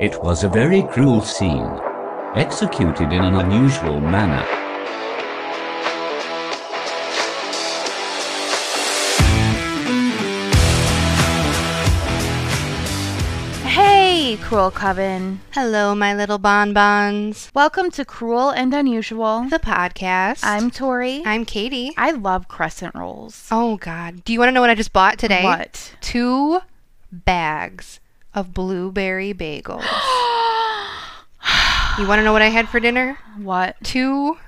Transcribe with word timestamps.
It 0.00 0.22
was 0.22 0.44
a 0.44 0.48
very 0.48 0.82
cruel 0.84 1.20
scene, 1.20 1.78
executed 2.34 3.12
in 3.12 3.22
an 3.22 3.34
unusual 3.34 4.00
manner. 4.00 4.40
Hey, 13.68 14.38
Cruel 14.40 14.70
Coven. 14.70 15.42
Hello, 15.50 15.94
my 15.94 16.14
little 16.14 16.38
bonbons. 16.38 17.50
Welcome 17.52 17.90
to 17.90 18.06
Cruel 18.06 18.48
and 18.48 18.72
Unusual. 18.72 19.44
The 19.50 19.58
podcast. 19.58 20.40
I'm 20.44 20.70
Tori. 20.70 21.22
I'm 21.26 21.44
Katie. 21.44 21.92
I 21.98 22.12
love 22.12 22.48
crescent 22.48 22.94
rolls. 22.94 23.46
Oh 23.50 23.76
God. 23.76 24.24
Do 24.24 24.32
you 24.32 24.38
want 24.38 24.48
to 24.48 24.52
know 24.54 24.62
what 24.62 24.70
I 24.70 24.74
just 24.74 24.94
bought 24.94 25.18
today? 25.18 25.44
What? 25.44 25.94
Two 26.00 26.60
bags 27.12 28.00
of 28.34 28.54
blueberry 28.54 29.34
bagels. 29.34 29.82
you 31.98 32.06
want 32.06 32.18
to 32.18 32.24
know 32.24 32.32
what 32.32 32.42
I 32.42 32.48
had 32.48 32.68
for 32.68 32.80
dinner? 32.80 33.18
What? 33.36 33.76
Two 33.82 34.38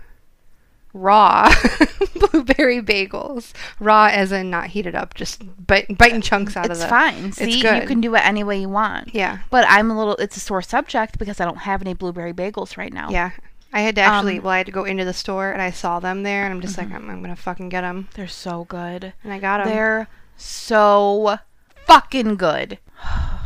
raw 0.95 1.53
blueberry 2.15 2.83
bagels. 2.83 3.53
Raw 3.81 4.07
as 4.07 4.33
in 4.33 4.51
not 4.51 4.69
heated 4.69 4.95
up, 4.95 5.15
just 5.15 5.43
bite, 5.67 5.97
biting 5.97 6.21
chunks 6.21 6.57
out 6.57 6.71
of 6.71 6.79
them. 6.79 6.85
It's 6.85 6.91
fine. 6.91 7.33
See, 7.33 7.59
you 7.59 7.87
can 7.87 8.01
do 8.01 8.15
it 8.15 8.25
any 8.25 8.45
way 8.45 8.61
you 8.61 8.69
want. 8.69 9.15
Yeah. 9.15 9.39
But 9.51 9.65
I'm 9.69 9.91
a 9.91 9.99
little, 9.99 10.17
it's 10.17 10.37
a 10.37 10.41
sore 10.41 10.63
subject 10.63 11.19
because 11.19 11.41
I 11.41 11.45
don't 11.45 11.59
have 11.59 11.81
any 11.81 11.95
blueberry 11.95 12.33
bagels 12.33 12.77
right 12.77 12.93
now. 12.93 13.11
Yeah. 13.11 13.31
I 13.73 13.81
had 13.81 13.95
to 13.95 14.03
actually, 14.03 14.39
Um, 14.39 14.45
well, 14.45 14.53
I 14.53 14.59
had 14.59 14.67
to 14.67 14.73
go 14.73 14.85
into 14.85 15.07
the 15.07 15.15
store 15.15 15.51
and 15.51 15.63
I 15.63 15.71
saw 15.71 15.99
them 15.99 16.25
there 16.25 16.45
and 16.45 16.53
I'm 16.53 16.61
just 16.61 16.77
like, 16.77 16.93
I'm, 16.93 17.09
I'm 17.09 17.23
going 17.23 17.35
to 17.35 17.41
fucking 17.41 17.71
get 17.71 17.81
them. 17.81 18.09
They're 18.15 18.29
so 18.29 18.65
good. 18.65 19.15
And 19.25 19.33
I 19.33 19.39
got 19.39 19.65
them. 19.65 19.69
They're 19.69 20.09
so 20.37 21.39
fucking 21.87 22.37
good. 22.37 22.79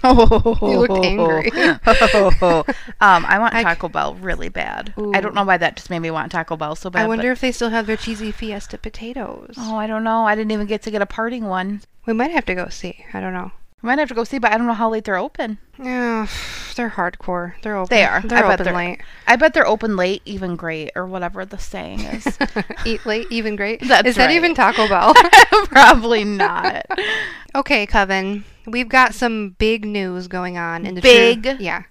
you 0.04 0.78
looked 0.78 1.04
angry. 1.04 1.50
um, 3.00 3.24
I 3.26 3.38
want 3.38 3.54
I- 3.54 3.62
Taco 3.62 3.88
Bell 3.88 4.14
really 4.14 4.48
bad. 4.48 4.94
I 5.14 5.20
don't 5.20 5.34
know 5.34 5.44
why 5.44 5.56
that 5.56 5.76
just 5.76 5.90
made 5.90 6.00
me 6.00 6.10
want 6.10 6.32
Taco 6.32 6.56
Bell 6.56 6.76
so 6.76 6.90
bad. 6.90 7.04
I 7.04 7.08
wonder 7.08 7.32
if 7.32 7.40
they 7.40 7.52
still 7.52 7.70
have 7.70 7.86
their 7.86 7.96
cheesy 7.96 8.30
fiesta 8.32 8.78
potatoes. 8.78 9.54
Oh, 9.58 9.76
I 9.76 9.86
don't 9.86 10.04
know. 10.04 10.26
I 10.26 10.34
didn't 10.34 10.52
even 10.52 10.66
get 10.66 10.82
to 10.82 10.90
get 10.90 11.02
a 11.02 11.06
parting 11.06 11.46
one. 11.46 11.82
We 12.06 12.12
might 12.12 12.30
have 12.30 12.46
to 12.46 12.54
go 12.54 12.68
see. 12.68 13.04
I 13.12 13.20
don't 13.20 13.32
know. 13.32 13.52
I 13.82 13.86
might 13.86 13.98
have 14.00 14.08
to 14.08 14.14
go 14.14 14.24
see, 14.24 14.38
but 14.38 14.52
I 14.52 14.58
don't 14.58 14.66
know 14.66 14.72
how 14.74 14.90
late 14.90 15.04
they're 15.04 15.16
open. 15.16 15.58
Yeah, 15.78 16.26
they're 16.74 16.90
hardcore. 16.90 17.52
They're 17.62 17.76
open. 17.76 17.94
They 17.94 18.04
are. 18.04 18.20
They're 18.22 18.38
I 18.38 18.42
bet 18.42 18.60
open 18.60 18.64
they're- 18.64 18.74
late. 18.74 19.00
I 19.26 19.36
bet 19.36 19.54
they're 19.54 19.66
open 19.68 19.96
late, 19.96 20.20
even 20.24 20.56
great, 20.56 20.90
or 20.96 21.06
whatever 21.06 21.44
the 21.44 21.58
saying 21.58 22.00
is. 22.00 22.36
Eat 22.84 23.06
late, 23.06 23.28
even 23.30 23.54
great. 23.54 23.80
That's 23.86 24.08
Is 24.08 24.16
that 24.16 24.32
even 24.32 24.54
Taco 24.54 24.88
Bell? 24.88 25.14
Probably 25.66 26.24
not. 26.24 26.86
okay, 27.54 27.86
Coven. 27.86 28.44
We've 28.66 28.88
got 28.88 29.14
some 29.14 29.50
big 29.58 29.84
news 29.84 30.26
going 30.26 30.58
on 30.58 30.84
in 30.84 30.94
the 30.96 31.00
Big? 31.00 31.44
True, 31.44 31.56
yeah, 31.60 31.84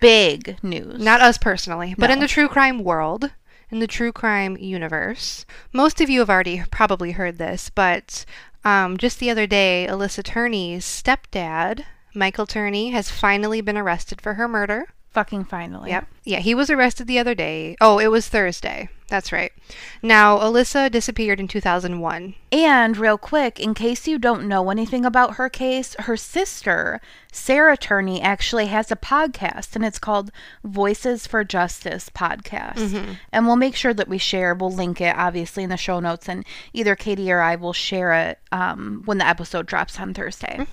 Big 0.00 0.56
news. 0.62 1.02
not 1.02 1.20
us 1.20 1.38
personally, 1.38 1.94
but 1.98 2.08
in 2.10 2.20
the 2.20 2.28
true 2.28 2.46
crime 2.48 2.84
world, 2.84 3.32
in 3.68 3.80
the 3.80 3.86
true 3.88 4.12
crime 4.12 4.56
universe. 4.58 5.44
Most 5.72 6.00
of 6.00 6.08
you 6.08 6.20
have 6.20 6.30
already 6.30 6.62
probably 6.70 7.12
heard 7.12 7.38
this, 7.38 7.68
but 7.68 8.24
um, 8.64 8.96
just 8.96 9.18
the 9.18 9.30
other 9.30 9.46
day, 9.46 9.86
Alyssa 9.88 10.22
Turney's 10.22 10.84
stepdad, 10.84 11.84
Michael 12.14 12.46
Turney, 12.46 12.90
has 12.90 13.10
finally 13.10 13.60
been 13.60 13.76
arrested 13.78 14.20
for 14.20 14.34
her 14.34 14.46
murder. 14.48 14.86
fucking 15.10 15.44
finally. 15.44 15.90
Yep. 15.90 16.06
Yeah, 16.24 16.38
he 16.38 16.54
was 16.54 16.70
arrested 16.70 17.06
the 17.06 17.18
other 17.18 17.34
day. 17.34 17.76
Oh, 17.80 17.98
it 17.98 18.08
was 18.08 18.28
Thursday. 18.28 18.88
That's 19.12 19.30
right. 19.30 19.52
Now, 20.00 20.38
Alyssa 20.38 20.90
disappeared 20.90 21.38
in 21.38 21.46
2001. 21.46 22.34
And 22.50 22.96
real 22.96 23.18
quick, 23.18 23.60
in 23.60 23.74
case 23.74 24.08
you 24.08 24.18
don't 24.18 24.48
know 24.48 24.70
anything 24.70 25.04
about 25.04 25.34
her 25.34 25.50
case, 25.50 25.94
her 25.98 26.16
sister, 26.16 26.98
Sarah 27.30 27.76
Turney, 27.76 28.22
actually 28.22 28.68
has 28.68 28.90
a 28.90 28.96
podcast, 28.96 29.76
and 29.76 29.84
it's 29.84 29.98
called 29.98 30.30
Voices 30.64 31.26
for 31.26 31.44
Justice 31.44 32.08
podcast. 32.08 32.76
Mm-hmm. 32.76 33.12
And 33.30 33.46
we'll 33.46 33.56
make 33.56 33.76
sure 33.76 33.92
that 33.92 34.08
we 34.08 34.16
share. 34.16 34.54
We'll 34.54 34.72
link 34.72 34.98
it 35.02 35.14
obviously 35.14 35.62
in 35.62 35.68
the 35.68 35.76
show 35.76 36.00
notes, 36.00 36.26
and 36.26 36.46
either 36.72 36.96
Katie 36.96 37.30
or 37.30 37.42
I 37.42 37.56
will 37.56 37.74
share 37.74 38.14
it 38.14 38.38
um, 38.50 39.02
when 39.04 39.18
the 39.18 39.28
episode 39.28 39.66
drops 39.66 40.00
on 40.00 40.14
Thursday. 40.14 40.66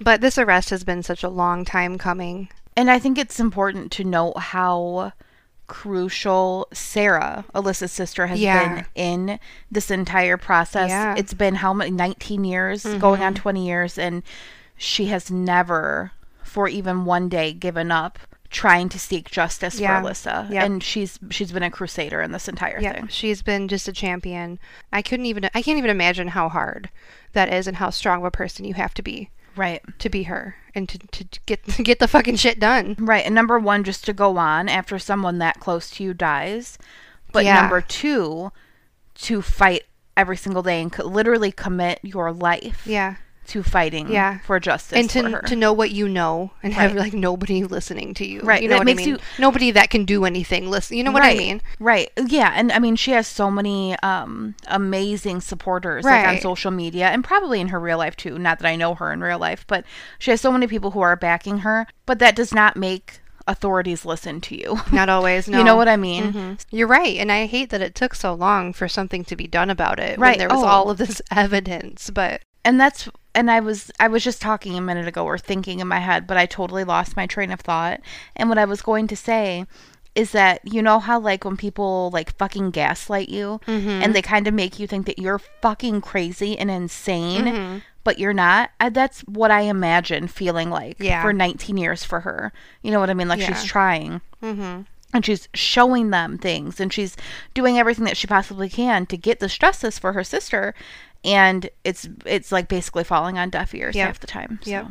But 0.00 0.22
this 0.22 0.38
arrest 0.38 0.70
has 0.70 0.84
been 0.84 1.02
such 1.02 1.22
a 1.22 1.28
long 1.28 1.66
time 1.66 1.98
coming. 1.98 2.48
And 2.74 2.90
I 2.90 2.98
think 2.98 3.18
it's 3.18 3.38
important 3.38 3.92
to 3.92 4.04
note 4.04 4.38
how 4.38 5.12
crucial 5.72 6.68
Sarah, 6.72 7.46
Alyssa's 7.54 7.90
sister, 7.92 8.26
has 8.26 8.38
Yeah. 8.38 8.74
been 8.74 8.86
in 8.94 9.40
this 9.70 9.90
entire 9.90 10.36
process. 10.36 10.90
Yeah. 10.90 11.06
Mm-hmm. 11.12 11.18
It's 11.18 11.32
been 11.34 11.54
how 11.56 11.72
many 11.72 11.90
19 11.90 12.44
years, 12.44 12.84
going 12.84 13.22
on 13.22 13.32
20 13.34 13.66
years, 13.66 13.96
and 13.96 14.22
she 14.76 15.06
has 15.06 15.30
never, 15.30 16.12
for 16.44 16.68
even 16.68 17.06
one 17.06 17.30
day, 17.30 17.54
given 17.54 17.90
up 17.90 18.18
trying 18.50 18.90
to 18.90 18.98
seek 18.98 19.30
justice 19.30 19.80
Yeah. 19.80 20.02
for 20.02 20.08
Alyssa. 20.10 20.50
Yep. 20.50 20.62
And 20.62 20.82
she's 20.84 21.18
she's 21.30 21.52
been 21.52 21.62
a 21.62 21.70
crusader 21.70 22.20
in 22.20 22.32
this 22.32 22.48
entire 22.48 22.78
Yeah, 22.78 22.92
thing. 22.92 23.08
she's 23.08 23.40
been 23.40 23.66
just 23.66 23.88
a 23.88 23.92
champion. 23.94 24.58
I 24.92 25.00
couldn't 25.00 25.24
even 25.24 25.46
I 25.54 25.62
can't 25.62 25.78
even 25.78 25.88
imagine 25.90 26.28
how 26.28 26.50
hard 26.50 26.90
that 27.32 27.50
is 27.50 27.66
and 27.66 27.78
how 27.78 27.88
strong 27.88 28.18
of 28.18 28.24
a 28.26 28.30
person 28.30 28.66
you 28.66 28.74
have 28.74 28.92
to 28.94 29.02
be 29.02 29.30
Right. 29.56 29.82
to 29.98 30.08
be 30.08 30.24
her 30.24 30.56
and 30.74 30.88
to, 30.88 30.98
to 30.98 31.24
get 31.46 31.64
to 31.66 31.82
get 31.84 31.98
the 31.98 32.08
fucking 32.08 32.36
shit 32.36 32.58
done. 32.58 32.96
Right. 32.98 33.24
And 33.24 33.34
number 33.34 33.58
one, 33.58 33.84
just 33.84 34.04
to 34.06 34.12
go 34.12 34.36
on 34.38 34.68
after 34.68 34.98
someone 34.98 35.38
that 35.38 35.60
close 35.60 35.90
to 35.90 36.04
you 36.04 36.14
dies. 36.14 36.78
But 37.32 37.44
Yeah. 37.44 37.60
number 37.60 37.80
two, 37.80 38.52
to 39.16 39.42
fight 39.42 39.84
every 40.16 40.36
single 40.36 40.62
day 40.62 40.80
and 40.82 40.92
co- 40.92 41.04
literally 41.06 41.52
commit 41.52 41.98
your 42.02 42.32
life 42.32 42.86
Yeah. 42.86 43.16
To 43.48 43.62
fighting 43.62 44.10
Yeah. 44.10 44.38
for 44.40 44.58
justice 44.60 44.98
and 44.98 45.10
for 45.10 45.40
to, 45.42 45.46
to 45.48 45.56
know 45.56 45.72
what 45.72 45.90
you 45.90 46.08
know 46.08 46.52
and 46.62 46.72
have 46.72 46.94
like 46.94 47.12
nobody 47.12 47.64
listening 47.64 48.14
to 48.14 48.26
you. 48.26 48.40
Right, 48.40 48.62
You 48.62 48.68
know 48.68 48.74
that 48.74 48.80
what 48.80 48.86
makes 48.86 49.02
I 49.02 49.04
mean? 49.06 49.14
you- 49.14 49.18
Nobody 49.38 49.70
that 49.72 49.90
can 49.90 50.04
do 50.04 50.24
anything. 50.24 50.70
Listen, 50.70 50.96
you 50.96 51.04
know 51.04 51.12
what 51.12 51.22
I 51.22 51.34
mean? 51.34 51.60
Right. 51.80 52.10
Yeah. 52.16 52.52
And 52.54 52.70
I 52.72 52.78
mean, 52.78 52.96
she 52.96 53.10
has 53.12 53.26
so 53.26 53.50
many 53.50 53.96
um, 54.02 54.54
amazing 54.68 55.40
supporters 55.40 56.04
like 56.04 56.26
on 56.26 56.40
social 56.40 56.70
media 56.70 57.08
and 57.08 57.24
probably 57.24 57.60
in 57.60 57.68
her 57.68 57.80
real 57.80 57.98
life 57.98 58.16
too. 58.16 58.38
Not 58.38 58.58
that 58.60 58.68
I 58.68 58.76
know 58.76 58.94
her 58.94 59.12
in 59.12 59.20
real 59.20 59.38
life, 59.38 59.64
but 59.66 59.84
she 60.18 60.30
has 60.30 60.40
so 60.40 60.52
many 60.52 60.66
people 60.66 60.92
who 60.92 61.00
are 61.00 61.16
backing 61.16 61.58
her. 61.58 61.86
But 62.06 62.18
that 62.20 62.36
does 62.36 62.54
not 62.54 62.76
make 62.76 63.20
authorities 63.48 64.04
listen 64.04 64.40
to 64.40 64.56
you. 64.56 64.80
Not 64.92 65.08
always. 65.08 65.48
No. 65.48 65.58
You 65.58 65.64
know 65.64 65.74
what 65.74 65.88
I 65.88 65.96
mean? 65.96 66.32
Mhm. 66.32 66.64
You're 66.70 66.86
right, 66.86 67.16
and 67.18 67.32
I 67.32 67.46
hate 67.46 67.70
that 67.70 67.80
it 67.82 67.94
took 67.96 68.14
so 68.14 68.32
long 68.34 68.72
for 68.72 68.86
something 68.86 69.24
to 69.24 69.34
be 69.34 69.48
done 69.48 69.68
about 69.68 69.98
it. 69.98 70.16
Right, 70.16 70.38
When 70.38 70.38
there 70.38 70.56
was 70.56 70.62
oh. 70.64 70.68
all 70.68 70.90
of 70.90 70.98
this 70.98 71.20
evidence, 71.32 72.08
but 72.10 72.40
and 72.64 72.80
that's 72.80 73.08
and 73.34 73.50
I 73.50 73.60
was 73.60 73.90
I 74.00 74.08
was 74.08 74.22
just 74.24 74.40
talking 74.42 74.76
a 74.76 74.80
minute 74.80 75.08
ago 75.08 75.24
or 75.24 75.38
thinking 75.38 75.80
in 75.80 75.88
my 75.88 75.98
head, 76.00 76.26
but 76.26 76.36
I 76.36 76.46
totally 76.46 76.84
lost 76.84 77.16
my 77.16 77.26
train 77.26 77.50
of 77.50 77.60
thought. 77.60 78.00
And 78.36 78.48
what 78.48 78.58
I 78.58 78.64
was 78.64 78.82
going 78.82 79.06
to 79.08 79.16
say 79.16 79.66
is 80.14 80.32
that 80.32 80.60
you 80.64 80.82
know 80.82 80.98
how 80.98 81.18
like 81.18 81.44
when 81.44 81.56
people 81.56 82.10
like 82.12 82.36
fucking 82.36 82.70
gaslight 82.70 83.28
you 83.30 83.60
Mm-hmm. 83.66 83.88
and 83.88 84.14
they 84.14 84.20
kind 84.22 84.46
of 84.46 84.52
make 84.54 84.78
you 84.78 84.86
think 84.86 85.06
that 85.06 85.18
you're 85.18 85.38
fucking 85.38 86.00
crazy 86.02 86.58
and 86.58 86.70
insane, 86.70 87.44
Mm-hmm. 87.46 87.78
but 88.04 88.18
you're 88.18 88.34
not. 88.34 88.70
I, 88.78 88.90
that's 88.90 89.20
what 89.22 89.50
I 89.50 89.62
imagine 89.62 90.28
feeling 90.28 90.68
like 90.68 90.96
Yeah. 91.00 91.22
for 91.22 91.32
19 91.32 91.76
years 91.78 92.04
for 92.04 92.20
her. 92.20 92.52
You 92.82 92.90
know 92.90 93.00
what 93.00 93.08
I 93.10 93.14
mean? 93.14 93.28
Like 93.28 93.40
she's 93.40 93.62
Yeah. 93.64 93.68
trying 93.70 94.20
mhm. 94.42 94.84
and 95.14 95.24
she's 95.24 95.48
showing 95.54 96.10
them 96.10 96.36
things 96.36 96.78
and 96.80 96.92
she's 96.92 97.16
doing 97.54 97.78
everything 97.78 98.04
that 98.04 98.16
she 98.18 98.26
possibly 98.26 98.68
can 98.68 99.06
to 99.06 99.16
get 99.16 99.40
this 99.40 99.56
justice 99.56 99.98
for 99.98 100.12
her 100.12 100.24
sister 100.24 100.74
and 101.24 101.70
it's 101.84 102.08
it's 102.26 102.50
like 102.52 102.68
basically 102.68 103.04
falling 103.04 103.38
on 103.38 103.50
deaf 103.50 103.74
ears 103.74 103.94
Yep. 103.94 104.06
half 104.06 104.20
the 104.20 104.26
time 104.26 104.58
so. 104.62 104.70
Yep. 104.70 104.86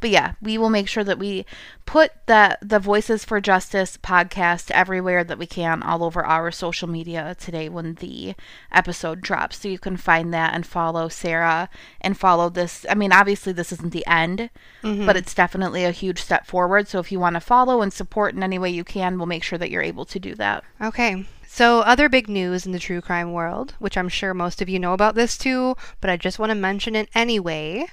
but 0.00 0.10
yeah 0.10 0.32
we 0.42 0.58
will 0.58 0.70
make 0.70 0.88
sure 0.88 1.04
that 1.04 1.18
we 1.18 1.44
put 1.86 2.10
the 2.26 2.58
the 2.60 2.78
voices 2.80 3.24
for 3.24 3.40
justice 3.40 3.96
podcast 3.96 4.70
everywhere 4.72 5.22
that 5.22 5.38
we 5.38 5.46
can 5.46 5.82
all 5.82 6.02
over 6.02 6.24
our 6.26 6.50
social 6.50 6.88
media 6.88 7.36
today 7.38 7.68
when 7.68 7.94
the 7.96 8.34
episode 8.72 9.20
drops 9.20 9.58
so 9.60 9.68
you 9.68 9.78
can 9.78 9.96
find 9.96 10.34
that 10.34 10.52
and 10.54 10.66
follow 10.66 11.08
sarah 11.08 11.68
and 12.00 12.18
follow 12.18 12.48
this 12.48 12.84
i 12.90 12.94
mean 12.94 13.12
obviously 13.12 13.52
this 13.52 13.70
isn't 13.72 13.92
the 13.92 14.06
end 14.06 14.50
mm-hmm. 14.82 15.06
but 15.06 15.16
it's 15.16 15.34
definitely 15.34 15.84
a 15.84 15.92
huge 15.92 16.20
step 16.20 16.44
forward 16.46 16.88
so 16.88 16.98
if 16.98 17.12
you 17.12 17.20
want 17.20 17.34
to 17.34 17.40
follow 17.40 17.82
and 17.82 17.92
support 17.92 18.34
in 18.34 18.42
any 18.42 18.58
way 18.58 18.68
you 18.70 18.82
can 18.84 19.16
we'll 19.16 19.26
make 19.26 19.44
sure 19.44 19.58
that 19.58 19.70
you're 19.70 19.82
able 19.82 20.04
to 20.04 20.18
do 20.18 20.34
that 20.34 20.64
Okay. 20.82 21.24
So, 21.58 21.80
other 21.80 22.08
big 22.08 22.28
news 22.28 22.66
in 22.66 22.70
the 22.70 22.78
true 22.78 23.00
crime 23.00 23.32
world, 23.32 23.74
which 23.80 23.96
I'm 23.96 24.08
sure 24.08 24.32
most 24.32 24.62
of 24.62 24.68
you 24.68 24.78
know 24.78 24.92
about 24.92 25.16
this 25.16 25.36
too, 25.36 25.74
but 26.00 26.08
I 26.08 26.16
just 26.16 26.38
want 26.38 26.50
to 26.50 26.54
mention 26.54 26.94
it 26.94 27.08
anyway. 27.16 27.86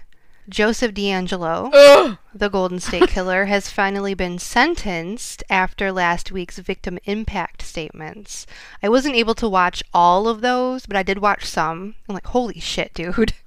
Joseph 0.48 0.94
DeAngelo, 0.94 2.20
the 2.32 2.50
Golden 2.50 2.80
State 2.80 3.10
Killer, 3.10 3.46
has 3.48 3.72
finally 3.72 4.14
been 4.14 4.38
sentenced 4.38 5.44
after 5.50 5.92
last 5.92 6.32
week's 6.32 6.60
victim 6.60 7.00
impact 7.06 7.64
statements. 7.64 8.46
I 8.84 8.90
wasn't 8.90 9.16
able 9.16 9.34
to 9.34 9.50
watch 9.50 9.82
all 9.96 10.28
of 10.28 10.42
those, 10.42 10.86
but 10.86 10.96
I 10.96 11.02
did 11.02 11.18
watch 11.18 11.46
some. 11.46 11.96
I'm 12.08 12.14
like, 12.14 12.28
holy 12.28 12.60
shit, 12.60 12.94
dude. 12.94 13.34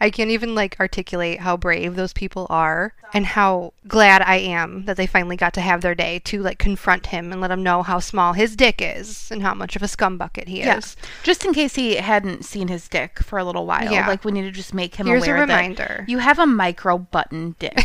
I 0.00 0.10
can't 0.10 0.30
even 0.30 0.54
like 0.54 0.76
articulate 0.80 1.40
how 1.40 1.56
brave 1.56 1.94
those 1.96 2.12
people 2.12 2.46
are 2.50 2.94
and 3.12 3.26
how 3.26 3.72
glad 3.86 4.22
I 4.22 4.36
am 4.36 4.84
that 4.86 4.96
they 4.96 5.06
finally 5.06 5.36
got 5.36 5.54
to 5.54 5.60
have 5.60 5.80
their 5.82 5.94
day 5.94 6.20
to 6.24 6.42
like 6.42 6.58
confront 6.58 7.06
him 7.06 7.30
and 7.32 7.40
let 7.40 7.50
him 7.50 7.62
know 7.62 7.82
how 7.82 8.00
small 8.00 8.32
his 8.32 8.56
dick 8.56 8.76
is 8.80 9.30
and 9.30 9.42
how 9.42 9.54
much 9.54 9.76
of 9.76 9.82
a 9.82 9.86
scumbucket 9.86 10.48
he 10.48 10.58
Yeah. 10.60 10.78
is. 10.78 10.96
Just 11.22 11.44
in 11.44 11.52
case 11.54 11.74
he 11.76 11.96
hadn't 11.96 12.44
seen 12.44 12.68
his 12.68 12.88
dick 12.88 13.20
for 13.20 13.38
a 13.38 13.44
little 13.44 13.66
while. 13.66 13.90
Yeah. 13.92 14.08
Like 14.08 14.24
we 14.24 14.32
need 14.32 14.42
to 14.42 14.50
just 14.50 14.74
make 14.74 14.96
him 14.96 15.06
Here's 15.06 15.22
a 15.26 15.30
aware 15.30 15.40
reminder. 15.42 15.96
that 16.00 16.08
you 16.08 16.18
have 16.18 16.38
a 16.38 16.46
micro 16.46 16.98
button 16.98 17.54
dick. 17.58 17.78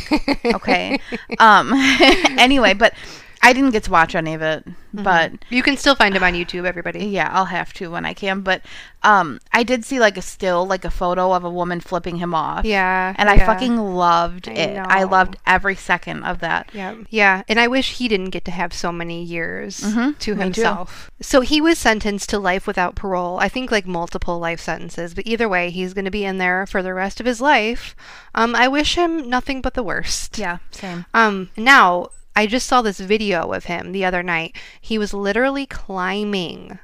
Okay. 0.46 1.00
um 1.40 1.72
anyway, 2.38 2.74
but 2.74 2.94
I 3.42 3.54
didn't 3.54 3.72
get 3.72 3.84
to 3.84 3.92
watch 3.92 4.16
any 4.16 4.34
of 4.34 4.42
it. 4.42 4.66
Mm-hmm. 4.66 5.04
But 5.04 5.32
You 5.50 5.62
can 5.64 5.78
still 5.78 5.96
find 5.96 6.16
him 6.16 6.24
on 6.24 6.34
YouTube, 6.34 6.66
everybody. 6.66 7.06
yeah, 7.18 7.30
I'll 7.32 7.46
have 7.46 7.74
to 7.74 7.92
when 7.92 8.06
I 8.06 8.14
can. 8.14 8.42
But 8.42 8.62
um 9.02 9.40
I 9.54 9.64
did 9.64 9.86
see 9.86 10.00
like 10.00 10.18
a 10.18 10.22
still, 10.22 10.66
like 10.66 10.84
a 10.84 10.92
photo 10.92 11.32
of 11.34 11.44
a 11.46 11.50
woman 11.50 11.80
flipping 11.80 12.18
him 12.18 12.34
off. 12.36 12.66
Yeah. 12.66 13.14
And 13.18 13.30
I 13.30 13.36
yeah. 13.36 13.46
fucking 13.46 13.78
loved 13.78 14.50
I 14.50 14.54
it. 14.54 14.78
I 14.78 15.04
loved 15.04 15.38
every 15.46 15.76
second 15.76 16.24
of 16.24 16.40
that. 16.40 16.70
Yeah. 16.74 16.96
Yeah. 17.10 17.44
And 17.48 17.60
I 17.60 17.68
wish 17.68 17.98
he 17.98 18.08
didn't 18.08 18.32
get 18.32 18.44
to 18.46 18.52
have 18.52 18.74
so 18.74 18.92
many 18.92 19.24
years 19.24 19.78
to 19.80 19.86
Mm-hmm. 19.86 20.12
too. 20.20 20.36
himself. 20.36 21.10
So 21.22 21.42
he 21.42 21.62
was 21.62 21.78
sentenced 21.78 22.30
to 22.30 22.40
life 22.40 22.68
without 22.68 22.96
parole. 22.96 23.40
I 23.40 23.48
think 23.48 23.72
like 23.72 23.86
multiple 23.88 24.40
life 24.40 24.60
sentences, 24.60 25.14
but 25.14 25.26
either 25.28 25.48
way, 25.48 25.70
he's 25.70 25.94
going 25.94 26.06
to 26.06 26.12
be 26.12 26.26
in 26.26 26.38
there 26.40 26.66
for 26.66 26.82
the 26.84 26.94
rest 26.94 27.20
of 27.20 27.26
his 27.26 27.40
life. 27.40 27.96
Um, 28.36 28.56
I 28.56 28.68
wish 28.68 28.96
him 28.96 29.30
nothing 29.30 29.62
but 29.62 29.74
the 29.76 29.84
worst. 29.84 30.38
Yeah, 30.38 30.58
same. 30.72 31.06
Um, 31.14 31.50
now 31.58 32.10
I 32.36 32.48
just 32.48 32.68
saw 32.68 32.82
this 32.82 33.00
video 33.00 33.52
of 33.54 33.66
him 33.66 33.92
the 33.92 34.06
other 34.06 34.24
night. 34.24 34.56
He 34.80 34.98
was 34.98 35.14
literally 35.14 35.66
climbing 35.66 36.80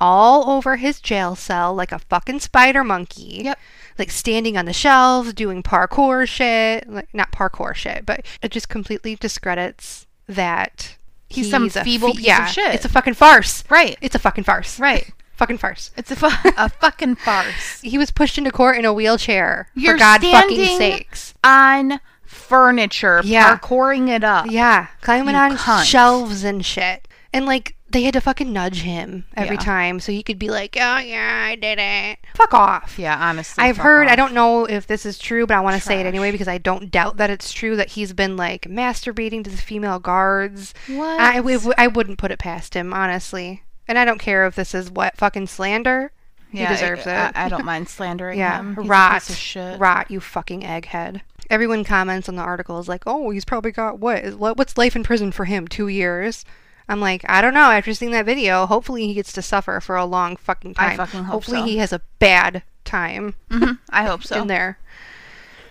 all 0.00 0.50
over 0.50 0.76
his 0.76 1.00
jail 1.00 1.34
cell 1.34 1.74
like 1.74 1.92
a 1.92 1.98
fucking 1.98 2.40
spider 2.40 2.84
monkey. 2.84 3.42
Yep. 3.44 3.58
Like 3.98 4.10
standing 4.10 4.56
on 4.56 4.64
the 4.66 4.72
shelves, 4.72 5.32
doing 5.32 5.62
parkour 5.62 6.26
shit. 6.28 6.88
Like 6.88 7.12
not 7.12 7.32
parkour 7.32 7.74
shit, 7.74 8.06
but 8.06 8.24
it 8.42 8.50
just 8.50 8.68
completely 8.68 9.16
discredits 9.16 10.06
that 10.28 10.96
He's 11.28 11.50
some 11.50 11.64
a 11.64 11.70
feeble 11.70 12.14
piece 12.14 12.38
of 12.38 12.48
shit. 12.48 12.74
It's 12.74 12.84
a 12.84 12.88
fucking 12.88 13.14
farce. 13.14 13.64
Right. 13.68 13.98
It's 14.00 14.14
a 14.14 14.18
fucking 14.18 14.44
farce. 14.44 14.78
Right. 14.80 15.10
Fucking 15.38 15.58
farce. 15.58 15.92
It's 15.96 16.10
a, 16.10 16.16
fu- 16.16 16.50
a 16.56 16.68
fucking 16.68 17.14
farce. 17.14 17.80
He 17.82 17.96
was 17.96 18.10
pushed 18.10 18.38
into 18.38 18.50
court 18.50 18.76
in 18.76 18.84
a 18.84 18.92
wheelchair. 18.92 19.68
You're 19.76 19.94
for 19.94 19.98
God 20.00 20.20
fucking 20.20 20.76
sakes. 20.78 21.32
on 21.44 22.00
furniture, 22.28 23.20
Yeah. 23.24 23.56
parkouring 23.58 24.08
it 24.08 24.22
up. 24.24 24.46
Yeah, 24.50 24.86
climbing 25.00 25.34
You 25.34 25.40
on 25.40 25.56
cunt. 25.56 25.84
shelves 25.84 26.44
and 26.44 26.64
shit. 26.64 27.08
And 27.32 27.46
like 27.46 27.74
they 27.90 28.02
had 28.02 28.12
to 28.12 28.20
fucking 28.20 28.52
nudge 28.52 28.82
him 28.82 29.24
every 29.34 29.56
Yeah. 29.56 29.62
time 29.62 30.00
so 30.00 30.12
he 30.12 30.22
could 30.22 30.38
be 30.38 30.50
like, 30.50 30.76
"Oh 30.78 30.98
yeah, 30.98 31.46
I 31.48 31.54
did 31.54 31.78
it." 31.80 32.18
Fuck 32.34 32.52
off. 32.52 32.98
Yeah, 32.98 33.16
honestly. 33.18 33.64
I've 33.64 33.78
heard. 33.78 34.08
I 34.08 34.16
don't 34.16 34.34
know 34.34 34.66
if 34.66 34.86
this 34.86 35.06
is 35.06 35.18
true, 35.18 35.46
but 35.46 35.56
I 35.56 35.60
want 35.60 35.74
to 35.76 35.80
say 35.82 35.98
it 36.00 36.06
anyway 36.06 36.30
because 36.30 36.48
I 36.48 36.58
don't 36.58 36.90
doubt 36.90 37.16
that 37.16 37.30
it's 37.30 37.50
true 37.52 37.76
that 37.76 37.90
he's 37.90 38.12
been 38.12 38.36
like 38.36 38.62
masturbating 38.62 39.42
to 39.44 39.50
the 39.50 39.56
female 39.56 39.98
guards. 39.98 40.74
What? 40.86 41.18
I, 41.20 41.38
I 41.78 41.86
wouldn't 41.86 42.18
put 42.18 42.30
it 42.30 42.38
past 42.38 42.74
him, 42.74 42.92
honestly. 42.92 43.62
And 43.86 43.98
I 43.98 44.04
don't 44.04 44.18
care 44.18 44.46
if 44.46 44.54
this 44.54 44.74
is 44.74 44.90
what 44.90 45.16
fucking 45.16 45.46
slander. 45.46 46.12
Yeah, 46.52 46.68
he 46.68 46.74
deserves 46.74 47.06
I, 47.06 47.28
it. 47.28 47.32
I, 47.36 47.44
I 47.46 47.48
don't 47.48 47.64
mind 47.64 47.88
slandering 47.88 48.38
Yeah, 48.38 48.58
him. 48.58 48.76
He's 48.76 48.84
a 48.84 48.88
rot, 48.88 49.22
shit. 49.22 49.78
rot, 49.80 50.10
you 50.10 50.20
fucking 50.20 50.60
egghead. 50.62 51.20
Everyone 51.50 51.84
comments 51.84 52.28
on 52.28 52.36
the 52.36 52.42
articles 52.42 52.88
like, 52.88 53.02
"Oh, 53.06 53.30
he's 53.30 53.44
probably 53.44 53.72
got 53.72 53.98
what? 53.98 54.34
what- 54.38 54.56
What's 54.56 54.76
life 54.78 54.94
in 54.96 55.02
prison 55.02 55.32
for 55.32 55.44
him? 55.46 55.66
Two 55.68 55.88
years." 55.88 56.44
I'm 56.90 57.00
like, 57.00 57.22
I 57.28 57.42
don't 57.42 57.52
know. 57.52 57.70
After 57.70 57.92
seeing 57.92 58.12
that 58.12 58.24
video, 58.24 58.64
hopefully 58.64 59.06
he 59.06 59.12
gets 59.14 59.32
to 59.34 59.42
suffer 59.42 59.78
for 59.80 59.94
a 59.96 60.06
long 60.06 60.36
fucking 60.36 60.72
time. 60.74 60.92
I 60.92 60.96
fucking 60.96 61.24
hope 61.24 61.32
hopefully 61.34 61.58
so. 61.58 61.64
he 61.66 61.76
has 61.78 61.92
a 61.92 62.00
bad 62.18 62.62
time 62.86 63.34
Mhm, 63.50 63.78
I 63.90 64.04
hope 64.04 64.24
so. 64.24 64.40
in 64.40 64.46
there. 64.48 64.78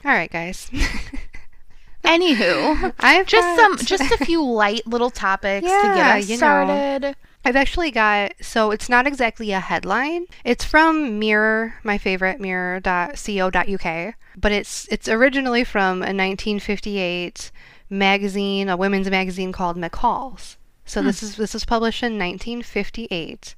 All 0.05 0.11
right, 0.11 0.31
guys. 0.31 0.69
Anywho, 2.03 2.93
I've 2.99 3.25
just 3.25 3.45
got- 3.57 3.79
some, 3.79 3.85
just 3.85 4.11
a 4.11 4.25
few 4.25 4.43
light 4.45 4.85
little 4.87 5.09
topics 5.09 5.65
to 5.65 5.71
get 5.95 6.15
us 6.17 6.29
you 6.29 6.37
know. 6.37 7.13
I've 7.47 7.55
actually 7.55 7.91
got 7.91 8.33
so 8.41 8.71
it's 8.71 8.89
not 8.89 9.07
exactly 9.07 9.53
a 9.53 9.61
headline. 9.61 10.25
It's 10.43 10.65
from 10.65 11.17
Mirror, 11.17 11.75
my 11.81 11.97
favorite 11.97 12.41
mirror.co.uk, 12.41 14.15
but 14.35 14.51
it's 14.51 14.85
it's 14.91 15.07
originally 15.07 15.63
from 15.63 15.99
a 15.99 16.11
1958 16.11 17.51
magazine, 17.89 18.67
a 18.67 18.75
women's 18.75 19.09
magazine 19.09 19.53
called 19.53 19.77
McCall's. 19.77 20.57
So 20.83 20.99
hmm. 20.99 21.07
this 21.07 21.23
is 21.23 21.37
this 21.37 21.53
was 21.53 21.63
published 21.63 22.03
in 22.03 22.19
1958, 22.19 23.55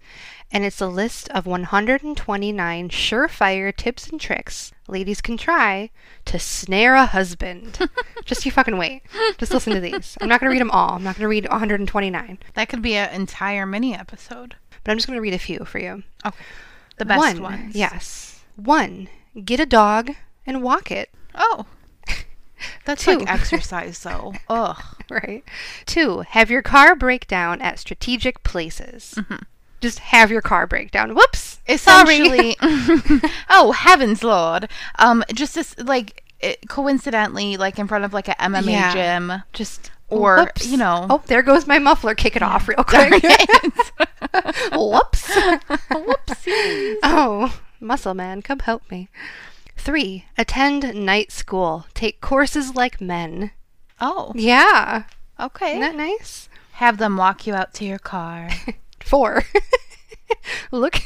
and 0.52 0.64
it's 0.64 0.82
a 0.82 0.88
list 0.88 1.28
of 1.30 1.48
129 1.48 2.90
surefire 2.90 3.76
tips 3.76 4.08
and 4.08 4.22
tricks 4.22 4.72
ladies 4.90 5.22
can 5.22 5.38
try 5.38 5.90
to 6.26 6.40
snare 6.40 6.96
a 6.96 7.06
husband. 7.06 7.90
Just 8.26 8.46
you 8.46 8.52
fucking 8.52 8.78
wait. 8.78 9.04
Just 9.38 9.54
listen 9.54 9.74
to 9.74 9.80
these. 9.80 10.18
I'm 10.22 10.28
not 10.28 10.40
going 10.40 10.50
to 10.50 10.54
read 10.54 10.62
them 10.62 10.72
all. 10.72 10.96
I'm 10.96 11.04
not 11.04 11.16
going 11.16 11.24
to 11.24 11.30
read 11.30 11.48
129. 11.50 12.40
That 12.54 12.70
could 12.70 12.82
be 12.82 12.96
an 12.96 13.14
entire 13.14 13.66
mini 13.66 13.96
episode. 13.96 14.56
But 14.84 14.92
I'm 14.92 14.98
just 14.98 15.08
going 15.08 15.18
to 15.18 15.22
read 15.22 15.34
a 15.34 15.40
few 15.40 15.66
for 15.66 15.80
you. 15.80 16.04
Okay, 16.26 16.38
the 16.98 17.06
best 17.06 17.20
One, 17.20 17.42
ones. 17.42 17.76
Yes. 17.76 18.42
One, 18.56 19.10
get 19.44 19.60
a 19.60 19.66
dog 19.66 20.12
and 20.46 20.64
walk 20.64 20.92
it. 20.92 21.10
Oh, 21.36 21.66
that's 22.86 23.04
Two. 23.04 23.18
like 23.18 23.30
exercise, 23.30 24.00
though. 24.00 24.34
Ugh. 24.50 24.82
Right. 25.10 25.44
Two, 25.86 26.22
have 26.22 26.52
your 26.52 26.62
car 26.62 26.96
break 26.96 27.28
down 27.28 27.62
at 27.62 27.80
strategic 27.80 28.44
places. 28.44 29.16
Mm-hmm. 29.18 29.44
Just 29.82 30.00
have 30.00 30.30
your 30.32 30.42
car 30.42 30.68
break 30.68 30.92
down. 30.92 31.16
Whoops. 31.16 31.49
Essentially 31.70 32.58
oh 33.50 33.72
heavens 33.72 34.24
lord 34.24 34.68
um 34.98 35.24
just 35.34 35.56
this 35.56 35.78
like 35.80 36.24
it, 36.40 36.68
coincidentally 36.70 37.58
like 37.58 37.78
in 37.80 37.88
front 37.88 38.04
of 38.06 38.14
like 38.14 38.28
a 38.28 38.36
mma 38.36 38.66
Yeah. 38.72 38.94
gym 38.94 39.44
Just 39.54 39.92
Or, 40.10 40.38
whoops. 40.40 40.66
you 40.68 40.78
know- 40.78 41.06
Oh, 41.10 41.22
there 41.28 41.44
goes 41.44 41.68
my 41.68 41.78
muffler. 41.78 42.16
Kick 42.16 42.36
it 42.36 42.42
off 42.42 42.68
real 42.68 42.84
quick. 42.84 43.22
Whoops. 44.74 45.28
whoopsie 45.30 46.96
Oh, 47.04 47.60
muscle 47.80 48.14
man, 48.14 48.42
come 48.42 48.60
help 48.60 48.90
me. 48.90 49.10
Three, 49.78 50.26
attend 50.38 50.94
night 50.96 51.32
school. 51.32 51.86
Take 51.94 52.22
courses 52.22 52.74
like 52.76 53.00
men. 53.00 53.52
oh 54.02 54.32
Yeah. 54.36 55.04
okay 55.40 55.70
Isn't 55.78 55.82
that 55.82 55.96
nice? 55.96 56.50
have 56.74 56.98
them 56.98 57.18
walk 57.18 57.46
you 57.46 57.54
out 57.54 57.74
to 57.76 57.86
your 57.86 58.00
car 58.00 58.50
Four. 59.04 59.44
look 60.72 61.02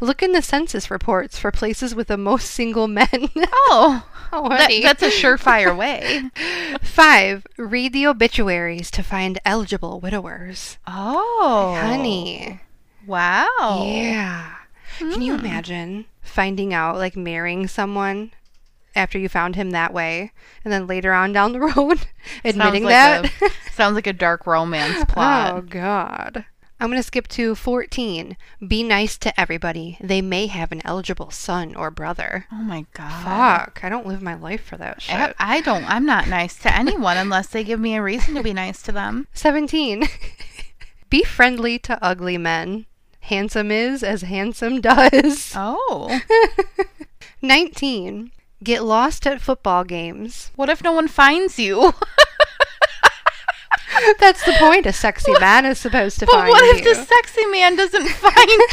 look 0.00 0.22
in 0.22 0.32
the 0.32 0.42
census 0.42 0.90
reports 0.90 1.38
for 1.38 1.50
places 1.50 1.94
with 1.94 2.08
the 2.08 2.16
most 2.16 2.50
single 2.50 2.88
men. 2.88 3.28
oh 3.36 4.06
oh, 4.32 4.48
that, 4.48 4.70
that's 4.82 5.02
a 5.02 5.08
surefire 5.08 5.76
way 5.76 6.30
Five. 6.82 7.46
Read 7.56 7.92
the 7.92 8.06
obituaries 8.06 8.90
to 8.92 9.02
find 9.02 9.38
eligible 9.44 10.00
widowers. 10.00 10.78
oh 10.86 11.76
Honey. 11.80 12.60
wow 13.06 13.84
Yeah. 13.84 14.54
Can 14.98 15.22
you 15.22 15.36
hmm. 15.36 15.44
imagine 15.44 16.04
finding 16.20 16.72
out, 16.72 16.96
like, 16.96 17.16
marrying 17.16 17.66
someone 17.66 18.32
after 18.94 19.18
you 19.18 19.28
found 19.28 19.56
him 19.56 19.70
that 19.70 19.92
way, 19.92 20.32
and 20.64 20.72
then 20.72 20.86
later 20.86 21.12
on 21.12 21.32
down 21.32 21.52
the 21.52 21.60
road 21.60 22.06
admitting 22.44 22.82
sounds 22.88 23.30
that? 23.40 23.42
a, 23.42 23.72
sounds 23.72 23.94
like 23.94 24.06
a 24.06 24.12
dark 24.12 24.46
romance 24.46 24.98
oh, 25.00 25.04
plot 25.06 25.54
Oh, 25.54 25.60
God. 25.62 26.44
I'm 26.82 26.88
going 26.88 26.98
to 26.98 27.06
skip 27.06 27.28
to 27.28 27.54
14. 27.54 28.36
Be 28.66 28.82
nice 28.82 29.16
to 29.18 29.40
everybody. 29.40 29.98
They 30.00 30.20
may 30.20 30.48
have 30.48 30.72
an 30.72 30.82
eligible 30.84 31.30
son 31.30 31.76
or 31.76 31.92
brother. 31.92 32.46
oh 32.50 32.56
my 32.56 32.86
god 32.92 33.22
Fuck. 33.22 33.84
I 33.84 33.88
don't 33.88 34.04
live 34.04 34.20
my 34.20 34.34
life 34.34 34.64
for 34.64 34.76
that 34.78 35.00
shit. 35.00 35.14
I, 35.14 35.32
I 35.38 35.60
don't 35.60 35.84
i'm 35.88 36.04
not 36.04 36.26
nice 36.26 36.58
to 36.58 36.74
anyone 36.74 37.16
unless 37.16 37.46
they 37.46 37.62
give 37.62 37.78
me 37.78 37.94
a 37.94 38.02
reason 38.02 38.34
to 38.34 38.42
be 38.42 38.52
nice 38.52 38.82
to 38.82 38.90
them 38.90 39.28
17. 39.32 40.08
Be 41.08 41.22
friendly 41.22 41.78
to 41.78 42.02
ugly 42.04 42.36
men. 42.36 42.86
Handsome 43.20 43.70
is 43.70 44.02
as 44.02 44.22
handsome 44.22 44.80
does. 44.80 45.52
oh 45.56 46.20
19. 47.40 48.32
Get 48.64 48.82
lost 48.82 49.24
at 49.24 49.40
football 49.40 49.84
games. 49.84 50.50
What 50.56 50.68
if 50.68 50.82
no 50.82 50.90
one 50.90 51.06
finds 51.06 51.60
you? 51.60 51.94
That's 54.18 54.44
the 54.44 54.52
point. 54.58 54.86
A 54.86 54.92
sexy 54.92 55.32
man 55.40 55.64
is 55.66 55.78
supposed 55.78 56.18
to 56.20 56.26
but 56.26 56.32
find 56.32 56.48
you. 56.48 56.52
But 56.54 56.62
what 56.62 56.76
if 56.76 56.84
you. 56.84 56.94
the 56.94 57.04
sexy 57.04 57.46
man 57.46 57.76
doesn't 57.76 58.08
find 58.08 58.36
you? 58.36 58.68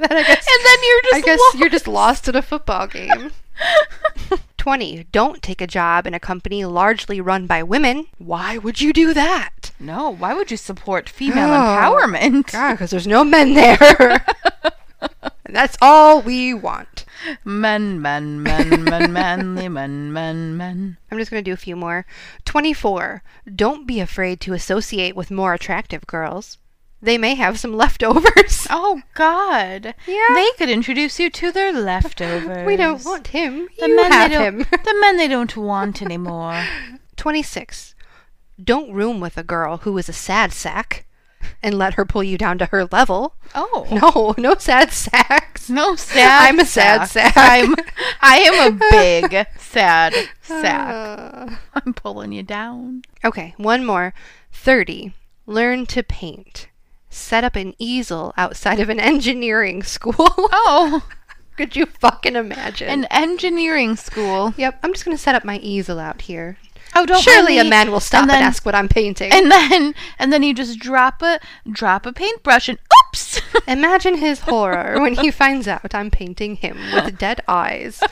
Then 0.00 0.12
I 0.16 0.22
guess- 0.22 0.46
and 0.46 0.66
then 0.66 0.78
you're 0.86 1.02
just 1.02 1.14
I 1.14 1.20
guess 1.20 1.38
lost. 1.40 1.58
you're 1.58 1.68
just 1.70 1.88
lost 1.88 2.28
at 2.28 2.36
a 2.36 2.42
football 2.42 2.86
game. 2.86 3.30
20. 4.58 5.06
Don't 5.12 5.42
take 5.42 5.60
a 5.60 5.66
job 5.66 6.06
in 6.06 6.14
a 6.14 6.20
company 6.20 6.64
largely 6.64 7.20
run 7.20 7.46
by 7.46 7.62
women. 7.62 8.06
Why 8.18 8.58
would 8.58 8.80
you 8.80 8.92
do 8.92 9.14
that? 9.14 9.70
No, 9.80 10.10
why 10.10 10.34
would 10.34 10.50
you 10.50 10.56
support 10.56 11.08
female 11.08 11.48
Oh, 11.50 11.52
empowerment? 11.52 12.52
God, 12.52 12.72
because 12.74 12.90
there's 12.90 13.06
no 13.06 13.24
men 13.24 13.54
there. 13.54 14.24
and 15.44 15.54
that's 15.56 15.76
all 15.80 16.20
we 16.20 16.52
want. 16.54 17.04
Men, 17.44 18.00
men, 18.00 18.42
men, 18.42 18.84
men, 18.84 19.12
manly 19.12 19.68
men, 19.68 20.12
men, 20.12 20.56
men. 20.56 20.98
I'm 21.10 21.18
just 21.18 21.30
going 21.30 21.42
to 21.42 21.48
do 21.50 21.54
a 21.54 21.56
few 21.56 21.76
more. 21.76 22.06
24. 22.44 23.22
Don't 23.54 23.86
be 23.86 24.00
afraid 24.00 24.40
to 24.42 24.52
associate 24.54 25.16
with 25.16 25.30
more 25.30 25.54
attractive 25.54 26.06
girls. 26.06 26.58
they 27.00 27.16
may 27.18 27.34
have 27.34 27.58
some 27.58 27.74
leftovers. 27.76 28.66
Oh 28.70 29.00
God. 29.14 29.94
Yeah. 30.06 30.34
They 30.34 30.50
could 30.58 30.68
introduce 30.68 31.18
you 31.18 31.30
to 31.30 31.50
their 31.52 31.72
leftovers. 31.72 32.66
we 32.66 32.76
don't 32.76 33.04
want 33.04 33.28
him. 33.28 33.68
the 33.78 33.88
you 33.88 33.96
men 33.96 34.12
have 34.12 34.30
they 34.30 34.36
him. 34.44 34.58
the 34.70 34.96
men 35.00 35.16
they 35.16 35.28
don't 35.28 35.56
want 35.56 36.02
anymore. 36.02 36.62
26. 37.16 37.94
Don't 38.62 38.92
room 38.92 39.20
with 39.20 39.38
a 39.38 39.42
girl 39.44 39.78
who 39.78 39.96
is 39.98 40.08
a 40.08 40.12
sad 40.12 40.52
sack 40.52 41.06
and 41.62 41.78
let 41.78 41.94
her 41.94 42.04
pull 42.04 42.24
you 42.24 42.36
down 42.36 42.58
to 42.58 42.66
her 42.66 42.84
level. 42.86 43.36
Oh. 43.54 43.86
No, 43.90 44.34
no 44.36 44.54
sad 44.58 44.90
sacks. 44.92 45.57
No 45.70 45.96
sad. 45.96 46.48
I'm 46.48 46.58
a 46.60 46.64
sad 46.64 47.06
sack. 47.06 47.32
I'm. 47.36 47.74
I 48.20 48.38
am 48.38 48.72
a 48.72 48.78
big 48.90 49.46
sad 49.58 50.14
sack. 50.42 50.94
Uh, 50.94 51.56
I'm 51.74 51.92
pulling 51.94 52.32
you 52.32 52.42
down. 52.42 53.02
okay, 53.24 53.54
one 53.56 53.84
more. 53.84 54.14
30. 54.52 55.12
Learn 55.46 55.86
to 55.86 56.02
paint. 56.02 56.68
Set 57.10 57.44
up 57.44 57.56
an 57.56 57.74
easel 57.78 58.34
outside 58.36 58.80
of 58.80 58.88
an 58.88 59.00
engineering 59.00 59.82
school. 59.82 60.14
Oh, 60.50 61.06
Could 61.56 61.74
you 61.74 61.86
fucking 61.86 62.36
imagine? 62.36 62.88
an 62.88 63.04
engineering 63.10 63.96
school. 63.96 64.54
yep, 64.56 64.78
I'm 64.82 64.92
just 64.92 65.04
going 65.04 65.16
to 65.16 65.22
set 65.22 65.34
up 65.34 65.44
my 65.44 65.58
easel 65.58 65.98
out 65.98 66.22
here. 66.22 66.56
Oh, 66.94 67.04
don't 67.04 67.20
Surely 67.22 67.56
mind 67.56 67.66
a 67.66 67.70
man 67.70 67.90
will 67.90 68.00
stop 68.00 68.22
and, 68.22 68.30
then, 68.30 68.42
ask 68.42 68.64
what 68.64 68.74
I'm 68.74 68.88
painting. 68.88 69.30
And 69.32 69.50
then, 69.50 69.94
and 70.18 70.32
then 70.32 70.42
you 70.42 70.54
just 70.54 70.78
drop 70.78 71.22
a 71.22 71.38
drop 71.70 72.06
a 72.06 72.12
paintbrush 72.12 72.68
and 72.68 72.78
Imagine 73.68 74.16
his 74.16 74.40
horror 74.40 75.00
when 75.00 75.14
he 75.14 75.30
finds 75.30 75.68
out 75.68 75.94
I'm 75.94 76.10
painting 76.10 76.56
him 76.56 76.78
with 76.92 77.18
dead 77.18 77.40
eyes 77.48 78.02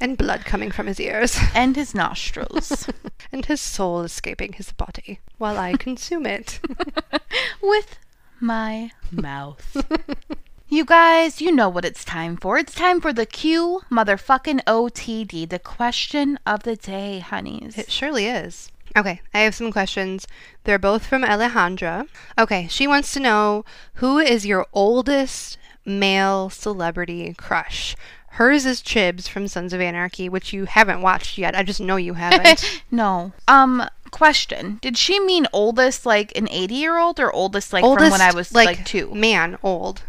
and 0.00 0.18
blood 0.18 0.44
coming 0.44 0.70
from 0.70 0.86
his 0.86 1.00
ears 1.00 1.38
and 1.54 1.76
his 1.76 1.94
nostrils 1.94 2.88
and 3.32 3.46
his 3.46 3.60
soul 3.60 4.02
escaping 4.02 4.54
his 4.54 4.72
body 4.72 5.20
while 5.38 5.58
I 5.58 5.74
consume 5.74 6.26
it. 6.26 6.60
with 7.62 7.98
my 8.40 8.90
mouth. 9.10 9.76
You 10.68 10.84
guys, 10.84 11.40
you 11.40 11.52
know 11.52 11.68
what 11.68 11.84
it's 11.84 12.04
time 12.04 12.36
for. 12.36 12.58
It's 12.58 12.74
time 12.74 13.00
for 13.00 13.12
the 13.12 13.26
Q 13.26 13.82
motherfucking 13.90 14.64
OTD, 14.64 15.48
the 15.48 15.58
question 15.58 16.38
of 16.46 16.64
the 16.64 16.74
day, 16.74 17.20
honeys. 17.20 17.78
It 17.78 17.92
surely 17.92 18.26
is. 18.26 18.72
Okay, 18.96 19.20
I 19.32 19.40
have 19.40 19.54
some 19.54 19.72
questions. 19.72 20.26
They're 20.64 20.78
both 20.78 21.06
from 21.06 21.22
Alejandra. 21.22 22.06
Okay, 22.38 22.68
she 22.68 22.86
wants 22.86 23.12
to 23.14 23.20
know 23.20 23.64
who 23.94 24.18
is 24.18 24.46
your 24.46 24.66
oldest 24.72 25.58
male 25.84 26.48
celebrity 26.50 27.34
crush? 27.36 27.96
Hers 28.32 28.64
is 28.66 28.82
Chibs 28.82 29.28
from 29.28 29.46
Sons 29.48 29.72
of 29.72 29.80
Anarchy, 29.80 30.28
which 30.28 30.52
you 30.52 30.64
haven't 30.64 31.02
watched 31.02 31.38
yet. 31.38 31.54
I 31.56 31.62
just 31.62 31.80
know 31.80 31.96
you 31.96 32.14
haven't. 32.14 32.82
no. 32.90 33.32
Um, 33.46 33.82
question. 34.10 34.78
Did 34.82 34.96
she 34.98 35.18
mean 35.20 35.46
oldest 35.52 36.04
like 36.06 36.36
an 36.36 36.48
80 36.50 36.74
year 36.74 36.98
old 36.98 37.18
or 37.20 37.32
oldest 37.32 37.72
like 37.72 37.82
from 37.84 38.10
when 38.10 38.20
I 38.20 38.32
was 38.34 38.52
like, 38.52 38.84
two? 38.84 39.12
Man, 39.14 39.56
old. 39.62 40.02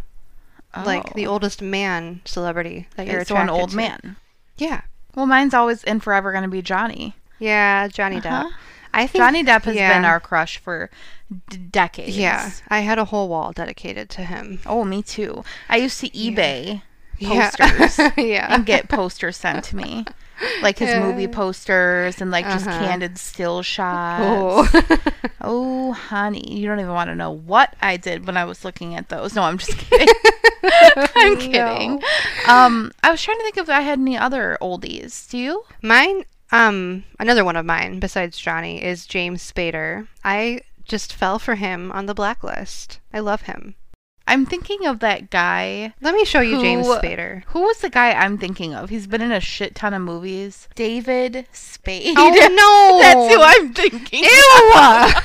Like 0.76 1.14
the 1.14 1.26
Oh. 1.28 1.32
oldest 1.34 1.62
man 1.62 2.22
celebrity 2.26 2.88
that 2.98 3.08
you're 3.08 3.22
It's 3.22 3.30
so 3.30 3.38
an 3.38 3.50
old 3.50 3.70
to. 3.72 3.76
man. 3.78 4.18
Yeah. 4.58 4.82
Well, 5.16 5.26
mine's 5.26 5.54
always 5.54 5.84
and 5.86 6.04
forever 6.04 6.32
going 6.32 6.44
to 6.44 6.50
be 6.50 6.62
Johnny. 6.62 7.16
Yeah, 7.40 7.88
Johnny 7.88 8.18
Uh-huh. 8.18 8.46
Depp. 8.50 8.52
I 8.96 9.08
think 9.08 9.22
Johnny 9.24 9.44
Depp 9.44 9.64
has 9.64 9.76
yeah. 9.76 9.94
been 9.94 10.06
our 10.06 10.20
crush 10.20 10.58
for 10.58 10.90
d- 11.50 11.58
decades. 11.58 12.18
Yeah, 12.18 12.52
I 12.70 12.80
had 12.80 12.98
a 12.98 13.06
whole 13.06 13.28
wall 13.30 13.52
dedicated 13.52 14.10
to 14.12 14.22
him. 14.24 14.60
Oh, 14.66 14.84
me 14.84 15.04
too. 15.04 15.44
I 15.70 15.78
used 15.78 16.00
to 16.02 16.10
eBay 16.10 16.82
Yeah. 17.18 17.52
posters 17.52 18.12
yeah. 18.18 18.54
and 18.56 18.66
get 18.66 18.88
posters 18.90 19.38
sent 19.38 19.64
to 19.66 19.76
me. 19.76 20.06
Like 20.62 20.80
his 20.80 20.94
movie 21.02 21.30
posters 21.30 22.20
and 22.22 22.30
like 22.30 22.44
just 22.46 22.68
Uh-huh. 22.68 22.78
candid 22.80 23.18
still 23.18 23.62
shots. 23.62 24.22
Oh. 24.24 25.00
Oh, 25.48 25.92
honey, 25.94 26.44
you 26.58 26.68
don't 26.68 26.80
even 26.80 26.92
want 26.94 27.10
to 27.12 27.16
know 27.16 27.30
what 27.30 27.76
I 27.80 27.98
did 27.98 28.26
when 28.26 28.36
I 28.36 28.46
was 28.46 28.66
looking 28.66 28.96
at 28.96 29.10
those. 29.10 29.36
No, 29.36 29.44
I'm 29.44 29.60
just 29.60 29.78
kidding. 29.78 30.08
I'm 30.64 31.38
kidding. 31.38 32.02
Um, 32.48 32.92
I 33.04 33.12
was 33.12 33.22
trying 33.22 33.38
to 33.38 33.44
think 33.44 33.58
if 33.58 33.70
I 33.70 33.82
had 33.82 34.00
any 34.00 34.18
other 34.18 34.58
oldies. 34.60 35.30
Do 35.30 35.38
you? 35.38 35.64
Mine, 35.84 36.24
um, 36.56 37.04
another 37.20 37.44
one 37.44 37.56
of 37.56 37.66
mine 37.66 38.00
besides 38.00 38.38
Johnny 38.38 38.84
is 38.84 39.06
James 39.06 39.52
Spader. 39.52 40.08
I 40.24 40.62
just 40.86 41.14
fell 41.14 41.38
for 41.40 41.56
him 41.56 41.92
on 41.92 42.06
the 42.06 42.14
blacklist. 42.14 43.00
I 43.14 43.20
love 43.20 43.44
him. 43.44 43.76
I'm 44.28 44.46
thinking 44.46 44.88
of 44.88 45.00
that 45.02 45.30
guy. 45.30 45.94
Let 46.02 46.16
me 46.16 46.26
show 46.26 46.40
you 46.40 46.60
James 46.60 46.88
Spader. 46.88 47.44
Who 47.48 47.62
was 47.62 47.80
the 47.80 47.90
guy 47.90 48.12
I'm 48.12 48.38
thinking 48.38 48.74
of? 48.74 48.90
He's 48.90 49.06
been 49.06 49.22
in 49.22 49.32
a 49.32 49.40
shit 49.40 49.76
ton 49.76 49.94
of 49.94 50.02
movies. 50.02 50.68
David 50.76 51.46
Spade. 51.52 52.16
Oh 52.18 52.30
no, 52.32 53.00
That's 53.02 53.34
who 53.34 53.42
I'm 53.42 53.74
thinking. 53.74 54.24
Ew! 54.24 55.22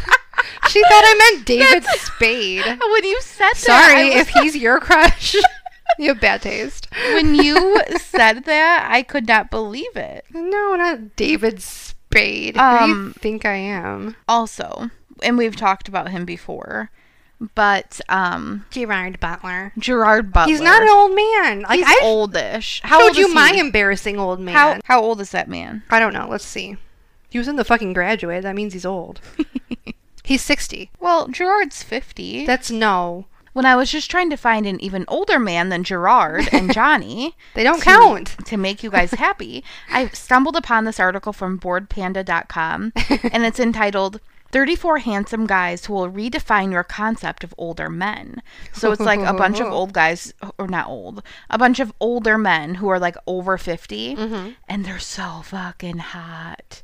she 0.68 0.82
thought 0.82 1.04
I 1.04 1.32
meant 1.32 1.46
David 1.46 1.84
Spade. 1.84 2.64
When 2.64 3.04
you 3.04 3.20
said 3.22 3.52
that, 3.52 3.56
Sorry 3.56 4.10
was 4.10 4.20
if 4.20 4.28
he's 4.28 4.56
your 4.56 4.80
crush. 4.80 5.36
you 5.98 6.08
have 6.08 6.20
bad 6.20 6.42
taste. 6.42 6.88
when 7.14 7.34
you 7.34 7.82
said 7.98 8.44
that, 8.44 8.88
I 8.90 9.02
could 9.02 9.26
not 9.28 9.50
believe 9.50 9.96
it. 9.96 10.24
No, 10.32 10.74
not 10.76 11.16
David 11.16 11.62
Spade. 11.62 12.56
Who 12.56 12.60
do 12.78 12.84
you 12.86 12.92
Um, 12.92 13.14
think 13.18 13.44
I 13.44 13.54
am? 13.56 14.16
Also, 14.28 14.90
and 15.22 15.36
we've 15.38 15.56
talked 15.56 15.88
about 15.88 16.10
him 16.10 16.24
before, 16.24 16.90
but 17.54 18.00
um, 18.08 18.66
Gerard 18.70 19.20
Butler. 19.20 19.72
Gerard 19.78 20.32
Butler. 20.32 20.50
He's 20.52 20.60
not 20.60 20.82
an 20.82 20.88
old 20.88 21.14
man. 21.14 21.62
Like 21.62 21.78
He's 21.78 21.86
I 21.88 22.00
oldish. 22.02 22.80
How 22.84 22.98
showed 22.98 23.08
old 23.08 23.16
you 23.16 23.28
is 23.28 23.34
my 23.34 23.50
he? 23.52 23.60
embarrassing 23.60 24.18
old 24.18 24.40
man. 24.40 24.54
How 24.54 24.78
how 24.84 25.00
old 25.02 25.20
is 25.20 25.30
that 25.30 25.48
man? 25.48 25.82
I 25.90 26.00
don't 26.00 26.12
know. 26.12 26.26
Let's 26.28 26.44
see. 26.44 26.76
He 27.30 27.38
was 27.38 27.46
in 27.48 27.56
the 27.56 27.64
fucking 27.64 27.92
graduate. 27.92 28.42
That 28.42 28.56
means 28.56 28.72
he's 28.72 28.84
old. 28.84 29.20
he's 30.24 30.42
60. 30.42 30.90
Well, 30.98 31.28
Gerard's 31.28 31.82
fifty. 31.82 32.44
That's 32.44 32.70
no. 32.70 33.26
When 33.60 33.66
I 33.66 33.76
was 33.76 33.90
just 33.90 34.10
trying 34.10 34.30
to 34.30 34.38
find 34.38 34.64
an 34.66 34.80
even 34.80 35.04
older 35.06 35.38
man 35.38 35.68
than 35.68 35.84
Gerard 35.84 36.48
and 36.50 36.72
Johnny. 36.80 37.36
They 37.52 37.62
don't 37.62 37.78
to- 37.80 37.84
count. 37.84 38.34
To 38.46 38.56
make 38.56 38.82
you 38.82 38.90
guys 38.90 39.10
happy, 39.10 39.62
I 39.90 40.08
stumbled 40.08 40.56
upon 40.56 40.86
this 40.86 40.98
article 40.98 41.34
from 41.34 41.58
boredpanda.com 41.58 42.92
and 43.32 43.44
it's 43.44 43.60
entitled 43.60 44.18
34 44.52 45.00
handsome 45.00 45.46
guys 45.46 45.84
who 45.84 45.92
will 45.92 46.10
redefine 46.10 46.72
your 46.72 46.82
concept 46.84 47.44
of 47.44 47.54
older 47.58 47.90
men. 47.90 48.40
So 48.72 48.92
it's 48.92 49.00
like 49.02 49.20
a 49.20 49.34
bunch 49.34 49.60
of 49.60 49.66
old 49.70 49.92
guys 49.92 50.32
or 50.56 50.66
not 50.66 50.88
old, 50.88 51.22
a 51.50 51.58
bunch 51.58 51.80
of 51.80 51.92
older 52.00 52.38
men 52.38 52.76
who 52.76 52.88
are 52.88 52.98
like 52.98 53.16
over 53.26 53.58
50 53.58 54.16
Mm-hmm. 54.16 54.50
and 54.68 54.86
they're 54.86 54.98
so 54.98 55.42
fucking 55.44 55.98
hot. 55.98 56.82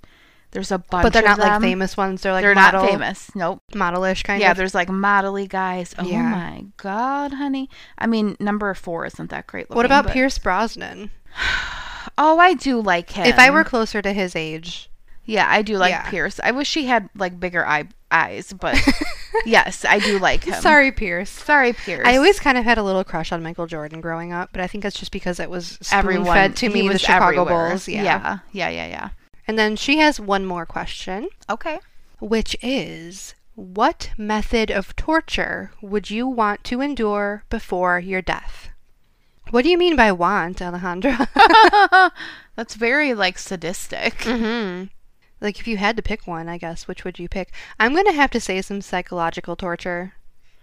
There's 0.57 0.73
a 0.73 0.79
bunch 0.79 1.03
But 1.03 1.13
they're 1.13 1.23
not 1.23 1.39
like 1.39 1.61
famous 1.61 1.99
ones. 1.99 2.23
They're 2.23 2.33
like 2.33 2.41
They're 2.43 2.55
model, 2.55 2.81
not 2.81 2.91
famous. 2.91 3.31
Nope. 3.35 3.63
modelish 3.75 4.25
kind 4.25 4.39
of. 4.39 4.41
Yeah, 4.41 4.53
of. 4.53 4.57
there's 4.57 4.75
like 4.75 4.89
modelly 4.89 5.47
guys. 5.47 5.95
Oh 5.99 6.05
Yeah. 6.07 6.23
my 6.23 6.65
god, 6.79 7.35
honey. 7.35 7.69
I 7.99 8.07
mean, 8.07 8.39
number 8.41 8.73
four 8.73 9.05
isn't 9.05 9.29
that 9.29 9.47
great 9.47 9.69
looking. 9.69 9.77
What 9.77 9.85
about 9.85 10.05
but- 10.05 10.13
Pierce 10.15 10.39
Brosnan? 10.39 11.11
Oh, 12.19 12.39
I 12.39 12.55
do 12.55 12.81
like 12.81 13.11
him. 13.11 13.27
If 13.27 13.39
I 13.39 13.51
were 13.51 13.63
closer 13.65 14.01
to 14.01 14.11
his 14.11 14.35
age, 14.35 14.89
yeah, 15.27 15.47
I 15.51 15.61
do 15.61 15.77
like 15.77 15.91
Yeah. 15.91 16.09
Pierce. 16.09 16.41
I 16.43 16.51
wish 16.53 16.73
he 16.73 16.87
had 16.87 17.11
like 17.15 17.39
bigger 17.39 17.67
eye 17.67 17.89
eyes, 18.11 18.55
but 18.59 18.79
yes, 19.45 19.85
I 19.85 19.99
do 19.99 20.19
like 20.19 20.45
him. 20.45 20.55
sorry, 20.63 20.93
Pierce. 20.93 21.29
sorry, 21.29 21.75
Pierce. 21.75 22.07
I 22.07 22.17
always 22.17 22.41
kind 22.41 22.57
of 22.57 22.65
had 22.65 22.79
a 22.79 22.83
little 22.83 23.05
crush 23.05 23.33
on 23.33 23.43
Michael 23.43 23.67
Jordan 23.67 24.01
growing 24.01 24.33
up, 24.33 24.49
but 24.53 24.63
I 24.63 24.67
think 24.67 24.83
that's 24.83 24.99
just 24.99 25.13
because 25.13 25.39
it 25.41 25.51
was 25.51 25.79
everyone 25.93 26.25
fed 26.35 26.57
to 26.57 26.71
me 26.71 26.89
the 26.89 26.99
Chicago 26.99 27.43
everywhere. 27.43 27.69
Bulls. 27.71 27.87
Yeah. 27.87 28.03
yeah, 28.03 28.39
yeah, 28.53 28.69
yeah, 28.71 28.87
yeah. 28.87 29.09
And 29.49 29.59
then 29.59 29.77
she 29.77 29.99
has 29.99 30.19
one 30.21 30.45
more 30.45 30.67
question, 30.67 31.29
Okay. 31.49 31.79
which 32.19 32.57
is 32.63 33.35
what 33.55 34.11
method 34.19 34.71
of 34.71 34.95
torture 34.97 35.71
would 35.81 36.11
you 36.11 36.27
want 36.27 36.63
to 36.65 36.81
endure 36.81 37.45
before 37.49 37.99
your 37.99 38.21
death? 38.23 38.69
What 39.51 39.63
do 39.63 39.71
you 39.71 39.79
mean 39.79 39.95
by 39.97 40.11
want, 40.13 40.59
Alejandra? 40.59 41.29
That's 42.57 42.75
very 42.75 43.15
like 43.15 43.39
sadistic. 43.39 44.15
mm-hmm. 44.19 44.87
Like 45.41 45.61
if 45.61 45.69
you 45.69 45.77
had 45.77 45.97
to 45.97 46.03
pick 46.03 46.27
one, 46.27 46.49
I 46.49 46.59
guess, 46.59 46.89
which 46.89 47.05
would 47.05 47.19
you 47.19 47.29
pick? 47.29 47.53
I'm 47.79 47.93
going 47.93 48.07
to 48.07 48.13
have 48.13 48.31
to 48.33 48.41
say 48.41 48.61
some 48.63 48.81
psychological 48.81 49.55
torture. 49.55 50.15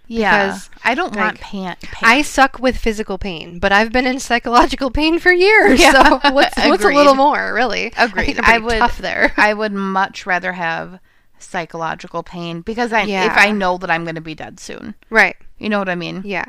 Yeah, 0.07 0.47
Because, 0.47 0.69
I 0.83 0.95
don't 0.95 1.15
want 1.15 1.35
like, 1.35 1.39
pant. 1.41 1.79
pant. 1.81 2.03
I 2.03 2.21
suck 2.23 2.59
with 2.59 2.77
physical 2.77 3.17
pain, 3.17 3.59
but 3.59 3.71
I've 3.71 3.91
been 3.91 4.05
in 4.05 4.19
psychological 4.19 4.91
pain 4.91 5.17
for 5.19 5.31
years. 5.31 5.79
Yeah, 5.79 6.19
so 6.19 6.19
what's 6.33 6.57
what's 6.57 6.83
a 6.83 6.89
little 6.89 7.15
more, 7.15 7.53
really? 7.53 7.93
I 7.95 8.05
Agreed. 8.05 8.37
I'm 8.39 8.45
I 8.45 8.57
would- 8.65 8.77
tough 8.79 8.97
there. 8.97 9.31
I 9.37 9.53
would 9.53 9.71
much 9.71 10.25
rather 10.25 10.53
have 10.53 10.99
psychological 11.39 12.23
pain 12.23 12.61
because 12.61 12.91
I 12.93 13.03
Yeah. 13.03 13.25
if 13.31 13.37
I 13.37 13.51
know 13.51 13.77
that 13.77 13.89
I'm 13.91 14.03
going 14.03 14.15
to 14.15 14.21
be 14.21 14.35
dead 14.35 14.59
soon. 14.59 14.95
right. 15.09 15.35
You 15.57 15.69
know 15.69 15.79
what 15.79 15.87
I 15.89 15.95
mean? 15.95 16.21
Yeah. 16.25 16.45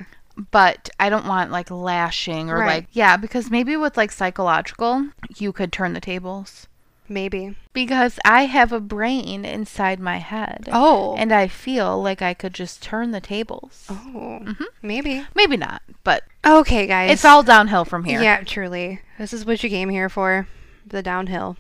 But 0.51 0.91
I 0.99 1.09
don't 1.09 1.27
want 1.27 1.53
like 1.53 1.71
lashing 1.71 2.51
or 2.51 2.59
Right. 2.59 2.67
like 2.67 2.87
yeah, 2.93 3.17
because 3.17 3.51
maybe 3.51 3.77
with 3.77 3.97
like 3.97 4.11
psychological, 4.11 5.09
you 5.37 5.53
could 5.53 5.73
turn 5.73 5.93
the 5.93 6.01
tables. 6.01 6.67
Maybe. 7.09 7.57
Because 7.73 8.19
I 8.25 8.47
have 8.47 8.73
a 8.73 8.81
brain 8.81 9.45
inside 9.45 10.01
my 10.01 10.19
head. 10.19 10.69
Oh. 10.73 11.15
And 11.17 11.33
I 11.33 11.49
feel 11.49 12.03
like 12.03 12.23
I 12.23 12.33
could 12.35 12.55
just 12.55 12.83
turn 12.83 13.11
the 13.11 13.21
tables. 13.21 13.87
oh. 13.91 14.41
Mm-hmm. 14.43 14.65
Maybe. 14.83 15.27
Maybe 15.35 15.57
not, 15.57 15.83
but 16.03 16.25
Okay, 16.47 16.87
guys. 16.87 17.11
it's 17.11 17.25
all 17.25 17.43
downhill 17.43 17.85
from 17.85 18.05
here. 18.05 18.23
Yeah, 18.23 18.43
truly. 18.45 19.01
This 19.19 19.33
is 19.33 19.45
what 19.45 19.63
you 19.63 19.71
came 19.71 19.89
here 19.91 20.09
for. 20.09 20.47
The 20.87 21.03
downhill. 21.03 21.57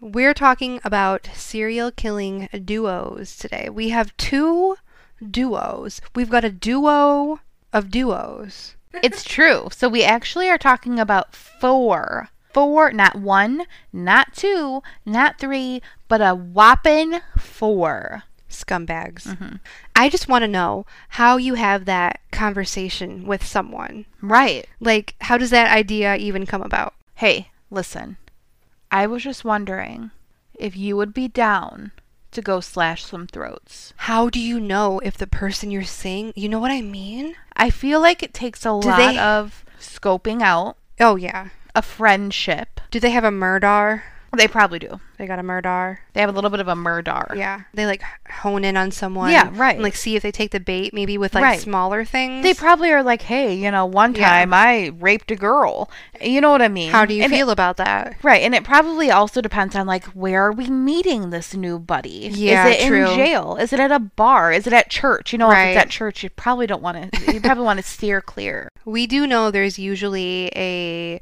We're 0.00 0.34
talking 0.34 0.80
about 0.84 1.28
serial 1.32 1.92
killing 1.92 2.48
duos 2.64 3.36
today. 3.36 3.68
We 3.70 3.90
have 3.90 4.16
two 4.16 4.76
duos. 5.30 6.00
We've 6.16 6.30
got 6.30 6.44
a 6.44 6.50
duo 6.50 7.38
of 7.72 7.90
duos. 7.90 8.74
It's 9.02 9.22
true. 9.24 9.68
So 9.70 9.88
we 9.88 10.02
actually 10.02 10.48
are 10.50 10.58
talking 10.58 10.98
about 10.98 11.34
four. 11.36 12.28
Four, 12.52 12.92
not 12.92 13.16
one, 13.16 13.64
not 13.92 14.34
two, 14.34 14.82
not 15.06 15.38
three, 15.38 15.80
but 16.08 16.20
a 16.20 16.34
whopping 16.34 17.20
four. 17.38 18.24
Scumbags. 18.50 19.24
Mm-hmm. 19.24 19.56
I 19.96 20.08
just 20.10 20.28
want 20.28 20.42
to 20.42 20.48
know 20.48 20.84
how 21.10 21.38
you 21.38 21.54
have 21.54 21.86
that 21.86 22.20
conversation 22.30 23.26
with 23.26 23.44
someone. 23.44 24.04
Right. 24.20 24.66
Like, 24.78 25.14
how 25.22 25.38
does 25.38 25.50
that 25.50 25.72
idea 25.74 26.16
even 26.16 26.44
come 26.44 26.60
about? 26.62 26.94
Hey, 27.14 27.50
listen. 27.70 28.18
I 28.90 29.06
was 29.06 29.22
just 29.22 29.44
wondering 29.44 30.10
if 30.54 30.76
you 30.76 30.96
would 30.98 31.14
be 31.14 31.28
down 31.28 31.92
to 32.32 32.42
go 32.42 32.60
slash 32.60 33.04
some 33.04 33.26
throats. 33.26 33.94
How 33.96 34.28
do 34.28 34.38
you 34.38 34.60
know 34.60 34.98
if 34.98 35.16
the 35.16 35.26
person 35.26 35.70
you're 35.70 35.82
seeing, 35.84 36.32
you 36.36 36.48
know 36.50 36.58
what 36.58 36.70
I 36.70 36.82
mean? 36.82 37.34
I 37.56 37.70
feel 37.70 38.00
like 38.00 38.22
it 38.22 38.34
takes 38.34 38.66
a 38.66 38.72
lot 38.72 38.96
they- 38.98 39.18
of 39.18 39.64
scoping 39.80 40.42
out 40.42 40.76
Oh, 41.00 41.16
yeah. 41.16 41.48
A 41.74 41.82
friendship. 41.82 42.80
Do 42.90 43.00
they 43.00 43.10
have 43.10 43.24
a 43.24 43.30
murdar? 43.30 44.04
They 44.34 44.48
probably 44.48 44.78
do. 44.78 44.98
They 45.18 45.26
got 45.26 45.38
a 45.38 45.42
murdar. 45.42 45.98
They 46.14 46.20
have 46.22 46.30
a 46.30 46.32
little 46.32 46.48
bit 46.48 46.60
of 46.60 46.66
a 46.66 46.74
murdar. 46.74 47.34
Yeah. 47.36 47.64
They 47.74 47.84
like 47.84 48.02
hone 48.30 48.64
in 48.64 48.78
on 48.78 48.90
someone. 48.90 49.30
Yeah, 49.30 49.50
right. 49.52 49.74
And 49.74 49.82
like 49.82 49.94
see 49.94 50.16
if 50.16 50.22
they 50.22 50.32
take 50.32 50.52
the 50.52 50.58
bait, 50.58 50.94
maybe 50.94 51.18
with 51.18 51.34
like 51.34 51.44
Right. 51.44 51.60
smaller 51.60 52.02
things. 52.06 52.42
They 52.42 52.54
probably 52.54 52.90
are 52.92 53.02
like, 53.02 53.20
hey, 53.20 53.52
you 53.54 53.70
know, 53.70 53.84
one 53.84 54.14
Yeah. 54.14 54.26
time 54.26 54.54
I 54.54 54.90
raped 54.98 55.30
a 55.30 55.36
girl. 55.36 55.90
You 56.18 56.40
know 56.40 56.50
what 56.50 56.62
I 56.62 56.68
mean? 56.68 56.90
How 56.92 57.04
do 57.04 57.12
you 57.12 57.22
And 57.24 57.30
it- 57.30 57.36
feel 57.36 57.50
about 57.50 57.76
that? 57.76 58.14
Right, 58.22 58.40
and 58.40 58.54
it 58.54 58.64
probably 58.64 59.10
also 59.10 59.42
depends 59.42 59.76
on 59.76 59.86
like 59.86 60.06
where 60.06 60.44
are 60.44 60.52
we 60.52 60.66
meeting 60.68 61.28
this 61.28 61.52
new 61.52 61.78
buddy? 61.78 62.30
Yeah, 62.32 62.68
is 62.68 62.76
it 62.82 62.86
true. 62.88 63.10
in 63.10 63.14
jail? 63.14 63.58
Is 63.60 63.74
it 63.74 63.80
at 63.80 63.92
a 63.92 63.98
bar? 63.98 64.50
Is 64.50 64.66
it 64.66 64.72
at 64.72 64.88
church? 64.88 65.32
You 65.34 65.38
know, 65.40 65.50
if 65.50 65.56
Right. 65.56 65.68
it's 65.72 65.78
at 65.78 65.90
church, 65.90 66.22
you 66.22 66.30
probably 66.30 66.66
don't 66.66 66.82
want 66.82 67.12
to. 67.12 67.32
You 67.34 67.40
probably 67.42 67.64
want 67.64 67.80
to 67.80 67.86
steer 67.86 68.22
clear. 68.22 68.70
We 68.86 69.06
do 69.06 69.26
know 69.26 69.50
there's 69.50 69.78
usually 69.78 70.50
a 70.56 71.20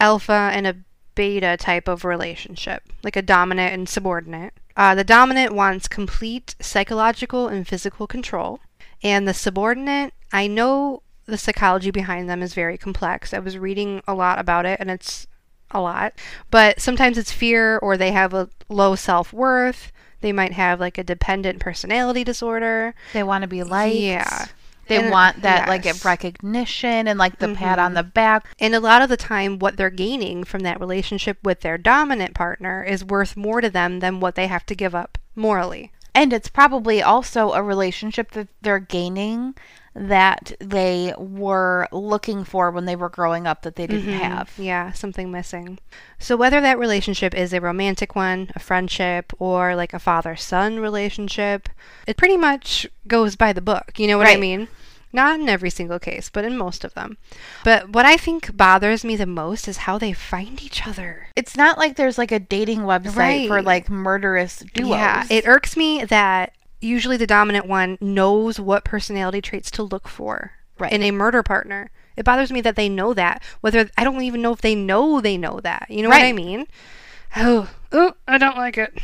alpha 0.00 0.50
and 0.52 0.66
a 0.66 0.76
beta 1.14 1.56
type 1.58 1.88
of 1.88 2.04
relationship, 2.04 2.82
like 3.02 3.16
a 3.16 3.22
dominant 3.22 3.74
and 3.74 3.88
subordinate. 3.88 4.54
Uh, 4.76 4.94
the 4.94 5.04
dominant 5.04 5.52
wants 5.52 5.88
complete 5.88 6.54
psychological 6.60 7.48
and 7.48 7.68
physical 7.68 8.06
control, 8.06 8.60
and 9.02 9.28
the 9.28 9.34
subordinate, 9.34 10.14
I 10.32 10.46
know 10.46 11.02
the 11.26 11.38
psychology 11.38 11.90
behind 11.90 12.28
them 12.28 12.42
is 12.42 12.54
very 12.54 12.76
complex. 12.76 13.32
I 13.32 13.38
was 13.38 13.58
reading 13.58 14.02
a 14.06 14.14
lot 14.14 14.38
about 14.38 14.66
it, 14.66 14.80
and 14.80 14.90
it's 14.90 15.26
a 15.70 15.80
lot. 15.80 16.14
But 16.50 16.80
sometimes 16.80 17.18
it's 17.18 17.32
fear, 17.32 17.78
or 17.78 17.96
they 17.96 18.12
have 18.12 18.34
a 18.34 18.48
low 18.68 18.94
self 18.94 19.32
worth. 19.32 19.92
They 20.20 20.32
might 20.32 20.52
have 20.52 20.80
like 20.80 20.98
a 20.98 21.04
dependent 21.04 21.60
personality 21.60 22.24
disorder. 22.24 22.94
They 23.12 23.22
want 23.22 23.42
to 23.42 23.48
be 23.48 23.62
liked. 23.62 23.96
Yeah. 23.96 24.46
They 24.90 24.96
And- 24.98 25.10
want 25.10 25.40
that 25.42 25.68
like 25.68 25.86
recognition 26.04 27.08
and 27.08 27.18
like 27.18 27.38
the 27.38 27.54
pat 27.54 27.78
Mm-hmm. 27.78 27.84
on 27.86 27.94
the 27.94 28.02
back. 28.02 28.46
And 28.58 28.74
a 28.74 28.80
lot 28.80 29.02
of 29.02 29.08
the 29.08 29.16
time, 29.16 29.58
what 29.58 29.76
they're 29.76 29.88
gaining 29.90 30.44
from 30.44 30.60
that 30.62 30.80
relationship 30.80 31.38
with 31.42 31.60
their 31.60 31.78
dominant 31.78 32.34
partner 32.34 32.82
is 32.82 33.04
worth 33.04 33.36
more 33.36 33.60
to 33.60 33.70
them 33.70 34.00
than 34.00 34.20
what 34.20 34.34
they 34.34 34.46
have 34.48 34.66
to 34.66 34.74
give 34.74 34.94
up 34.94 35.16
morally. 35.34 35.92
And 36.14 36.32
it's 36.32 36.48
probably 36.48 37.00
also 37.02 37.52
a 37.52 37.62
relationship 37.62 38.32
that 38.32 38.48
they're 38.62 38.80
gaining 38.80 39.54
that 39.94 40.52
they 40.60 41.12
were 41.18 41.86
looking 41.92 42.44
for 42.44 42.70
when 42.70 42.84
they 42.84 42.94
were 42.96 43.08
growing 43.08 43.46
up 43.46 43.62
that 43.62 43.74
they 43.76 43.86
didn't 43.88 44.12
have. 44.20 44.52
Yeah, 44.56 44.92
something 44.92 45.30
missing. 45.32 45.78
So, 46.18 46.36
whether 46.36 46.60
that 46.60 46.78
relationship 46.78 47.34
is 47.34 47.52
a 47.52 47.60
romantic 47.60 48.14
one, 48.14 48.50
a 48.54 48.60
friendship, 48.60 49.32
or 49.40 49.74
like 49.74 49.92
a 49.92 49.98
father 49.98 50.36
son 50.36 50.78
relationship, 50.78 51.68
it 52.06 52.16
pretty 52.16 52.36
much 52.36 52.86
goes 53.08 53.34
by 53.36 53.52
the 53.52 53.60
book. 53.60 53.92
You 53.98 54.06
know 54.06 54.18
what 54.18 54.28
I 54.28 54.36
mean? 54.36 54.68
Not 55.12 55.40
in 55.40 55.48
every 55.48 55.70
single 55.70 55.98
case, 55.98 56.30
but 56.32 56.44
in 56.44 56.56
most 56.56 56.84
of 56.84 56.94
them. 56.94 57.16
But 57.64 57.90
what 57.90 58.06
I 58.06 58.16
think 58.16 58.56
bothers 58.56 59.04
me 59.04 59.16
the 59.16 59.26
most 59.26 59.66
is 59.66 59.78
how 59.78 59.98
they 59.98 60.12
find 60.12 60.62
each 60.62 60.86
other. 60.86 61.26
It's 61.34 61.56
not 61.56 61.78
like 61.78 61.96
there's 61.96 62.16
like 62.18 62.30
a 62.30 62.38
dating 62.38 62.80
website 62.80 63.48
for 63.48 63.60
like 63.60 63.90
murderous 63.90 64.62
duos. 64.72 64.88
Yeah, 64.90 65.24
it 65.28 65.46
irks 65.48 65.76
me 65.76 66.04
that 66.04 66.52
usually 66.80 67.16
the 67.16 67.26
dominant 67.26 67.66
one 67.66 67.98
knows 68.00 68.60
what 68.60 68.84
personality 68.84 69.40
traits 69.40 69.70
to 69.72 69.82
look 69.82 70.06
for 70.08 70.52
Right. 70.78 70.92
in 70.92 71.02
a 71.02 71.10
murder 71.10 71.42
partner. 71.42 71.90
It 72.16 72.24
bothers 72.24 72.52
me 72.52 72.60
that 72.62 72.76
they 72.76 72.88
know 72.88 73.12
that. 73.14 73.42
Whether 73.60 73.90
I 73.98 74.04
don't 74.04 74.22
even 74.22 74.40
know 74.42 74.52
if 74.52 74.60
they 74.60 74.74
know 74.74 75.20
they 75.20 75.36
know 75.36 75.60
that. 75.60 75.86
You 75.90 76.02
know 76.02 76.08
what 76.08 76.18
I 76.20 76.26
Right. 76.26 76.34
mean? 76.34 76.66
Oh, 77.36 77.68
oh, 77.92 78.12
I 78.28 78.38
don't 78.38 78.56
like 78.56 78.78
it. 78.78 78.96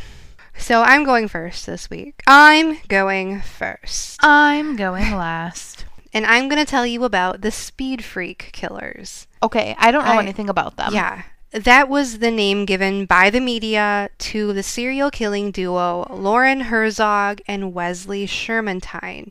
So 0.59 0.83
I'm 0.83 1.05
going 1.05 1.29
first 1.29 1.67
this 1.67 1.91
week. 1.91 2.23
I'm 2.27 2.79
going 2.89 3.43
first. 3.43 4.19
I'm 4.25 4.77
going 4.77 5.13
last. 5.15 5.85
And 6.17 6.25
I'm 6.25 6.49
going 6.49 6.65
to 6.65 6.71
tell 6.71 6.87
you 6.87 7.05
about 7.05 7.43
the 7.43 7.51
Speed 7.51 8.03
Freak 8.03 8.49
Killers. 8.55 9.27
Okay, 9.43 9.77
I 9.79 9.91
don't 9.91 10.07
know 10.07 10.13
I- 10.13 10.23
anything 10.23 10.49
about 10.49 10.77
them. 10.77 10.95
Yeah. 10.95 11.25
That 11.51 11.91
was 11.91 12.21
the 12.21 12.31
name 12.31 12.65
given 12.65 13.05
by 13.05 13.29
the 13.29 13.39
media 13.39 14.09
to 14.19 14.55
the 14.55 14.63
serial 14.63 15.11
killing 15.11 15.51
duo 15.51 16.07
Loren 16.11 16.63
Herzog 16.63 17.43
and 17.47 17.75
Wesley 17.75 18.27
Shermantine. 18.27 19.31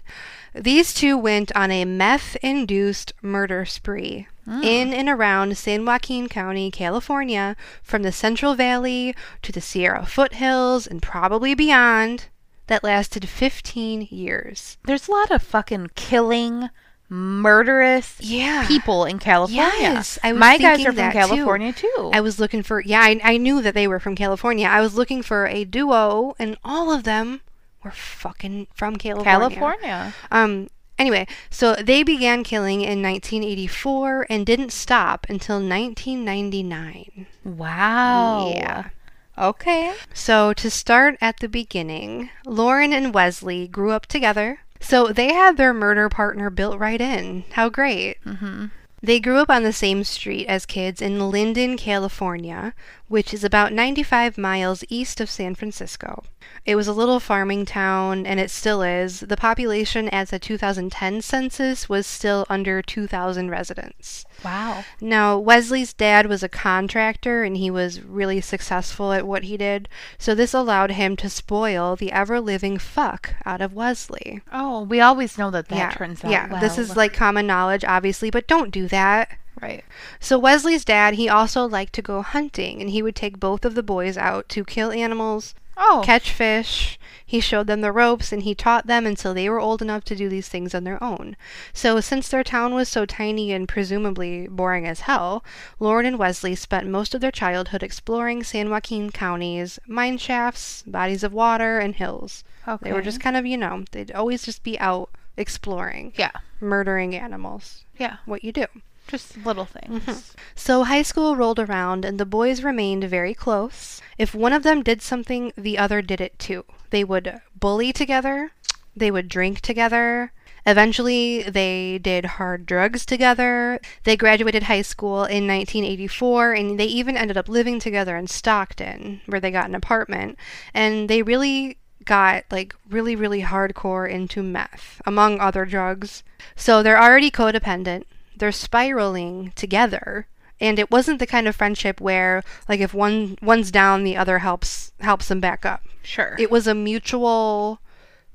These 0.54 0.93
two 0.93 1.17
went 1.17 1.52
on 1.56 1.71
a 1.71 1.86
meth 1.86 2.38
induced 2.43 3.13
murder 3.19 3.65
spree 3.65 4.28
hmm. 4.45 4.62
in 4.62 4.93
and 4.93 5.10
around 5.10 5.58
San 5.58 5.86
Joaquin 5.86 6.30
County, 6.30 6.69
California, 6.69 7.56
from 7.82 8.04
the 8.04 8.12
Central 8.12 8.54
Valley 8.54 9.15
to 9.41 9.52
the 9.52 9.60
Sierra 9.60 10.06
foothills 10.06 10.86
and 10.86 11.02
probably 11.02 11.56
beyond, 11.56 12.28
that 12.67 12.84
lasted 12.84 13.28
15 13.30 14.08
years. 14.12 14.78
There's 14.86 15.08
a 15.08 15.12
lot 15.12 15.32
of 15.32 15.41
fucking 15.43 15.91
killing, 15.95 16.69
murderous 17.10 18.15
Yeah. 18.19 18.65
people 18.67 19.06
in 19.06 19.19
California. 19.19 19.71
Yes, 19.80 20.17
I 20.23 20.34
was 20.34 20.39
My 20.39 20.58
guys 20.58 20.82
are 20.82 20.86
from 20.86 20.95
that 20.95 21.12
too. 21.13 21.19
California 21.19 21.73
too. 21.73 22.12
I 22.13 22.21
was 22.21 22.39
looking 22.39 22.63
for, 22.63 22.82
yeah, 22.82 23.01
I, 23.01 23.19
I 23.23 23.38
knew 23.38 23.62
that 23.62 23.73
they 23.73 23.88
were 23.88 23.99
from 23.99 24.15
California. 24.15 24.67
I 24.67 24.82
was 24.82 24.95
looking 24.95 25.21
for 25.21 25.47
a 25.47 25.63
duo, 25.65 26.36
and 26.39 26.58
all 26.63 26.91
of 26.91 27.04
them 27.04 27.41
were 27.84 27.91
fucking 27.91 28.67
from 28.73 28.95
California. 28.95 29.60
California. 29.60 30.13
Um, 30.32 30.69
anyway, 30.97 31.28
so 31.51 31.75
they 31.75 32.01
began 32.01 32.43
killing 32.43 32.82
in 32.82 33.01
1984 33.04 34.25
and 34.30 34.43
didn't 34.45 34.71
stop 34.71 35.28
until 35.30 35.58
1999. 35.58 37.28
Wow. 37.43 38.54
Yeah. 38.56 38.89
Okay. 39.38 39.93
So 40.13 40.54
to 40.54 40.69
start 40.69 41.17
at 41.21 41.39
the 41.39 41.50
beginning, 41.50 42.30
Loren 42.45 42.93
and 42.93 43.13
Wesley 43.13 43.67
grew 43.67 43.91
up 43.91 44.06
together. 44.06 44.60
So 44.80 45.08
they 45.08 45.34
had 45.34 45.58
their 45.58 45.74
murder 45.74 46.10
partner 46.10 46.50
built 46.50 46.80
right 46.80 47.02
in. 47.02 47.43
How 47.52 47.69
great. 47.69 48.24
Mm-hmm. 48.24 48.67
They 49.02 49.19
grew 49.19 49.38
up 49.38 49.50
on 49.50 49.63
the 49.63 49.74
same 49.74 50.04
street 50.04 50.48
as 50.48 50.65
kids 50.65 51.02
in 51.02 51.30
Linden, 51.30 51.78
California, 51.78 52.74
which 53.07 53.33
is 53.33 53.43
about 53.43 53.71
95 53.71 54.37
miles 54.37 54.83
east 54.89 55.21
of 55.21 55.29
San 55.29 55.55
Francisco. 55.55 56.23
It 56.65 56.75
was 56.75 56.87
a 56.87 56.93
little 56.93 57.19
farming 57.19 57.65
town, 57.65 58.25
and 58.25 58.39
it 58.39 58.49
still 58.49 58.81
is. 58.81 59.19
The 59.19 59.37
population 59.37 60.09
at 60.09 60.29
the 60.29 60.39
2010 60.39 61.21
census 61.21 61.87
was 61.87 62.07
still 62.07 62.45
under 62.49 62.81
2,000 62.81 63.49
residents. 63.49 64.25
Wow. 64.43 64.83
Now, 64.99 65.37
Wesley's 65.37 65.93
dad 65.93 66.25
was 66.25 66.43
a 66.43 66.49
contractor 66.49 67.43
and 67.43 67.57
he 67.57 67.69
was 67.69 68.01
really 68.01 68.41
successful 68.41 69.13
at 69.13 69.27
what 69.27 69.43
he 69.43 69.57
did, 69.57 69.87
so 70.17 70.33
this 70.33 70.53
allowed 70.53 70.91
him 70.91 71.15
to 71.17 71.29
spoil 71.29 71.95
the 71.95 72.11
ever 72.11 72.39
living 72.39 72.77
fuck 72.77 73.35
out 73.45 73.61
of 73.61 73.73
Wesley. 73.73 74.41
Oh, 74.51 74.83
we 74.83 74.99
always 74.99 75.37
know 75.37 75.51
that 75.51 75.67
that 75.69 75.75
yeah, 75.75 75.91
turns 75.91 76.23
out 76.23 76.31
yeah, 76.31 76.59
this 76.59 76.77
is 76.77 76.95
like 76.95 77.13
common 77.13 77.47
knowledge, 77.47 77.85
obviously, 77.85 78.29
but 78.29 78.47
don't 78.47 78.71
do 78.71 78.87
that. 78.87 79.37
Right. 79.61 79.83
So 80.19 80.37
Wesley's 80.37 80.85
dad, 80.85 81.13
he 81.15 81.29
also 81.29 81.67
liked 81.67 81.93
to 81.93 82.01
go 82.01 82.21
hunting, 82.21 82.81
and 82.81 82.89
he 82.89 83.01
would 83.01 83.15
take 83.15 83.39
both 83.39 83.63
of 83.65 83.73
the 83.75 83.83
boys 83.83 84.17
out 84.17 84.49
to 84.49 84.63
kill 84.65 84.91
animals, 84.91 85.55
Oh, 85.77 86.01
catch 86.05 86.31
fish. 86.31 86.97
He 87.25 87.41
showed 87.41 87.67
them 87.67 87.81
the 87.81 87.91
ropes, 87.91 88.31
and 88.31 88.43
he 88.43 88.55
taught 88.55 88.87
them 88.87 89.05
until 89.05 89.33
they 89.33 89.49
were 89.49 89.59
old 89.59 89.81
enough 89.81 90.05
to 90.05 90.15
do 90.15 90.29
these 90.29 90.47
things 90.47 90.73
on 90.73 90.85
their 90.85 91.03
own. 91.03 91.35
So 91.73 91.99
since 91.99 92.29
their 92.29 92.43
town 92.45 92.73
was 92.73 92.87
so 92.87 93.05
tiny 93.05 93.51
and 93.51 93.67
presumably 93.67 94.47
boring 94.47 94.87
as 94.87 95.01
hell, 95.01 95.43
Loren 95.79 96.05
and 96.05 96.17
Wesley 96.19 96.55
spent 96.55 96.87
most 96.87 97.13
of 97.13 97.19
their 97.19 97.31
childhood 97.31 97.83
exploring 97.83 98.43
San 98.43 98.69
Joaquin 98.69 99.09
County's 99.09 99.77
mine 99.85 100.17
shafts, 100.17 100.81
bodies 100.87 101.23
of 101.23 101.33
water, 101.33 101.79
and 101.79 101.95
hills. 101.95 102.43
okay. 102.67 102.89
They 102.89 102.93
were 102.93 103.01
just 103.01 103.19
kind 103.19 103.35
of, 103.35 103.45
you 103.45 103.57
know, 103.57 103.83
they'd 103.91 104.11
always 104.13 104.43
just 104.43 104.63
be 104.63 104.79
out 104.79 105.09
exploring, 105.35 106.13
yeah, 106.15 106.31
murdering 106.61 107.15
animals. 107.15 107.83
yeah, 107.97 108.17
What 108.25 108.45
you 108.45 108.53
do. 108.53 108.65
Just 109.07 109.37
little 109.45 109.65
things. 109.65 110.03
Mm-hmm. 110.03 110.19
So 110.55 110.83
high 110.83 111.01
school 111.01 111.35
rolled 111.35 111.59
around 111.59 112.05
and 112.05 112.19
the 112.19 112.25
boys 112.25 112.63
remained 112.63 113.03
very 113.05 113.33
close. 113.33 114.01
If 114.17 114.33
one 114.33 114.53
of 114.53 114.63
them 114.63 114.83
did 114.83 115.01
something, 115.01 115.51
the 115.57 115.77
other 115.77 116.01
did 116.01 116.21
it 116.21 116.39
too. 116.39 116.65
They 116.89 117.03
would 117.03 117.41
bully 117.59 117.91
together, 117.91 118.51
they 118.95 119.11
would 119.11 119.27
drink 119.27 119.61
together. 119.61 120.31
Eventually, 120.67 121.43
they 121.43 121.99
did 121.99 122.25
hard 122.25 122.65
drugs 122.65 123.05
together. 123.05 123.79
They 124.03 124.17
graduated 124.17 124.63
high 124.63 124.81
school 124.81 125.19
in 125.19 125.45
1984 125.45 126.53
and 126.53 126.79
they 126.79 126.85
even 126.85 127.15
ended 127.15 127.37
up 127.37 127.47
living 127.47 127.79
together 127.79 128.17
in 128.17 128.25
Stockton, 128.25 129.21
where 129.27 129.39
they 129.39 129.51
got 129.51 129.69
an 129.69 129.75
apartment. 129.75 130.39
And 130.73 131.07
they 131.07 131.21
really 131.21 131.77
got 132.03 132.45
like 132.49 132.73
really, 132.89 133.15
really 133.15 133.43
hardcore 133.43 134.09
into 134.09 134.41
meth, 134.41 135.01
among 135.05 135.39
other 135.39 135.65
drugs. 135.65 136.23
So 136.55 136.81
they're 136.81 137.01
already 137.01 137.29
codependent. 137.29 138.05
They're 138.38 138.52
spiraling 138.52 139.52
together. 139.56 140.28
And 140.60 140.80
it 140.80 140.89
wasn't 140.89 141.19
the 141.19 141.28
kind 141.28 141.48
of 141.48 141.56
friendship 141.56 142.00
where 142.00 142.41
like 142.69 142.80
if 142.80 142.93
one 142.93 143.38
one's 143.41 143.71
down, 143.71 144.04
the 144.04 144.15
other 144.15 144.39
helps 144.39 144.93
helps 145.02 145.28
them 145.28 145.39
back 145.41 145.65
up. 145.65 145.84
Sure. 146.02 146.36
It 146.39 146.50
was 146.50 146.65
a 146.67 146.74
mutual 146.76 147.82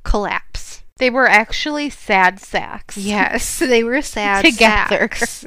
collapse. 0.05 0.83
they 0.99 1.09
were 1.11 1.29
actually 1.29 1.89
sad 1.91 2.39
sacks. 2.41 2.97
Yes, 2.97 3.59
they 3.59 3.83
were 3.85 4.03
sad 4.03 4.45
Together. 4.51 5.09
sacks. 5.15 5.47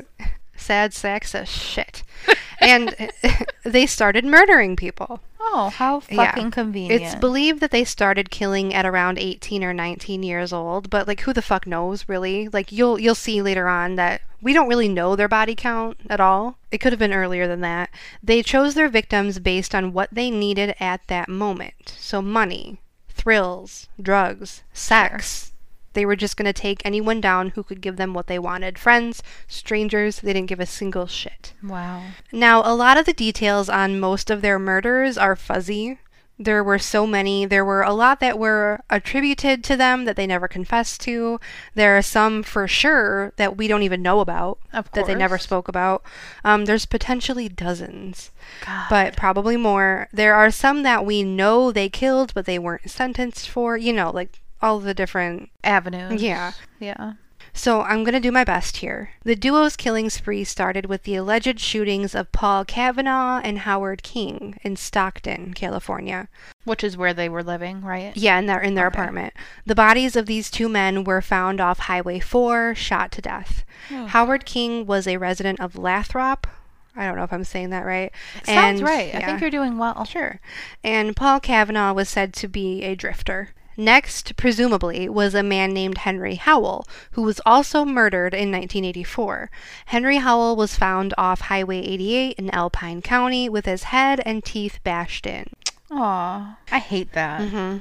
Sad 0.55 0.93
sacks 0.93 1.35
of 1.35 1.47
shit. 1.47 2.03
and 2.67 3.11
they 3.63 3.85
started 3.85 4.25
murdering 4.25 4.75
people. 4.75 5.21
Oh, 5.39 5.69
how 5.69 6.01
Yeah. 6.09 6.31
fucking 6.31 6.51
convenient. 6.51 7.01
It's 7.01 7.15
believed 7.15 7.59
that 7.59 7.71
they 7.71 7.83
started 7.83 8.29
killing 8.31 8.73
at 8.73 8.85
around 8.85 9.19
18 9.19 9.63
or 9.63 9.73
19 9.73 10.23
years 10.23 10.51
old, 10.53 10.89
but 10.89 11.07
like 11.07 11.21
who 11.21 11.33
the 11.33 11.41
fuck 11.41 11.67
knows 11.67 12.07
really? 12.09 12.47
Like 12.49 12.71
you'll 12.71 12.97
you'll 12.99 13.15
see 13.15 13.41
later 13.41 13.67
on 13.67 13.95
that 13.95 14.21
we 14.41 14.53
don't 14.53 14.67
really 14.67 14.89
know 14.89 15.15
their 15.15 15.27
body 15.29 15.55
count 15.55 15.97
at 16.09 16.19
all. 16.19 16.57
It 16.71 16.79
could 16.79 16.91
have 16.91 16.99
been 16.99 17.13
earlier 17.13 17.47
than 17.47 17.61
that. 17.61 17.89
They 18.21 18.41
chose 18.43 18.73
their 18.73 18.89
victims 18.89 19.39
based 19.39 19.73
on 19.73 19.93
what 19.93 20.09
they 20.11 20.29
needed 20.29 20.75
at 20.79 21.07
that 21.07 21.29
moment. 21.29 21.95
So 21.97 22.21
money, 22.21 22.79
thrills, 23.09 23.87
drugs, 24.01 24.63
sex. 24.73 25.52
They 25.93 26.05
were 26.05 26.15
just 26.15 26.37
going 26.37 26.45
to 26.45 26.53
take 26.53 26.81
anyone 26.83 27.21
down 27.21 27.49
who 27.49 27.63
could 27.63 27.81
give 27.81 27.97
them 27.97 28.13
what 28.13 28.27
they 28.27 28.39
wanted. 28.39 28.77
Friends, 28.77 29.23
strangers, 29.47 30.19
they 30.19 30.33
didn't 30.33 30.49
give 30.49 30.59
a 30.59 30.65
single 30.65 31.07
shit. 31.07 31.53
wow. 31.63 32.03
Now, 32.31 32.61
a 32.65 32.75
lot 32.75 32.97
of 32.97 33.05
the 33.05 33.13
details 33.13 33.69
on 33.69 33.99
most 33.99 34.29
of 34.29 34.41
their 34.41 34.59
murders 34.59 35.17
are 35.17 35.35
fuzzy. 35.35 35.99
There 36.39 36.63
were 36.63 36.79
so 36.79 37.05
many. 37.05 37.45
There 37.45 37.63
were 37.63 37.83
a 37.83 37.93
lot 37.93 38.19
that 38.19 38.39
were 38.39 38.83
attributed 38.89 39.63
to 39.65 39.77
them 39.77 40.05
that 40.05 40.15
they 40.15 40.25
never 40.25 40.47
confessed 40.47 40.99
to. 41.01 41.39
There 41.75 41.95
are 41.95 42.01
some 42.01 42.41
for 42.41 42.67
sure 42.67 43.33
that 43.37 43.55
we 43.55 43.67
don't 43.67 43.83
even 43.83 44.01
know 44.01 44.19
about, 44.19 44.57
that 44.71 45.05
they 45.05 45.13
never 45.15 45.37
spoke 45.37 45.67
about. 45.67 46.03
Um, 46.43 46.65
there's 46.65 46.87
potentially 46.87 47.49
dozens, 47.49 48.31
God. 48.65 48.87
but 48.89 49.15
probably 49.15 49.57
more. 49.57 50.07
There 50.11 50.33
are 50.33 50.49
some 50.49 50.81
that 50.81 51.05
we 51.05 51.21
know 51.23 51.71
they 51.71 51.87
killed, 51.87 52.33
but 52.33 52.45
they 52.45 52.57
weren't 52.57 52.89
sentenced 52.89 53.47
for. 53.47 53.77
You 53.77 53.93
know, 53.93 54.09
like 54.09 54.41
all 54.63 54.79
the 54.79 54.93
different. 54.93 55.49
avenues. 55.63 56.21
Yeah. 56.23 56.53
Yeah. 56.79 57.13
So 57.55 57.81
I'm 57.83 58.03
going 58.03 58.13
to 58.15 58.19
do 58.19 58.31
my 58.31 58.43
best 58.43 58.77
here. 58.77 59.11
The 59.23 59.35
duo's 59.35 59.75
killing 59.75 60.09
spree 60.09 60.43
started 60.43 60.87
with 60.87 61.03
the 61.03 61.15
alleged 61.15 61.59
shootings 61.59 62.15
of 62.15 62.31
Paul 62.31 62.65
Kavanaugh 62.65 63.41
and 63.43 63.59
Howard 63.59 64.01
King 64.01 64.57
in 64.63 64.75
Stockton, 64.75 65.53
California. 65.53 66.29
Which 66.63 66.83
is 66.83 66.97
where 66.97 67.13
they 67.13 67.29
were 67.29 67.43
living, 67.43 67.81
right? 67.83 68.15
Yeah, 68.17 68.39
in 68.39 68.47
their 68.47 68.59
in 68.59 68.73
their 68.73 68.87
Okay. 68.87 68.95
apartment. 68.95 69.33
The 69.67 69.75
bodies 69.75 70.15
of 70.15 70.25
these 70.25 70.49
two 70.49 70.67
men 70.67 71.03
were 71.03 71.21
found 71.21 71.61
off 71.61 71.77
Highway 71.79 72.19
4, 72.19 72.73
shot 72.73 73.11
to 73.11 73.21
death. 73.21 73.63
Hmm. 73.89 74.05
Howard 74.07 74.45
King 74.45 74.87
was 74.87 75.05
a 75.07 75.17
resident 75.17 75.59
of 75.59 75.77
Lathrop. 75.77 76.47
I 76.95 77.05
don't 77.05 77.17
know 77.17 77.23
if 77.23 77.33
I'm 77.33 77.43
saying 77.43 77.69
that 77.71 77.85
right. 77.85 78.11
Sounds 78.45 78.79
And- 78.79 78.81
right. 78.87 79.13
I 79.13 79.19
think 79.25 79.41
you're 79.41 79.49
doing 79.51 79.77
well. 79.77 80.05
Sure. 80.05 80.39
And 80.83 81.15
Paul 81.15 81.39
Kavanaugh 81.39 81.93
was 81.93 82.09
said 82.09 82.33
to 82.35 82.47
be 82.47 82.81
a 82.83 82.95
drifter. 82.95 83.49
Next, 83.75 84.35
presumably, 84.35 85.09
was 85.09 85.33
a 85.33 85.43
man 85.43 85.73
named 85.73 85.99
Henry 85.99 86.35
Howell, 86.35 86.87
who 87.11 87.21
was 87.23 87.41
also 87.45 87.83
murdered 87.85 88.33
in 88.33 88.51
1984. 88.51 89.49
Henry 89.87 90.17
Howell 90.17 90.55
was 90.55 90.75
found 90.75 91.13
off 91.17 91.41
Highway 91.41 91.79
88 91.79 92.35
in 92.37 92.49
Alpine 92.51 93.01
County 93.01 93.49
with 93.49 93.65
his 93.65 93.83
head 93.83 94.21
and 94.25 94.43
teeth 94.43 94.79
bashed 94.83 95.25
in. 95.25 95.47
Aw, 95.91 96.57
I 96.71 96.79
hate 96.79 97.13
that. 97.13 97.41
Mm-hmm. 97.41 97.77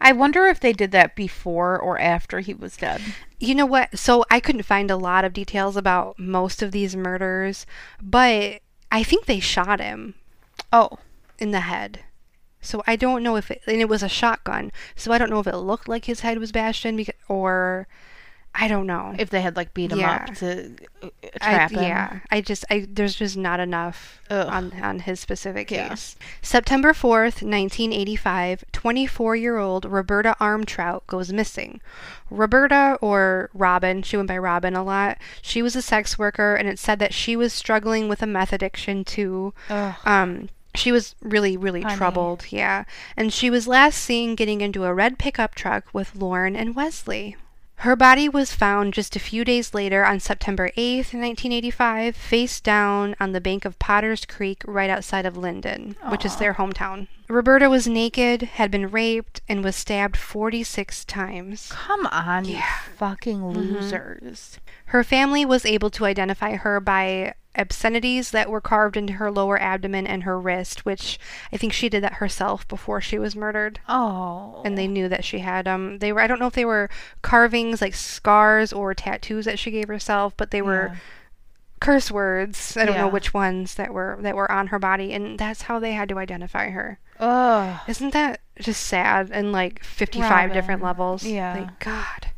I 0.00 0.12
wonder 0.12 0.46
if 0.46 0.60
they 0.60 0.72
did 0.72 0.90
that 0.92 1.16
before 1.16 1.78
or 1.78 1.98
after 1.98 2.40
he 2.40 2.52
was 2.52 2.76
dead. 2.76 3.00
You 3.38 3.54
know 3.54 3.66
what? 3.66 3.98
So 3.98 4.24
I 4.30 4.40
couldn't 4.40 4.62
find 4.64 4.90
a 4.90 4.96
lot 4.96 5.24
of 5.24 5.32
details 5.32 5.76
about 5.76 6.18
most 6.18 6.62
of 6.62 6.72
these 6.72 6.94
murders, 6.94 7.66
but 8.02 8.60
I 8.92 9.02
think 9.02 9.24
they 9.26 9.40
shot 9.40 9.80
him 9.80 10.14
Oh, 10.72 10.98
in 11.38 11.50
the 11.50 11.60
head. 11.60 12.00
So 12.66 12.82
I 12.86 12.96
don't 12.96 13.22
know 13.22 13.36
if 13.36 13.50
it, 13.50 13.62
and 13.66 13.80
it 13.80 13.88
was 13.88 14.02
a 14.02 14.08
shotgun. 14.08 14.72
So 14.94 15.12
I 15.12 15.18
don't 15.18 15.30
know 15.30 15.40
if 15.40 15.46
it 15.46 15.56
looked 15.56 15.88
like 15.88 16.04
his 16.06 16.20
head 16.20 16.38
was 16.38 16.52
bashed 16.52 16.84
in, 16.84 16.96
because, 16.96 17.14
or 17.28 17.86
I 18.58 18.68
don't 18.68 18.86
know. 18.86 19.14
if 19.18 19.28
they 19.28 19.42
had 19.42 19.54
like 19.54 19.74
beat 19.74 19.92
him 19.92 19.98
Yeah. 20.00 20.24
up 20.28 20.34
to 20.36 20.70
uh, 21.02 21.08
I, 21.42 21.68
him. 21.68 21.82
yeah, 21.82 22.18
I 22.30 22.40
just, 22.40 22.64
I 22.70 22.86
there's 22.90 23.14
just 23.14 23.36
not 23.36 23.60
enough 23.60 24.22
Ugh. 24.30 24.46
on 24.48 24.72
on 24.82 25.00
his 25.00 25.20
specific 25.20 25.70
Yeah. 25.70 25.90
case. 25.90 26.16
September 26.40 26.94
fourth, 26.94 27.42
nineteen 27.42 27.92
eighty 27.92 28.16
five, 28.16 28.64
24 28.72 29.36
year 29.36 29.58
old 29.58 29.84
Roberta 29.84 30.34
Armtrout 30.40 31.02
goes 31.06 31.32
missing. 31.34 31.82
Roberta 32.30 32.98
or 33.02 33.50
Robin, 33.54 34.02
she 34.02 34.16
went 34.16 34.28
by 34.28 34.38
Robin 34.38 34.74
a 34.74 34.82
lot. 34.82 35.18
She 35.42 35.60
was 35.62 35.76
a 35.76 35.82
sex 35.82 36.18
worker, 36.18 36.54
and 36.54 36.66
it 36.66 36.78
said 36.78 36.98
that 36.98 37.12
she 37.14 37.36
was 37.36 37.52
struggling 37.52 38.08
with 38.08 38.22
a 38.22 38.26
meth 38.26 38.52
addiction 38.54 39.04
too. 39.04 39.52
Ugh. 39.68 39.94
Um, 40.06 40.48
she 40.76 40.92
was 40.92 41.14
really, 41.22 41.56
really 41.56 41.82
Honey. 41.82 41.96
troubled, 41.96 42.46
yeah. 42.50 42.84
And 43.16 43.32
she 43.32 43.50
was 43.50 43.66
last 43.66 43.98
seen 43.98 44.34
getting 44.34 44.60
into 44.60 44.84
a 44.84 44.94
red 44.94 45.18
pickup 45.18 45.54
truck 45.54 45.84
with 45.92 46.14
Loren 46.16 46.54
and 46.56 46.74
Wesley. 46.76 47.36
Her 47.80 47.94
body 47.94 48.26
was 48.26 48.54
found 48.54 48.94
just 48.94 49.16
a 49.16 49.20
few 49.20 49.44
days 49.44 49.74
later 49.74 50.02
on 50.02 50.18
September 50.18 50.70
8th, 50.78 51.12
1985, 51.12 52.16
face 52.16 52.58
down 52.58 53.14
on 53.20 53.32
the 53.32 53.40
bank 53.40 53.66
of 53.66 53.78
Potter's 53.78 54.24
Creek 54.24 54.62
right 54.66 54.88
outside 54.88 55.26
of 55.26 55.36
Linden, 55.36 55.94
which 56.08 56.24
is 56.24 56.36
their 56.36 56.54
hometown. 56.54 57.06
Roberta 57.28 57.68
was 57.68 57.86
naked, 57.86 58.42
had 58.42 58.70
been 58.70 58.90
raped, 58.90 59.42
and 59.46 59.62
was 59.62 59.76
stabbed 59.76 60.16
46 60.16 61.04
times. 61.04 61.68
Come 61.70 62.06
on, 62.06 62.46
you 62.46 62.54
Yeah. 62.54 62.72
fucking 62.96 63.40
Mm-hmm. 63.40 63.74
losers. 63.74 64.58
Her 64.86 65.04
family 65.04 65.44
was 65.44 65.66
able 65.66 65.90
to 65.90 66.06
identify 66.06 66.54
her 66.56 66.80
by 66.80 67.34
obscenities 67.56 68.30
that 68.30 68.50
were 68.50 68.60
carved 68.60 68.96
into 68.96 69.14
her 69.14 69.30
lower 69.30 69.60
abdomen 69.60 70.06
and 70.06 70.22
her 70.24 70.38
wrist, 70.38 70.84
which 70.84 71.18
I 71.52 71.56
think 71.56 71.72
she 71.72 71.88
did 71.88 72.02
that 72.02 72.14
herself 72.14 72.66
before 72.68 73.00
she 73.00 73.18
was 73.18 73.34
murdered. 73.36 73.80
Oh. 73.88 74.62
And 74.64 74.76
they 74.76 74.86
knew 74.86 75.08
that 75.08 75.24
she 75.24 75.38
had 75.40 75.66
um 75.66 75.98
they 75.98 76.12
were 76.12 76.20
I 76.20 76.26
don't 76.26 76.38
know 76.38 76.46
if 76.46 76.54
they 76.54 76.64
were 76.64 76.90
carvings 77.22 77.80
like 77.80 77.94
scars 77.94 78.72
or 78.72 78.94
tattoos 78.94 79.44
that 79.46 79.58
she 79.58 79.70
gave 79.70 79.88
herself, 79.88 80.34
but 80.36 80.50
they 80.50 80.62
were 80.62 80.90
Yeah. 80.92 80.96
curse 81.80 82.10
words. 82.10 82.76
I 82.76 82.84
don't 82.84 82.96
know 82.96 83.08
which 83.08 83.34
ones 83.34 83.74
that 83.74 83.92
were 83.92 84.18
that 84.20 84.36
were 84.36 84.50
on 84.50 84.68
her 84.68 84.78
body 84.78 85.12
and 85.12 85.38
that's 85.38 85.62
how 85.62 85.78
they 85.78 85.92
had 85.92 86.08
to 86.10 86.18
identify 86.18 86.70
her. 86.70 86.98
Ugh. 87.18 87.80
Isn't 87.88 88.12
that 88.12 88.40
just 88.58 88.82
sad 88.86 89.30
and 89.32 89.52
like 89.52 89.82
55 89.82 90.52
different 90.52 90.82
levels? 90.82 91.24
Yeah. 91.24 91.54
Like, 91.54 91.78
God. 91.80 92.30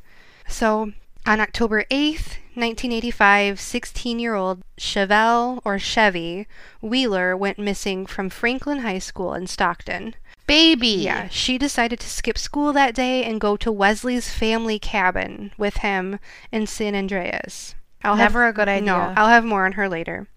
So, 0.47 0.93
on 1.29 1.41
October 1.41 1.85
8th, 1.91 2.39
1985, 2.55 3.61
16 3.61 4.19
year 4.19 4.35
old 4.35 4.63
Chevelle 4.81 5.61
or 5.63 5.79
Chevy 5.79 6.47
Wheeler 6.81 7.37
went 7.37 7.59
missing 7.59 8.07
from 8.07 8.31
Franklin 8.31 8.79
High 8.79 8.99
School 8.99 9.35
in 9.35 9.47
Stockton. 9.47 10.15
Baby. 10.47 10.89
Yeah, 10.89 11.29
she 11.29 11.59
decided 11.59 12.01
to 12.01 12.09
skip 12.09 12.39
school 12.39 12.73
that 12.73 12.95
day 12.95 13.23
and 13.25 13.43
go 13.43 13.59
to 13.59 13.71
Wesley's 13.71 14.33
family 14.33 14.79
cabin 14.79 15.53
with 15.59 15.79
him 15.79 16.19
in 16.51 16.67
San 16.67 16.95
Andreas. 16.95 17.75
I'll 18.03 18.17
Never 18.17 18.45
have, 18.45 18.55
a 18.55 18.57
good 18.57 18.69
idea. 18.69 18.87
No, 18.87 19.13
I'll 19.17 19.29
have 19.29 19.45
more 19.45 19.65
on 19.65 19.73
her 19.73 19.89
later. 19.89 20.29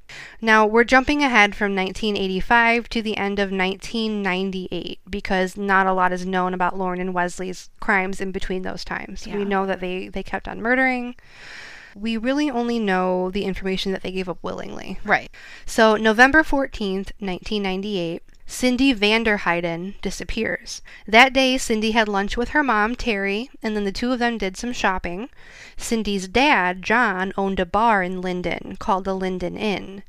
Now, 0.42 0.66
we're 0.66 0.84
jumping 0.84 1.24
ahead 1.24 1.56
from 1.56 1.76
1985 1.76 2.90
to 2.90 3.02
the 3.02 3.18
end 3.18 3.40
of 3.40 3.52
1998 3.52 5.00
because 5.10 5.56
not 5.56 5.88
a 5.88 5.94
lot 5.94 6.12
is 6.12 6.26
known 6.26 6.54
about 6.54 6.78
Loren 6.78 7.00
and 7.00 7.14
Wesley's 7.14 7.70
crimes 7.80 8.20
in 8.20 8.32
between 8.32 8.64
those 8.64 8.84
times. 8.84 9.26
Yeah. 9.26 9.38
We 9.38 9.46
know 9.46 9.66
that 9.66 9.80
they, 9.80 10.08
they 10.08 10.24
kept 10.24 10.48
on 10.48 10.62
murdering. 10.62 11.16
We 11.96 12.18
really 12.18 12.50
only 12.50 12.80
know 12.80 13.32
the 13.32 13.44
information 13.44 13.92
that 13.92 14.02
they 14.02 14.12
gave 14.12 14.30
up 14.30 14.40
willingly. 14.42 15.00
Right. 15.06 15.30
So, 15.66 15.96
November 15.96 16.44
14th, 16.44 17.12
1998, 17.20 18.24
Cindy 18.52 18.94
Vanderheiden 18.94 19.94
disappears. 20.02 20.82
That 21.08 21.32
day, 21.32 21.58
Cindy 21.58 21.92
had 21.92 22.10
lunch 22.10 22.36
with 22.36 22.50
her 22.50 22.62
mom, 22.62 22.98
Terry, 22.98 23.50
and 23.64 23.78
then 23.78 23.86
the 23.86 23.94
two 23.94 24.12
of 24.12 24.20
them 24.20 24.38
did 24.38 24.58
some 24.58 24.74
shopping. 24.74 25.30
Cindy's 25.78 26.28
dad, 26.28 26.82
John, 26.82 27.32
owned 27.38 27.62
a 27.62 27.66
bar 27.66 28.04
in 28.04 28.20
Linden 28.20 28.76
called 28.78 29.06
the 29.06 29.16
Linden 29.16 29.56
Inn. 29.56 30.04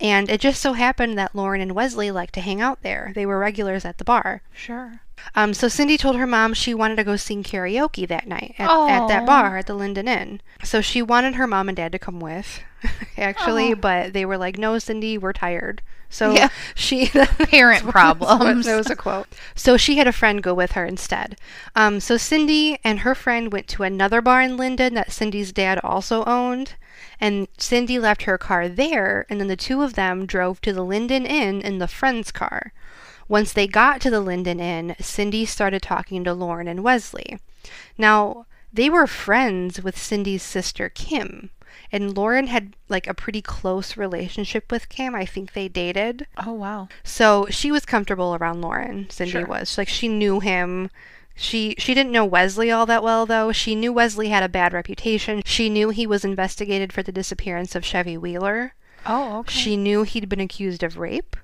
And 0.00 0.28
it 0.28 0.40
just 0.40 0.60
so 0.60 0.72
happened 0.72 1.16
that 1.16 1.36
Loren 1.36 1.60
and 1.60 1.76
Wesley 1.76 2.10
liked 2.10 2.34
to 2.34 2.40
hang 2.40 2.60
out 2.60 2.82
there. 2.82 3.12
They 3.14 3.24
were 3.24 3.38
regulars 3.38 3.84
at 3.84 3.98
the 3.98 4.04
bar. 4.04 4.42
Sure. 4.52 5.00
Um, 5.36 5.54
so 5.54 5.68
Cindy 5.68 5.96
told 5.96 6.16
her 6.16 6.26
mom 6.26 6.54
she 6.54 6.74
wanted 6.74 6.96
to 6.96 7.04
go 7.04 7.14
sing 7.14 7.44
karaoke 7.44 8.06
that 8.08 8.26
night 8.26 8.56
at, 8.58 8.68
at 8.68 9.06
that 9.06 9.24
bar 9.24 9.58
at 9.58 9.66
the 9.66 9.74
Linden 9.74 10.08
Inn. 10.08 10.40
So 10.64 10.80
she 10.80 11.02
wanted 11.02 11.36
her 11.36 11.46
mom 11.46 11.68
and 11.68 11.76
dad 11.76 11.92
to 11.92 12.00
come 12.00 12.18
with, 12.18 12.60
actually, 13.16 13.74
but 13.74 14.12
they 14.12 14.24
were 14.26 14.36
like, 14.36 14.58
"No, 14.58 14.78
Cindy, 14.78 15.16
we're 15.16 15.32
tired." 15.32 15.82
So 16.16 16.34
Yeah. 16.34 16.48
she 16.74 17.06
Parent 17.38 17.86
problems. 17.88 18.64
That 18.64 18.76
was 18.76 18.88
a 18.88 18.96
quote. 18.96 19.26
So 19.54 19.76
she 19.76 19.96
had 19.98 20.06
a 20.06 20.12
friend 20.12 20.42
go 20.42 20.54
with 20.54 20.72
her 20.72 20.86
instead. 20.86 21.36
Um, 21.74 22.00
so 22.00 22.16
Cindy 22.16 22.78
and 22.82 23.00
her 23.00 23.14
friend 23.14 23.52
went 23.52 23.68
to 23.68 23.82
another 23.82 24.22
bar 24.22 24.40
in 24.40 24.56
Linden 24.56 24.94
that 24.94 25.12
Cindy's 25.12 25.52
dad 25.52 25.78
also 25.84 26.24
owned. 26.24 26.74
And 27.20 27.48
Cindy 27.58 27.98
left 27.98 28.22
her 28.22 28.38
car 28.38 28.68
there, 28.68 29.26
and 29.28 29.38
then 29.40 29.48
the 29.48 29.56
two 29.56 29.82
of 29.82 29.94
them 29.94 30.24
drove 30.26 30.60
to 30.62 30.72
the 30.72 30.82
Linden 30.84 31.26
Inn 31.26 31.60
in 31.60 31.78
the 31.78 31.88
friend's 31.88 32.30
car. 32.30 32.72
Once 33.28 33.52
they 33.52 33.66
got 33.66 34.00
to 34.00 34.10
the 34.10 34.20
Linden 34.20 34.60
Inn, 34.60 34.96
Cindy 35.00 35.44
started 35.44 35.82
talking 35.82 36.24
to 36.24 36.32
Loren 36.32 36.68
and 36.68 36.82
Wesley. 36.82 37.38
Now, 37.98 38.46
they 38.72 38.88
were 38.88 39.06
friends 39.06 39.82
with 39.82 39.98
Cindy's 39.98 40.42
sister 40.42 40.88
Kim, 40.88 41.50
and 41.92 42.16
Loren 42.16 42.46
had 42.48 42.74
like 42.88 43.06
a 43.06 43.14
pretty 43.14 43.42
close 43.42 43.96
relationship 43.96 44.70
with 44.70 44.88
Cam. 44.88 45.14
I 45.14 45.24
think 45.26 45.52
they 45.52 45.68
dated. 45.68 46.26
Oh 46.44 46.52
wow. 46.52 46.88
So 47.04 47.46
she 47.50 47.70
was 47.70 47.84
comfortable 47.84 48.34
around 48.34 48.60
Loren. 48.62 49.08
Cindy 49.10 49.32
Sure. 49.32 49.46
was 49.46 49.76
like 49.78 49.88
she 49.88 50.08
knew 50.08 50.40
him. 50.40 50.90
She 51.34 51.74
she 51.78 51.92
didn't 51.94 52.12
know 52.12 52.24
Wesley 52.24 52.70
all 52.70 52.86
that 52.86 53.02
well 53.02 53.26
though. 53.26 53.52
She 53.52 53.74
knew 53.74 53.92
Wesley 53.92 54.28
had 54.30 54.42
a 54.42 54.48
bad 54.48 54.72
reputation. 54.72 55.42
She 55.44 55.68
knew 55.68 55.90
he 55.90 56.06
was 56.06 56.24
investigated 56.24 56.92
for 56.92 57.02
the 57.02 57.12
disappearance 57.12 57.74
of 57.74 57.84
Chevy 57.84 58.16
Wheeler. 58.16 58.72
Oh 59.04 59.40
okay. 59.40 59.52
She 59.52 59.76
knew 59.76 60.02
he'd 60.02 60.28
been 60.28 60.40
accused 60.40 60.82
of 60.82 60.96
rape, 60.96 61.36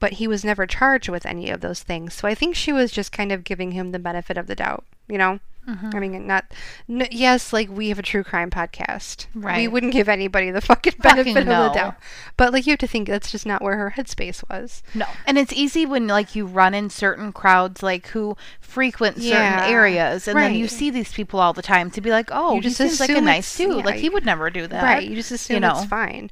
but 0.00 0.14
he 0.14 0.26
was 0.26 0.44
never 0.44 0.66
charged 0.66 1.08
with 1.08 1.24
any 1.24 1.48
of 1.48 1.60
those 1.60 1.82
things. 1.82 2.12
So 2.14 2.26
I 2.26 2.34
think 2.34 2.56
she 2.56 2.72
was 2.72 2.90
just 2.90 3.12
kind 3.12 3.30
of 3.32 3.44
giving 3.44 3.70
him 3.72 3.92
the 3.92 3.98
benefit 3.98 4.36
of 4.36 4.46
the 4.48 4.56
doubt, 4.56 4.84
you 5.08 5.16
know? 5.16 5.38
Mm-hmm. 5.68 5.90
I 5.94 5.98
mean, 6.00 6.26
not. 6.26 6.44
N- 6.88 7.08
yes, 7.10 7.52
like 7.52 7.68
we 7.68 7.88
have 7.88 7.98
a 7.98 8.02
true 8.02 8.22
crime 8.22 8.50
podcast. 8.50 9.26
Right. 9.34 9.58
We 9.58 9.68
wouldn't 9.68 9.92
give 9.92 10.08
anybody 10.08 10.50
the 10.50 10.60
fucking 10.60 10.94
benefit 11.02 11.34
Fucking 11.34 11.48
of 11.48 11.72
the 11.72 11.78
doubt. 11.78 11.96
But 12.36 12.52
like 12.52 12.66
you 12.66 12.72
have 12.72 12.78
to 12.80 12.86
think 12.86 13.08
that's 13.08 13.30
just 13.32 13.46
not 13.46 13.62
where 13.62 13.76
her 13.76 13.94
headspace 13.96 14.44
was. 14.48 14.82
No. 14.94 15.06
And 15.26 15.38
it's 15.38 15.52
easy 15.52 15.84
when 15.86 16.06
like 16.06 16.34
you 16.36 16.46
run 16.46 16.72
in 16.74 16.88
certain 16.90 17.32
crowds 17.32 17.82
like 17.82 18.06
who 18.08 18.36
frequent 18.60 19.16
certain 19.16 19.30
Yeah. 19.32 19.66
areas 19.66 20.28
and 20.28 20.38
then 20.38 20.54
you 20.54 20.68
see 20.68 20.90
these 20.90 21.12
people 21.12 21.40
all 21.40 21.52
the 21.52 21.62
time 21.62 21.90
to 21.92 22.00
be 22.00 22.10
like, 22.10 22.28
"Oh, 22.30 22.50
You 22.54 22.60
he 22.60 22.68
just 22.68 22.76
seems 22.76 23.00
like 23.00 23.10
a 23.10 23.20
nice 23.20 23.56
dude. 23.56 23.76
yeah, 23.78 23.82
like 23.84 23.96
he 23.96 24.08
would 24.08 24.24
never 24.24 24.50
do 24.50 24.66
that." 24.66 24.82
Right. 24.82 25.08
You 25.08 25.16
just 25.16 25.30
assume 25.32 25.62
know. 25.62 25.72
it's 25.72 25.84
fine. 25.86 26.30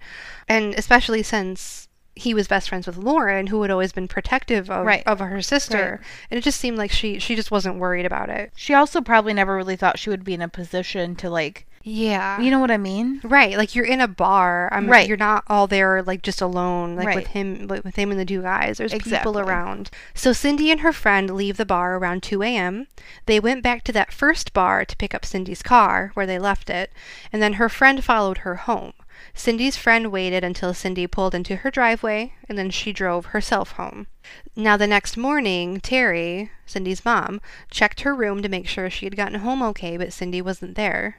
And 0.49 0.75
especially 0.75 1.23
since 1.23 1.89
he 2.17 2.33
was 2.35 2.47
best 2.47 2.69
friends 2.69 2.87
with 2.87 2.97
Loren, 2.97 3.49
who 3.49 3.61
had 3.63 3.71
always 3.71 3.93
been 3.93 4.07
protective 4.09 4.71
of, 4.71 4.87
Right. 4.87 5.03
of 5.07 5.19
her 5.19 5.43
sister. 5.43 6.01
And 6.31 6.39
it 6.39 6.43
just 6.43 6.61
seemed 6.61 6.79
like 6.79 6.91
she, 6.93 7.19
she 7.19 7.35
just 7.35 7.51
wasn't 7.51 7.79
worried 7.81 8.07
about 8.07 8.31
it. 8.31 8.53
She 8.57 8.73
also 8.75 9.01
probably 9.01 9.35
never 9.35 9.57
really 9.57 9.77
thought 9.77 9.99
she 9.99 10.11
would 10.11 10.25
be 10.25 10.35
in 10.35 10.43
a 10.43 10.49
position 10.49 11.17
to 11.17 11.29
like, 11.29 11.67
Yeah. 11.83 12.41
you 12.41 12.53
know 12.53 12.61
what 12.61 12.71
I 12.71 12.77
mean? 12.77 13.21
Right, 13.25 13.57
like 13.59 13.75
you're 13.75 13.85
in 13.85 14.01
a 14.01 14.07
bar. 14.07 14.69
I'm 14.73 14.89
Right. 14.89 15.09
You're 15.09 15.17
not 15.17 15.43
all 15.49 15.67
there 15.67 16.03
like 16.05 16.23
just 16.23 16.41
alone, 16.41 16.95
like 16.95 17.17
with 17.17 17.27
him, 17.27 17.67
with 17.67 17.97
him 17.97 18.11
and 18.13 18.21
the 18.21 18.25
two 18.25 18.43
guys. 18.43 18.79
There's 18.79 18.93
Exactly. 18.93 19.19
people 19.33 19.39
around. 19.41 19.91
So 20.15 20.33
Cindy 20.33 20.71
and 20.71 20.81
her 20.83 20.93
friend 20.93 21.31
leave 21.35 21.57
the 21.57 21.67
bar 21.67 21.97
around 21.97 22.23
2 22.23 22.43
a.m. 22.45 22.87
They 23.27 23.41
went 23.41 23.65
back 23.65 23.83
to 23.85 23.93
that 23.93 24.13
first 24.13 24.53
bar 24.53 24.85
to 24.85 24.97
pick 24.97 25.15
up 25.15 25.25
Cindy's 25.27 25.63
car 25.63 26.13
where 26.15 26.27
they 26.27 26.39
left 26.39 26.71
it, 26.71 26.93
and 27.33 27.43
then 27.43 27.55
her 27.55 27.69
friend 27.69 28.05
followed 28.05 28.39
her 28.39 28.55
home. 28.55 28.93
Cindy's 29.33 29.77
friend 29.77 30.13
waited 30.13 30.45
until 30.45 30.75
Cindy 30.75 31.07
pulled 31.07 31.35
into 31.35 31.57
her 31.57 31.71
driveway, 31.71 32.35
and 32.49 32.59
then 32.59 32.71
she 32.71 32.93
drove 32.93 33.27
herself 33.27 33.73
home. 33.73 34.07
Now, 34.57 34.77
the 34.77 34.87
next 34.87 35.17
morning, 35.17 35.81
Terry, 35.81 36.51
Cindy's 36.67 37.05
mom, 37.05 37.41
checked 37.71 38.03
her 38.03 38.15
room 38.15 38.43
to 38.43 38.49
make 38.49 38.69
sure 38.69 38.91
she 38.91 39.07
had 39.07 39.17
gotten 39.17 39.41
home 39.41 39.63
okay, 39.63 39.97
but 39.97 40.13
Cindy 40.13 40.43
wasn't 40.43 40.75
there. 40.75 41.19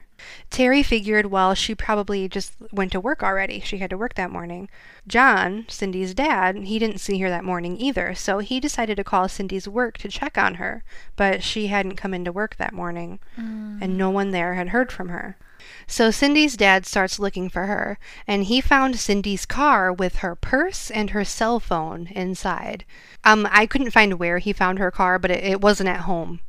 Terry 0.50 0.82
figured, 0.82 1.26
well, 1.26 1.54
she 1.54 1.74
probably 1.74 2.28
just 2.28 2.54
went 2.72 2.92
to 2.92 3.00
work 3.00 3.22
already. 3.22 3.60
She 3.60 3.78
had 3.78 3.90
to 3.90 3.98
work 3.98 4.14
that 4.14 4.30
morning. 4.30 4.68
John, 5.06 5.66
Cindy's 5.68 6.14
dad, 6.14 6.56
he 6.56 6.78
didn't 6.78 6.98
see 6.98 7.18
her 7.20 7.28
that 7.28 7.44
morning 7.44 7.76
either, 7.76 8.14
so 8.14 8.38
he 8.38 8.58
decided 8.58 8.96
to 8.96 9.04
call 9.04 9.28
Cindy's 9.28 9.68
work 9.68 9.98
to 9.98 10.08
check 10.08 10.38
on 10.38 10.54
her, 10.54 10.84
but 11.16 11.42
she 11.42 11.66
hadn't 11.66 11.96
come 11.96 12.14
into 12.14 12.32
work 12.32 12.56
that 12.56 12.72
morning, 12.72 13.18
and 13.36 13.80
mm. 13.82 13.90
no 13.90 14.10
one 14.10 14.30
there 14.30 14.54
had 14.54 14.70
heard 14.70 14.90
from 14.90 15.10
her. 15.10 15.36
So 15.86 16.10
Cindy's 16.10 16.56
dad 16.56 16.86
starts 16.86 17.18
looking 17.18 17.48
for 17.48 17.66
her, 17.66 17.98
and 18.26 18.44
he 18.44 18.60
found 18.60 18.98
Cindy's 18.98 19.46
car 19.46 19.92
with 19.92 20.16
her 20.16 20.34
purse 20.34 20.90
and 20.90 21.10
her 21.10 21.24
cell 21.24 21.60
phone 21.60 22.08
inside. 22.08 22.84
Um, 23.24 23.48
I 23.50 23.66
couldn't 23.66 23.90
find 23.90 24.18
where 24.18 24.38
he 24.38 24.52
found 24.52 24.78
her 24.78 24.90
car, 24.90 25.18
but 25.18 25.30
it, 25.30 25.44
it 25.44 25.60
wasn't 25.60 25.88
at 25.88 26.00
home. 26.00 26.40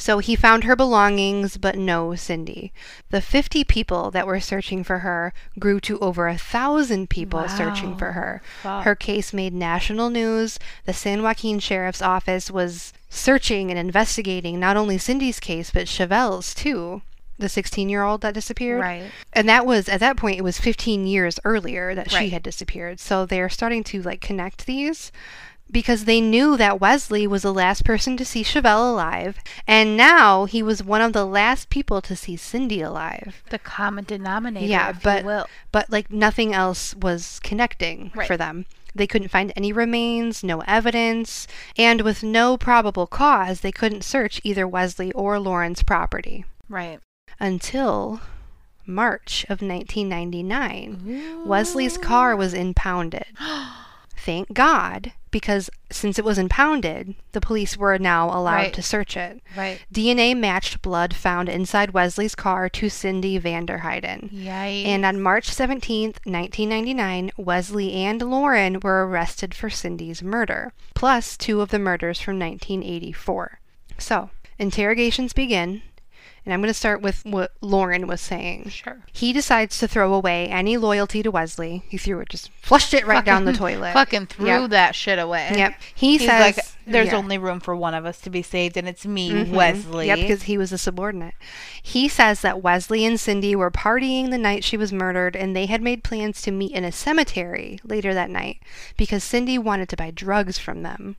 So 0.00 0.18
he 0.18 0.34
found 0.34 0.64
her 0.64 0.74
belongings, 0.74 1.58
but 1.58 1.76
no 1.76 2.14
Cindy. 2.14 2.72
The 3.10 3.20
50 3.20 3.64
people 3.64 4.10
that 4.12 4.26
were 4.26 4.40
searching 4.40 4.82
for 4.82 5.00
her 5.00 5.34
grew 5.58 5.78
to 5.80 5.98
over 5.98 6.26
a 6.26 6.38
thousand 6.38 7.10
people 7.10 7.46
searching 7.48 7.96
for 7.98 8.12
her. 8.12 8.40
Fuck. 8.62 8.84
Her 8.84 8.94
case 8.94 9.34
made 9.34 9.52
national 9.52 10.08
news. 10.08 10.58
The 10.86 10.94
San 10.94 11.22
Joaquin 11.22 11.58
Sheriff's 11.58 12.00
Office 12.00 12.50
was 12.50 12.94
searching 13.10 13.68
and 13.68 13.78
investigating 13.78 14.58
not 14.58 14.78
only 14.78 14.96
Cindy's 14.96 15.38
case, 15.38 15.70
but 15.70 15.86
Chevelle's 15.86 16.54
too. 16.54 17.02
The 17.40 17.48
16 17.48 17.88
year 17.88 18.02
old 18.02 18.20
that 18.20 18.34
disappeared. 18.34 18.80
Right. 18.80 19.10
And 19.32 19.48
that 19.48 19.64
was, 19.66 19.88
at 19.88 20.00
that 20.00 20.16
point, 20.16 20.38
it 20.38 20.42
was 20.42 20.60
15 20.60 21.06
years 21.06 21.40
earlier 21.44 21.94
that 21.94 22.10
she 22.10 22.28
had 22.30 22.42
disappeared. 22.42 23.00
So 23.00 23.24
they're 23.26 23.48
starting 23.48 23.82
to 23.84 24.02
like 24.02 24.20
connect 24.20 24.66
these 24.66 25.10
because 25.72 26.04
they 26.04 26.20
knew 26.20 26.56
that 26.56 26.80
Wesley 26.80 27.26
was 27.26 27.42
the 27.42 27.54
last 27.54 27.84
person 27.84 28.16
to 28.18 28.24
see 28.24 28.42
Chevelle 28.42 28.92
alive. 28.92 29.38
And 29.66 29.96
now 29.96 30.44
he 30.44 30.62
was 30.62 30.82
one 30.82 31.00
of 31.00 31.12
the 31.12 31.24
last 31.24 31.70
people 31.70 32.00
to 32.02 32.14
see 32.16 32.36
Cindy 32.36 32.80
alive. 32.82 33.42
The 33.50 33.58
common 33.58 34.04
denominator, 34.04 34.66
Yeah, 34.66 34.92
but 34.92 35.48
but 35.72 35.88
like 35.90 36.12
nothing 36.12 36.52
else 36.52 36.94
was 36.94 37.40
connecting 37.42 38.10
Right. 38.14 38.26
for 38.26 38.36
them. 38.36 38.66
They 38.94 39.06
couldn't 39.06 39.28
find 39.28 39.52
any 39.54 39.72
remains, 39.72 40.42
no 40.42 40.60
evidence, 40.66 41.46
and 41.78 42.00
with 42.00 42.24
no 42.24 42.56
probable 42.58 43.06
cause, 43.06 43.60
they 43.60 43.70
couldn't 43.72 44.02
search 44.02 44.40
either 44.42 44.66
Wesley 44.66 45.12
or 45.12 45.38
Loren's 45.38 45.82
property 45.84 46.44
Right. 46.68 46.98
Until 47.40 48.20
March 48.86 49.44
of 49.44 49.62
1999. 49.62 51.46
Wesley's 51.46 51.96
car 51.98 52.36
was 52.36 52.54
impounded. 52.54 53.24
Thank 54.16 54.52
God, 54.52 55.12
because 55.30 55.70
since 55.90 56.18
it 56.18 56.24
was 56.26 56.36
impounded, 56.36 57.14
the 57.32 57.40
police 57.40 57.78
were 57.78 57.98
now 57.98 58.26
allowed 58.28 58.54
Right. 58.56 58.72
to 58.74 58.82
search 58.82 59.16
it. 59.16 59.40
Right. 59.56 59.80
DNA 59.90 60.34
matched 60.36 60.82
blood 60.82 61.14
found 61.16 61.48
inside 61.48 61.92
Wesley's 61.92 62.34
car 62.34 62.68
to 62.68 62.90
Cindy 62.90 63.40
Vanderheiden. 63.40 64.30
Yikes. 64.30 64.84
And 64.84 65.06
on 65.06 65.22
March 65.22 65.48
17th, 65.48 66.18
1999, 66.26 67.30
Wesley 67.38 67.94
and 67.94 68.20
Loren 68.20 68.80
were 68.80 69.06
arrested 69.06 69.54
for 69.54 69.70
Cindy's 69.70 70.22
murder, 70.22 70.74
plus 70.94 71.38
two 71.38 71.62
of 71.62 71.70
the 71.70 71.78
murders 71.78 72.20
from 72.20 72.38
1984. 72.38 73.58
So, 73.96 74.28
interrogations 74.58 75.32
begin, 75.32 75.80
and 76.44 76.54
I'm 76.54 76.60
going 76.60 76.68
to 76.68 76.74
start 76.74 77.02
with 77.02 77.24
what 77.24 77.52
Loren 77.60 78.06
was 78.06 78.20
saying. 78.20 78.70
Sure. 78.70 79.02
He 79.12 79.32
decides 79.32 79.78
to 79.78 79.86
throw 79.88 80.14
away 80.14 80.48
any 80.48 80.76
loyalty 80.76 81.22
to 81.22 81.30
Wesley. 81.30 81.82
He 81.88 81.98
threw 81.98 82.20
it, 82.20 82.28
just 82.30 82.50
flushed 82.62 82.94
it 82.94 83.06
right 83.06 83.24
down 83.24 83.44
the 83.44 83.52
toilet. 83.52 83.92
Fucking 83.92 84.26
threw 84.26 84.46
Yep. 84.46 84.70
that 84.70 84.94
shit 84.94 85.18
away. 85.18 85.50
Yep. 85.54 85.74
He 85.94 86.12
He's 86.18 86.26
says 86.28 86.56
like, 86.56 86.66
there's 86.86 87.08
yeah. 87.08 87.16
only 87.16 87.38
room 87.38 87.60
for 87.60 87.76
one 87.76 87.94
of 87.94 88.04
us 88.06 88.20
to 88.22 88.30
be 88.30 88.42
saved, 88.42 88.76
and 88.76 88.88
it's 88.88 89.06
me, 89.06 89.30
Mhm. 89.30 89.50
Wesley. 89.50 90.06
Yep, 90.06 90.18
because 90.18 90.42
he 90.44 90.56
was 90.58 90.72
a 90.72 90.78
subordinate. 90.78 91.34
He 91.82 92.08
says 92.08 92.40
that 92.40 92.62
Wesley 92.62 93.04
and 93.04 93.20
Cindy 93.20 93.54
were 93.54 93.70
partying 93.70 94.30
the 94.30 94.38
night 94.38 94.64
she 94.64 94.76
was 94.76 94.92
murdered, 94.92 95.36
and 95.36 95.54
they 95.54 95.66
had 95.66 95.82
made 95.82 96.02
plans 96.02 96.40
to 96.42 96.50
meet 96.50 96.72
in 96.72 96.84
a 96.84 96.90
cemetery 96.92 97.78
later 97.84 98.12
that 98.14 98.30
night 98.30 98.58
because 98.96 99.22
Cindy 99.22 99.58
wanted 99.58 99.88
to 99.90 99.96
buy 99.96 100.10
drugs 100.10 100.58
from 100.58 100.82
them. 100.82 101.16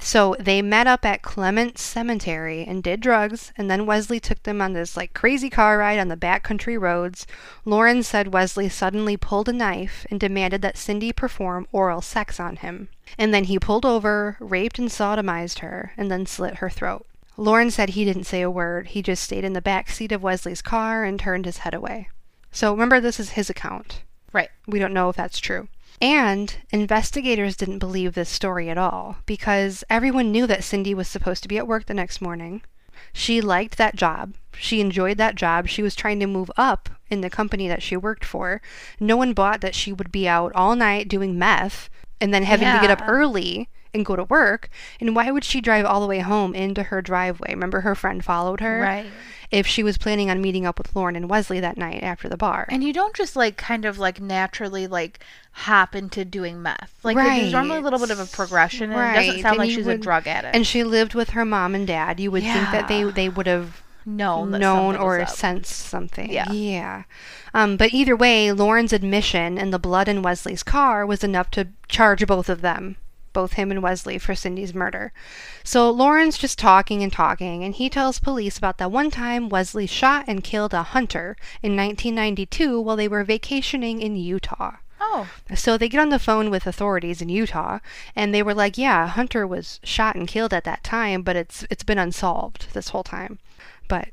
So 0.00 0.36
they 0.38 0.62
met 0.62 0.86
up 0.86 1.04
at 1.04 1.22
Clements 1.22 1.82
Cemetery 1.82 2.64
and 2.64 2.82
did 2.82 3.00
drugs, 3.00 3.52
and 3.56 3.70
then 3.70 3.84
Wesley 3.84 4.20
took 4.20 4.42
them 4.44 4.62
on 4.62 4.72
this 4.72 4.96
like 4.96 5.12
crazy 5.12 5.50
car 5.50 5.78
ride 5.78 5.98
on 5.98 6.08
the 6.08 6.16
backcountry 6.16 6.80
roads. 6.80 7.26
Loren 7.64 8.02
said 8.02 8.32
Wesley 8.32 8.68
suddenly 8.68 9.16
pulled 9.16 9.48
a 9.48 9.52
knife 9.52 10.06
and 10.10 10.20
demanded 10.20 10.62
that 10.62 10.78
Cindy 10.78 11.12
perform 11.12 11.66
oral 11.72 12.00
sex 12.00 12.38
on 12.38 12.56
him. 12.56 12.88
And 13.18 13.34
then 13.34 13.44
he 13.44 13.58
pulled 13.58 13.84
over, 13.84 14.36
raped 14.40 14.78
and 14.78 14.88
sodomized 14.88 15.58
her, 15.60 15.92
and 15.96 16.10
then 16.10 16.26
slit 16.26 16.56
her 16.56 16.70
throat. 16.70 17.04
Loren 17.36 17.70
said 17.70 17.90
he 17.90 18.04
didn't 18.04 18.24
say 18.24 18.42
a 18.42 18.50
word. 18.50 18.88
He 18.88 19.02
just 19.02 19.22
stayed 19.22 19.44
in 19.44 19.52
the 19.52 19.60
back 19.60 19.90
seat 19.90 20.12
of 20.12 20.22
Wesley's 20.22 20.62
car 20.62 21.04
and 21.04 21.18
turned 21.18 21.44
his 21.44 21.58
head 21.58 21.74
away. 21.74 22.08
So 22.50 22.72
remember, 22.72 23.00
this 23.00 23.20
is 23.20 23.30
his 23.30 23.50
account. 23.50 24.02
Right. 24.32 24.50
We 24.66 24.78
don't 24.78 24.94
know 24.94 25.08
if 25.08 25.16
that's 25.16 25.38
true. 25.38 25.68
And 26.00 26.54
investigators 26.70 27.56
didn't 27.56 27.80
believe 27.80 28.14
this 28.14 28.28
story 28.28 28.70
at 28.70 28.78
all 28.78 29.16
because 29.26 29.82
everyone 29.90 30.30
knew 30.30 30.46
that 30.46 30.64
Cindy 30.64 30.94
was 30.94 31.08
supposed 31.08 31.42
to 31.42 31.48
be 31.48 31.58
at 31.58 31.66
work 31.66 31.86
the 31.86 31.94
next 31.94 32.20
morning. 32.20 32.62
She 33.12 33.40
liked 33.40 33.78
that 33.78 33.96
job. 33.96 34.34
She 34.54 34.80
enjoyed 34.80 35.18
that 35.18 35.34
job. 35.34 35.68
She 35.68 35.82
was 35.82 35.94
trying 35.94 36.20
to 36.20 36.26
move 36.26 36.50
up 36.56 36.88
in 37.10 37.20
the 37.20 37.30
company 37.30 37.68
that 37.68 37.82
she 37.82 37.96
worked 37.96 38.24
for. 38.24 38.60
No 39.00 39.16
one 39.16 39.32
bought 39.32 39.60
that 39.60 39.74
she 39.74 39.92
would 39.92 40.12
be 40.12 40.28
out 40.28 40.52
all 40.54 40.76
night 40.76 41.08
doing 41.08 41.38
meth 41.38 41.90
and 42.20 42.32
then 42.32 42.42
having 42.42 42.68
to 42.68 42.80
get 42.80 42.90
up 42.90 43.06
early 43.08 43.68
and 43.94 44.04
go 44.04 44.16
to 44.16 44.24
work. 44.24 44.68
And 45.00 45.14
why 45.16 45.30
would 45.30 45.44
she 45.44 45.60
drive 45.60 45.84
all 45.84 46.00
the 46.00 46.06
way 46.06 46.20
home 46.20 46.54
into 46.54 46.84
her 46.84 47.00
driveway? 47.02 47.50
Remember 47.50 47.80
her 47.80 47.94
friend 47.94 48.24
followed 48.24 48.60
her? 48.60 48.80
Right. 48.80 49.06
If 49.50 49.66
she 49.66 49.82
was 49.82 49.96
planning 49.96 50.28
on 50.30 50.42
meeting 50.42 50.66
up 50.66 50.76
with 50.76 50.94
Loren 50.94 51.16
and 51.16 51.30
Wesley 51.30 51.58
that 51.60 51.78
night 51.78 52.02
after 52.02 52.28
the 52.28 52.36
bar. 52.36 52.66
And 52.70 52.84
you 52.84 52.92
don't 52.92 53.16
just 53.16 53.34
like 53.34 53.56
kind 53.56 53.86
of 53.86 53.98
like 53.98 54.20
naturally 54.20 54.86
like 54.86 55.20
hop 55.52 55.94
into 55.94 56.24
doing 56.24 56.60
meth. 56.60 56.94
Like 57.02 57.16
there's 57.16 57.52
normally 57.52 57.78
a 57.78 57.82
little 57.82 57.98
bit 57.98 58.10
of 58.10 58.20
a 58.20 58.26
progression, 58.26 58.92
and 58.92 59.16
it 59.16 59.26
doesn't 59.26 59.42
sound 59.42 59.52
and 59.54 59.58
like 59.58 59.70
she's 59.70 59.86
would- 59.86 59.94
a 59.96 59.98
drug 59.98 60.26
addict. 60.26 60.54
and 60.54 60.66
she 60.66 60.84
lived 60.84 61.14
with 61.14 61.30
her 61.30 61.46
mom 61.46 61.74
and 61.74 61.86
dad. 61.86 62.20
You 62.20 62.30
would 62.30 62.42
think 62.42 62.70
that 62.72 62.88
they 62.88 63.04
they 63.04 63.28
would 63.30 63.46
have 63.46 63.82
known 64.04 64.50
known 64.50 64.96
or 64.96 65.26
sensed 65.26 65.70
something. 65.74 66.30
Yeah. 66.30 66.50
Yeah. 66.52 67.02
Um, 67.54 67.78
but 67.78 67.92
either 67.94 68.14
way, 68.14 68.52
Loren's 68.52 68.92
admission 68.92 69.56
and 69.58 69.72
the 69.72 69.78
blood 69.78 70.08
in 70.08 70.20
Wesley's 70.22 70.62
car 70.62 71.06
was 71.06 71.24
enough 71.24 71.50
to 71.52 71.68
charge 71.88 72.26
both 72.26 72.50
of 72.50 72.60
them, 72.60 72.96
both 73.38 73.52
him 73.52 73.70
and 73.70 73.80
Wesley, 73.80 74.18
for 74.18 74.34
Cindy's 74.34 74.74
murder. 74.74 75.12
So 75.62 75.88
Loren's 75.90 76.36
just 76.36 76.58
talking 76.58 77.04
and 77.04 77.12
talking, 77.12 77.62
and 77.62 77.72
he 77.72 77.88
tells 77.88 78.18
police 78.18 78.58
about 78.58 78.78
that 78.78 78.90
one 78.90 79.12
time 79.12 79.48
Wesley 79.48 79.86
shot 79.86 80.24
and 80.26 80.42
killed 80.42 80.74
a 80.74 80.82
hunter 80.82 81.36
in 81.62 81.76
1992 81.76 82.80
while 82.80 82.96
they 82.96 83.06
were 83.06 83.22
vacationing 83.22 84.02
in 84.02 84.16
Utah. 84.16 84.78
Oh. 85.00 85.28
So 85.54 85.78
they 85.78 85.88
get 85.88 86.00
on 86.00 86.08
the 86.08 86.18
phone 86.18 86.50
with 86.50 86.66
authorities 86.66 87.22
in 87.22 87.28
Utah, 87.28 87.78
and 88.16 88.34
they 88.34 88.42
were 88.42 88.54
like, 88.54 88.76
"Yeah, 88.76 89.06
Hunter 89.06 89.46
was 89.46 89.78
shot 89.84 90.16
and 90.16 90.26
killed 90.26 90.52
at 90.52 90.64
that 90.64 90.82
time, 90.82 91.22
but 91.22 91.36
it's 91.36 91.64
it's 91.70 91.84
been 91.84 91.96
unsolved 91.96 92.74
this 92.74 92.88
whole 92.88 93.04
time." 93.04 93.38
But 93.86 94.08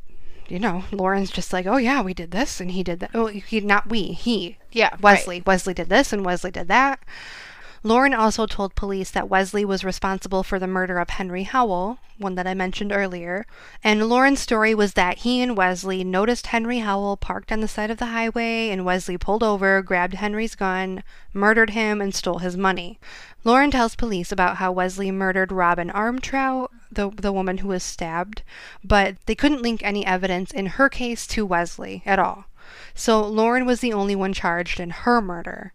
you 0.48 0.60
know, 0.60 0.84
Loren's 0.92 1.32
just 1.32 1.52
like, 1.52 1.66
"Oh 1.66 1.78
yeah, 1.78 2.04
we 2.04 2.14
did 2.14 2.30
this 2.30 2.62
and 2.62 2.70
he 2.70 2.84
did 2.84 3.00
that." 3.00 3.10
Oh, 3.16 3.26
he 3.26 3.60
not 3.60 3.90
we, 3.90 4.12
he. 4.12 4.60
Yeah. 4.72 4.96
Wesley. 5.02 5.42
Wesley 5.44 5.74
did 5.74 5.90
this 5.90 6.14
and 6.14 6.24
Wesley 6.24 6.52
did 6.52 6.68
that. 6.68 7.00
Loren 7.86 8.16
also 8.16 8.48
told 8.48 8.74
police 8.74 9.12
that 9.12 9.30
Wesley 9.30 9.64
was 9.64 9.84
responsible 9.84 10.42
for 10.42 10.58
the 10.58 10.66
murder 10.66 10.98
of 10.98 11.12
Henry 11.12 11.44
Howell, 11.44 12.00
one 12.18 12.34
that 12.34 12.48
I 12.48 12.56
mentioned 12.56 12.92
earlier. 12.92 13.46
And 13.84 14.10
Loren's 14.10 14.40
story 14.40 14.74
was 14.74 14.94
that 14.94 15.20
he 15.20 15.40
and 15.40 15.56
Wesley 15.56 16.04
noticed 16.04 16.48
Henry 16.48 16.80
Howell 16.80 17.18
parked 17.18 17.52
on 17.52 17.62
the 17.62 17.68
side 17.68 17.92
of 17.92 18.00
the 18.00 18.08
highway, 18.08 18.70
and 18.70 18.86
Wesley 18.86 19.20
pulled 19.20 19.44
over, 19.44 19.84
grabbed 19.84 20.16
Henry's 20.16 20.56
gun, 20.56 21.04
murdered 21.32 21.70
him, 21.70 22.02
and 22.02 22.16
stole 22.16 22.40
his 22.40 22.58
money. 22.58 23.00
Loren 23.44 23.70
tells 23.70 23.96
police 23.96 24.32
about 24.32 24.58
how 24.58 24.72
Wesley 24.72 25.12
murdered 25.12 25.52
Robin 25.52 25.92
Armtrout, 25.92 26.70
the, 26.92 27.12
the 27.12 27.32
woman 27.32 27.60
who 27.60 27.68
was 27.68 27.84
stabbed, 27.84 28.42
but 28.84 29.16
they 29.28 29.36
couldn't 29.36 29.62
link 29.62 29.82
any 29.84 30.04
evidence 30.08 30.50
in 30.50 30.66
her 30.66 30.90
case 30.90 31.28
to 31.28 31.46
Wesley 31.46 32.02
at 32.04 32.18
all. 32.18 32.46
So 32.96 33.22
Loren 33.22 33.68
was 33.68 33.82
the 33.82 33.94
only 33.94 34.16
one 34.16 34.34
charged 34.34 34.80
in 34.80 34.90
her 34.90 35.22
murder. 35.22 35.72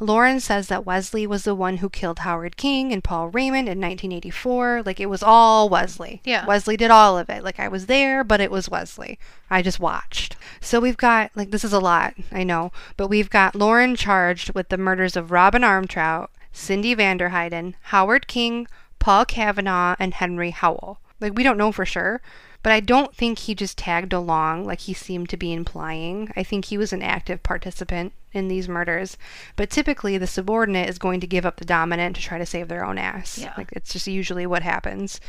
Loren 0.00 0.40
says 0.40 0.68
that 0.68 0.86
Wesley 0.86 1.26
was 1.26 1.44
the 1.44 1.54
one 1.54 1.76
who 1.76 1.90
killed 1.90 2.20
Howard 2.20 2.56
King 2.56 2.92
and 2.92 3.04
Paul 3.04 3.28
Raymond 3.28 3.68
in 3.68 3.78
1984. 3.78 4.82
Like 4.84 4.98
it 4.98 5.10
was 5.10 5.22
all 5.22 5.68
Wesley. 5.68 6.22
Yeah. 6.24 6.46
Wesley 6.46 6.76
did 6.76 6.90
all 6.90 7.18
of 7.18 7.28
it. 7.28 7.44
Like 7.44 7.60
I 7.60 7.68
was 7.68 7.86
there, 7.86 8.24
but 8.24 8.40
it 8.40 8.50
was 8.50 8.68
Wesley. 8.68 9.18
I 9.50 9.62
just 9.62 9.78
watched. 9.78 10.36
So 10.60 10.80
we've 10.80 10.96
got, 10.96 11.30
like, 11.34 11.50
this 11.50 11.64
is 11.64 11.72
a 11.72 11.80
lot, 11.80 12.14
I 12.30 12.44
know, 12.44 12.72
but 12.96 13.08
we've 13.08 13.30
got 13.30 13.54
Loren 13.54 13.96
charged 13.96 14.54
with 14.54 14.68
the 14.68 14.78
murders 14.78 15.16
of 15.16 15.30
Robin 15.30 15.62
Armtrout, 15.62 16.28
Cindy 16.52 16.94
Vanderheiden, 16.94 17.74
Howard 17.84 18.26
King, 18.26 18.66
Paul 18.98 19.24
Kavanaugh, 19.24 19.96
and 19.98 20.14
Henry 20.14 20.50
Howell. 20.50 20.98
Like, 21.20 21.34
we 21.34 21.42
don't 21.42 21.58
know 21.58 21.72
for 21.72 21.84
sure, 21.84 22.20
but 22.62 22.72
I 22.72 22.80
don't 22.80 23.14
think 23.14 23.38
he 23.38 23.54
just 23.54 23.78
tagged 23.78 24.12
along 24.12 24.64
like 24.64 24.80
he 24.80 24.94
seemed 24.94 25.28
to 25.30 25.36
be 25.36 25.52
implying. 25.52 26.30
I 26.36 26.42
think 26.42 26.66
he 26.66 26.78
was 26.78 26.92
an 26.92 27.02
active 27.02 27.42
participant 27.42 28.12
in 28.32 28.48
these 28.48 28.68
murders. 28.68 29.16
But 29.56 29.70
typically, 29.70 30.18
the 30.18 30.26
subordinate 30.26 30.88
is 30.88 30.98
going 30.98 31.20
to 31.20 31.26
give 31.26 31.46
up 31.46 31.56
the 31.56 31.64
dominant 31.64 32.16
to 32.16 32.22
try 32.22 32.38
to 32.38 32.46
save 32.46 32.68
their 32.68 32.84
own 32.84 32.98
ass. 32.98 33.38
Yeah. 33.38 33.54
Like, 33.56 33.70
it's 33.72 33.92
just 33.92 34.06
usually 34.06 34.46
what 34.46 34.62
happens. 34.62 35.20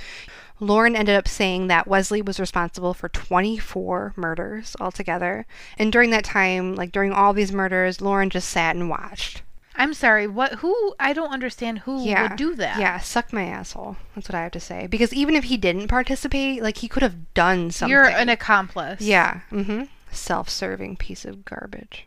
Loren 0.60 0.96
ended 0.96 1.16
up 1.16 1.28
saying 1.28 1.68
that 1.68 1.88
Wesley 1.88 2.22
was 2.22 2.40
responsible 2.40 2.94
for 2.94 3.10
24 3.10 4.14
murders 4.16 4.76
altogether. 4.80 5.46
And 5.78 5.92
during 5.92 6.12
that 6.12 6.24
time, 6.24 6.76
like 6.76 6.92
during 6.92 7.12
all 7.12 7.34
these 7.34 7.52
murders, 7.52 8.02
Loren 8.02 8.30
just 8.30 8.50
sat 8.50 8.76
and 8.76 8.90
watched. 8.90 9.42
I'm 9.82 9.94
sorry. 9.96 10.28
What? 10.28 10.54
Who? 10.60 10.94
I 11.00 11.12
don't 11.14 11.32
understand 11.34 11.80
who 11.80 12.04
Yeah. 12.04 12.22
would 12.22 12.36
do 12.36 12.54
that. 12.56 12.80
Yeah, 12.80 13.00
suck 13.00 13.34
my 13.34 13.46
asshole. 13.46 13.98
That's 14.16 14.30
what 14.30 14.36
I 14.36 14.44
have 14.44 14.52
to 14.52 14.60
say. 14.60 14.86
Because 14.88 15.12
even 15.14 15.36
if 15.36 15.46
he 15.46 15.58
didn't 15.58 15.88
participate, 15.88 16.62
like 16.62 16.78
he 16.78 16.88
could 16.88 17.02
have 17.02 17.34
done 17.34 17.72
something. 17.72 17.92
You're 17.92 18.06
an 18.06 18.30
accomplice. 18.30 19.02
Yeah. 19.02 19.40
Mm-hmm. 19.52 19.84
Self-serving 20.12 20.98
piece 20.98 21.26
of 21.26 21.46
garbage. 21.46 22.06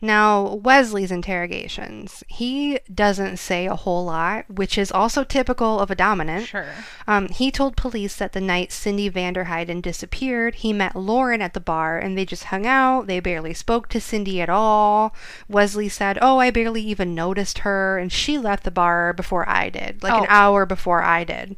Now, 0.00 0.54
Wesley's 0.56 1.10
interrogations. 1.10 2.22
He 2.28 2.78
doesn't 2.92 3.38
say 3.38 3.66
a 3.66 3.74
whole 3.76 4.04
lot, 4.04 4.44
which 4.50 4.76
is 4.78 4.92
also 4.92 5.24
typical 5.24 5.80
of 5.80 5.90
a 5.90 5.94
dominant. 5.94 6.46
Sure. 6.46 6.66
Um, 7.06 7.28
he 7.28 7.50
told 7.50 7.76
police 7.76 8.16
that 8.16 8.32
the 8.32 8.40
night 8.40 8.72
Cindy 8.72 9.10
Vanderheiden 9.10 9.80
disappeared, 9.80 10.56
he 10.56 10.72
met 10.72 10.94
Loren 10.96 11.40
at 11.42 11.54
the 11.54 11.60
bar 11.60 11.98
and 11.98 12.16
they 12.16 12.24
just 12.24 12.44
hung 12.44 12.66
out. 12.66 13.06
They 13.06 13.20
barely 13.20 13.54
spoke 13.54 13.88
to 13.88 14.00
Cindy 14.00 14.40
at 14.40 14.48
all. 14.50 15.14
Wesley 15.48 15.88
said, 15.88 16.18
Oh, 16.20 16.38
I 16.38 16.50
barely 16.50 16.82
even 16.82 17.14
noticed 17.14 17.58
her, 17.60 17.98
and 17.98 18.12
she 18.12 18.38
left 18.38 18.64
the 18.64 18.70
bar 18.70 19.12
before 19.12 19.48
I 19.48 19.68
did, 19.70 20.02
like 20.02 20.12
Oh. 20.12 20.20
an 20.22 20.26
hour 20.28 20.66
before 20.66 21.02
I 21.02 21.24
did. 21.24 21.56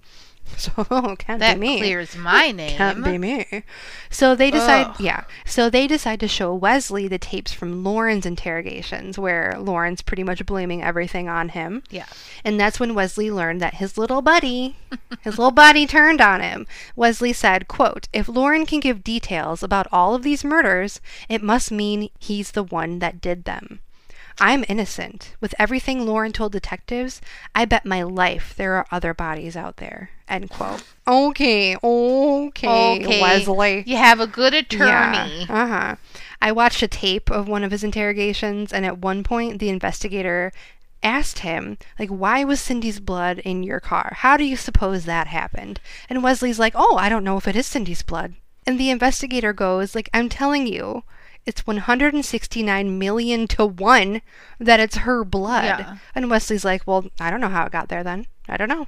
So, 0.59 0.73
oh, 0.91 1.15
can't 1.17 1.39
That 1.39 1.55
be 1.55 1.69
me. 1.69 1.79
clears 1.79 2.17
my 2.17 2.51
name. 2.53 2.77
Can't 2.77 3.05
be 3.05 3.17
me. 3.17 3.63
So 4.11 4.35
they 4.35 4.51
decide, 4.51 4.87
Ugh. 4.89 4.97
yeah. 5.01 5.25
So 5.47 5.71
they 5.71 5.87
decide 5.87 6.19
to 6.21 6.27
show 6.29 6.53
Wesley 6.55 7.07
the 7.07 7.19
tapes 7.19 7.53
from 7.53 7.85
Loren's 7.85 8.27
interrogations, 8.27 9.19
where 9.19 9.55
Loren's 9.59 10.03
pretty 10.03 10.25
much 10.25 10.45
blaming 10.47 10.83
everything 10.83 11.29
on 11.29 11.51
him. 11.51 11.85
Yeah. 11.91 12.07
And 12.45 12.59
that's 12.59 12.81
when 12.81 12.95
Wesley 12.95 13.31
learned 13.31 13.61
that 13.61 13.75
his 13.75 13.97
little 13.97 14.21
buddy, 14.21 14.75
his 15.21 15.39
little 15.39 15.53
buddy 15.53 15.87
turned 15.87 16.21
on 16.21 16.41
him. 16.41 16.67
Wesley 16.97 17.33
said, 17.33 17.69
quote, 17.69 18.09
If 18.13 18.29
Loren 18.29 18.67
can 18.67 18.81
give 18.81 19.05
details 19.05 19.63
about 19.63 19.87
all 19.93 20.15
of 20.17 20.25
these 20.25 20.43
murders, 20.45 21.01
it 21.29 21.43
must 21.43 21.71
mean 21.71 22.09
he's 22.19 22.51
the 22.51 22.65
one 22.65 22.99
that 22.99 23.21
did 23.21 23.45
them. 23.45 23.79
I'm 24.41 24.65
innocent. 24.69 25.35
With 25.41 25.55
everything 25.59 26.07
Loren 26.07 26.33
told 26.33 26.53
detectives, 26.53 27.21
I 27.55 27.65
bet 27.65 27.85
my 27.85 28.03
life 28.03 28.55
there 28.57 28.75
are 28.75 28.87
other 28.91 29.13
bodies 29.15 29.57
out 29.57 29.79
there. 29.79 30.11
End 30.29 30.51
quote. 30.51 30.85
Okay, 31.07 31.77
okay, 31.83 32.69
Okay. 33.05 33.21
Wesley. 33.21 33.83
You 33.87 33.97
have 33.97 34.21
a 34.21 34.27
good 34.27 34.55
attorney. 34.55 34.87
Yeah. 34.89 35.47
Uh 35.49 35.67
huh. 35.67 35.97
I 36.41 36.53
watched 36.53 36.83
a 36.83 36.89
tape 36.89 37.31
of 37.31 37.49
one 37.49 37.65
of 37.65 37.73
his 37.73 37.83
interrogations, 37.83 38.73
and 38.73 38.87
at 38.87 38.99
one 38.99 39.25
point, 39.25 39.59
the 39.59 39.71
investigator 39.71 40.53
asked 41.03 41.41
him, 41.41 41.79
like, 41.99 42.09
why 42.11 42.45
was 42.45 42.61
Cindy's 42.61 43.01
blood 43.01 43.39
in 43.41 43.63
your 43.63 43.81
car? 43.81 44.13
How 44.19 44.37
do 44.37 44.45
you 44.45 44.57
suppose 44.57 45.05
that 45.05 45.27
happened? 45.29 45.81
And 46.09 46.23
Wesley's 46.23 46.59
like, 46.59 46.75
oh, 46.77 46.97
I 46.97 47.09
don't 47.09 47.25
know 47.25 47.37
if 47.37 47.49
it 47.49 47.57
is 47.57 47.67
Cindy's 47.67 48.03
blood. 48.03 48.35
And 48.67 48.79
the 48.79 48.91
investigator 48.91 49.53
goes, 49.53 49.95
like, 49.95 50.11
I'm 50.13 50.29
telling 50.29 50.67
you, 50.67 51.03
it's 51.49 51.67
169 51.67 52.99
million 52.99 53.49
to 53.49 53.65
one 53.65 54.21
that 54.61 54.81
it's 54.81 54.99
her 54.99 55.25
blood. 55.25 55.65
Yeah. 55.65 55.97
And 56.15 56.31
Wesley's 56.31 56.63
like, 56.65 56.87
well, 56.87 57.07
I 57.19 57.31
don't 57.31 57.41
know 57.41 57.49
how 57.49 57.65
it 57.65 57.73
got 57.73 57.89
there 57.89 58.05
then. 58.05 58.27
I 58.47 58.59
don't 58.59 58.69
know. 58.69 58.87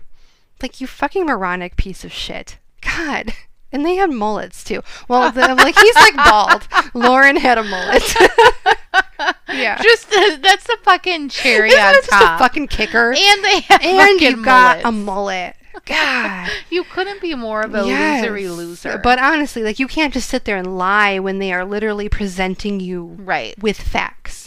Like, 0.60 0.78
you 0.78 0.86
fucking 0.86 1.24
moronic 1.24 1.76
piece 1.76 2.04
of 2.04 2.12
shit. 2.12 2.58
God. 2.82 3.32
And 3.72 3.86
they 3.86 3.94
had 3.94 4.10
mullets 4.10 4.62
too. 4.62 4.82
Well, 5.08 5.32
the, 5.32 5.54
like, 5.54 5.78
he's 5.78 5.94
like 5.94 6.16
bald. 6.16 6.68
Loren 6.94 7.36
had 7.36 7.56
a 7.56 7.62
mullet. 7.62 8.14
yeah. 9.48 9.80
Just 9.82 10.10
the, 10.10 10.38
that's 10.42 10.66
the 10.66 10.76
fucking 10.82 11.30
cherry 11.30 11.70
Isn't 11.70 11.80
on 11.80 11.94
it 11.94 12.04
just 12.04 12.12
a 12.12 12.38
fucking 12.38 12.68
kicker? 12.68 13.14
and 13.16 13.44
they 13.44 13.60
have 13.60 13.80
And 13.82 14.20
you 14.20 14.28
fucking 14.32 14.42
got 14.42 14.84
a 14.84 14.92
mullet. 14.92 15.56
God. 15.84 16.48
You 16.70 16.84
couldn't 16.84 17.20
be 17.20 17.34
more 17.34 17.62
of 17.62 17.74
a 17.74 17.84
Yes. 17.86 18.24
losery 18.24 18.48
loser. 18.54 18.98
But 19.02 19.18
honestly, 19.18 19.62
like, 19.62 19.78
you 19.78 19.86
can't 19.88 20.14
just 20.14 20.28
sit 20.28 20.44
there 20.44 20.56
and 20.56 20.78
lie 20.78 21.18
when 21.18 21.38
they 21.40 21.52
are 21.52 21.64
literally 21.64 22.08
presenting 22.08 22.78
you 22.80 23.16
right. 23.18 23.60
with 23.60 23.80
facts. 23.80 24.39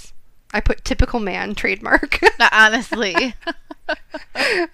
I 0.53 0.59
put 0.59 0.85
typical 0.85 1.19
man 1.19 1.55
trademark. 1.55 2.19
Honestly. 2.51 3.35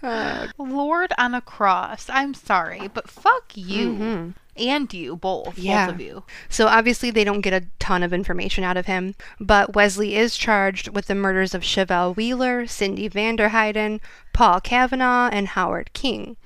Uh, 0.03 0.47
Lord 0.59 1.13
on 1.17 1.33
a 1.33 1.41
cross. 1.41 2.07
I'm 2.09 2.35
sorry, 2.35 2.89
but 2.93 3.09
fuck 3.09 3.51
you. 3.55 4.33
And 4.55 4.93
you, 4.93 5.15
both. 5.15 5.55
Mm-hmm. 5.55 5.61
Yeah. 5.61 5.85
Both 5.87 5.95
of 5.95 6.01
you. 6.01 6.23
So 6.47 6.67
obviously 6.67 7.09
they 7.09 7.23
don't 7.23 7.41
get 7.41 7.53
a 7.53 7.65
ton 7.79 8.03
of 8.03 8.13
information 8.13 8.63
out 8.63 8.77
of 8.77 8.85
him, 8.85 9.15
but 9.39 9.73
Wesley 9.73 10.15
is 10.15 10.37
charged 10.37 10.89
with 10.89 11.07
the 11.07 11.15
murders 11.15 11.55
of 11.55 11.63
Chevelle 11.63 12.15
Wheeler, 12.15 12.67
Cindy 12.67 13.09
Vanderheiden, 13.09 13.99
Paul 14.31 14.59
Kavanaugh, 14.61 15.29
and 15.31 15.49
Howard 15.49 15.91
King. 15.93 16.37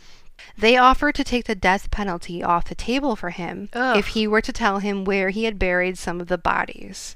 They 0.58 0.78
offer 0.78 1.12
to 1.12 1.24
take 1.24 1.46
the 1.46 1.56
death 1.56 1.92
penalty 1.92 2.44
off 2.44 2.66
the 2.66 2.76
table 2.76 3.16
for 3.16 3.32
him 3.32 3.70
Ugh. 3.74 3.98
if 3.98 4.08
he 4.08 4.28
were 4.28 4.42
to 4.42 4.54
tell 4.54 4.80
him 4.80 5.04
where 5.04 5.30
he 5.30 5.46
had 5.46 5.60
buried 5.60 5.98
some 5.98 6.22
of 6.22 6.28
the 6.28 6.38
bodies. 6.38 7.16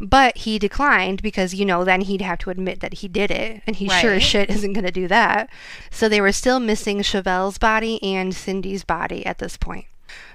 But 0.00 0.38
he 0.38 0.58
declined 0.58 1.22
because, 1.22 1.54
you 1.54 1.66
know, 1.66 1.84
then 1.84 2.00
he'd 2.00 2.22
have 2.22 2.38
to 2.40 2.50
admit 2.50 2.80
that 2.80 2.94
he 2.94 3.08
did 3.08 3.30
it, 3.30 3.62
and 3.66 3.76
he 3.76 3.88
sure 3.88 4.14
as 4.14 4.22
shit 4.22 4.48
isn't 4.48 4.72
going 4.72 4.86
to 4.86 4.90
do 4.90 5.06
that. 5.08 5.50
So 5.90 6.08
they 6.08 6.20
were 6.20 6.32
still 6.32 6.58
missing 6.58 7.02
Chevelle's 7.02 7.58
body 7.58 8.02
and 8.02 8.34
Cindy's 8.34 8.82
body 8.82 9.26
at 9.26 9.38
this 9.38 9.56
point. 9.56 9.86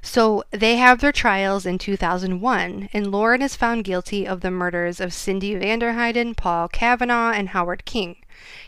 So 0.02 0.44
they 0.52 0.78
have 0.78 1.02
their 1.02 1.12
trials 1.12 1.66
in 1.66 1.78
2001, 1.80 2.90
and 2.94 3.12
Loren 3.12 3.42
is 3.42 3.56
found 3.56 3.84
guilty 3.84 4.26
of 4.26 4.42
the 4.42 4.52
murders 4.52 5.00
of 5.00 5.14
Cindy 5.14 5.56
Vanderheiden, 5.56 6.38
Paul 6.38 6.68
Kavanaugh, 6.68 7.32
and 7.32 7.50
Howard 7.50 7.84
King. 7.86 8.18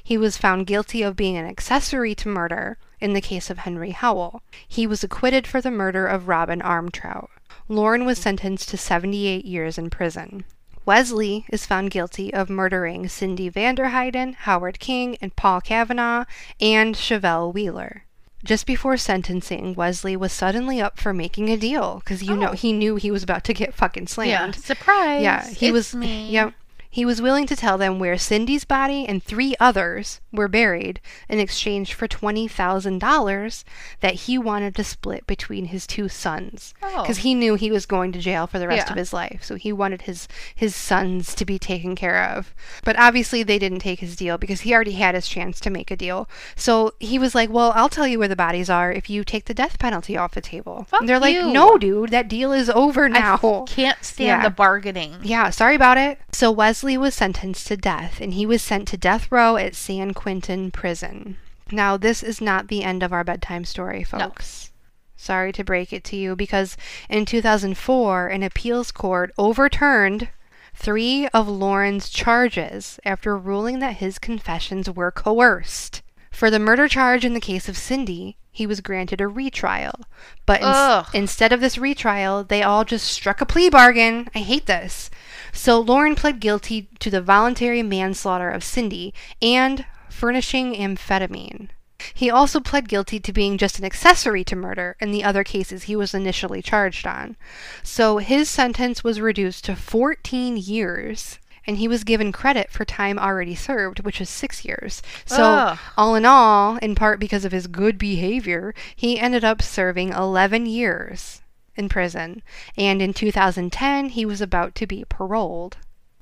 He 0.03 0.17
was 0.17 0.35
found 0.37 0.67
guilty 0.67 1.03
of 1.03 1.15
being 1.15 1.37
an 1.37 1.45
accessory 1.45 2.15
to 2.15 2.27
murder 2.27 2.77
in 2.99 3.13
the 3.13 3.21
case 3.21 3.49
of 3.49 3.59
Henry 3.59 3.91
Howell. 3.91 4.41
He 4.67 4.87
was 4.87 5.03
acquitted 5.03 5.45
for 5.45 5.61
the 5.61 5.71
murder 5.71 6.07
of 6.07 6.27
Robin 6.27 6.59
Armtrout. 6.59 7.29
Loren 7.69 8.03
was 8.03 8.17
sentenced 8.17 8.69
to 8.69 8.77
78 8.77 9.45
years 9.45 9.77
in 9.77 9.89
prison. 9.89 10.43
Wesley 10.87 11.45
is 11.49 11.65
found 11.65 11.91
guilty 11.91 12.33
of 12.33 12.49
murdering 12.49 13.09
Cindy 13.09 13.51
Vanderheiden, 13.51 14.33
Howard 14.35 14.79
King, 14.79 15.17
and 15.19 15.35
Paul 15.35 15.59
Kavanaugh, 15.59 16.23
and 16.61 16.95
Chevelle 16.95 17.53
Wheeler. 17.53 18.05
Just 18.41 18.65
before 18.65 18.95
sentencing, 18.95 19.75
Wesley 19.75 20.15
was 20.15 20.31
suddenly 20.31 20.79
up 20.79 20.97
for 20.97 21.13
making 21.13 21.49
a 21.49 21.57
deal 21.57 21.95
because 21.99 22.23
you 22.23 22.37
know 22.37 22.51
Oh. 22.51 22.53
he 22.53 22.71
knew 22.71 22.95
he 22.95 23.11
was 23.11 23.21
about 23.21 23.43
to 23.43 23.53
get 23.53 23.73
fucking 23.73 24.07
slammed. 24.07 24.55
Yeah. 24.55 24.61
Surprise. 24.61 25.21
Yeah, 25.23 25.45
he 25.49 25.67
It's 25.67 25.73
was. 25.73 25.93
me. 25.95 26.29
Yep. 26.29 26.53
He 26.97 27.05
was 27.05 27.21
willing 27.21 27.45
to 27.45 27.55
tell 27.55 27.77
them 27.77 27.99
where 27.99 28.17
Cindy's 28.17 28.65
body 28.65 29.05
and 29.07 29.23
three 29.23 29.53
others 29.59 30.19
were 30.31 30.47
buried 30.47 30.99
in 31.29 31.37
exchange 31.39 31.93
for 31.93 32.07
$20,000 32.07 33.63
that 33.99 34.13
he 34.15 34.39
wanted 34.39 34.73
to 34.73 34.83
split 34.83 35.27
between 35.27 35.65
his 35.65 35.85
two 35.85 36.09
sons. 36.09 36.73
Oh. 36.81 37.03
Because 37.03 37.19
he 37.19 37.35
knew 37.35 37.53
he 37.53 37.69
was 37.69 37.85
going 37.85 38.11
to 38.13 38.19
jail 38.19 38.47
for 38.47 38.57
the 38.57 38.67
rest 38.67 38.87
Yeah. 38.87 38.93
of 38.93 38.97
his 38.97 39.13
life. 39.13 39.43
So 39.43 39.53
he 39.57 39.71
wanted 39.71 40.01
his, 40.01 40.27
his 40.55 40.75
sons 40.75 41.35
to 41.35 41.45
be 41.45 41.59
taken 41.59 41.95
care 41.95 42.23
of. 42.23 42.55
But 42.83 42.97
obviously, 42.97 43.43
they 43.43 43.59
didn't 43.59 43.77
take 43.81 43.99
his 43.99 44.15
deal 44.15 44.39
because 44.39 44.61
he 44.61 44.73
already 44.73 44.93
had 44.93 45.13
his 45.13 45.27
chance 45.27 45.59
to 45.59 45.69
make 45.69 45.91
a 45.91 45.95
deal. 45.95 46.27
So 46.55 46.93
he 46.99 47.19
was 47.19 47.35
like, 47.35 47.51
Well, 47.51 47.73
I'll 47.75 47.89
tell 47.89 48.07
you 48.07 48.17
where 48.17 48.27
the 48.27 48.35
bodies 48.35 48.71
are 48.71 48.91
if 48.91 49.07
you 49.07 49.23
take 49.23 49.45
the 49.45 49.53
death 49.53 49.77
penalty 49.77 50.17
off 50.17 50.31
the 50.33 50.41
table. 50.41 50.87
Fuck 50.89 51.01
and 51.01 51.09
they're 51.09 51.19
like. 51.19 51.35
No, 51.37 51.77
dude, 51.77 52.09
that 52.09 52.27
deal 52.27 52.51
is 52.53 52.71
over 52.71 53.05
I 53.05 53.09
now. 53.09 53.65
can't 53.67 54.03
stand 54.03 54.41
Yeah. 54.41 54.41
the 54.41 54.49
bargaining. 54.49 55.17
Yeah, 55.21 55.51
sorry 55.51 55.75
about 55.75 55.99
it. 55.99 56.19
So 56.31 56.49
Wesley 56.51 56.86
was 56.95 57.15
sentenced 57.15 57.67
to 57.67 57.75
death, 57.75 58.21
and 58.21 58.35
he 58.35 58.45
was 58.45 58.61
sent 58.61 58.87
to 58.89 58.97
death 58.97 59.31
row 59.31 59.57
at 59.57 59.73
San 59.73 60.13
Quentin 60.13 60.69
Prison. 60.69 61.37
Now, 61.71 61.97
this 61.97 62.21
is 62.21 62.39
not 62.39 62.67
the 62.67 62.83
end 62.83 63.01
of 63.01 63.11
our 63.11 63.23
bedtime 63.23 63.65
story, 63.65 64.03
folks. 64.03 64.71
Sorry 65.15 65.51
to 65.53 65.63
break 65.63 65.91
it 65.91 66.03
to 66.05 66.15
you, 66.15 66.35
because 66.35 66.77
in 67.09 67.25
2004, 67.25 68.27
an 68.27 68.43
appeals 68.43 68.91
court 68.91 69.33
overturned 69.37 70.29
three 70.75 71.27
of 71.29 71.47
Loren's 71.47 72.09
charges 72.09 72.99
after 73.03 73.35
ruling 73.35 73.79
that 73.79 73.97
his 73.97 74.19
confessions 74.19 74.89
were 74.89 75.11
coerced. 75.11 76.03
For 76.31 76.51
the 76.51 76.59
murder 76.59 76.87
charge 76.87 77.25
in 77.25 77.33
the 77.33 77.39
case 77.39 77.67
of 77.67 77.75
Cindy, 77.75 78.37
he 78.51 78.67
was 78.67 78.81
granted 78.81 79.21
a 79.21 79.27
retrial. 79.27 80.01
But 80.45 80.61
Ugh. 80.63 81.07
instead 81.13 81.51
of 81.51 81.61
this 81.61 81.77
retrial, 81.77 82.43
they 82.43 82.61
all 82.61 82.85
just 82.85 83.07
struck 83.07 83.41
a 83.41 83.45
plea 83.45 83.69
bargain. 83.69 84.29
I 84.35 84.39
hate 84.39 84.67
this. 84.67 85.09
So 85.57 85.79
Loren 85.79 86.13
pled 86.13 86.39
guilty 86.39 86.87
to 86.99 87.09
the 87.09 87.19
voluntary 87.19 87.81
manslaughter 87.81 88.51
of 88.51 88.63
Cindy 88.63 89.11
and 89.41 89.87
furnishing 90.07 90.75
amphetamine. 90.75 91.69
He 92.13 92.29
also 92.29 92.59
pled 92.59 92.87
guilty 92.87 93.19
to 93.19 93.33
being 93.33 93.57
just 93.57 93.79
an 93.79 93.83
accessory 93.83 94.43
to 94.43 94.55
murder 94.55 94.95
in 95.01 95.11
the 95.11 95.23
other 95.23 95.43
cases 95.43 95.83
he 95.83 95.95
was 95.95 96.13
initially 96.13 96.61
charged 96.61 97.07
on. 97.07 97.37
So 97.81 98.19
his 98.19 98.47
sentence 98.47 99.03
was 99.03 99.19
reduced 99.19 99.65
to 99.65 99.75
14 99.75 100.57
years, 100.57 101.39
and 101.65 101.77
he 101.77 101.87
was 101.87 102.03
given 102.03 102.31
credit 102.31 102.69
for 102.69 102.85
time 102.85 103.17
already 103.17 103.55
served, 103.55 104.01
which 104.01 104.21
is 104.21 104.29
six 104.29 104.63
years. 104.63 105.01
So, 105.25 105.43
Ugh. 105.43 105.79
all 105.97 106.13
in 106.13 106.23
all, 106.23 106.77
in 106.77 106.93
part 106.93 107.19
because 107.19 107.45
of 107.45 107.51
his 107.51 107.65
good 107.65 107.97
behavior, 107.97 108.75
he 108.95 109.19
ended 109.19 109.43
up 109.43 109.63
serving 109.63 110.09
11 110.13 110.67
years 110.67 111.41
in 111.77 111.89
prison. 111.89 112.41
And 112.77 113.01
in 113.01 113.13
2010, 113.13 114.09
he 114.09 114.25
was 114.25 114.41
about 114.41 114.75
to 114.75 114.87
be 114.87 115.05
paroled. 115.07 115.77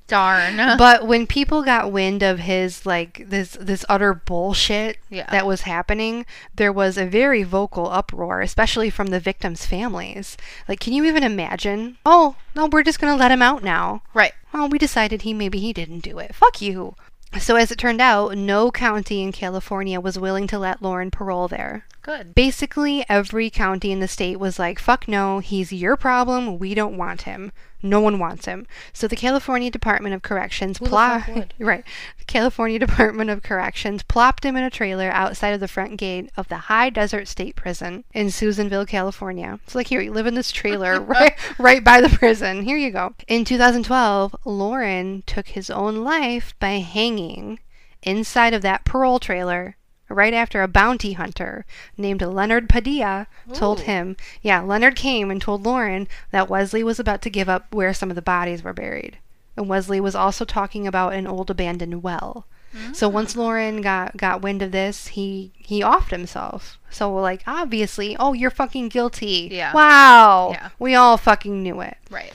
Darn. 0.08 0.56
But 0.78 1.04
when 1.06 1.26
people 1.26 1.64
got 1.64 1.90
wind 1.90 2.22
of 2.22 2.38
his 2.38 2.86
like 2.86 3.24
this 3.28 3.56
this 3.60 3.84
utter 3.88 4.14
bullshit 4.14 4.98
Yeah. 5.10 5.28
that 5.32 5.46
was 5.46 5.62
happening, 5.62 6.24
there 6.54 6.72
was 6.72 6.96
a 6.96 7.06
very 7.06 7.42
vocal 7.42 7.90
uproar, 7.90 8.40
especially 8.40 8.88
from 8.88 9.08
the 9.08 9.18
victims' 9.18 9.66
families. 9.66 10.36
Like, 10.68 10.78
can 10.78 10.92
you 10.92 11.04
even 11.06 11.24
imagine? 11.24 11.98
Oh, 12.06 12.36
no, 12.54 12.66
we're 12.66 12.84
just 12.84 13.00
gonna 13.00 13.16
let 13.16 13.32
him 13.32 13.42
out 13.42 13.64
now. 13.64 14.02
right. 14.14 14.32
Oh, 14.54 14.66
we 14.68 14.78
decided 14.78 15.22
he 15.22 15.34
maybe 15.34 15.58
he 15.58 15.72
didn't 15.72 16.00
do 16.00 16.18
it. 16.20 16.34
Fuck 16.34 16.62
you. 16.62 16.94
So 17.38 17.56
as 17.56 17.70
it 17.70 17.78
turned 17.78 18.00
out, 18.00 18.36
no 18.36 18.70
county 18.70 19.22
in 19.22 19.30
California 19.30 20.00
was 20.00 20.18
willing 20.18 20.46
to 20.46 20.58
let 20.58 20.80
Loren 20.80 21.10
parole 21.10 21.48
there. 21.48 21.84
Good. 22.02 22.34
Basically, 22.34 23.04
every 23.08 23.50
county 23.50 23.92
in 23.92 24.00
the 24.00 24.08
state 24.08 24.38
was 24.38 24.58
like, 24.58 24.78
fuck 24.78 25.06
no, 25.06 25.40
he's 25.40 25.72
your 25.72 25.96
problem. 25.96 26.58
We 26.58 26.74
don't 26.74 26.96
want 26.96 27.22
him. 27.22 27.52
No 27.82 28.00
one 28.00 28.18
wants 28.18 28.46
him. 28.46 28.66
So 28.92 29.06
the 29.06 29.16
California 29.16 29.70
Department 29.70 30.14
of 30.14 30.22
Corrections 30.22 30.78
Who 30.78 30.86
the 30.86 30.90
plo- 30.92 31.24
fuck 31.24 31.34
would? 31.34 31.54
right. 31.58 31.84
California 32.26 32.78
Department 32.86 33.30
of 33.30 33.42
Corrections 33.42 34.02
plopped 34.02 34.44
him 34.44 34.56
in 34.56 34.64
a 34.64 34.70
trailer 34.70 35.10
outside 35.10 35.54
of 35.54 35.60
the 35.60 35.68
front 35.68 35.96
gate 35.96 36.30
of 36.36 36.48
the 36.48 36.56
High 36.56 36.90
Desert 36.90 37.28
State 37.28 37.56
Prison 37.56 38.04
in 38.12 38.30
Susanville, 38.30 38.86
California. 38.86 39.58
It's 39.64 39.74
like 39.74 39.88
here, 39.88 40.00
you 40.00 40.12
live 40.12 40.26
in 40.26 40.34
this 40.34 40.52
trailer 40.52 41.00
right 41.02 41.34
right 41.58 41.82
by 41.82 42.00
the 42.00 42.08
prison. 42.08 42.62
Here 42.62 42.76
you 42.76 42.90
go. 42.90 43.14
In 43.28 43.44
2012, 43.44 44.36
Loren 44.44 45.22
took 45.26 45.48
his 45.48 45.70
own 45.70 46.04
life 46.04 46.54
by 46.58 46.78
hanging 46.78 47.58
inside 48.02 48.54
of 48.54 48.62
that 48.62 48.84
parole 48.84 49.18
trailer 49.18 49.76
right 50.08 50.34
after 50.34 50.62
a 50.62 50.68
bounty 50.68 51.14
hunter 51.14 51.64
named 51.96 52.22
Leonard 52.22 52.68
Padilla 52.68 53.26
told 53.52 53.80
Ooh. 53.80 53.84
him, 53.84 54.16
yeah, 54.40 54.60
Leonard 54.60 54.96
came 54.96 55.30
and 55.30 55.42
told 55.42 55.64
Loren 55.64 56.06
that 56.30 56.48
Wesley 56.48 56.84
was 56.84 57.00
about 57.00 57.22
to 57.22 57.30
give 57.30 57.48
up 57.48 57.74
where 57.74 57.92
some 57.92 58.10
of 58.10 58.16
the 58.16 58.22
bodies 58.22 58.62
were 58.62 58.72
buried. 58.72 59.18
And 59.56 59.68
Wesley 59.68 60.00
was 60.00 60.14
also 60.14 60.44
talking 60.44 60.86
about 60.86 61.14
an 61.14 61.26
old 61.26 61.50
abandoned 61.50 62.02
well. 62.02 62.46
So 62.92 63.06
ah. 63.06 63.10
once 63.10 63.36
Loren 63.36 63.80
got 63.80 64.16
got 64.16 64.42
wind 64.42 64.62
of 64.62 64.72
this, 64.72 65.08
he 65.08 65.52
he 65.56 65.80
offed 65.80 66.10
himself. 66.10 66.78
So 66.90 67.14
like 67.14 67.42
obviously, 67.46 68.16
oh, 68.18 68.32
you're 68.32 68.50
fucking 68.50 68.88
guilty. 68.88 69.48
Yeah. 69.50 69.72
Wow. 69.72 70.50
Yeah. 70.52 70.68
We 70.78 70.94
all 70.94 71.16
fucking 71.16 71.62
knew 71.62 71.80
it. 71.80 71.96
Right. 72.10 72.32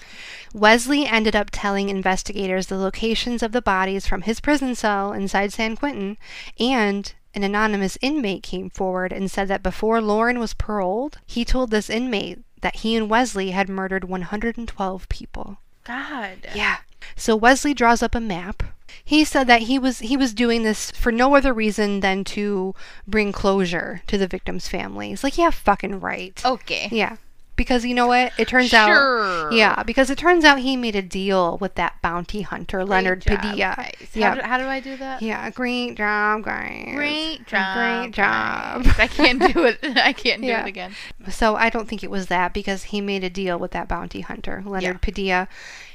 Wesley 0.54 1.06
ended 1.06 1.36
up 1.36 1.50
telling 1.52 1.90
investigators 1.90 2.68
the 2.68 2.78
locations 2.78 3.42
of 3.42 3.54
the 3.54 3.62
bodies 3.62 4.06
from 4.06 4.24
his 4.24 4.42
prison 4.42 4.76
cell 4.76 5.14
inside 5.14 5.54
San 5.54 5.78
Quentin, 5.78 6.18
and 6.60 7.14
an 7.34 7.44
anonymous 7.44 7.98
inmate 8.02 8.44
came 8.44 8.70
forward 8.70 9.14
and 9.14 9.32
said 9.32 9.48
that 9.48 9.64
before 9.64 10.02
Loren 10.02 10.40
was 10.40 10.54
paroled, 10.54 11.20
he 11.26 11.46
told 11.46 11.72
this 11.72 11.90
inmate 11.90 12.40
that 12.60 12.78
he 12.78 12.98
and 12.98 13.10
Wesley 13.10 13.52
had 13.52 13.70
murdered 13.70 14.04
112 14.04 15.08
people. 15.08 15.58
God. 15.86 16.50
Yeah. 16.54 16.80
So 17.16 17.36
Wesley 17.36 17.74
draws 17.74 18.02
up 18.04 18.16
a 18.16 18.20
map. 18.20 18.64
He 19.04 19.24
said 19.24 19.48
that 19.48 19.64
he 19.64 19.80
was 19.80 20.00
he 20.00 20.16
was 20.18 20.34
doing 20.34 20.64
this 20.64 20.92
for 20.92 21.12
no 21.12 21.36
other 21.36 21.54
reason 21.54 22.02
than 22.02 22.24
to 22.26 22.76
bring 23.08 23.32
closure 23.32 24.02
to 24.08 24.18
the 24.18 24.28
victims' 24.28 24.68
families. 24.68 25.24
Like, 25.24 25.38
yeah, 25.38 25.50
fucking 25.50 26.00
right. 26.00 26.40
Okay. 26.46 26.90
Yeah. 26.92 27.18
Because 27.58 27.86
you 27.86 27.94
know 27.94 28.08
what? 28.08 28.32
It 28.40 28.48
turns 28.48 28.74
out 28.74 28.88
Sure. 28.88 29.52
Yeah, 29.52 29.84
because 29.84 30.10
it 30.10 30.18
turns 30.18 30.44
out 30.44 30.60
he 30.60 30.76
made 30.76 30.96
a 30.96 31.02
deal 31.02 31.58
with 31.60 31.76
that 31.76 32.02
bounty 32.02 32.42
hunter, 32.42 32.84
Leonard 32.84 33.24
Great 33.26 33.36
job, 33.40 33.42
Padilla. 33.52 33.74
guys. 33.76 34.08
Yeah. 34.14 34.30
How, 34.30 34.36
do, 34.36 34.42
how 34.42 34.58
do 34.58 34.64
I 34.66 34.80
do 34.80 34.98
that? 34.98 35.22
yeah, 35.22 35.50
great 35.52 35.96
job, 35.96 36.44
guys. 36.44 36.90
Great 36.96 37.46
job. 37.46 37.76
Great 37.76 38.14
job. 38.14 38.84
guys. 38.84 39.00
I 39.00 39.08
can't 39.08 39.54
do 39.54 39.66
it. 39.66 39.78
I 39.98 40.12
can't 40.14 40.42
do 40.42 40.48
Yeah. 40.48 40.64
it 40.64 40.68
again. 40.70 40.96
So 41.30 41.56
I 41.56 41.70
don't 41.70 41.88
think 41.88 42.04
it 42.04 42.10
was 42.10 42.28
that 42.28 42.54
because 42.54 42.84
he 42.86 43.00
made 43.00 43.24
a 43.24 43.30
deal 43.30 43.60
with 43.60 43.72
that 43.72 43.88
bounty 43.88 44.22
hunter, 44.22 44.64
Leonard 44.66 44.84
Yeah. 44.96 45.00
Padilla. 45.00 45.48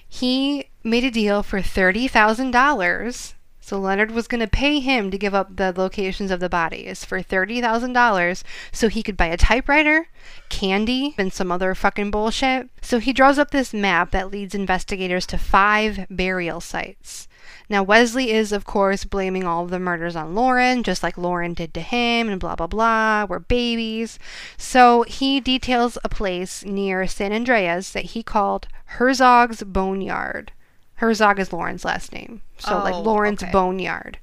He 0.09 0.71
made 0.83 1.05
a 1.05 1.11
deal 1.11 1.43
for 1.43 1.61
thirty 1.61 2.09
thousand 2.09 2.53
dollars. 2.53 3.35
So 3.61 3.81
Leonard 3.81 4.13
was 4.13 4.29
going 4.29 4.41
to 4.41 4.47
pay 4.47 4.79
him 4.79 5.11
to 5.11 5.19
give 5.19 5.35
up 5.35 5.57
the 5.57 5.75
locations 5.77 6.31
of 6.31 6.39
the 6.39 6.49
bodies 6.49 7.05
for 7.05 7.21
thirty 7.21 7.61
thousand 7.61 7.95
dollars, 7.95 8.45
so 8.71 8.89
he 8.89 9.03
could 9.03 9.17
buy 9.17 9.27
a 9.27 9.37
typewriter, 9.37 10.07
candy, 10.49 11.17
and 11.19 11.33
some 11.33 11.51
other 11.51 11.75
fucking 11.75 12.13
bullshit. 12.13 12.69
So 12.81 13.01
he 13.01 13.13
draws 13.13 13.41
up 13.41 13.51
this 13.51 13.75
map 13.75 14.13
that 14.13 14.31
leads 14.31 14.55
investigators 14.55 15.27
to 15.27 15.39
five 15.39 16.07
burial 16.09 16.61
sites. 16.61 17.27
Now, 17.69 17.83
Wesley 17.83 18.31
is, 18.33 18.53
of 18.53 18.65
course, 18.65 19.05
blaming 19.05 19.45
all 19.45 19.67
the 19.67 19.79
murders 19.79 20.17
on 20.17 20.35
Loren, 20.35 20.83
just 20.83 21.03
like 21.03 21.19
Loren 21.19 21.55
did 21.55 21.75
to 21.75 21.81
him, 21.81 22.29
and 22.29 22.39
blah, 22.41 22.55
blah, 22.57 22.67
blah. 22.67 23.27
We're 23.29 23.39
babies. 23.41 24.19
So 24.57 25.03
he 25.03 25.41
details 25.41 25.99
a 26.05 26.09
place 26.09 26.65
near 26.65 27.07
San 27.07 27.33
Andreas 27.33 27.91
that 27.93 28.07
he 28.07 28.23
called 28.23 28.69
Herzog's 28.87 29.63
Boneyard. 29.63 30.53
Herzog 30.97 31.39
is 31.39 31.53
Loren's 31.53 31.85
last 31.85 32.13
name. 32.13 32.41
So, 32.59 32.79
like, 32.79 32.95
Oh, 32.95 33.03
Loren's 33.03 33.43
okay. 33.43 33.53
Boneyard. 33.53 34.19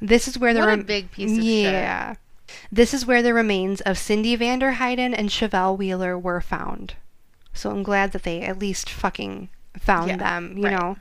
This 0.00 0.28
is 0.28 0.38
where 0.38 0.54
the 0.54 0.60
What 0.60 0.78
a 0.78 0.82
big 0.84 1.10
piece 1.10 1.30
of 1.32 1.38
shit. 1.38 1.72
yeah. 1.72 2.14
This 2.70 2.94
is 2.94 3.04
where 3.06 3.22
the 3.22 3.34
remains 3.34 3.80
of 3.80 3.98
Cindy 3.98 4.36
Vanderheiden 4.36 5.14
and 5.16 5.30
Chevelle 5.30 5.76
Wheeler 5.76 6.16
were 6.18 6.40
found. 6.40 6.94
So 7.52 7.70
I'm 7.70 7.82
glad 7.82 8.12
that 8.12 8.22
they 8.22 8.42
at 8.42 8.58
least 8.58 8.88
fucking 8.90 9.48
found 9.78 10.08
Yeah, 10.10 10.16
them, 10.18 10.56
you 10.58 10.64
right. 10.64 10.78
know. 10.78 10.96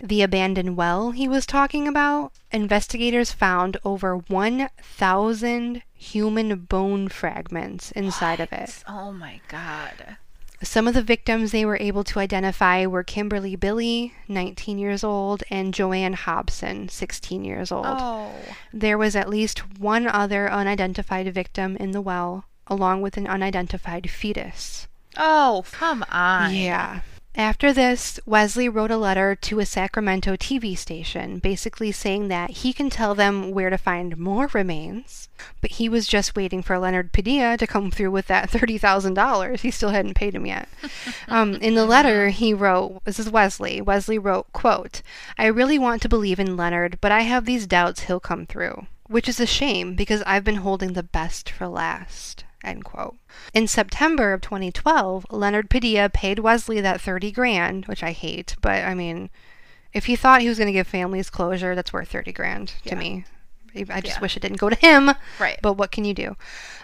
The 0.00 0.22
abandoned 0.22 0.76
well 0.76 1.10
he 1.10 1.28
was 1.28 1.46
talking 1.46 1.88
about, 1.88 2.32
investigators 2.52 3.32
found 3.32 3.76
over 3.84 4.16
1,000 4.16 5.82
human 5.94 6.56
bone 6.56 7.08
fragments 7.08 7.90
inside 7.92 8.40
of 8.40 8.52
it. 8.52 8.82
Oh 8.86 9.12
my 9.12 9.40
god. 9.48 10.16
Some 10.62 10.88
of 10.88 10.94
the 10.94 11.02
victims 11.02 11.52
they 11.52 11.64
were 11.64 11.78
able 11.80 12.02
to 12.04 12.18
identify 12.18 12.84
were 12.84 13.04
Kimberly 13.04 13.54
Billy, 13.54 14.12
19 14.26 14.78
years 14.78 15.04
old, 15.04 15.44
and 15.50 15.72
Joanne 15.72 16.14
Hobson, 16.14 16.88
16 16.88 17.44
years 17.44 17.70
old. 17.70 17.86
Oh. 17.86 18.32
There 18.72 18.98
was 18.98 19.14
at 19.14 19.28
least 19.28 19.78
one 19.78 20.08
other 20.08 20.50
unidentified 20.50 21.32
victim 21.32 21.76
in 21.76 21.92
the 21.92 22.00
well, 22.00 22.46
along 22.66 23.02
with 23.02 23.16
an 23.16 23.28
unidentified 23.28 24.10
fetus. 24.10 24.88
Oh, 25.16 25.64
come 25.70 26.04
on. 26.10 26.52
Yeah. 26.54 27.00
After 27.34 27.72
this, 27.72 28.18
Wesley 28.26 28.68
wrote 28.68 28.90
a 28.90 28.96
letter 28.96 29.36
to 29.36 29.60
a 29.60 29.66
Sacramento 29.66 30.34
TV 30.34 30.76
station, 30.76 31.38
basically 31.38 31.92
saying 31.92 32.28
that 32.28 32.50
he 32.50 32.72
can 32.72 32.90
tell 32.90 33.14
them 33.14 33.52
where 33.52 33.70
to 33.70 33.78
find 33.78 34.16
more 34.16 34.48
remains, 34.52 35.28
but 35.60 35.72
he 35.72 35.88
was 35.88 36.08
just 36.08 36.34
waiting 36.34 36.62
for 36.62 36.78
Leonard 36.78 37.12
Padilla 37.12 37.56
to 37.56 37.66
come 37.66 37.90
through 37.90 38.10
with 38.10 38.26
that 38.26 38.50
$30,000. 38.50 39.60
He 39.60 39.70
still 39.70 39.90
hadn't 39.90 40.14
paid 40.14 40.34
him 40.34 40.46
yet. 40.46 40.68
um, 41.28 41.54
in 41.56 41.74
the 41.74 41.86
letter, 41.86 42.30
he 42.30 42.52
wrote, 42.52 43.04
this 43.04 43.20
is 43.20 43.30
Wesley. 43.30 43.80
Wesley 43.80 44.18
wrote, 44.18 44.52
quote, 44.52 45.02
I 45.38 45.46
really 45.46 45.78
want 45.78 46.02
to 46.02 46.08
believe 46.08 46.40
in 46.40 46.56
Leonard, 46.56 46.98
but 47.00 47.12
I 47.12 47.20
have 47.20 47.44
these 47.44 47.66
doubts 47.66 48.04
he'll 48.04 48.20
come 48.20 48.46
through, 48.46 48.86
which 49.06 49.28
is 49.28 49.38
a 49.38 49.46
shame 49.46 49.94
because 49.94 50.22
I've 50.26 50.44
been 50.44 50.56
holding 50.56 50.94
the 50.94 51.02
best 51.04 51.50
for 51.50 51.68
last. 51.68 52.44
End 52.68 52.84
quote. 52.84 53.16
In 53.54 53.66
September 53.66 54.32
of 54.32 54.40
2012, 54.42 55.26
Leonard 55.30 55.70
Padilla 55.70 56.08
paid 56.08 56.38
Wesley 56.38 56.80
that 56.80 57.00
30 57.00 57.32
grand, 57.32 57.86
which 57.86 58.02
I 58.02 58.12
hate, 58.12 58.56
but 58.60 58.84
I 58.84 58.94
mean, 58.94 59.30
if 59.92 60.04
he 60.06 60.16
thought 60.16 60.42
he 60.42 60.48
was 60.48 60.58
going 60.58 60.66
to 60.66 60.72
give 60.72 60.86
families 60.86 61.30
closure, 61.30 61.74
that's 61.74 61.92
worth 61.92 62.08
30 62.08 62.32
grand 62.32 62.68
to 62.84 62.90
Yeah. 62.90 62.94
me. 62.96 63.24
I 63.90 64.00
just 64.00 64.16
Yeah. 64.16 64.20
wish 64.20 64.36
it 64.36 64.40
didn't 64.40 64.58
go 64.58 64.70
to 64.70 64.76
him. 64.76 65.12
Right. 65.38 65.58
But 65.62 65.74
what 65.74 65.92
can 65.92 66.04
you 66.04 66.12
do? 66.14 66.36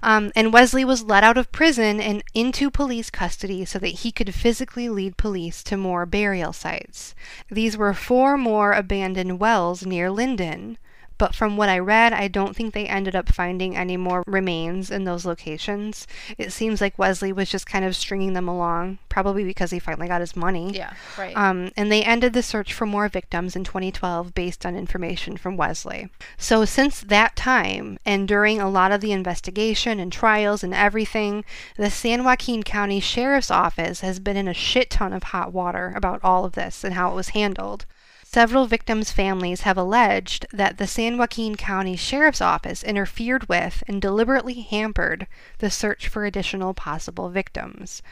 Um, 0.03 0.31
and 0.37 0.53
Wesley 0.53 0.85
was 0.85 1.03
let 1.03 1.25
out 1.25 1.37
of 1.39 1.51
prison 1.51 2.01
and 2.01 2.23
into 2.35 2.71
police 2.71 3.11
custody 3.11 3.65
so 3.65 3.79
that 3.81 3.89
he 3.89 4.13
could 4.13 4.35
physically 4.35 4.89
lead 4.89 5.17
police 5.17 5.63
to 5.65 5.77
more 5.77 6.07
burial 6.07 6.53
sites. 6.53 7.15
These 7.51 7.77
were 7.77 7.95
four 7.95 8.37
more 8.37 8.73
abandoned 8.73 9.41
wells 9.41 9.85
near 9.85 10.11
Linden. 10.11 10.79
But 11.17 11.35
from 11.35 11.57
what 11.57 11.69
I 11.69 11.79
read, 11.79 12.13
I 12.13 12.29
don't 12.29 12.57
think 12.57 12.75
they 12.75 12.87
ended 12.87 13.15
up 13.15 13.33
finding 13.33 13.77
any 13.77 13.97
more 13.97 14.25
remains 14.27 14.91
in 14.91 15.05
those 15.05 15.25
locations. 15.25 16.07
It 16.37 16.53
seems 16.53 16.81
like 16.81 16.99
Wesley 16.99 17.33
was 17.33 17.51
just 17.51 17.67
kind 17.67 17.85
of 17.85 17.95
stringing 17.95 18.33
them 18.33 18.49
along, 18.49 18.99
probably 19.09 19.45
because 19.45 19.71
he 19.71 19.79
finally 19.79 20.09
got 20.09 20.21
his 20.21 20.35
money. 20.35 20.73
Yeah, 20.73 20.93
right. 21.17 21.37
Um, 21.37 21.71
and 21.77 21.91
they 21.91 22.03
ended 22.03 22.33
the 22.33 22.43
search 22.43 22.73
for 22.73 22.87
more 22.87 23.09
victims 23.09 23.55
in 23.55 23.65
2012 23.65 24.35
based 24.35 24.67
on 24.67 24.77
information 24.77 25.37
from 25.37 25.57
Wesley. 25.57 26.11
So, 26.37 26.65
since 26.65 27.01
that 27.01 27.37
time, 27.37 27.99
and 28.05 28.27
during 28.27 28.61
a 28.61 28.69
lot 28.69 28.93
of 28.93 29.01
the 29.01 29.13
investigation 29.13 30.01
and 30.01 30.13
trials 30.13 30.65
and 30.65 30.75
everything, 30.75 31.45
the 31.77 31.91
San 31.91 32.25
Joaquin 32.25 32.63
County 32.63 33.01
Sheriff's 33.01 33.51
Office 33.51 34.01
has 34.01 34.19
been 34.19 34.37
in 34.37 34.49
a 34.49 34.55
shit 34.55 34.91
ton 34.91 35.13
of 35.13 35.25
hot 35.25 35.53
water 35.53 35.93
about 35.95 36.21
all 36.25 36.45
of 36.45 36.53
this 36.53 36.83
and 36.83 36.95
how 36.95 37.11
it 37.11 37.15
was 37.15 37.31
handled. 37.31 37.87
Several 38.35 38.67
victims' 38.67 39.13
families 39.13 39.61
have 39.61 39.79
alleged 39.79 40.45
that 40.53 40.77
the 40.77 40.89
San 40.89 41.19
Joaquin 41.19 41.55
County 41.55 41.95
Sheriff's 41.95 42.41
Office 42.41 42.83
interfered 42.83 43.49
with 43.49 43.85
and 43.87 44.03
deliberately 44.03 44.55
hampered 44.55 45.29
the 45.59 45.71
search 45.71 46.09
for 46.09 46.25
additional 46.25 46.75
possible 46.75 47.29
victims. 47.29 48.03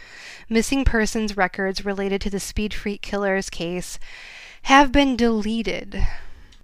Missing 0.48 0.84
persons 0.84 1.36
records 1.36 1.84
related 1.84 2.20
to 2.20 2.30
the 2.30 2.38
Speed 2.38 2.72
Freak 2.72 3.02
Killers 3.02 3.50
case 3.50 3.98
have 4.62 4.92
been 4.92 5.16
deleted, 5.16 6.06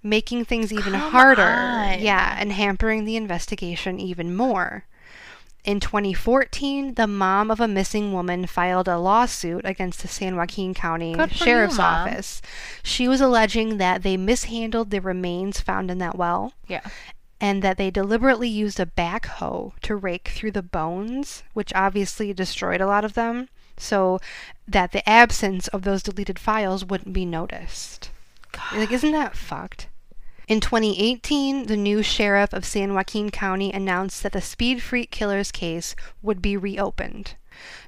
making 0.01 0.45
things 0.45 0.71
even 0.71 0.93
Come 0.93 1.11
harder. 1.11 1.41
on. 1.41 1.99
Yeah, 1.99 2.37
and 2.39 2.53
hampering 2.53 3.03
the 3.03 3.17
investigation 3.17 3.99
even 3.99 4.33
more. 4.33 4.85
In 5.69 5.79
2014, 5.79 6.95
the 6.95 7.05
mom 7.05 7.51
of 7.51 7.59
a 7.59 7.67
missing 7.67 8.11
woman 8.11 8.47
filed 8.47 8.87
a 8.87 8.97
lawsuit 8.97 9.61
against 9.65 10.01
the 10.01 10.07
San 10.07 10.35
Joaquin 10.35 10.73
County 10.73 11.13
for 11.13 11.27
you, 11.27 11.29
Sheriff's 11.29 11.77
Office. 11.77 12.41
She 12.81 13.07
was 13.07 13.21
alleging 13.21 13.77
that 13.77 14.01
they 14.01 14.17
mishandled 14.17 14.89
the 14.89 14.99
remains 14.99 15.59
found 15.59 15.91
in 15.91 15.99
that 15.99 16.17
well 16.17 16.53
yeah. 16.67 16.81
and 17.39 17.61
that 17.61 17.77
they 17.77 17.91
deliberately 17.91 18.49
used 18.49 18.79
a 18.79 18.87
backhoe 18.87 19.73
to 19.83 19.95
rake 19.95 20.29
through 20.29 20.53
the 20.53 20.63
bones, 20.63 21.43
which 21.53 21.71
obviously 21.75 22.33
destroyed 22.33 22.81
a 22.81 22.87
lot 22.87 23.05
of 23.05 23.13
them, 23.13 23.47
so 23.77 24.17
that 24.67 24.91
the 24.91 25.07
absence 25.07 25.67
of 25.67 25.83
those 25.83 26.01
deleted 26.01 26.39
files 26.39 26.83
wouldn't 26.83 27.13
be 27.13 27.25
noticed. 27.25 28.09
Like, 28.73 28.91
isn't 28.91 29.11
that 29.11 29.37
fucked? 29.37 29.85
In 30.49 30.59
2018, 30.61 31.67
the 31.67 31.77
new 31.77 32.01
sheriff 32.01 32.53
of 32.53 32.65
San 32.65 32.95
Joaquin 32.95 33.29
County 33.29 33.71
announced 33.71 34.23
that 34.23 34.31
the 34.31 34.41
Speed 34.41 34.81
Freak 34.81 35.11
Killers 35.11 35.51
case 35.51 35.95
would 36.23 36.41
be 36.41 36.57
reopened. 36.57 37.35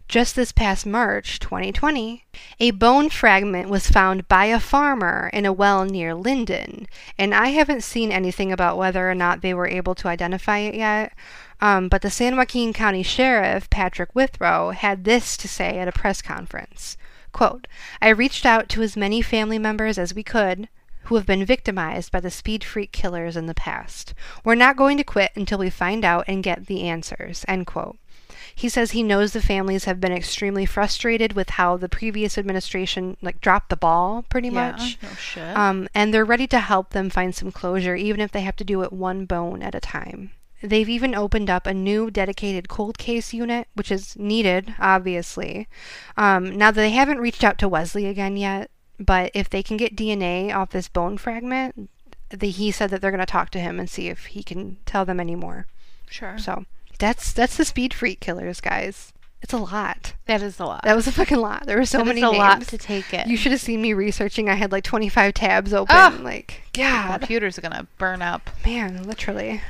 Just 0.08 0.36
this 0.36 0.52
past 0.52 0.86
March 0.86 1.40
2020, 1.40 2.24
a 2.60 2.70
bone 2.70 3.10
fragment 3.10 3.68
was 3.68 3.90
found 3.90 4.28
by 4.28 4.46
a 4.46 4.60
farmer 4.60 5.32
in 5.34 5.48
a 5.48 5.52
well 5.52 5.86
near 5.86 6.14
Linden, 6.14 6.86
and 7.18 7.34
I 7.34 7.48
haven't 7.48 7.82
seen 7.84 8.12
anything 8.12 8.52
about 8.52 8.78
whether 8.78 9.10
or 9.10 9.16
not 9.16 9.42
they 9.42 9.56
were 9.56 9.68
able 9.68 9.96
to 9.96 10.08
identify 10.08 10.60
it 10.60 10.76
yet. 10.76 11.14
Um, 11.62 11.90
but 11.90 12.04
the 12.04 12.12
San 12.12 12.38
Joaquin 12.38 12.74
County 12.74 13.02
Sheriff, 13.02 13.72
Patrick 13.72 14.14
Withrow, 14.14 14.70
had 14.70 15.04
this 15.04 15.36
to 15.38 15.48
say 15.48 15.80
at 15.80 15.88
a 15.88 15.92
press 15.92 16.22
conference. 16.22 16.96
Quote, 17.32 17.66
I 18.00 18.10
reached 18.10 18.46
out 18.46 18.70
to 18.70 18.84
as 18.84 18.96
many 18.96 19.24
family 19.24 19.58
members 19.58 19.98
as 19.98 20.14
we 20.14 20.22
could 20.22 20.70
who 21.04 21.16
have 21.16 21.26
been 21.26 21.46
victimized 21.46 22.12
by 22.12 22.20
the 22.20 22.32
speed 22.32 22.64
freak 22.64 22.92
killers 22.92 23.36
in 23.36 23.46
the 23.46 23.54
past. 23.54 24.14
We're 24.44 24.56
not 24.56 24.78
going 24.78 24.98
to 24.98 25.04
quit 25.04 25.32
until 25.36 25.58
we 25.58 25.70
find 25.70 26.06
out 26.06 26.26
and 26.28 26.44
get 26.44 26.68
the 26.68 26.84
answers. 26.84 27.46
End 27.48 27.68
quote. 27.68 27.98
He 28.54 28.70
says 28.70 28.92
he 28.92 29.04
knows 29.04 29.34
the 29.34 29.42
families 29.42 29.86
have 29.86 30.02
been 30.02 30.12
extremely 30.12 30.66
frustrated 30.66 31.34
with 31.34 31.52
how 31.52 31.78
the 31.78 31.90
previous 31.90 32.38
administration 32.38 33.18
like 33.22 33.42
dropped 33.42 33.70
the 33.70 33.78
ball 33.78 34.24
pretty 34.30 34.50
Yeah, 34.50 34.72
much. 34.72 34.98
No 35.02 35.10
shit. 35.10 35.58
Um, 35.58 35.88
and 35.96 36.14
they're 36.14 36.26
ready 36.26 36.48
to 36.48 36.60
help 36.60 36.92
them 36.92 37.10
find 37.10 37.34
some 37.34 37.52
closure, 37.52 37.96
even 37.96 38.20
if 38.20 38.32
they 38.32 38.42
have 38.42 38.56
to 38.58 38.64
do 38.64 38.84
it 38.84 38.94
one 38.94 39.26
bone 39.26 39.64
at 39.64 39.76
a 39.76 39.80
time. 39.80 40.32
They've 40.64 40.90
even 40.90 41.16
opened 41.16 41.50
up 41.50 41.66
a 41.66 41.74
new 41.74 42.12
dedicated 42.12 42.70
cold 42.70 43.00
case 43.00 43.34
unit, 43.34 43.68
which 43.74 43.92
is 43.92 44.16
needed, 44.16 44.76
obviously. 44.80 45.68
Um, 46.18 46.56
now, 46.56 46.70
that 46.70 46.80
they 46.80 46.92
haven't 46.92 47.18
reached 47.18 47.44
out 47.44 47.58
to 47.60 47.70
Wesley 47.70 48.06
again 48.06 48.38
yet, 48.38 48.70
but 49.06 49.32
if 49.34 49.50
they 49.50 49.64
can 49.64 49.78
get 49.78 49.96
DNA 49.96 50.54
off 50.56 50.70
this 50.72 50.88
bone 50.88 51.18
fragment, 51.18 51.90
the, 52.30 52.50
he 52.50 52.72
said 52.72 52.90
that 52.92 53.02
they're 53.02 53.12
going 53.12 53.20
to 53.20 53.26
talk 53.26 53.50
to 53.52 53.60
him 53.60 53.80
and 53.80 53.90
see 53.90 54.08
if 54.08 54.28
he 54.28 54.44
can 54.44 54.78
tell 54.86 55.04
them 55.06 55.20
any 55.20 55.36
more. 55.36 55.68
sure. 56.10 56.38
So 56.38 56.66
that's 57.00 57.34
that's 57.34 57.58
the 57.58 57.66
speed 57.66 57.94
freak 57.94 58.20
killers, 58.20 58.62
guys. 58.62 59.12
It's 59.42 59.54
a 59.54 59.58
lot. 59.58 60.14
that 60.28 60.44
is 60.44 60.60
a 60.60 60.66
lot. 60.66 60.84
That 60.84 60.96
was 60.96 61.08
a 61.08 61.12
fucking 61.12 61.40
lot. 61.40 61.66
There 61.66 61.78
were 61.78 61.86
so 61.86 61.98
That 61.98 62.06
many 62.08 62.20
is 62.22 62.28
a 62.28 62.32
names. 62.32 62.38
lot 62.38 62.62
to 62.68 62.78
take 62.78 63.12
it. 63.12 63.26
You 63.26 63.36
should 63.36 63.52
have 63.52 63.60
seen 63.62 63.82
me 63.82 63.94
researching. 63.94 64.50
I 64.50 64.54
had 64.54 64.72
like 64.72 64.84
25 64.84 65.34
tabs 65.34 65.74
open. 65.74 65.96
Ah! 65.98 66.16
Like, 66.22 66.62
My 66.78 66.84
God. 66.84 67.20
computer's 67.22 67.58
gonna 67.58 67.88
burn 67.98 68.22
up. 68.22 68.52
Man, 68.64 69.02
literally. 69.04 69.62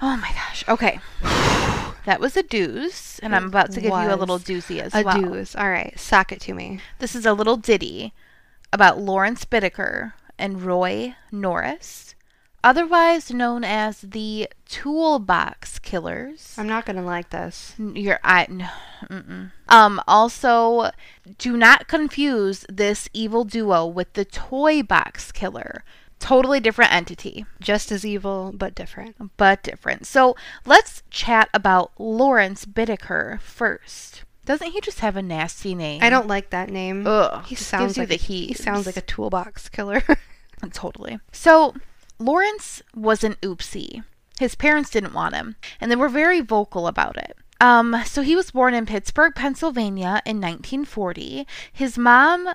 Oh 0.00 0.16
my 0.16 0.30
gosh. 0.32 0.64
Okay. 0.66 0.98
That 2.06 2.20
was 2.20 2.38
a 2.38 2.42
deuce, 2.42 3.18
and 3.18 3.34
I'm 3.36 3.44
about 3.48 3.72
to 3.72 3.80
give 3.82 3.90
you 3.90 4.14
a 4.14 4.16
little 4.16 4.38
doozy 4.38 4.80
as 4.80 4.94
A 4.94 5.02
well. 5.02 5.20
deuce. 5.20 5.54
All 5.54 5.68
right. 5.68 5.92
Sock 6.00 6.32
it 6.32 6.40
to 6.42 6.54
me. 6.54 6.80
This 7.00 7.14
is 7.14 7.26
a 7.26 7.34
little 7.34 7.58
ditty 7.58 8.14
about 8.72 8.98
Lawrence 9.00 9.44
Bittaker 9.44 10.12
and 10.38 10.62
Roy 10.62 11.14
Norris, 11.32 12.14
otherwise 12.62 13.30
known 13.30 13.64
as 13.64 14.00
the 14.02 14.48
Toolbox 14.68 15.78
Killers. 15.78 16.54
I'm 16.58 16.68
not 16.68 16.84
going 16.86 16.96
to 16.96 17.02
like 17.02 17.30
this. 17.30 17.74
Your 17.78 18.20
I 18.22 18.46
no, 18.48 18.68
mm-mm. 19.10 19.50
um 19.68 20.00
also 20.06 20.90
do 21.38 21.56
not 21.56 21.88
confuse 21.88 22.64
this 22.68 23.08
evil 23.12 23.44
duo 23.44 23.86
with 23.86 24.12
the 24.14 24.24
Toy 24.24 24.82
Box 24.82 25.32
Killer. 25.32 25.82
Totally 26.20 26.58
different 26.58 26.92
entity, 26.92 27.46
Just 27.60 27.92
as 27.92 28.04
evil, 28.04 28.52
but 28.52 28.74
different. 28.74 29.36
but 29.36 29.62
different. 29.62 30.04
So 30.04 30.34
let's 30.66 31.04
chat 31.10 31.48
about 31.54 31.92
Lawrence 31.96 32.64
Bittaker 32.64 33.40
first. 33.40 34.24
Doesn't 34.48 34.70
he 34.70 34.80
just 34.80 35.00
have 35.00 35.14
a 35.14 35.20
nasty 35.20 35.74
name? 35.74 36.02
I 36.02 36.08
don't 36.08 36.26
like 36.26 36.48
that 36.50 36.70
name. 36.70 37.06
Ugh, 37.06 37.44
he 37.44 37.54
sounds 37.54 37.82
gives 37.82 37.96
you 37.98 38.02
like 38.04 38.08
the 38.08 38.14
a, 38.14 38.46
he 38.46 38.54
sounds 38.54 38.86
like 38.86 38.96
a 38.96 39.02
toolbox 39.02 39.68
killer. 39.68 40.02
Totally. 40.72 41.20
So, 41.32 41.74
Lawrence 42.18 42.80
was 42.94 43.22
an 43.22 43.34
oopsie. 43.42 44.04
His 44.38 44.54
parents 44.54 44.88
didn't 44.88 45.12
want 45.12 45.34
him, 45.34 45.56
and 45.82 45.90
they 45.90 45.96
were 45.96 46.08
very 46.08 46.40
vocal 46.40 46.86
about 46.86 47.18
it. 47.18 47.36
Um, 47.60 47.94
so 48.06 48.22
he 48.22 48.34
was 48.34 48.52
born 48.52 48.72
in 48.72 48.86
Pittsburgh, 48.86 49.34
Pennsylvania 49.34 50.22
in 50.24 50.40
1940. 50.40 51.46
His 51.70 51.98
mom 51.98 52.48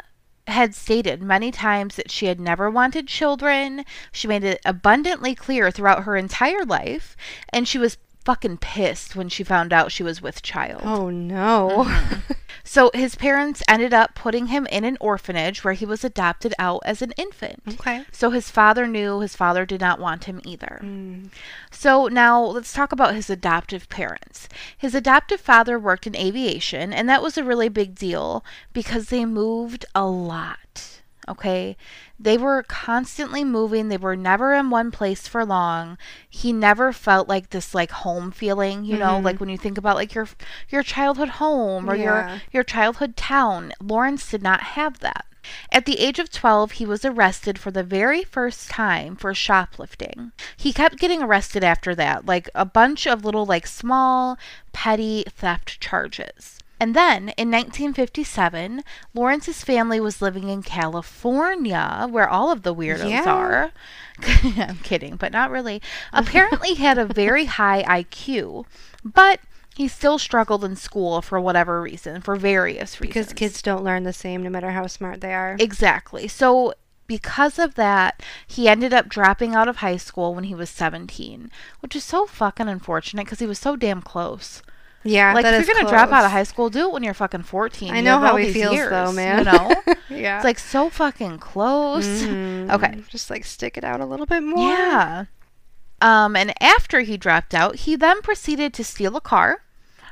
had 0.48 0.74
stated 0.74 1.22
many 1.22 1.52
times 1.52 1.96
that 1.96 2.10
she 2.10 2.26
had 2.26 2.40
never 2.40 2.72
wanted 2.72 3.08
children. 3.08 3.86
She 4.12 4.28
made 4.28 4.44
it 4.44 4.62
abundantly 4.66 5.36
clear 5.36 5.70
throughout 5.70 6.06
her 6.06 6.18
entire 6.18 6.66
life, 6.66 7.16
and 7.50 7.68
she 7.68 7.78
was 7.78 8.00
fucking 8.26 8.58
pissed 8.58 9.16
when 9.16 9.30
she 9.30 9.44
found 9.44 9.74
out 9.74 9.92
she 9.92 10.04
was 10.04 10.22
with 10.22 10.42
child. 10.42 10.82
oh 10.84 11.10
no. 11.10 11.90
So 12.64 12.92
his 12.94 13.16
parents 13.16 13.62
ended 13.68 13.94
up 13.94 14.16
putting 14.16 14.48
him 14.48 14.66
in 14.68 14.86
an 14.86 14.98
orphanage 15.02 15.64
where 15.64 15.74
he 15.74 15.86
was 15.86 16.04
adopted 16.04 16.54
out 16.58 16.82
as 16.86 17.02
an 17.02 17.12
infant. 17.18 17.62
okay. 17.68 18.06
So 18.12 18.30
his 18.30 18.50
father 18.50 18.88
knew 18.88 19.20
his 19.20 19.36
father 19.36 19.66
did 19.66 19.82
not 19.82 20.00
want 20.00 20.26
him 20.26 20.40
either. 20.46 20.80
Mm. 20.82 21.30
So 21.72 22.08
now 22.08 22.42
let's 22.42 22.72
talk 22.72 22.92
about 22.94 23.16
his 23.16 23.30
adoptive 23.30 23.90
parents. 23.90 24.48
His 24.78 24.96
adoptive 24.96 25.42
father 25.42 25.78
worked 25.78 26.08
in 26.08 26.16
aviation, 26.16 26.94
and 26.94 27.10
that 27.10 27.22
was 27.22 27.38
a 27.38 27.44
really 27.44 27.70
big 27.70 27.96
deal 27.96 28.46
because 28.72 29.10
they 29.10 29.26
moved 29.26 29.86
a 29.94 30.06
lot. 30.06 30.93
Okay. 31.28 31.78
They 32.20 32.38
were 32.38 32.64
constantly 32.64 33.44
moving. 33.44 33.88
They 33.90 33.98
were 33.98 34.16
never 34.16 34.54
in 34.54 34.70
one 34.70 34.92
place 34.92 35.28
for 35.28 35.46
long. 35.46 35.98
He 36.30 36.52
never 36.52 36.92
felt 36.92 37.28
like 37.30 37.50
this 37.52 37.74
like 37.74 37.92
home 37.92 38.32
feeling, 38.32 38.84
you 38.84 38.98
know, 38.98 39.20
Mhm. 39.20 39.24
like 39.24 39.40
when 39.40 39.50
you 39.50 39.58
think 39.58 39.78
about 39.78 39.96
like 39.96 40.14
your 40.14 40.28
your 40.70 40.84
childhood 40.84 41.30
home 41.30 41.90
or 41.90 41.96
your 41.96 42.42
your 42.52 42.64
childhood 42.64 43.16
town. 43.16 43.74
Lawrence 43.82 44.30
did 44.30 44.42
not 44.44 44.62
have 44.62 45.00
that. 45.00 45.26
At 45.74 45.86
the 45.86 46.00
age 46.00 46.20
of 46.20 46.32
12, 46.32 46.74
he 46.74 46.86
was 46.86 47.04
arrested 47.04 47.60
for 47.60 47.70
the 47.70 47.84
very 47.84 48.24
first 48.24 48.70
time 48.70 49.18
for 49.18 49.34
shoplifting. 49.34 50.32
He 50.56 50.72
kept 50.72 51.00
getting 51.00 51.22
arrested 51.22 51.66
after 51.66 51.94
that, 51.96 52.26
like 52.26 52.50
a 52.56 52.64
bunch 52.64 53.06
of 53.06 53.26
little, 53.26 53.46
like, 53.46 53.68
small, 53.68 54.38
petty 54.72 55.26
theft 55.30 55.82
charges. 55.82 56.60
And 56.84 56.94
then 56.94 57.30
in 57.38 57.50
1957, 57.50 58.82
Lawrence's 59.14 59.64
family 59.64 60.02
was 60.02 60.22
living 60.22 60.50
in 60.50 60.62
California, 60.62 62.08
where 62.12 62.28
all 62.28 62.52
of 62.52 62.64
the 62.64 62.76
weirdos 62.76 63.10
Yeah. 63.10 63.24
are. 63.34 63.72
I'm 64.58 64.80
kidding, 64.80 65.16
but 65.16 65.32
not 65.32 65.50
really. 65.50 65.82
Apparently, 66.12 66.74
he 66.74 66.84
had 66.84 66.98
a 66.98 67.06
very 67.06 67.46
high 67.62 67.84
IQ, 67.84 68.66
but 69.02 69.40
he 69.74 69.88
still 69.88 70.20
struggled 70.20 70.66
in 70.66 70.76
school 70.76 71.22
for 71.22 71.40
whatever 71.40 71.82
reason, 71.82 72.20
for 72.20 72.36
various 72.36 73.00
reasons. 73.00 73.14
Because 73.28 73.32
kids 73.34 73.62
don't 73.62 73.86
learn 73.86 74.04
the 74.04 74.12
same 74.12 74.44
no 74.44 74.50
matter 74.50 74.72
how 74.72 74.86
smart 74.88 75.22
they 75.22 75.34
are. 75.34 75.56
Exactly. 75.62 76.28
So 76.28 76.74
because 77.08 77.58
of 77.60 77.76
that, 77.76 78.22
he 78.46 78.68
ended 78.68 78.94
up 78.94 79.08
dropping 79.08 79.56
out 79.56 79.70
of 79.70 79.78
high 79.78 79.96
school 79.96 80.36
when 80.36 80.44
he 80.44 80.54
was 80.54 80.70
17, 80.70 81.50
which 81.80 81.96
is 81.96 82.04
so 82.04 82.26
fucking 82.26 82.68
unfortunate 82.68 83.24
because 83.24 83.40
he 83.40 83.46
was 83.48 83.58
so 83.60 83.78
damn 83.78 84.02
close. 84.02 84.62
Yeah, 85.04 85.34
Like 85.34 85.46
if 85.46 85.68
you're 85.68 85.76
gonna 85.76 85.90
drop 85.90 86.12
out 86.12 86.26
of 86.26 86.32
high 86.32 86.44
school, 86.44 86.70
do 86.70 86.88
it 86.88 86.92
when 86.94 87.04
you're 87.04 87.14
fucking 87.14 87.44
14. 87.44 87.94
I 87.94 87.98
You 87.98 88.02
know 88.04 88.20
how 88.20 88.36
he 88.38 88.52
feels 88.54 88.74
years, 88.74 88.90
though, 88.90 89.12
man. 89.12 89.40
You 89.40 89.52
know, 89.52 89.76
yeah. 90.10 90.38
it's 90.38 90.46
like 90.46 90.60
so 90.60 90.90
fucking 90.90 91.40
close. 91.40 92.06
Mhm. 92.06 92.72
Okay. 92.72 93.02
Just 93.10 93.30
like 93.30 93.44
stick 93.46 93.78
it 93.78 93.84
out 93.84 94.02
a 94.02 94.06
little 94.06 94.26
bit 94.26 94.42
more. 94.44 94.70
Yeah. 94.70 95.26
Um, 96.02 96.36
and 96.36 96.54
after 96.62 97.02
he 97.02 97.16
dropped 97.18 97.54
out, 97.54 97.76
he 97.78 97.96
then 97.96 98.22
proceeded 98.22 98.74
to 98.74 98.84
steal 98.84 99.16
a 99.16 99.22
car 99.22 99.62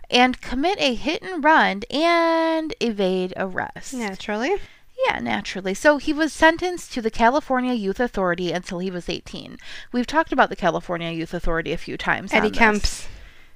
and 0.10 0.40
commit 0.42 0.80
a 0.80 0.94
hit 0.94 1.22
and 1.22 1.44
run 1.44 1.82
and 1.92 2.74
evade 2.80 3.34
arrest. 3.38 3.94
Naturally. 3.94 4.56
Yeah, 5.08 5.20
naturally. 5.20 5.74
So 5.74 5.98
he 5.98 6.14
was 6.14 6.32
sentenced 6.32 6.94
to 6.94 7.02
the 7.02 7.10
California 7.10 7.74
Youth 7.74 8.00
Authority 8.00 8.52
until 8.52 8.80
he 8.80 8.92
was 8.92 9.10
18. 9.10 9.58
We've 9.92 10.06
talked 10.06 10.32
about 10.32 10.50
the 10.50 10.56
California 10.56 11.10
Youth 11.12 11.34
Authority 11.34 11.72
a 11.74 11.78
few 11.78 11.98
times. 11.98 12.32
Eddie. 12.34 12.52
Kemp's. 12.52 13.08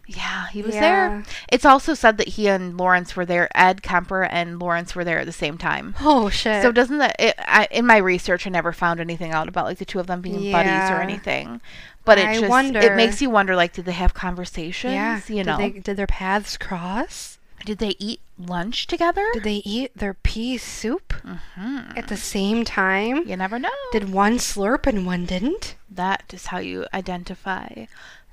Yeah, 0.07 0.47
he 0.49 0.61
was 0.61 0.75
Yeah. 0.75 0.81
there. 0.81 1.23
It's 1.49 1.65
also 1.65 1.93
said 1.93 2.17
that 2.17 2.29
he 2.29 2.47
and 2.47 2.77
Lawrence 2.77 3.15
were 3.15 3.25
there. 3.25 3.49
Ed 3.55 3.81
Kemper 3.81 4.23
and 4.23 4.59
Lawrence 4.59 4.93
were 4.95 5.03
there 5.03 5.19
at 5.19 5.25
the 5.25 5.31
same 5.31 5.57
time. 5.57 5.95
Oh 6.01 6.29
shit. 6.29 6.61
So 6.61 6.71
doesn't 6.71 6.99
that 6.99 7.15
it, 7.19 7.35
I, 7.39 7.67
in 7.71 7.85
my 7.85 7.97
research 7.97 8.45
I 8.45 8.49
never 8.51 8.71
found 8.71 8.99
anything 8.99 9.31
out 9.31 9.47
about 9.47 9.65
like 9.65 9.79
the 9.79 9.85
two 9.85 9.99
of 9.99 10.07
them 10.07 10.21
being 10.21 10.51
buddies 10.51 10.89
or 10.91 11.01
anything. 11.01 11.59
But 12.03 12.19
it 12.19 12.27
I 12.27 12.39
just 12.39 12.75
it 12.75 12.95
makes 12.95 13.21
you 13.21 13.29
wonder 13.31 13.55
like 13.55 13.73
did 13.73 13.85
they 13.85 13.93
have 13.93 14.13
conversations? 14.13 14.93
yeah. 14.93 15.19
You 15.27 15.37
did 15.37 15.45
know. 15.47 15.57
they, 15.57 15.69
did 15.71 15.97
their 15.97 16.07
paths 16.07 16.55
cross? 16.57 17.39
did 17.65 17.79
they 17.79 17.95
eat 17.97 18.19
lunch 18.37 18.85
together? 18.85 19.25
Did 19.33 19.43
they 19.43 19.63
eat 19.65 19.97
their 19.97 20.13
pea 20.13 20.55
soup 20.59 21.15
Mhm. 21.57 21.97
at 21.97 22.09
the 22.09 22.17
same 22.17 22.63
time? 22.63 23.27
You 23.27 23.35
never 23.37 23.57
know. 23.57 23.71
Did 23.91 24.11
one 24.11 24.37
slurp 24.37 24.85
and 24.85 25.07
one 25.07 25.25
didn't? 25.25 25.73
That 25.89 26.31
is 26.31 26.47
how 26.47 26.59
you 26.59 26.85
identify 26.93 27.85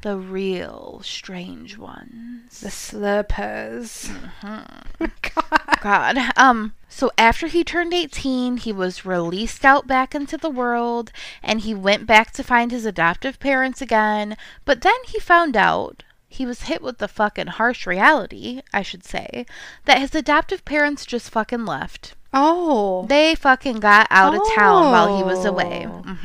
the 0.03 0.16
real 0.16 1.00
strange 1.03 1.78
ones. 1.78 2.61
The 2.61 2.68
slurpers. 2.68 4.09
Mm-hmm. 4.09 5.05
God. 5.34 5.78
God. 5.80 6.18
Um 6.36 6.74
so 6.88 7.11
after 7.16 7.46
he 7.46 7.64
turned 7.64 7.94
18, 7.94 8.59
he 8.59 8.72
was 8.72 9.07
released 9.07 9.64
out 9.64 9.86
back 9.86 10.14
into 10.14 10.36
the 10.36 10.50
world 10.50 11.11
and 11.42 11.61
he 11.61 11.74
went 11.74 12.07
back 12.07 12.32
to 12.32 12.44
find 12.44 12.70
his 12.70 12.84
adoptive 12.84 13.40
parents 13.40 13.80
again, 13.80 14.36
but 14.64 14.82
then 14.82 14.94
he 15.07 15.18
found 15.18 15.57
out 15.57 16.05
he 16.28 16.46
was 16.46 16.62
hit 16.62 16.82
with 16.82 16.98
the 16.98 17.09
fucking 17.09 17.46
harsh 17.46 17.86
reality, 17.86 18.62
I 18.72 18.82
should 18.82 19.05
say, 19.05 19.46
that 19.84 19.98
his 19.98 20.14
adoptive 20.14 20.64
parents 20.64 21.07
just 21.07 21.30
fucking 21.30 21.64
left. 21.64 22.14
Oh. 22.35 23.07
They 23.09 23.35
fucking 23.35 23.80
got 23.80 24.07
out 24.11 24.35
of 24.35 24.43
town 24.55 24.91
while 24.91 25.16
he 25.16 25.22
was 25.22 25.45
away. 25.45 25.87
Oh. 25.89 26.03
Mhm. 26.03 26.18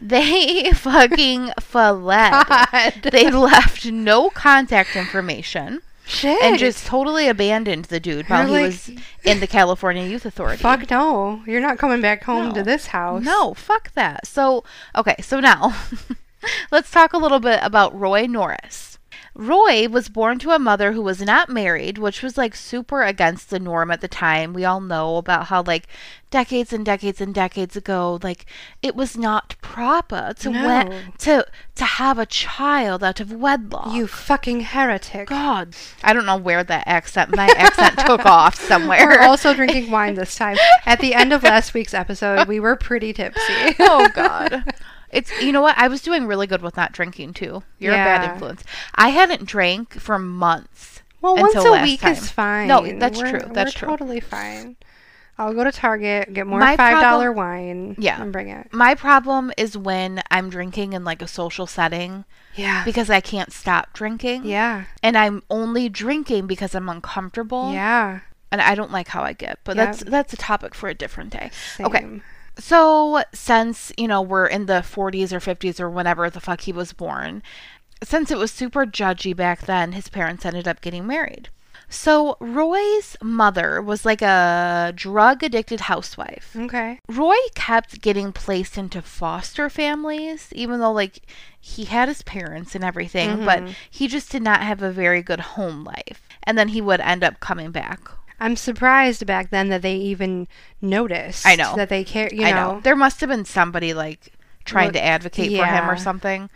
Hmm. 0.00 0.06
They 0.06 0.70
fucking 0.74 1.52
fled. 1.60 2.46
God. 2.46 2.92
They 3.10 3.30
left 3.30 3.86
no 3.86 4.30
contact 4.30 4.94
information 4.96 5.80
Shit. 6.04 6.42
and 6.42 6.58
just 6.58 6.86
totally 6.86 7.28
abandoned 7.28 7.86
the 7.86 8.00
dude 8.00 8.28
while 8.28 8.40
You're 8.48 8.58
he 8.58 8.62
like- 8.64 8.72
was 8.72 8.90
in 9.24 9.40
the 9.40 9.46
California 9.46 10.04
Youth 10.04 10.24
Authority. 10.26 10.62
Fuck 10.62 10.90
no. 10.90 11.42
You're 11.46 11.60
not 11.60 11.78
coming 11.78 12.00
back 12.00 12.24
home 12.24 12.52
to 12.54 12.62
this 12.62 12.86
house. 12.88 13.22
No, 13.24 13.54
fuck 13.54 13.92
that. 13.94 14.26
So, 14.26 14.64
okay, 14.96 15.16
so 15.22 15.40
now 15.40 15.74
let's 16.70 16.90
talk 16.90 17.12
a 17.12 17.18
little 17.18 17.40
bit 17.40 17.60
about 17.62 17.98
Roy 17.98 18.26
Norris. 18.26 18.91
Roy 19.34 19.88
was 19.88 20.08
born 20.10 20.38
to 20.40 20.50
a 20.50 20.58
mother 20.58 20.92
who 20.92 21.00
was 21.02 21.22
not 21.22 21.48
married, 21.48 21.96
which 21.98 22.22
was 22.22 22.36
like 22.36 22.54
super 22.54 23.02
against 23.02 23.48
the 23.48 23.58
norm 23.58 23.90
at 23.90 24.00
the 24.02 24.08
time. 24.08 24.52
We 24.52 24.64
all 24.64 24.80
know 24.80 25.16
about 25.16 25.46
how 25.46 25.62
like 25.62 25.86
decades 26.30 26.72
and 26.72 26.84
decades 26.84 27.20
and 27.20 27.34
decades 27.34 27.74
ago, 27.74 28.18
like 28.22 28.44
it 28.82 28.94
was 28.94 29.16
not 29.16 29.54
proper 29.62 30.34
to 30.40 30.50
No. 30.50 30.66
wed- 30.66 31.18
to 31.20 31.46
to 31.76 31.84
have 31.84 32.18
a 32.18 32.26
child 32.26 33.02
out 33.02 33.20
of 33.20 33.32
wedlock. 33.32 33.94
You 33.94 34.06
fucking 34.06 34.60
heretic. 34.60 35.28
God, 35.28 35.74
I 36.04 36.12
don't 36.12 36.26
know 36.26 36.36
where 36.36 36.62
that 36.62 36.84
accent, 36.86 37.34
my 37.34 37.46
accent 37.56 37.98
took 38.06 38.26
off 38.26 38.54
somewhere. 38.56 39.06
We're 39.06 39.20
also 39.22 39.54
drinking 39.54 39.90
wine 39.90 40.14
this 40.14 40.34
time. 40.36 40.58
At 40.84 41.00
the 41.00 41.14
end 41.14 41.32
of 41.32 41.42
last 41.42 41.72
week's 41.72 41.94
episode, 41.94 42.48
we 42.48 42.60
were 42.60 42.76
pretty 42.76 43.14
tipsy. 43.14 43.74
oh 43.80 44.08
God. 44.14 44.64
It's 45.12 45.30
you 45.42 45.52
know 45.52 45.60
what 45.60 45.76
I 45.78 45.88
was 45.88 46.00
doing 46.02 46.26
really 46.26 46.46
good 46.46 46.62
with 46.62 46.76
not 46.76 46.92
drinking 46.92 47.34
too. 47.34 47.62
You're 47.78 47.92
a 47.92 47.96
bad 47.96 48.32
influence. 48.32 48.64
I 48.94 49.10
hadn't 49.10 49.44
drank 49.44 49.94
for 50.00 50.18
months. 50.18 51.02
Well, 51.20 51.36
once 51.36 51.54
a 51.54 51.82
week 51.82 52.00
time. 52.00 52.12
is 52.12 52.30
fine. 52.30 52.66
No, 52.66 52.98
that's 52.98 53.18
We're- 53.20 53.38
true. 53.40 53.50
That's 53.52 53.72
true. 53.72 53.88
totally 53.88 54.18
fine. 54.20 54.76
I'll 55.38 55.54
go 55.54 55.64
to 55.64 55.72
Target, 55.72 56.32
get 56.34 56.46
more 56.46 56.58
My 56.60 56.76
five 56.76 57.00
dollar 57.00 57.32
wine, 57.32 57.94
Yeah. 57.98 58.20
and 58.20 58.32
bring 58.32 58.48
it. 58.48 58.68
My 58.72 58.94
problem 58.94 59.50
is 59.56 59.76
when 59.78 60.22
I'm 60.30 60.50
drinking 60.50 60.92
in 60.92 61.04
like 61.04 61.22
a 61.22 61.26
social 61.28 61.66
setting 61.66 62.24
Yeah, 62.54 62.84
because 62.84 63.08
I 63.08 63.20
can't 63.20 63.52
stop 63.52 63.92
drinking. 63.94 64.44
yeah, 64.44 64.84
And 65.02 65.16
I'm 65.16 65.42
only 65.48 65.88
drinking 65.88 66.46
because 66.46 66.74
I'm 66.74 66.88
uncomfortable. 66.88 67.72
yeah. 67.72 68.20
And 68.50 68.60
I 68.60 68.74
don't 68.74 68.92
like 68.92 69.08
how 69.08 69.22
I 69.22 69.32
get. 69.32 69.58
But 69.64 69.76
that's 69.78 70.00
that's 70.04 70.32
a 70.34 70.36
topic 70.36 70.74
for 70.74 70.88
a 70.90 70.94
different 70.94 71.30
day. 71.30 71.50
Same. 71.76 71.86
Okay. 71.86 72.20
So, 72.58 73.22
since, 73.32 73.92
you 73.96 74.06
know, 74.08 74.20
we're 74.22 74.46
in 74.46 74.66
the 74.66 74.82
40s 74.82 75.32
or 75.32 75.40
50s 75.40 75.80
or 75.80 75.88
whenever 75.88 76.28
the 76.28 76.40
fuck 76.40 76.62
he 76.62 76.72
was 76.72 76.92
born, 76.92 77.42
since 78.02 78.30
it 78.30 78.38
was 78.38 78.50
super 78.50 78.84
judgy 78.84 79.34
back 79.34 79.62
then, 79.66 79.92
his 79.92 80.08
parents 80.08 80.44
ended 80.44 80.68
up 80.68 80.80
getting 80.80 81.06
married. 81.06 81.48
So, 81.88 82.36
Roy's 82.40 83.16
mother 83.22 83.82
was 83.82 84.06
like 84.06 84.22
a 84.22 84.92
drug 84.94 85.42
addicted 85.42 85.80
housewife. 85.80 86.56
Okay. 86.58 87.00
Roy 87.08 87.36
kept 87.54 88.00
getting 88.00 88.32
placed 88.32 88.78
into 88.78 89.02
foster 89.02 89.68
families, 89.68 90.48
even 90.52 90.80
though, 90.80 90.92
like, 90.92 91.20
he 91.60 91.84
had 91.84 92.08
his 92.08 92.22
parents 92.22 92.74
and 92.74 92.82
everything, 92.82 93.44
but 93.44 93.62
Mhm. 93.62 93.74
he 93.90 94.08
just 94.08 94.30
did 94.30 94.42
not 94.42 94.62
have 94.62 94.82
a 94.82 94.90
very 94.90 95.22
good 95.22 95.40
home 95.40 95.84
life. 95.84 96.22
And 96.44 96.56
then 96.58 96.68
he 96.68 96.80
would 96.80 97.00
end 97.00 97.22
up 97.22 97.40
coming 97.40 97.70
back. 97.70 98.00
I'm 98.42 98.56
surprised 98.56 99.24
back 99.24 99.50
then 99.50 99.68
that 99.68 99.82
they 99.82 99.94
even 99.94 100.48
noticed. 100.80 101.46
I 101.46 101.54
know. 101.54 101.76
that 101.76 101.88
they 101.88 102.02
care. 102.02 102.28
You 102.32 102.44
I 102.44 102.50
know, 102.50 102.74
know. 102.74 102.80
There 102.80 102.96
must 102.96 103.20
have 103.20 103.30
been 103.30 103.44
somebody 103.44 103.94
like 103.94 104.32
trying 104.64 104.92
to 104.92 105.02
advocate 105.02 105.56
for 105.56 105.64
him 105.64 105.88
or 105.88 105.96
something. 105.96 106.50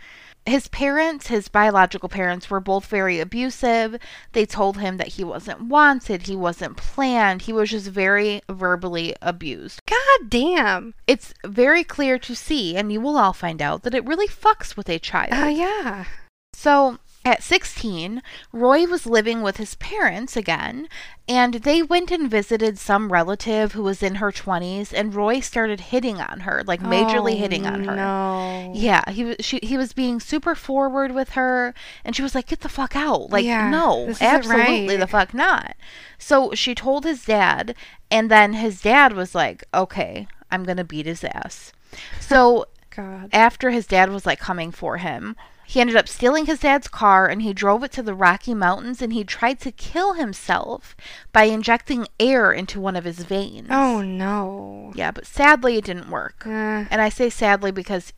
His 0.45 0.67
parents, 0.67 1.27
his 1.27 1.47
biological 1.47 2.09
parents, 2.09 2.49
were 2.49 2.59
both 2.59 2.85
very 2.87 3.19
abusive. 3.19 3.97
They 4.33 4.45
told 4.45 4.77
him 4.77 4.97
that 4.97 5.09
he 5.09 5.23
wasn't 5.23 5.63
wanted, 5.63 6.27
he 6.27 6.35
wasn't 6.35 6.77
planned, 6.77 7.43
he 7.43 7.53
was 7.53 7.71
just 7.71 7.87
very 7.87 8.41
verbally 8.49 9.13
abused. 9.21 9.81
God 9.85 10.29
damn. 10.29 10.93
It's 11.05 11.33
very 11.45 11.83
clear 11.83 12.17
to 12.19 12.35
see, 12.35 12.77
and 12.77 12.91
you 12.91 13.01
will 13.01 13.17
all 13.17 13.33
find 13.33 13.61
out, 13.61 13.83
that 13.83 13.93
it 13.93 14.05
really 14.05 14.27
fucks 14.27 14.77
with 14.77 14.89
a 14.89 14.99
child. 14.99 15.31
Oh 15.33 15.49
yeah. 15.49 16.05
So 16.53 16.97
at 17.27 17.43
16, 17.43 18.21
Roy 18.53 18.85
was 18.85 19.05
living 19.05 19.41
with 19.41 19.57
his 19.57 19.75
parents 19.75 20.35
again, 20.37 20.87
and 21.27 21.55
they 21.55 21.83
went 21.83 22.09
and 22.09 22.31
visited 22.31 22.79
some 22.79 23.11
relative 23.11 23.73
who 23.73 23.83
was 23.83 24.01
in 24.01 24.15
her 24.15 24.31
20s, 24.31 24.93
and 24.93 25.13
Roy 25.13 25.39
started 25.41 25.79
hitting 25.81 26.21
on 26.21 26.41
her, 26.41 26.63
like 26.65 26.79
majorly 26.81 27.33
Oh, 27.33 27.37
hitting 27.37 27.65
on 27.67 27.83
her. 27.83 27.95
No. 27.95 28.71
Yeah, 28.73 29.03
he 29.11 29.23
was 29.25 29.35
she 29.41 29.59
he 29.61 29.77
was 29.77 29.93
being 29.93 30.19
super 30.19 30.55
forward 30.55 31.11
with 31.13 31.31
her 31.31 31.73
and 32.05 32.15
she 32.15 32.21
was 32.23 32.33
like 32.33 32.47
get 32.47 32.61
the 32.61 32.69
fuck 32.69 32.95
out. 32.95 33.29
Like 33.29 33.45
Yeah, 33.45 33.69
no, 33.69 34.13
absolutely 34.21 34.87
right. 34.87 34.99
the 34.99 35.07
fuck 35.07 35.33
not. 35.33 35.75
So 36.17 36.53
she 36.53 36.73
told 36.73 37.03
his 37.03 37.25
dad 37.25 37.75
and 38.09 38.31
then 38.31 38.53
his 38.53 38.81
dad 38.81 39.13
was 39.13 39.35
like, 39.35 39.63
"Okay, 39.73 40.27
I'm 40.49 40.63
going 40.63 40.77
to 40.77 40.83
beat 40.83 41.05
his 41.05 41.23
ass." 41.23 41.73
So 42.21 42.65
God. 42.95 43.29
after 43.33 43.69
his 43.71 43.85
dad 43.85 44.09
was 44.11 44.25
like 44.25 44.39
coming 44.39 44.71
for 44.71 44.97
him, 44.97 45.35
He 45.67 45.81
ended 45.81 45.97
up 45.97 46.07
stealing 46.07 46.45
his 46.45 46.61
dad's 46.61 46.87
car 46.87 47.27
and 47.27 47.41
he 47.41 47.51
drove 47.53 47.83
it 47.83 47.91
to 47.91 48.01
the 48.01 48.13
Rocky 48.15 48.53
Mountains 48.53 49.01
and 49.01 49.11
he 49.11 49.25
tried 49.25 49.59
to 49.59 49.71
kill 49.71 50.13
himself 50.13 50.95
by 51.33 51.43
injecting 51.43 52.07
air 52.19 52.53
into 52.53 52.79
one 52.79 52.95
of 52.95 53.03
his 53.03 53.19
veins. 53.19 53.67
Oh 53.69 54.01
no. 54.01 54.93
Yeah, 54.95 55.11
but 55.11 55.25
sadly 55.25 55.75
it 55.77 55.83
didn't 55.83 56.09
work. 56.09 56.43
Uh, 56.47 56.85
And 56.89 57.01
I 57.01 57.09
say 57.09 57.29
sadly 57.29 57.71
because 57.71 58.13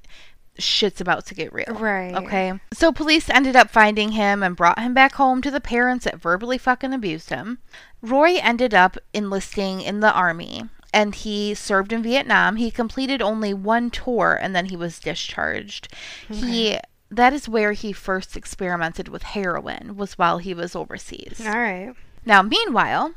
shit's 0.60 1.02
about 1.02 1.26
to 1.26 1.34
get 1.34 1.52
real. 1.52 1.66
Right. 1.70 2.14
Okay. 2.14 2.54
So 2.74 2.91
police 2.91 3.30
ended 3.30 3.56
up 3.56 3.72
finding 3.72 4.12
him 4.12 4.43
and 4.43 4.56
brought 4.56 4.78
him 4.78 4.93
back 4.93 5.14
home 5.16 5.41
to 5.41 5.50
the 5.50 5.62
parents 5.62 6.06
that 6.06 6.22
verbally 6.22 6.58
fucking 6.60 6.93
abused 6.93 7.30
him. 7.32 7.58
Roy 8.02 8.36
ended 8.41 8.74
up 8.76 8.97
enlisting 9.14 9.82
in 9.82 10.02
the 10.02 10.14
army 10.14 10.66
and 10.93 11.16
he 11.16 11.54
served 11.54 11.93
in 11.93 12.04
Vietnam. 12.04 12.58
He 12.58 12.72
completed 12.72 13.22
only 13.22 13.54
one 13.54 13.89
tour 13.89 14.38
and 14.39 14.56
then 14.56 14.66
he 14.66 14.76
was 14.76 15.00
discharged. 15.00 15.88
He 16.30 16.78
that 17.12 17.34
is 17.34 17.49
where 17.49 17.72
he 17.74 17.91
first 17.93 18.36
experimented 18.38 19.07
with 19.07 19.24
heroin 19.24 19.95
was 19.97 20.18
while 20.18 20.38
he 20.38 20.53
was 20.53 20.76
overseas. 20.76 21.41
all 21.45 21.53
right. 21.60 21.93
Now, 22.26 22.41
meanwhile, 22.41 23.14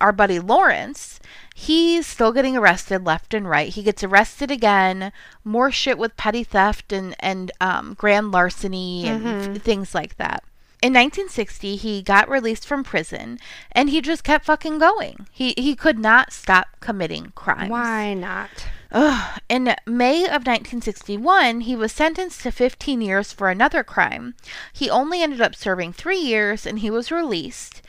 our 0.00 0.12
buddy 0.12 0.38
Lawrence, 0.38 1.20
he's 1.54 2.06
still 2.06 2.32
getting 2.32 2.56
arrested 2.56 3.04
left 3.04 3.34
and 3.34 3.48
right. 3.48 3.68
He 3.72 3.82
gets 3.82 4.02
arrested 4.04 4.50
again, 4.50 5.12
more 5.44 5.70
shit 5.70 5.98
with 5.98 6.16
petty 6.16 6.44
theft 6.44 6.92
and 6.92 7.14
and 7.20 7.50
um, 7.60 7.94
grand 7.94 8.30
larceny 8.32 9.06
and 9.06 9.56
f- 9.56 9.62
things 9.62 9.94
like 9.94 10.16
that. 10.16 10.42
In 10.82 10.92
1960, 10.92 11.76
he 11.76 12.02
got 12.02 12.28
released 12.28 12.66
from 12.66 12.84
prison, 12.84 13.38
and 13.72 13.88
he 13.88 14.02
just 14.02 14.22
kept 14.22 14.44
fucking 14.44 14.78
going. 14.78 15.26
He 15.32 15.54
he 15.56 15.74
could 15.74 15.98
not 15.98 16.32
stop 16.32 16.66
committing 16.80 17.32
crimes. 17.34 17.70
Why 17.70 18.12
not? 18.14 18.50
Ugh. 18.96 19.40
In 19.48 19.74
May 19.86 20.22
of 20.22 20.46
1961, 20.46 21.62
he 21.62 21.74
was 21.74 21.90
sentenced 21.90 22.42
to 22.42 22.52
15 22.52 23.00
years 23.00 23.32
for 23.32 23.50
another 23.50 23.82
crime. 23.82 24.36
He 24.72 24.88
only 24.88 25.20
ended 25.20 25.40
up 25.40 25.56
serving 25.56 25.92
three 25.92 26.20
years 26.20 26.64
and 26.64 26.78
he 26.78 26.90
was 26.90 27.10
released. 27.10 27.82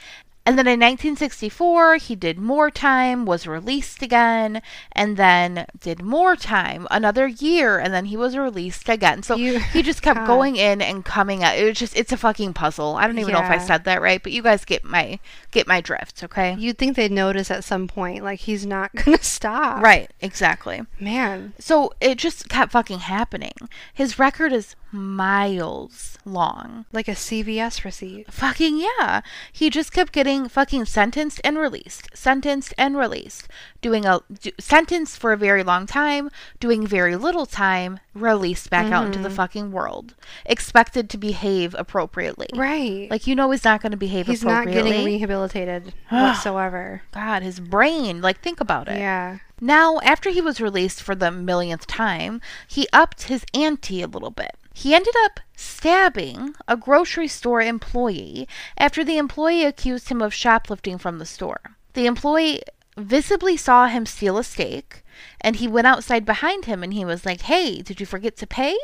And 0.46 0.60
then 0.60 0.68
in 0.68 0.80
1964, 0.80 1.96
he 1.98 2.16
did 2.16 2.38
more 2.38 2.70
time, 2.70 3.26
was 3.26 3.48
released 3.48 4.02
again, 4.04 4.62
and 4.92 5.18
then 5.18 5.66
did 5.80 6.04
more 6.04 6.36
time, 6.36 6.88
another 6.92 7.28
year, 7.28 7.80
and 7.80 7.94
then 7.94 8.06
he 8.06 8.16
was 8.18 8.38
released 8.38 8.88
again. 8.88 9.24
So 9.24 9.36
You- 9.36 9.60
he 9.60 9.82
just 9.82 10.02
kept 10.04 10.20
God. 10.20 10.28
going 10.28 10.56
in 10.56 10.82
and 10.84 11.04
coming 11.04 11.44
out. 11.44 11.58
It 11.58 11.64
was 11.66 11.78
just, 11.80 11.98
it's 11.98 12.12
a 12.12 12.18
fucking 12.18 12.54
puzzle. 12.54 12.96
I 12.96 13.08
don't 13.08 13.18
even 13.18 13.34
know 13.34 13.40
if 13.40 13.50
I 13.50 13.58
said 13.58 13.86
that 13.86 14.02
right, 14.02 14.22
but 14.22 14.32
you 14.32 14.44
guys 14.44 14.66
get 14.66 14.84
my 14.84 15.20
get 15.52 15.68
my 15.68 15.82
drift, 15.82 16.24
okay? 16.24 16.56
You'd 16.60 16.78
think 16.78 16.96
they'd 16.96 17.12
notice 17.12 17.50
at 17.50 17.64
some 17.64 17.88
point, 17.88 18.24
like 18.24 18.42
he's 18.42 18.66
not 18.66 18.94
gonna 19.04 19.24
stop. 19.24 19.82
Right, 19.82 20.12
exactly. 20.22 20.82
Man. 21.00 21.54
So 21.60 21.94
it 22.02 22.18
just 22.18 22.50
kept 22.50 22.72
fucking 22.74 23.00
happening. 23.00 23.54
His 23.94 24.20
record 24.20 24.52
is 24.54 24.76
miles 24.96 26.18
long. 26.26 26.86
Like 26.92 27.08
a 27.08 27.12
CVS 27.12 27.84
receipt. 27.84 28.32
Fucking 28.32 28.78
yeah. 28.78 29.22
He 29.52 29.70
just 29.70 29.92
kept 29.92 30.12
getting 30.12 30.50
fucking 30.50 30.86
sentenced 30.86 31.40
and 31.44 31.58
released, 31.58 32.10
sentenced 32.14 32.74
and 32.78 32.98
released, 32.98 33.48
doing 33.82 34.06
a 34.06 34.22
do, 34.42 34.52
sentenced 34.60 35.20
for 35.20 35.34
a 35.34 35.38
very 35.38 35.64
long 35.64 35.86
time, 35.86 36.30
doing 36.60 36.88
very 36.88 37.16
little 37.16 37.46
time, 37.46 38.00
released 38.14 38.70
back 38.70 38.92
out 38.92 39.06
into 39.06 39.20
the 39.20 39.28
mm-hmm. 39.28 39.36
fucking 39.36 39.72
world, 39.72 40.16
expected 40.46 41.10
to 41.10 41.18
behave 41.18 41.76
appropriately. 41.78 42.48
Right. 42.56 43.10
Like 43.12 43.28
you 43.28 43.36
know 43.36 43.52
he's 43.52 43.64
not 43.64 43.82
going 43.82 43.92
to 43.92 43.98
behave 43.98 44.28
he's 44.28 44.44
not 44.44 44.64
appropriately. 44.64 44.92
getting 44.92 45.06
rehabilitated 45.06 45.94
whatsoever. 46.10 47.04
God, 47.12 47.44
his 47.44 47.60
brain. 47.60 48.22
Like 48.22 48.42
think 48.42 48.60
about 48.60 48.88
it. 48.88 48.98
Yeah. 48.98 49.40
Now, 49.62 50.00
after 50.02 50.32
he 50.32 50.42
was 50.42 50.60
released 50.60 51.02
for 51.02 51.16
the 51.16 51.32
millionth 51.32 51.88
time, 51.88 52.42
he 52.68 52.88
upped 52.92 53.24
his 53.24 53.46
ante 53.54 54.02
a 54.02 54.08
little 54.08 54.32
bit. 54.32 54.58
He 54.78 54.94
ended 54.94 55.16
up 55.24 55.40
stabbing 55.56 56.54
a 56.68 56.76
grocery 56.76 57.30
store 57.30 57.62
employee 57.62 58.46
after 58.78 59.06
the 59.06 59.18
employee 59.18 59.64
accused 59.64 60.10
him 60.10 60.22
of 60.22 60.34
shoplifting 60.34 60.98
from 60.98 61.18
the 61.18 61.26
store. 61.26 61.62
The 61.94 62.06
employee 62.06 62.62
visibly 62.98 63.56
saw 63.56 63.88
him 63.88 64.06
steal 64.06 64.38
a 64.38 64.44
steak, 64.44 65.02
and 65.40 65.56
he 65.56 65.68
went 65.68 65.88
outside 65.88 66.26
behind 66.26 66.66
him 66.66 66.84
and 66.84 66.94
he 66.94 67.06
was 67.06 67.26
like, 67.26 67.44
Hey, 67.44 67.82
did 67.82 68.02
you 68.02 68.06
forget 68.06 68.36
to 68.36 68.46
pay? 68.46 68.76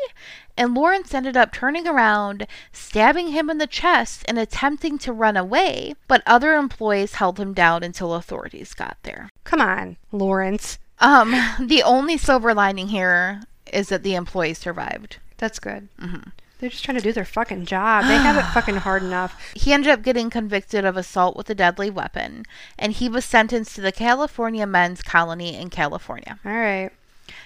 And 0.55 0.73
Lawrence 0.73 1.13
ended 1.13 1.35
up 1.35 1.51
turning 1.51 1.85
around, 1.85 2.47
stabbing 2.71 3.27
him 3.27 3.49
in 3.49 3.57
the 3.57 3.67
chest, 3.67 4.23
and 4.29 4.39
attempting 4.39 4.97
to 4.99 5.11
run 5.11 5.35
away, 5.35 5.95
but 6.07 6.23
other 6.25 6.55
employees 6.55 7.15
held 7.15 7.37
him 7.37 7.53
down 7.53 7.83
until 7.83 8.13
authorities 8.13 8.73
got 8.73 8.95
there. 9.03 9.29
Come 9.43 9.59
on, 9.59 9.97
Lawrence. 10.13 10.79
Um, 10.99 11.31
the 11.59 11.83
only 11.83 12.17
silver 12.17 12.53
lining 12.53 12.87
here 12.87 13.41
is 13.73 13.89
that 13.89 14.03
the 14.03 14.15
employee 14.15 14.53
survived. 14.53 15.17
That's 15.41 15.57
good. 15.57 15.89
Mm-hmm. 15.99 16.29
They're 16.59 16.69
just 16.69 16.85
trying 16.85 16.97
to 16.97 17.03
do 17.03 17.11
their 17.11 17.25
fucking 17.25 17.65
job. 17.65 18.05
They 18.05 18.13
have 18.13 18.37
it 18.37 18.47
fucking 18.53 18.75
hard 18.75 19.01
enough. 19.01 19.53
He 19.55 19.73
ended 19.73 19.89
up 19.89 20.03
getting 20.03 20.29
convicted 20.29 20.85
of 20.85 20.95
assault 20.95 21.35
with 21.35 21.49
a 21.49 21.55
deadly 21.55 21.89
weapon, 21.89 22.45
and 22.77 22.93
he 22.93 23.09
was 23.09 23.25
sentenced 23.25 23.73
to 23.75 23.81
the 23.81 23.91
California 23.91 24.67
Men's 24.67 25.01
Colony 25.01 25.55
in 25.57 25.71
California. 25.71 26.39
All 26.45 26.51
right. 26.51 26.91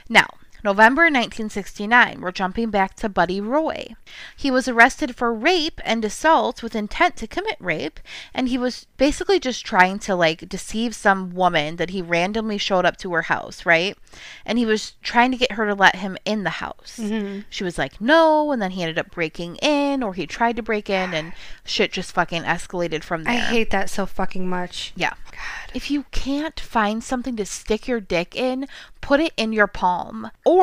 Now, 0.10 0.28
November 0.66 1.03
1969, 1.03 2.22
we're 2.22 2.32
jumping 2.32 2.72
back 2.72 2.95
to 2.95 3.07
Buddy 3.07 3.39
Roy. 3.39 3.93
He 4.36 4.49
was 4.49 4.68
arrested 4.68 5.16
for 5.16 5.32
rape 5.32 5.80
and 5.86 6.03
assault 6.03 6.63
with 6.63 6.76
intent 6.76 7.16
to 7.18 7.28
commit 7.28 7.57
rape, 7.59 7.99
and 8.34 8.49
he 8.49 8.57
was 8.57 8.88
basically 8.97 9.39
just 9.39 9.63
trying 9.63 9.99
to 9.99 10.16
like 10.16 10.49
deceive 10.49 10.95
some 10.95 11.36
woman 11.36 11.76
that 11.76 11.91
he 11.91 12.01
randomly 12.01 12.57
showed 12.57 12.84
up 12.84 12.97
to 12.97 13.13
her 13.13 13.22
house, 13.22 13.63
right? 13.63 13.95
And 14.43 14.57
he 14.57 14.66
was 14.66 14.93
trying 15.03 15.30
to 15.34 15.38
get 15.38 15.51
her 15.51 15.68
to 15.68 15.76
let 15.76 15.97
him 15.97 16.18
in 16.26 16.43
the 16.43 16.49
house. 16.49 16.97
Mm-hmm. 16.99 17.41
She 17.51 17.63
was 17.63 17.78
like, 17.78 18.01
no, 18.01 18.51
and 18.51 18.59
then 18.59 18.72
he 18.72 18.82
ended 18.82 18.97
up 18.97 19.11
breaking 19.11 19.57
in, 19.57 20.01
or 20.01 20.16
he 20.16 20.26
tried 20.26 20.55
to 20.55 20.63
break 20.63 20.89
in, 20.89 21.13
and 21.13 21.34
shit 21.63 21.91
just 21.91 22.11
fucking 22.11 22.41
escalated 22.41 23.03
from 23.03 23.24
there. 23.24 23.34
I 23.34 23.38
hate 23.38 23.70
that 23.70 23.91
so 23.91 24.07
fucking 24.07 24.49
much. 24.49 24.93
Yeah. 24.95 25.13
God. 25.30 25.76
If 25.76 25.91
you 25.91 26.05
can't 26.11 26.59
find 26.59 27.03
something 27.03 27.36
to 27.36 27.45
stick 27.45 27.88
your 27.88 27.99
dick 27.99 28.36
in, 28.36 28.68
put 29.01 29.20
it 29.20 29.34
in 29.38 29.53
your 29.53 29.68
palm 29.68 30.32
or 30.45 30.55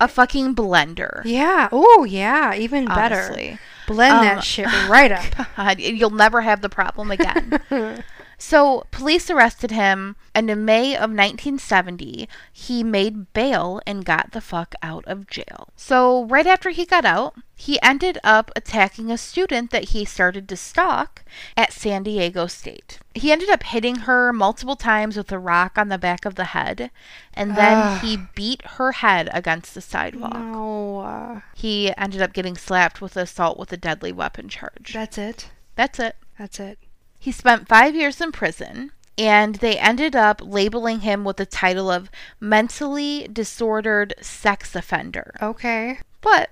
a 0.00 0.08
fucking 0.08 0.54
blender. 0.54 1.22
Yeah. 1.24 1.68
Oh, 1.72 2.04
yeah. 2.08 2.54
Even 2.54 2.86
better. 2.86 3.16
Honestly. 3.16 3.58
Blend 3.86 4.14
Um, 4.14 4.24
that 4.24 4.44
shit 4.44 4.66
right 4.88 5.10
up. 5.12 5.24
God, 5.56 5.80
you'll 5.80 6.10
never 6.10 6.40
have 6.42 6.60
the 6.60 6.68
problem 6.68 7.10
again. 7.10 7.60
so, 8.42 8.86
police 8.90 9.28
arrested 9.28 9.70
him, 9.70 10.16
and 10.34 10.48
in 10.48 10.64
May 10.64 10.94
of 10.94 11.10
1970, 11.10 12.26
he 12.50 12.82
made 12.82 13.34
bail 13.34 13.82
and 13.86 14.02
got 14.02 14.32
the 14.32 14.40
fuck 14.40 14.74
out 14.82 15.04
of 15.06 15.26
jail. 15.26 15.68
So, 15.76 16.24
right 16.24 16.46
after 16.46 16.70
he 16.70 16.86
got 16.86 17.04
out, 17.04 17.34
he 17.54 17.78
ended 17.82 18.18
up 18.24 18.50
attacking 18.56 19.10
a 19.10 19.18
student 19.18 19.70
that 19.72 19.90
he 19.90 20.06
started 20.06 20.48
to 20.48 20.56
stalk 20.56 21.22
at 21.54 21.74
San 21.74 22.02
Diego 22.02 22.46
State. 22.46 22.98
He 23.14 23.30
ended 23.30 23.50
up 23.50 23.62
hitting 23.62 23.96
her 23.96 24.32
multiple 24.32 24.76
times 24.76 25.18
with 25.18 25.30
a 25.30 25.38
rock 25.38 25.76
on 25.76 25.88
the 25.88 25.98
back 25.98 26.24
of 26.24 26.36
the 26.36 26.44
head, 26.44 26.90
and 27.34 27.58
then 27.58 27.76
Ugh. 27.76 28.00
he 28.00 28.18
beat 28.34 28.62
her 28.78 28.92
head 28.92 29.28
against 29.34 29.74
the 29.74 29.82
sidewalk. 29.82 30.32
No. 30.34 31.42
He 31.54 31.94
ended 31.98 32.22
up 32.22 32.32
getting 32.32 32.56
slapped 32.56 33.02
with 33.02 33.18
assault 33.18 33.58
with 33.58 33.70
a 33.70 33.76
deadly 33.76 34.12
weapon 34.12 34.48
charge. 34.48 34.94
that's 34.94 35.18
it. 35.18 35.50
That's 35.76 35.98
it. 35.98 36.16
That's 36.38 36.58
it. 36.58 36.78
He 37.20 37.30
spent 37.32 37.68
five 37.68 37.94
years 37.94 38.20
in 38.20 38.32
prison, 38.32 38.92
and 39.18 39.56
they 39.56 39.78
ended 39.78 40.16
up 40.16 40.40
labeling 40.42 41.00
him 41.00 41.22
with 41.22 41.36
the 41.36 41.44
title 41.44 41.90
of 41.90 42.10
mentally 42.40 43.28
disordered 43.30 44.14
sex 44.22 44.74
offender. 44.74 45.34
Okay. 45.42 45.98
But 46.22 46.48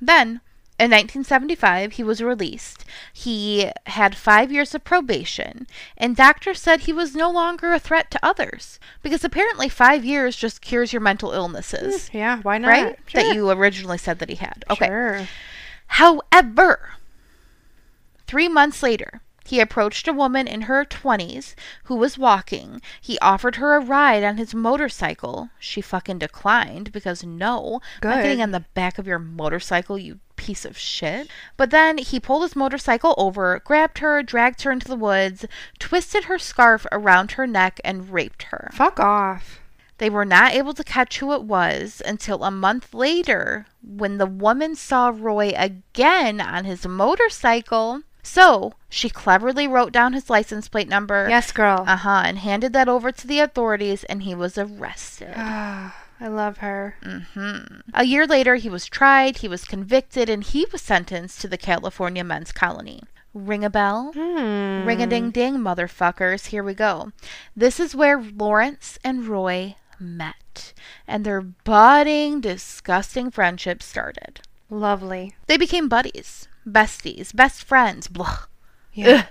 then, 0.00 0.40
in 0.80 0.90
1975, 0.90 1.92
he 1.92 2.02
was 2.02 2.20
released. 2.20 2.84
He 3.12 3.70
had 3.86 4.16
five 4.16 4.50
years 4.50 4.74
of 4.74 4.82
probation, 4.82 5.68
and 5.96 6.16
doctors 6.16 6.60
said 6.60 6.80
he 6.80 6.92
was 6.92 7.14
no 7.14 7.30
longer 7.30 7.72
a 7.72 7.78
threat 7.78 8.10
to 8.10 8.18
others 8.26 8.80
because 9.02 9.22
apparently 9.22 9.68
five 9.68 10.04
years 10.04 10.34
just 10.34 10.60
cures 10.60 10.92
your 10.92 11.00
mental 11.00 11.30
illnesses, 11.30 12.08
hmm, 12.08 12.16
Yeah. 12.16 12.40
Why 12.42 12.58
not? 12.58 12.68
right? 12.68 12.98
Sure. 13.06 13.22
That 13.22 13.34
you 13.36 13.48
originally 13.50 13.98
said 13.98 14.18
that 14.18 14.28
he 14.28 14.34
had. 14.36 14.64
Okay. 14.68 14.86
Sure. 14.86 15.28
However, 15.86 16.90
three 18.26 18.48
months 18.48 18.82
later, 18.82 19.20
he 19.48 19.60
approached 19.60 20.06
a 20.06 20.12
woman 20.12 20.46
in 20.46 20.62
her 20.62 20.84
20s 20.84 21.54
who 21.84 21.96
was 21.96 22.18
walking. 22.18 22.82
He 23.00 23.18
offered 23.20 23.56
her 23.56 23.74
a 23.74 23.80
ride 23.80 24.22
on 24.22 24.36
his 24.36 24.54
motorcycle. 24.54 25.48
She 25.58 25.80
fucking 25.80 26.18
declined 26.18 26.92
because 26.92 27.24
no, 27.24 27.80
I'm 28.02 28.22
getting 28.22 28.42
on 28.42 28.50
the 28.50 28.66
back 28.74 28.98
of 28.98 29.06
your 29.06 29.18
motorcycle, 29.18 29.96
you 29.96 30.20
piece 30.36 30.66
of 30.66 30.76
shit. 30.76 31.30
But 31.56 31.70
then 31.70 31.96
he 31.96 32.20
pulled 32.20 32.42
his 32.42 32.54
motorcycle 32.54 33.14
over, 33.16 33.62
grabbed 33.64 34.00
her, 34.00 34.22
dragged 34.22 34.60
her 34.62 34.70
into 34.70 34.86
the 34.86 34.96
woods, 34.96 35.46
twisted 35.78 36.24
her 36.24 36.38
scarf 36.38 36.86
around 36.92 37.32
her 37.32 37.46
neck, 37.46 37.80
and 37.82 38.12
raped 38.12 38.42
her. 38.44 38.68
Fuck 38.74 39.00
off. 39.00 39.60
They 39.96 40.10
were 40.10 40.26
not 40.26 40.52
able 40.52 40.74
to 40.74 40.84
catch 40.84 41.20
who 41.20 41.32
it 41.32 41.42
was 41.42 42.02
until 42.04 42.44
a 42.44 42.50
month 42.50 42.92
later 42.92 43.64
when 43.82 44.18
the 44.18 44.26
woman 44.26 44.76
saw 44.76 45.08
Roy 45.08 45.54
again 45.56 46.38
on 46.38 46.66
his 46.66 46.86
motorcycle. 46.86 48.02
So 48.22 48.74
she 48.88 49.08
cleverly 49.08 49.66
wrote 49.66 49.92
down 49.92 50.12
his 50.12 50.28
license 50.30 50.68
plate 50.68 50.88
number. 50.88 51.26
Yes, 51.28 51.52
girl. 51.52 51.84
Uh 51.86 51.96
huh. 51.96 52.22
And 52.24 52.38
handed 52.38 52.72
that 52.72 52.88
over 52.88 53.12
to 53.12 53.26
the 53.26 53.40
authorities, 53.40 54.04
and 54.04 54.22
he 54.22 54.34
was 54.34 54.58
arrested. 54.58 55.34
I 56.20 56.26
love 56.26 56.58
her. 56.58 56.96
Mm-hmm. 57.04 57.80
A 57.94 58.04
year 58.04 58.26
later, 58.26 58.56
he 58.56 58.68
was 58.68 58.86
tried, 58.86 59.38
he 59.38 59.48
was 59.48 59.64
convicted, 59.64 60.28
and 60.28 60.42
he 60.42 60.66
was 60.72 60.82
sentenced 60.82 61.40
to 61.40 61.48
the 61.48 61.56
California 61.56 62.24
Men's 62.24 62.50
Colony. 62.50 63.02
Ring 63.34 63.64
a 63.64 63.70
bell? 63.70 64.12
Hmm. 64.14 64.84
Ring 64.84 65.00
a 65.00 65.06
ding 65.06 65.30
ding, 65.30 65.58
motherfuckers. 65.58 66.46
Here 66.46 66.64
we 66.64 66.74
go. 66.74 67.12
This 67.54 67.78
is 67.78 67.94
where 67.94 68.20
Lawrence 68.20 68.98
and 69.04 69.26
Roy 69.26 69.76
met, 70.00 70.72
and 71.06 71.24
their 71.24 71.40
budding, 71.40 72.40
disgusting 72.40 73.30
friendship 73.30 73.82
started. 73.82 74.40
Lovely. 74.70 75.34
They 75.46 75.56
became 75.56 75.88
buddies, 75.88 76.48
besties, 76.72 77.34
best 77.34 77.64
friends. 77.64 78.08
Blah. 78.08 78.44
Yeah. 78.92 79.26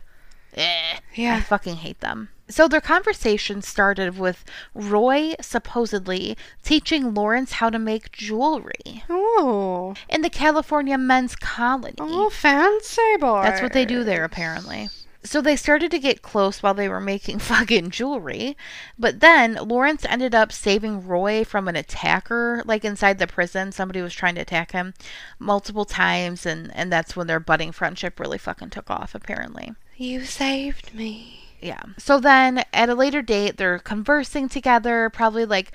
Eh. 0.55 0.99
I 1.17 1.41
fucking 1.41 1.77
hate 1.77 1.99
them. 1.99 2.29
So 2.49 2.67
their 2.67 2.81
conversation 2.81 3.61
started 3.61 4.17
with 4.17 4.45
Roy 4.73 5.35
supposedly 5.41 6.37
teaching 6.63 7.13
Lawrence 7.13 7.53
how 7.53 7.69
to 7.69 7.77
make 7.77 8.11
jewelry 8.11 9.03
Oh. 9.09 9.93
in 10.09 10.21
the 10.21 10.29
California 10.29 10.97
Men's 10.97 11.35
Colony. 11.35 11.95
Oh, 11.99 12.29
fancy 12.29 13.17
boy. 13.19 13.43
That's 13.43 13.61
what 13.61 13.73
they 13.73 13.85
do 13.85 14.03
there, 14.05 14.23
apparently. 14.23 14.89
So 15.23 15.41
they 15.41 15.55
started 15.55 15.91
to 15.91 15.99
get 15.99 16.21
close 16.21 16.63
while 16.63 16.73
they 16.73 16.87
were 16.87 17.01
making 17.01 17.39
fucking 17.39 17.89
jewelry. 17.89 18.55
But 18.97 19.19
then 19.19 19.55
Lawrence 19.55 20.05
ended 20.05 20.33
up 20.33 20.51
saving 20.51 21.05
Roy 21.07 21.43
from 21.43 21.67
an 21.67 21.75
attacker, 21.75 22.63
like 22.65 22.85
inside 22.85 23.19
the 23.19 23.27
prison. 23.27 23.71
Somebody 23.71 24.01
was 24.01 24.13
trying 24.13 24.35
to 24.35 24.41
attack 24.41 24.71
him 24.71 24.93
multiple 25.39 25.85
times, 25.85 26.45
and, 26.45 26.71
and 26.75 26.91
that's 26.91 27.15
when 27.15 27.27
their 27.27 27.39
budding 27.39 27.71
friendship 27.71 28.19
really 28.19 28.37
fucking 28.37 28.69
took 28.69 28.89
off, 28.89 29.15
apparently. 29.15 29.73
You 29.97 30.25
saved 30.25 30.93
me. 30.93 31.47
Yeah. 31.59 31.81
So 31.97 32.19
then 32.19 32.63
at 32.71 32.89
a 32.89 32.93
later 32.93 33.21
date, 33.21 33.57
they're 33.57 33.79
conversing 33.79 34.47
together, 34.47 35.09
probably 35.09 35.45
like 35.45 35.71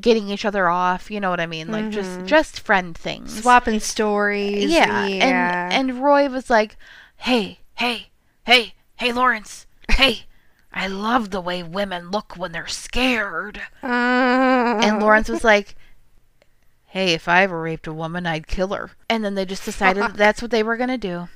getting 0.00 0.28
each 0.28 0.44
other 0.44 0.68
off. 0.68 1.10
You 1.10 1.20
know 1.20 1.30
what 1.30 1.40
I 1.40 1.46
mean? 1.46 1.70
Like 1.70 1.90
just 1.90 2.10
mm-hmm. 2.10 2.26
just 2.26 2.60
friend 2.60 2.96
things. 2.96 3.42
Swapping 3.42 3.80
stories. 3.80 4.70
Yeah. 4.70 5.06
Yeah. 5.06 5.68
And 5.70 5.90
and 5.90 6.02
Roy 6.02 6.28
was 6.28 6.48
like, 6.48 6.76
"Hey, 7.16 7.60
hey, 7.74 8.08
hey, 8.44 8.74
hey, 8.98 9.12
Lawrence, 9.12 9.66
hey." 9.90 10.24
I 10.70 10.86
love 10.86 11.30
the 11.30 11.40
way 11.40 11.62
women 11.62 12.10
look 12.10 12.36
when 12.36 12.52
they're 12.52 12.66
scared. 12.66 13.60
Uh, 13.82 13.86
And 14.82 15.00
Lawrence 15.00 15.28
was 15.28 15.42
like, 15.42 15.74
Hey, 16.84 17.14
if 17.14 17.26
I 17.28 17.42
ever 17.42 17.60
raped 17.60 17.86
a 17.86 17.92
woman, 17.92 18.26
I'd 18.26 18.46
kill 18.46 18.68
her. 18.68 18.90
And 19.10 19.24
then 19.24 19.34
they 19.34 19.44
just 19.44 19.64
decided 19.64 20.02
that 20.02 20.16
that's 20.16 20.40
what 20.40 20.50
they 20.50 20.62
were 20.62 20.76
going 20.76 20.88
to 20.88 20.98
do. 20.98 21.28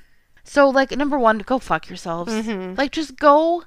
So, 0.45 0.69
like, 0.69 0.91
number 0.93 1.19
one, 1.19 1.39
go 1.39 1.59
fuck 1.59 1.89
yourselves. 1.89 2.33
Mm-hmm. 2.33 2.75
Like, 2.77 2.91
just 2.93 3.17
go, 3.17 3.65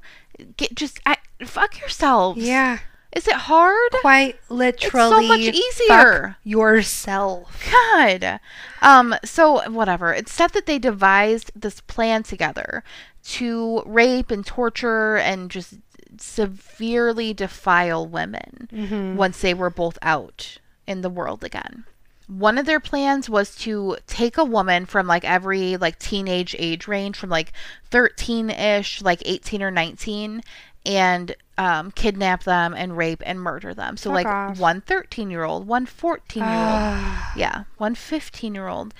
get, 0.58 0.76
just, 0.76 1.00
I, 1.06 1.18
fuck 1.46 1.80
yourselves. 1.80 2.42
yeah. 2.42 2.80
Is 3.16 3.30
it 3.30 3.34
hard? 3.36 3.92
Quite 4.02 4.36
literally. 4.50 5.16
It's 5.16 5.22
so 5.22 5.28
much 5.28 5.40
easier. 5.40 6.28
Fuck 6.32 6.38
yourself. 6.44 7.66
God. 7.72 8.42
Um, 8.82 9.16
so 9.24 9.70
whatever. 9.70 10.14
It's 10.14 10.34
said 10.34 10.50
that 10.50 10.66
they 10.66 10.80
devised 10.80 11.50
this 11.56 11.80
plan 11.80 12.24
together 12.24 12.84
to 13.26 13.82
rape 13.86 14.32
and 14.32 14.46
torture 14.46 15.18
and 15.18 15.50
just 15.50 15.76
severely 16.18 17.34
defile 17.34 18.08
women 18.08 19.16
once 19.18 19.42
they 19.42 19.54
were 19.54 19.70
both 19.70 19.98
out 20.02 20.58
in 20.88 21.02
the 21.02 21.10
world 21.10 21.44
again. 21.44 21.86
One 22.28 22.58
of 22.58 22.66
their 22.66 22.80
plans 22.80 23.30
was 23.30 23.56
to 23.58 23.98
take 24.08 24.38
a 24.38 24.44
woman 24.46 24.86
from 24.86 25.06
like 25.08 25.24
every 25.24 25.78
like 25.78 26.00
teenage 26.00 26.56
age 26.58 26.88
range 26.88 27.18
from 27.18 27.30
like 27.30 27.52
13ish, 27.92 29.04
like 29.04 29.22
18 29.26 29.62
or 29.62 29.72
19 29.72 30.42
and 30.86 31.36
um, 31.58 31.92
kidnap 31.92 32.44
them 32.44 32.74
and 32.74 32.98
rape 32.98 33.22
and 33.26 33.40
murder 33.42 33.74
them. 33.74 33.98
So 33.98 34.10
Fuck 34.10 34.16
like 34.16 34.28
off. 34.28 34.60
one 34.60 34.82
13 34.82 35.30
year 35.30 35.44
old, 35.44 35.68
one 35.68 35.86
14 35.86 36.44
year 36.44 36.52
old. 36.52 36.60
Ah. 36.60 37.34
Yeah, 37.38 37.64
one 37.78 37.96
15 37.96 38.56
year 38.56 38.68
old. 38.68 38.94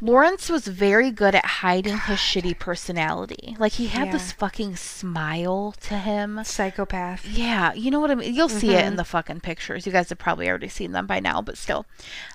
Lawrence 0.00 0.48
was 0.50 0.66
very 0.66 1.10
good 1.10 1.34
at 1.34 1.44
hiding 1.44 1.98
his 1.98 2.18
shitty 2.18 2.58
personality. 2.58 3.56
Like, 3.58 3.72
he 3.72 3.86
had 3.86 4.06
Yeah. 4.06 4.12
this 4.12 4.32
fucking 4.32 4.76
smile 4.76 5.74
to 5.82 5.98
him. 5.98 6.40
Psychopath. 6.44 7.24
Yeah, 7.26 7.72
you 7.72 7.90
know 7.90 8.00
what 8.00 8.10
I 8.10 8.14
mean? 8.14 8.34
You'll 8.34 8.48
see 8.48 8.74
it 8.74 8.84
in 8.84 8.96
the 8.96 9.04
fucking 9.04 9.40
pictures. 9.40 9.86
You 9.86 9.92
guys 9.92 10.08
have 10.10 10.18
probably 10.18 10.48
already 10.48 10.68
seen 10.68 10.92
them 10.92 11.06
by 11.06 11.20
now, 11.20 11.40
but 11.40 11.56
still. 11.56 11.86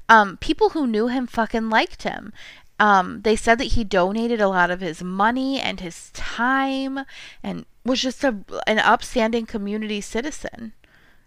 Um, 0.09 0.37
people 0.37 0.69
who 0.69 0.87
knew 0.87 1.07
him 1.07 1.27
fucking 1.27 1.69
liked 1.69 2.03
him. 2.03 2.33
Um, 2.79 3.21
they 3.21 3.35
said 3.35 3.59
that 3.59 3.65
he 3.73 3.83
donated 3.83 4.41
a 4.41 4.47
lot 4.47 4.71
of 4.71 4.81
his 4.81 5.03
money 5.03 5.59
and 5.59 5.79
his 5.79 6.09
time 6.13 7.01
and 7.43 7.65
was 7.85 8.01
just 8.01 8.23
a, 8.23 8.37
an 8.65 8.79
upstanding 8.79 9.45
community 9.45 10.01
citizen. 10.01 10.73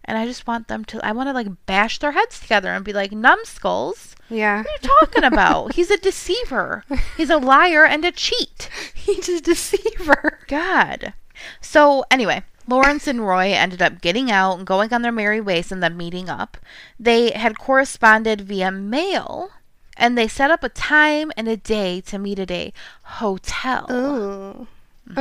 And 0.05 0.19
I 0.19 0.27
just 0.27 0.47
want 0.47 0.69
them 0.69 0.85
to, 0.87 1.05
I 1.05 1.13
want 1.13 1.29
to 1.29 1.33
like 1.33 1.49
bash 1.67 1.99
their 1.99 2.13
heads 2.13 2.39
together 2.39 2.71
and 2.71 2.85
be 2.85 2.93
like, 2.93 3.13
numbskulls. 3.13 4.15
Yeah. 4.29 4.59
What 4.59 4.67
are 4.67 4.71
you 4.71 4.89
talking 5.01 5.25
about? 5.25 5.73
He's 5.75 5.91
a 5.91 5.97
deceiver. 5.97 6.85
He's 7.17 7.31
a 7.31 7.39
liar 7.39 7.85
and 7.85 8.05
a 8.05 8.13
cheat. 8.13 8.69
He's 8.95 9.29
a 9.29 9.41
deceiver. 9.41 10.41
God. 10.47 11.15
So 11.61 12.05
anyway, 12.11 12.45
Lawrence 12.67 13.07
and 13.07 13.27
Roy 13.27 13.53
ended 13.53 13.83
up 13.83 14.01
getting 14.01 14.31
out 14.31 14.57
and 14.59 14.67
going 14.67 14.93
on 14.93 15.03
their 15.03 15.13
merry 15.13 15.41
ways 15.41 15.71
and 15.71 15.83
then 15.83 15.97
meeting 15.97 16.29
up. 16.29 16.57
They 16.99 17.31
had 17.31 17.59
corresponded 17.59 18.43
via 18.43 18.71
mail 18.71 19.51
and 19.97 20.19
they 20.19 20.29
set 20.29 20.51
up 20.51 20.65
a 20.65 20.69
time 20.69 21.31
and 21.37 21.49
a 21.49 21.57
day 21.57 22.01
to 22.03 22.19
meet 22.19 22.39
at 22.39 22.51
a 22.51 22.73
hotel. 23.03 23.87
Ooh. 23.91 24.67
Mm-hmm. 25.09 25.21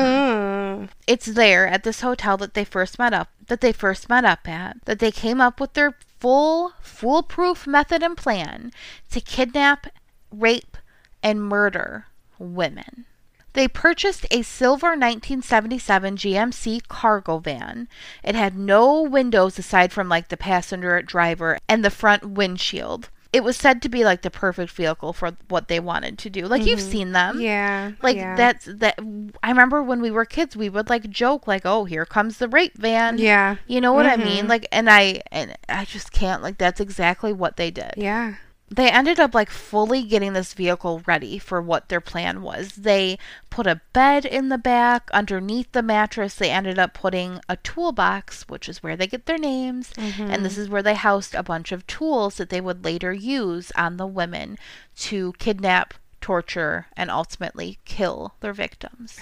Mm. 0.83 0.89
It's 1.07 1.25
there 1.25 1.67
at 1.67 1.83
this 1.83 2.01
hotel 2.01 2.37
that 2.37 2.53
they 2.53 2.63
first 2.63 2.97
met 2.97 3.13
up 3.13 3.29
that 3.47 3.61
they 3.61 3.71
first 3.71 4.09
met 4.09 4.25
up 4.25 4.47
at 4.47 4.77
that 4.85 4.99
they 4.99 5.11
came 5.11 5.41
up 5.41 5.59
with 5.59 5.73
their 5.73 5.95
full 6.19 6.73
foolproof 6.81 7.67
method 7.67 8.01
and 8.01 8.15
plan 8.15 8.71
to 9.11 9.19
kidnap, 9.19 9.87
rape, 10.31 10.77
and 11.21 11.43
murder 11.43 12.07
women. 12.39 13.05
They 13.53 13.67
purchased 13.67 14.25
a 14.31 14.41
silver 14.41 14.87
1977 14.87 16.17
GMC 16.17 16.87
cargo 16.87 17.37
van. 17.37 17.87
It 18.23 18.35
had 18.35 18.57
no 18.57 19.01
windows 19.01 19.59
aside 19.59 19.93
from 19.93 20.09
like 20.09 20.29
the 20.29 20.37
passenger 20.37 21.01
driver 21.03 21.59
and 21.69 21.85
the 21.85 21.91
front 21.91 22.25
windshield. 22.25 23.09
It 23.33 23.43
was 23.43 23.57
said 23.57 23.81
to 23.81 23.89
be 23.89 24.03
like 24.05 24.21
the 24.21 24.29
perfect 24.29 24.71
vehicle 24.71 25.11
for 25.11 25.31
what 25.49 25.67
they 25.67 25.79
wanted 25.79 26.19
to 26.19 26.29
do. 26.29 26.45
Like 26.45 26.65
you've 26.65 26.79
seen 26.79 27.13
them. 27.13 27.41
Yeah. 27.41 27.91
Like 28.03 28.15
yeah. 28.15 28.35
that's 28.35 28.65
that 28.65 28.99
I 29.41 29.49
remember 29.49 29.81
when 29.81 30.01
we 30.01 30.11
were 30.11 30.23
kids 30.23 30.55
we 30.55 30.69
would 30.69 30.87
like 30.87 31.09
joke 31.09 31.47
like 31.47 31.63
oh 31.65 31.85
here 31.85 32.05
comes 32.05 32.37
the 32.37 32.47
rape 32.47 32.77
van. 32.77 33.17
Yeah. 33.17 33.55
You 33.65 33.81
know 33.81 33.91
what 33.91 34.05
I 34.05 34.17
Mhm. 34.17 34.23
mean? 34.25 34.47
Like 34.47 34.67
and 34.71 34.87
I 34.89 35.23
and 35.31 35.57
I 35.67 35.85
just 35.85 36.11
can't 36.11 36.43
like 36.43 36.59
that's 36.59 36.79
exactly 36.79 37.33
what 37.33 37.57
they 37.57 37.71
did. 37.71 37.95
Yeah. 37.97 38.35
They 38.75 38.89
ended 38.89 39.19
up 39.19 39.35
like 39.35 39.51
fully 39.51 40.01
getting 40.01 40.33
this 40.33 40.55
vehicle 40.55 41.03
ready 41.05 41.37
for 41.37 41.61
what 41.61 41.89
their 41.89 42.01
plan 42.01 42.41
was. 42.41 42.71
They 42.71 43.19
put 43.51 43.67
a 43.67 43.81
bed 43.93 44.25
in 44.25 44.49
the 44.49 44.57
back 44.57 45.11
underneath 45.13 45.71
the 45.73 45.83
mattress. 45.83 46.33
They 46.33 46.49
ended 46.49 46.79
up 46.79 46.95
putting 46.95 47.39
a 47.47 47.57
toolbox, 47.57 48.47
which 48.49 48.67
is 48.67 48.81
where 48.81 48.97
they 48.97 49.05
get 49.05 49.27
their 49.27 49.37
names, 49.37 49.91
and 49.95 50.13
mm-hmm. 50.13 50.43
this 50.43 50.57
is 50.57 50.69
where 50.69 50.81
they 50.81 50.95
housed 50.95 51.35
a 51.35 51.43
bunch 51.43 51.71
of 51.71 51.85
tools 51.85 52.37
that 52.37 52.49
they 52.49 52.59
would 52.59 52.83
later 52.83 53.13
use 53.13 53.71
on 53.75 53.97
the 53.97 54.07
women 54.07 54.57
to 54.95 55.33
kidnap, 55.33 55.93
torture, 56.19 56.87
and 56.97 57.11
ultimately 57.11 57.77
kill 57.85 58.33
their 58.39 58.53
victims. 58.53 59.19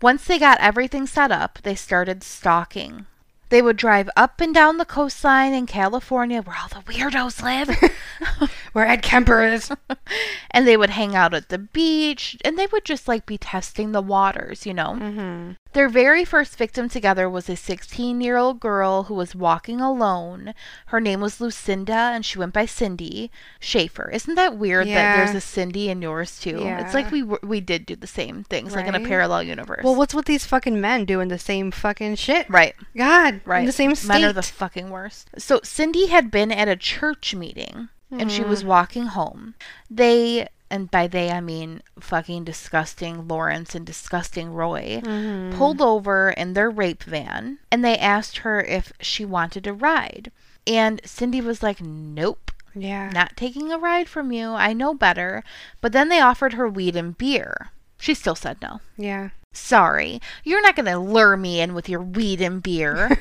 Once 0.00 0.24
they 0.26 0.38
got 0.38 0.60
everything 0.60 1.08
set 1.08 1.32
up, 1.32 1.58
they 1.64 1.74
started 1.74 2.22
stalking. 2.22 3.06
They 3.48 3.62
would 3.62 3.76
drive 3.76 4.10
up 4.16 4.40
and 4.40 4.54
down 4.54 4.78
the 4.78 4.84
coastline 4.84 5.54
in 5.54 5.66
California 5.66 6.42
where 6.42 6.56
all 6.60 6.68
the 6.68 6.92
weirdos 6.92 7.42
live. 7.42 7.68
Where 8.72 8.86
Ed 8.86 9.02
Kemper 9.02 9.42
is. 9.42 9.70
and 10.50 10.66
they 10.66 10.76
would 10.76 10.90
hang 10.90 11.14
out 11.14 11.34
at 11.34 11.48
the 11.48 11.58
beach 11.58 12.36
and 12.44 12.58
they 12.58 12.66
would 12.66 12.84
just 12.84 13.08
like 13.08 13.26
be 13.26 13.38
testing 13.38 13.92
the 13.92 14.02
waters, 14.02 14.66
you 14.66 14.74
know. 14.74 14.96
mm-hmm. 14.98 15.52
Their 15.76 15.90
very 15.90 16.24
first 16.24 16.56
victim 16.56 16.88
together 16.88 17.28
was 17.28 17.50
a 17.50 17.54
16 17.54 18.22
year 18.22 18.38
old 18.38 18.60
girl 18.60 19.02
who 19.02 19.14
was 19.14 19.34
walking 19.34 19.78
alone. 19.78 20.54
Her 20.86 21.02
name 21.02 21.20
was 21.20 21.38
Lucinda 21.38 21.92
and 21.92 22.24
she 22.24 22.38
went 22.38 22.54
by 22.54 22.64
Cindy 22.64 23.30
Schaefer. 23.60 24.08
Isn't 24.10 24.36
that 24.36 24.56
weird 24.56 24.88
that 24.88 25.16
there's 25.16 25.36
a 25.36 25.40
Cindy 25.42 25.90
in 25.90 26.00
yours 26.00 26.40
too? 26.40 26.60
It's 26.62 26.94
like 26.94 27.10
we 27.10 27.22
we 27.22 27.60
did 27.60 27.84
do 27.84 27.94
the 27.94 28.06
same 28.06 28.42
things, 28.44 28.74
like 28.74 28.86
in 28.86 28.94
a 28.94 29.00
parallel 29.00 29.42
universe. 29.42 29.84
Well, 29.84 29.96
what's 29.96 30.14
with 30.14 30.24
these 30.24 30.46
fucking 30.46 30.80
men 30.80 31.04
doing 31.04 31.28
the 31.28 31.38
same 31.38 31.70
fucking 31.70 32.14
shit? 32.14 32.48
right. 32.48 32.74
God. 32.96 33.42
Right. 33.44 33.60
In 33.60 33.66
the 33.66 33.72
same 33.72 33.94
state. 33.94 34.08
Men 34.08 34.24
are 34.24 34.32
the 34.32 34.42
fucking 34.42 34.88
worst. 34.88 35.28
So 35.36 35.60
Cindy 35.62 36.06
had 36.06 36.30
been 36.30 36.52
at 36.52 36.68
a 36.68 36.76
church 36.76 37.34
meeting 37.34 37.90
and 38.10 38.32
she 38.32 38.42
was 38.42 38.62
hmm. 38.62 38.68
walking 38.68 39.06
home. 39.08 39.54
They 39.90 40.48
and 40.70 40.90
by 40.90 41.06
they 41.06 41.30
I 41.30 41.40
mean 41.40 41.82
fucking 41.98 42.44
disgusting 42.44 43.28
Lawrence 43.28 43.74
and 43.74 43.86
disgusting 43.86 44.52
Roy 44.52 45.00
mm-hmm. 45.02 45.56
pulled 45.56 45.80
over 45.80 46.30
in 46.30 46.52
their 46.52 46.70
rape 46.70 47.02
van 47.02 47.58
and 47.70 47.84
they 47.84 47.96
asked 47.96 48.38
her 48.38 48.60
if 48.60 48.92
she 49.00 49.24
wanted 49.24 49.66
a 49.66 49.72
ride. 49.72 50.30
And 50.66 51.00
Cindy 51.04 51.40
was 51.40 51.62
like, 51.62 51.80
"Nope." 51.80 52.50
yeah. 52.76 53.10
Not 53.10 53.36
taking 53.36 53.72
a 53.72 53.78
ride 53.78 54.08
from 54.08 54.32
you. 54.32 54.50
I 54.50 54.72
know 54.72 54.94
better. 54.94 55.42
But 55.80 55.92
then 55.92 56.08
they 56.08 56.20
offered 56.20 56.54
her 56.54 56.68
weed 56.68 56.96
and 56.96 57.16
beer. 57.16 57.70
She 57.98 58.14
still 58.14 58.34
said 58.34 58.58
no. 58.60 58.80
Yeah. 58.96 59.30
Sorry. 59.52 60.20
You're 60.44 60.62
not 60.62 60.76
going 60.76 60.86
to 60.86 60.98
lure 60.98 61.36
me 61.36 61.60
in 61.60 61.74
with 61.74 61.88
your 61.88 62.02
weed 62.02 62.40
and 62.40 62.62
beer. 62.62 63.18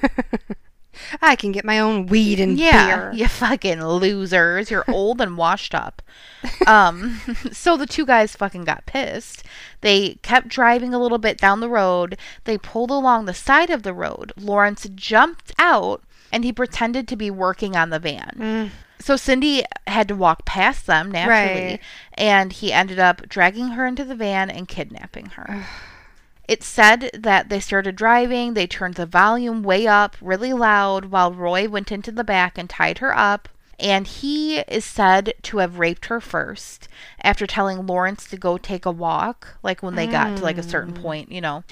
I 1.22 1.36
can 1.36 1.52
get 1.52 1.66
my 1.66 1.80
own 1.80 2.06
weed 2.08 2.40
and 2.40 2.58
Yeah, 2.58 2.86
beer. 3.12 3.12
you 3.16 3.28
fucking 3.28 3.84
losers. 3.84 4.70
You're 4.72 4.86
old 4.90 5.22
and 5.22 5.38
washed 5.38 5.74
up. 5.76 6.02
Um, 6.68 7.20
so 7.52 7.78
the 7.78 7.86
two 7.86 8.06
guys 8.06 8.36
fucking 8.36 8.64
got 8.66 8.86
pissed. 8.86 9.44
They 9.82 10.16
kept 10.22 10.48
driving 10.48 10.94
a 10.94 11.00
little 11.00 11.18
bit 11.18 11.38
down 11.38 11.60
the 11.60 11.70
road. 11.70 12.18
They 12.46 12.58
pulled 12.58 12.92
along 12.92 13.26
the 13.26 13.34
side 13.34 13.70
of 13.70 13.84
the 13.84 13.94
road. 13.94 14.32
Lawrence 14.38 14.88
jumped 14.96 15.54
out 15.60 16.04
and 16.32 16.44
he 16.44 16.52
pretended 16.52 17.08
to 17.08 17.16
be 17.16 17.32
working 17.32 17.76
on 17.76 17.90
the 17.90 18.00
van. 18.00 18.32
Mm. 18.38 18.70
So 19.00 19.16
Cindy 19.18 19.64
had 19.88 20.08
to 20.08 20.16
walk 20.16 20.46
past 20.46 20.88
them 20.88 21.12
naturally, 21.12 21.66
Right. 21.72 21.80
and 22.14 22.52
he 22.52 22.72
ended 22.74 22.98
up 22.98 23.28
dragging 23.30 23.70
her 23.70 23.86
into 23.86 24.04
the 24.04 24.16
van 24.16 24.50
and 24.50 24.68
kidnapping 24.68 25.28
her. 25.36 25.66
It 26.48 26.64
said 26.64 27.10
that 27.14 27.50
they 27.50 27.60
started 27.60 27.96
driving, 27.96 28.54
they 28.54 28.68
turned 28.68 28.96
the 28.96 29.06
volume 29.06 29.64
way 29.64 29.88
up, 29.88 30.16
really 30.22 30.54
loud, 30.54 31.06
while 31.06 31.34
Roy 31.34 31.68
went 31.68 31.92
into 31.92 32.12
the 32.12 32.24
back 32.24 32.58
and 32.58 32.70
tied 32.70 33.00
her 33.00 33.18
up. 33.18 33.50
And 33.78 34.08
he 34.08 34.60
is 34.60 34.86
said 34.86 35.34
to 35.44 35.58
have 35.58 35.80
raped 35.80 36.06
her 36.06 36.22
first 36.22 36.88
after 37.22 37.46
telling 37.46 37.86
Lawrence 37.86 38.26
to 38.30 38.38
go 38.38 38.58
take 38.58 38.86
a 38.86 38.92
walk, 38.92 39.58
like 39.64 39.84
when 39.84 39.96
they 39.96 40.08
got 40.08 40.38
to 40.38 40.44
like 40.44 40.58
a 40.58 40.64
certain 40.64 40.96
hmm. 40.96 41.02
point, 41.02 41.32
you 41.32 41.42
know. 41.42 41.64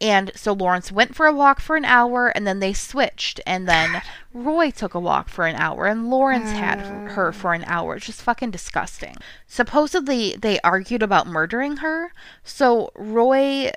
And 0.00 0.32
so 0.34 0.52
Lawrence 0.52 0.90
went 0.90 1.14
for 1.14 1.26
a 1.26 1.32
walk 1.32 1.60
for 1.60 1.76
an 1.76 1.84
hour 1.84 2.26
and 2.26 2.44
then 2.44 2.58
they 2.58 2.72
switched. 2.72 3.38
And 3.46 3.68
then 3.68 4.02
Roy 4.34 4.72
took 4.72 4.94
a 4.94 5.00
walk 5.00 5.28
for 5.28 5.46
an 5.46 5.54
hour 5.54 5.86
and 5.86 6.10
Lawrence 6.10 6.50
had 6.50 6.80
her 6.80 7.30
hmm. 7.30 7.38
for 7.38 7.54
an 7.54 7.62
hour. 7.68 7.94
It's 7.94 8.06
just 8.06 8.22
fucking 8.22 8.50
disgusting. 8.50 9.14
Supposedly 9.46 10.34
they 10.34 10.58
argued 10.64 11.04
about 11.04 11.28
murdering 11.28 11.76
her. 11.76 12.12
So 12.42 12.90
Roy 12.96 13.70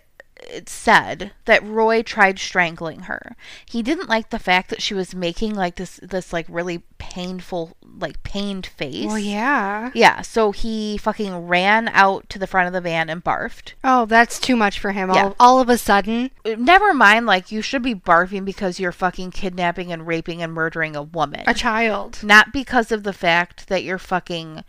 said 0.67 1.31
that 1.45 1.63
Roy 1.63 2.01
tried 2.01 2.39
strangling 2.39 3.01
her. 3.01 3.35
He 3.65 3.81
didn't 3.81 4.09
like 4.09 4.29
the 4.29 4.39
fact 4.39 4.69
that 4.69 4.81
she 4.81 4.93
was 4.93 5.15
making 5.15 5.55
like 5.55 5.75
this 5.75 5.99
this 6.01 6.31
like 6.31 6.45
really 6.49 6.83
painful 6.97 7.75
like 7.97 8.21
pained 8.23 8.65
face. 8.65 9.05
Well, 9.05 9.19
yeah. 9.19 9.91
Yeah, 9.93 10.21
so 10.21 10.51
he 10.51 10.97
fucking 10.97 11.47
ran 11.47 11.87
out 11.89 12.29
to 12.29 12.39
the 12.39 12.47
front 12.47 12.67
of 12.67 12.73
the 12.73 12.81
van 12.81 13.09
and 13.09 13.23
barfed. 13.23 13.73
Oh, 13.83 14.05
that's 14.05 14.39
too 14.39 14.55
much 14.55 14.79
for 14.79 14.91
him. 14.91 15.09
Yeah. 15.09 15.25
All, 15.25 15.35
all 15.39 15.59
of 15.59 15.69
a 15.69 15.77
sudden. 15.77 16.31
Uh, 16.45 16.55
never 16.57 16.93
mind, 16.93 17.25
like 17.25 17.51
you 17.51 17.61
should 17.61 17.83
be 17.83 17.95
barfing 17.95 18.45
because 18.45 18.79
you're 18.79 18.91
fucking 18.91 19.31
kidnapping 19.31 19.91
and 19.91 20.07
raping 20.07 20.41
and 20.41 20.53
murdering 20.53 20.95
a 20.95 21.03
woman. 21.03 21.43
A 21.47 21.53
child. 21.53 22.23
Not 22.23 22.51
because 22.51 22.91
of 22.91 23.03
the 23.03 23.13
fact 23.13 23.67
that 23.67 23.83
you're 23.83 23.97
fucking 23.97 24.63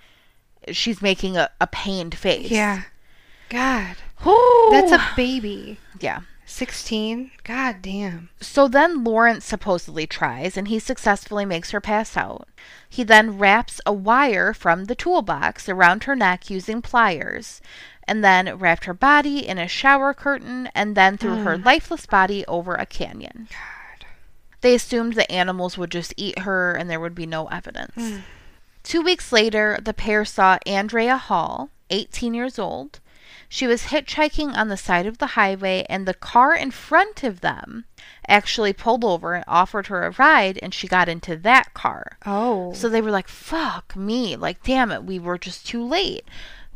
she's 0.72 1.02
making 1.02 1.36
a, 1.36 1.50
a 1.60 1.66
pained 1.66 2.16
face. 2.16 2.50
Yeah. 2.50 2.82
God. 3.48 3.96
Whew. 4.22 4.68
That's 4.70 4.92
a 4.92 5.04
baby. 5.16 5.78
yeah. 6.00 6.20
16? 6.48 7.32
God 7.42 7.82
damn. 7.82 8.28
So 8.40 8.68
then 8.68 9.02
Lawrence 9.02 9.44
supposedly 9.44 10.06
tries 10.06 10.56
and 10.56 10.68
he 10.68 10.78
successfully 10.78 11.44
makes 11.44 11.72
her 11.72 11.80
pass 11.80 12.16
out. 12.16 12.48
He 12.88 13.02
then 13.02 13.36
wraps 13.36 13.80
a 13.84 13.92
wire 13.92 14.54
from 14.54 14.84
the 14.84 14.94
toolbox 14.94 15.68
around 15.68 16.04
her 16.04 16.14
neck 16.14 16.48
using 16.48 16.82
pliers 16.82 17.60
and 18.04 18.22
then 18.22 18.58
wrapped 18.58 18.84
her 18.84 18.94
body 18.94 19.46
in 19.46 19.58
a 19.58 19.66
shower 19.66 20.14
curtain 20.14 20.68
and 20.74 20.96
then 20.96 21.16
threw 21.16 21.36
her 21.42 21.58
mm. 21.58 21.64
lifeless 21.64 22.06
body 22.06 22.44
over 22.46 22.74
a 22.74 22.86
canyon. 22.86 23.48
God. 23.50 24.06
They 24.60 24.74
assumed 24.74 25.14
the 25.14 25.30
animals 25.30 25.76
would 25.76 25.90
just 25.90 26.14
eat 26.16 26.40
her 26.40 26.72
and 26.72 26.88
there 26.88 27.00
would 27.00 27.14
be 27.14 27.26
no 27.26 27.46
evidence. 27.48 27.96
Mm. 27.96 28.22
Two 28.84 29.02
weeks 29.02 29.32
later, 29.32 29.78
the 29.82 29.92
pair 29.92 30.24
saw 30.24 30.58
Andrea 30.64 31.16
Hall, 31.16 31.70
18 31.90 32.34
years 32.34 32.56
old. 32.56 33.00
She 33.48 33.66
was 33.66 33.84
hitchhiking 33.84 34.56
on 34.56 34.68
the 34.68 34.76
side 34.76 35.06
of 35.06 35.18
the 35.18 35.28
highway, 35.28 35.86
and 35.88 36.06
the 36.06 36.14
car 36.14 36.54
in 36.54 36.70
front 36.70 37.22
of 37.22 37.40
them 37.40 37.84
actually 38.28 38.72
pulled 38.72 39.04
over 39.04 39.34
and 39.34 39.44
offered 39.46 39.86
her 39.86 40.04
a 40.04 40.10
ride, 40.18 40.58
and 40.62 40.74
she 40.74 40.88
got 40.88 41.08
into 41.08 41.36
that 41.36 41.72
car. 41.74 42.18
Oh. 42.26 42.72
So 42.72 42.88
they 42.88 43.00
were 43.00 43.10
like, 43.10 43.28
fuck 43.28 43.94
me. 43.96 44.36
Like, 44.36 44.62
damn 44.62 44.90
it, 44.90 45.04
we 45.04 45.18
were 45.18 45.38
just 45.38 45.66
too 45.66 45.84
late. 45.84 46.24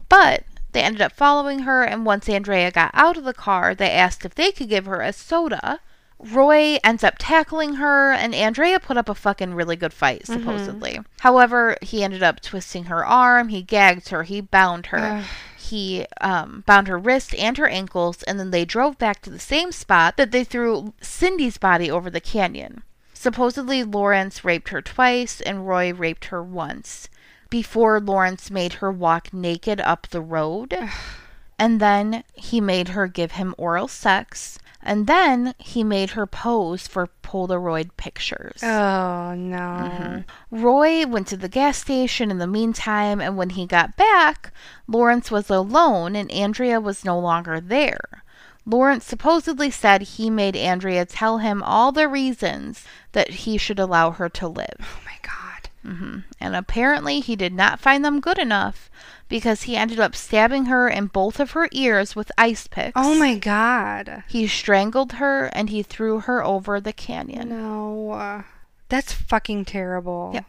But 0.08 0.44
they 0.72 0.82
ended 0.82 1.02
up 1.02 1.12
following 1.12 1.60
her, 1.60 1.82
and 1.82 2.06
once 2.06 2.28
Andrea 2.28 2.70
got 2.70 2.90
out 2.94 3.16
of 3.16 3.24
the 3.24 3.34
car, 3.34 3.74
they 3.74 3.90
asked 3.90 4.24
if 4.24 4.34
they 4.34 4.52
could 4.52 4.68
give 4.68 4.86
her 4.86 5.00
a 5.00 5.12
soda. 5.12 5.80
Roy 6.18 6.78
ends 6.84 7.02
up 7.02 7.14
tackling 7.18 7.74
her, 7.74 8.12
and 8.12 8.34
Andrea 8.34 8.78
put 8.78 8.96
up 8.96 9.08
a 9.08 9.14
fucking 9.14 9.54
really 9.54 9.76
good 9.76 9.92
fight, 9.92 10.22
mm-hmm. 10.24 10.40
supposedly. 10.40 11.00
However, 11.20 11.76
he 11.82 12.04
ended 12.04 12.22
up 12.22 12.40
twisting 12.40 12.84
her 12.84 13.04
arm, 13.04 13.48
he 13.48 13.62
gagged 13.62 14.10
her, 14.10 14.22
he 14.22 14.40
bound 14.40 14.86
her. 14.86 14.98
Ugh. 14.98 15.24
He 15.60 16.06
um, 16.20 16.64
bound 16.66 16.88
her 16.88 16.98
wrists 16.98 17.34
and 17.34 17.56
her 17.58 17.68
ankles, 17.68 18.22
and 18.22 18.40
then 18.40 18.50
they 18.50 18.64
drove 18.64 18.98
back 18.98 19.20
to 19.22 19.30
the 19.30 19.38
same 19.38 19.72
spot 19.72 20.16
that 20.16 20.30
they 20.30 20.42
threw 20.42 20.94
Cindy's 21.00 21.58
body 21.58 21.90
over 21.90 22.08
the 22.08 22.20
canyon. 22.20 22.82
Supposedly, 23.12 23.84
Lawrence 23.84 24.44
raped 24.44 24.70
her 24.70 24.80
twice 24.80 25.40
and 25.42 25.68
Roy 25.68 25.92
raped 25.92 26.26
her 26.26 26.42
once 26.42 27.08
before 27.50 28.00
Lawrence 28.00 28.50
made 28.50 28.74
her 28.74 28.90
walk 28.90 29.32
naked 29.34 29.80
up 29.80 30.08
the 30.08 30.22
road. 30.22 30.74
and 31.58 31.78
then 31.78 32.24
he 32.32 32.60
made 32.60 32.88
her 32.88 33.06
give 33.06 33.32
him 33.32 33.54
oral 33.58 33.86
sex. 33.86 34.58
And 34.82 35.06
then 35.06 35.54
he 35.58 35.84
made 35.84 36.10
her 36.10 36.26
pose 36.26 36.86
for 36.86 37.10
Polaroid 37.22 37.90
pictures. 37.96 38.62
Oh, 38.62 39.34
no. 39.34 40.24
Roy 40.50 41.06
went 41.06 41.26
to 41.28 41.36
the 41.36 41.48
gas 41.48 41.78
station 41.78 42.30
in 42.30 42.38
the 42.38 42.46
meantime, 42.46 43.20
and 43.20 43.36
when 43.36 43.50
he 43.50 43.66
got 43.66 43.96
back, 43.96 44.52
Lawrence 44.88 45.30
was 45.30 45.50
alone 45.50 46.16
and 46.16 46.30
Andrea 46.30 46.80
was 46.80 47.04
no 47.04 47.18
longer 47.18 47.60
there. 47.60 48.24
Lawrence 48.66 49.04
supposedly 49.04 49.70
said 49.70 50.02
he 50.02 50.30
made 50.30 50.56
Andrea 50.56 51.04
tell 51.04 51.38
him 51.38 51.62
all 51.62 51.92
the 51.92 52.08
reasons 52.08 52.84
that 53.12 53.30
he 53.30 53.58
should 53.58 53.78
allow 53.78 54.10
her 54.12 54.28
to 54.30 54.48
live. 54.48 54.76
Oh, 54.80 55.00
my 55.04 55.16
God. 55.22 55.68
Mm-hmm. 55.84 56.18
And 56.40 56.56
apparently, 56.56 57.20
he 57.20 57.36
did 57.36 57.52
not 57.52 57.80
find 57.80 58.04
them 58.04 58.20
good 58.20 58.38
enough 58.38 58.90
because 59.30 59.62
he 59.62 59.76
ended 59.76 59.98
up 59.98 60.14
stabbing 60.14 60.66
her 60.66 60.88
in 60.88 61.06
both 61.06 61.40
of 61.40 61.52
her 61.52 61.70
ears 61.72 62.14
with 62.14 62.30
ice 62.36 62.66
picks. 62.66 62.92
Oh, 62.94 63.18
my 63.18 63.38
God. 63.38 64.24
He 64.28 64.46
strangled 64.46 65.12
her 65.12 65.46
and 65.46 65.70
he 65.70 65.82
threw 65.82 66.20
her 66.20 66.44
over 66.44 66.78
the 66.78 66.92
canyon. 66.92 67.48
No. 67.48 68.44
That's 68.90 69.14
fucking 69.14 69.64
terrible. 69.64 70.32
Yep. 70.34 70.44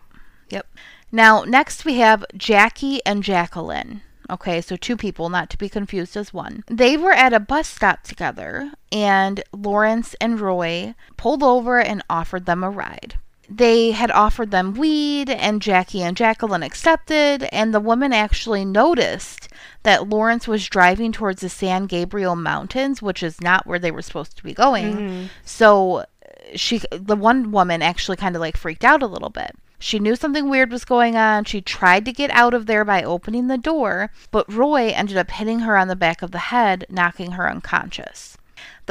Yep. 0.50 0.68
Now, 1.14 1.44
next 1.44 1.86
we 1.86 1.96
have 1.96 2.26
Jackie 2.36 3.00
and 3.06 3.24
Jacqueline. 3.24 4.02
Okay, 4.30 4.62
so 4.62 4.78
two 4.78 4.96
people, 4.96 5.30
not 5.30 5.50
to 5.50 5.58
be 5.58 5.68
confused 5.68 6.16
as 6.16 6.34
one. 6.34 6.64
They 6.68 6.96
were 6.96 7.12
at 7.12 7.34
a 7.34 7.40
bus 7.40 7.68
stop 7.68 8.04
together, 8.04 8.72
and 8.90 9.44
Lawrence 9.52 10.16
and 10.22 10.40
Roy 10.40 10.96
pulled 11.18 11.44
over 11.44 11.82
and 11.82 12.02
offered 12.10 12.46
them 12.46 12.64
a 12.64 12.70
ride. 12.70 13.16
They 13.50 13.92
had 13.92 14.12
offered 14.12 14.52
them 14.52 14.76
weed, 14.76 15.30
and 15.30 15.62
Jackie 15.62 16.02
and 16.02 16.16
Jacqueline 16.16 16.64
accepted, 16.64 17.44
and 17.52 17.74
the 17.74 17.80
woman 17.80 18.14
actually 18.14 18.64
noticed 18.64 19.50
that 19.84 20.08
Lawrence 20.08 20.48
was 20.48 20.68
driving 20.68 21.12
towards 21.12 21.42
the 21.42 21.50
San 21.50 21.86
Gabriel 21.86 22.36
Mountains, 22.36 23.02
which 23.02 23.22
is 23.22 23.42
not 23.42 23.68
where 23.68 23.80
they 23.80 23.92
were 23.92 24.02
supposed 24.02 24.38
to 24.38 24.44
be 24.44 24.54
going. 24.54 24.94
Mm-hmm. 24.94 25.26
So 25.44 25.98
uh, 25.98 26.06
she 26.56 26.82
the 26.92 27.16
one 27.16 27.52
woman 27.52 27.82
actually 27.82 28.18
kind 28.18 28.36
of 28.36 28.42
like 28.42 28.56
freaked 28.58 28.86
out 28.86 29.04
a 29.04 29.08
little 29.08 29.30
bit. 29.30 29.56
She 29.80 29.98
knew 29.98 30.16
something 30.16 30.48
weird 30.48 30.72
was 30.72 30.86
going 30.86 31.16
on. 31.16 31.46
She 31.46 31.60
tried 31.60 32.06
to 32.06 32.14
get 32.14 32.30
out 32.30 32.54
of 32.54 32.68
there 32.68 32.86
by 32.86 33.02
opening 33.02 33.48
the 33.48 33.58
door, 33.58 34.12
but 34.30 34.52
Roy 34.52 34.90
ended 34.90 35.18
up 35.18 35.32
hitting 35.32 35.62
her 35.62 35.76
on 35.76 35.88
the 35.88 35.96
back 35.96 36.22
of 36.22 36.30
the 36.30 36.38
head, 36.38 36.86
knocking 36.88 37.32
her 37.32 37.50
unconscious. 37.50 38.38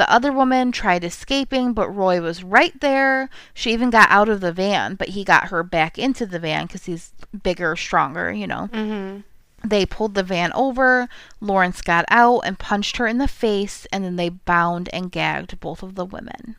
The 0.01 0.11
other 0.11 0.31
woman 0.31 0.71
tried 0.71 1.03
escaping, 1.03 1.73
but 1.73 1.95
Roy 1.95 2.21
was 2.21 2.43
right 2.43 2.73
there. 2.81 3.29
She 3.53 3.71
even 3.71 3.91
got 3.91 4.09
out 4.09 4.29
of 4.29 4.41
the 4.41 4.51
van, 4.51 4.95
but 4.95 5.09
he 5.09 5.23
got 5.23 5.49
her 5.49 5.61
back 5.61 5.99
into 5.99 6.25
the 6.25 6.39
van 6.39 6.65
because 6.65 6.85
he's 6.85 7.13
bigger, 7.43 7.75
stronger, 7.75 8.31
you 8.31 8.47
know. 8.47 8.67
Mm-hmm. 8.73 9.19
They 9.63 9.85
pulled 9.85 10.15
the 10.15 10.23
van 10.23 10.51
over. 10.53 11.07
Lawrence 11.39 11.81
got 11.81 12.05
out 12.07 12.39
and 12.39 12.57
punched 12.57 12.97
her 12.97 13.05
in 13.05 13.19
the 13.19 13.27
face, 13.27 13.85
and 13.93 14.03
then 14.03 14.15
they 14.15 14.29
bound 14.29 14.89
and 14.91 15.11
gagged 15.11 15.59
both 15.59 15.83
of 15.83 15.93
the 15.93 16.05
women. 16.05 16.55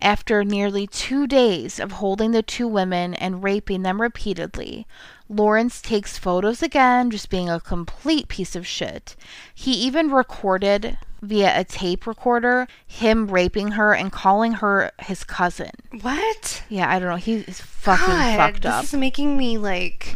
After 0.00 0.42
nearly 0.42 0.88
two 0.88 1.28
days 1.28 1.78
of 1.78 1.92
holding 1.92 2.32
the 2.32 2.42
two 2.42 2.66
women 2.66 3.14
and 3.14 3.44
raping 3.44 3.82
them 3.82 4.00
repeatedly, 4.00 4.84
Lawrence 5.28 5.80
takes 5.80 6.18
photos 6.18 6.60
again, 6.60 7.12
just 7.12 7.30
being 7.30 7.48
a 7.48 7.60
complete 7.60 8.26
piece 8.26 8.56
of 8.56 8.66
shit. 8.66 9.14
He 9.54 9.74
even 9.74 10.10
recorded 10.10 10.98
via 11.22 11.58
a 11.58 11.64
tape 11.64 12.06
recorder 12.06 12.66
him 12.86 13.26
raping 13.28 13.72
her 13.72 13.94
and 13.94 14.10
calling 14.12 14.52
her 14.54 14.90
his 15.00 15.22
cousin. 15.24 15.70
What? 16.02 16.62
Yeah, 16.68 16.90
I 16.90 16.98
don't 16.98 17.08
know. 17.10 17.16
He's 17.16 17.60
fucking 17.60 18.06
God, 18.06 18.36
fucked 18.36 18.62
this 18.62 18.92
is 18.92 18.98
making 18.98 19.36
me 19.36 19.58
like. 19.58 20.14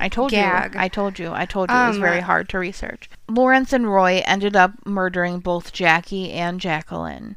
I 0.00 0.08
told 0.08 0.30
Gag. 0.32 0.74
you. 0.74 0.80
I 0.80 0.88
told 0.88 1.18
you. 1.18 1.32
I 1.32 1.44
told 1.46 1.70
you 1.70 1.76
it 1.76 1.86
was 1.88 1.96
Um, 1.96 2.02
very 2.02 2.20
hard 2.20 2.48
to 2.48 2.58
research. 2.58 3.08
Lawrence 3.28 3.72
and 3.72 3.86
Roy 3.92 4.22
ended 4.26 4.56
up 4.56 4.72
murdering 4.84 5.38
both 5.38 5.72
Jackie 5.72 6.32
and 6.32 6.60
Jacqueline. 6.60 7.36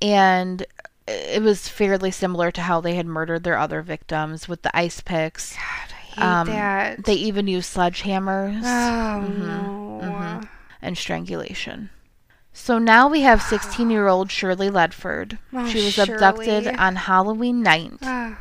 And 0.00 0.64
it 1.08 1.42
was 1.42 1.68
fairly 1.68 2.10
similar 2.10 2.50
to 2.52 2.60
how 2.60 2.80
they 2.80 2.94
had 2.94 3.06
murdered 3.06 3.42
their 3.44 3.58
other 3.58 3.82
victims 3.82 4.48
with 4.48 4.62
the 4.62 4.76
ice 4.76 5.00
picks. 5.00 5.54
God, 5.54 5.60
I 5.62 5.94
hate 5.94 6.22
Um, 6.24 6.46
that. 6.48 7.04
They 7.04 7.14
even 7.14 7.46
used 7.48 7.74
sledgehammers 7.74 8.62
oh 8.64 9.24
Mm-hmm. 9.26 9.46
no. 9.46 10.40
and 10.82 10.96
strangulation. 10.96 11.90
So 12.56 12.78
now 12.78 13.06
we 13.06 13.20
have 13.20 13.42
16 13.54 13.90
year 13.90 14.08
old 14.08 14.30
Shirley 14.30 14.70
Ledford. 14.70 15.38
Oh, 15.52 15.68
she 15.68 15.84
was 15.84 15.98
abducted 15.98 16.66
on 16.68 16.96
Halloween 16.96 17.62
night. 17.62 17.92
Ah, 18.02 18.38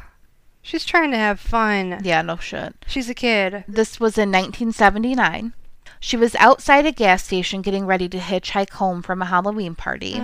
She's 0.61 0.86
trying 0.86 1.11
to 1.11 1.18
have 1.18 1.39
fun. 1.39 2.01
Yeah, 2.03 2.24
no 2.24 2.38
shit. 2.38 2.74
She's 2.88 3.09
a 3.09 3.13
kid. 3.13 3.66
This 3.68 3.99
was 3.99 4.18
in 4.18 4.32
1979. 4.32 5.53
She 5.99 6.18
was 6.18 6.34
outside 6.36 6.86
a 6.88 6.91
gas 6.91 7.24
station 7.24 7.61
getting 7.61 7.86
ready 7.86 8.09
to 8.09 8.18
hitchhike 8.18 8.72
home 8.72 9.03
from 9.03 9.22
a 9.22 9.26
Halloween 9.26 9.76
party. 9.76 10.20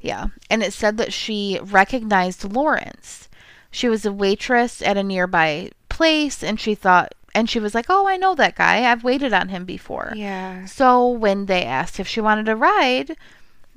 Yeah. 0.00 0.26
And 0.50 0.62
it 0.62 0.72
said 0.74 0.96
that 0.98 1.12
she 1.12 1.58
recognized 1.62 2.52
Lawrence. 2.52 3.28
She 3.70 3.88
was 3.88 4.04
a 4.04 4.12
waitress 4.12 4.82
at 4.82 4.96
a 4.98 5.02
nearby 5.02 5.70
place 5.88 6.42
and 6.42 6.58
she 6.60 6.74
thought, 6.74 7.14
and 7.34 7.48
she 7.48 7.60
was 7.60 7.74
like, 7.74 7.86
oh, 7.88 8.06
I 8.08 8.16
know 8.16 8.34
that 8.34 8.56
guy. 8.56 8.90
I've 8.90 9.04
waited 9.04 9.32
on 9.32 9.48
him 9.48 9.64
before. 9.64 10.12
Yeah. 10.16 10.64
So 10.66 11.08
when 11.08 11.46
they 11.46 11.64
asked 11.64 12.00
if 12.00 12.08
she 12.08 12.20
wanted 12.20 12.48
a 12.48 12.56
ride, 12.56 13.16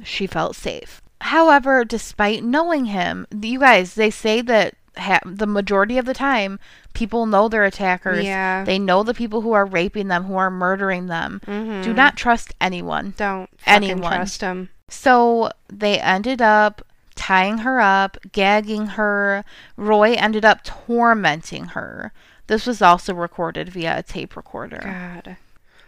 she 0.03 0.27
felt 0.27 0.55
safe. 0.55 1.01
However, 1.21 1.85
despite 1.85 2.43
knowing 2.43 2.85
him, 2.85 3.25
you 3.31 3.59
guys, 3.59 3.93
they 3.95 4.09
say 4.09 4.41
that 4.41 4.75
ha- 4.97 5.21
the 5.25 5.47
majority 5.47 5.97
of 5.97 6.05
the 6.05 6.13
time, 6.13 6.59
people 6.93 7.25
know 7.25 7.47
their 7.47 7.63
attackers. 7.63 8.25
Yeah. 8.25 8.63
They 8.65 8.77
know 8.77 9.03
the 9.03 9.13
people 9.13 9.41
who 9.41 9.53
are 9.53 9.65
raping 9.65 10.09
them, 10.09 10.25
who 10.25 10.35
are 10.35 10.51
murdering 10.51 11.07
them. 11.07 11.39
Mhm. 11.47 11.83
Do 11.83 11.93
not 11.93 12.17
trust 12.17 12.53
anyone. 12.59 13.13
Don't 13.17 13.49
Anyone. 13.65 14.01
trust 14.13 14.41
him. 14.41 14.69
So 14.89 15.49
they 15.71 15.99
ended 15.99 16.41
up 16.41 16.81
tying 17.15 17.59
her 17.59 17.79
up, 17.79 18.17
gagging 18.31 18.87
her. 18.87 19.45
Roy 19.77 20.13
ended 20.13 20.43
up 20.43 20.63
tormenting 20.63 21.65
her. 21.67 22.11
This 22.47 22.65
was 22.67 22.81
also 22.81 23.13
recorded 23.13 23.69
via 23.69 23.99
a 23.99 24.03
tape 24.03 24.35
recorder. 24.35 24.81
God. 24.83 25.37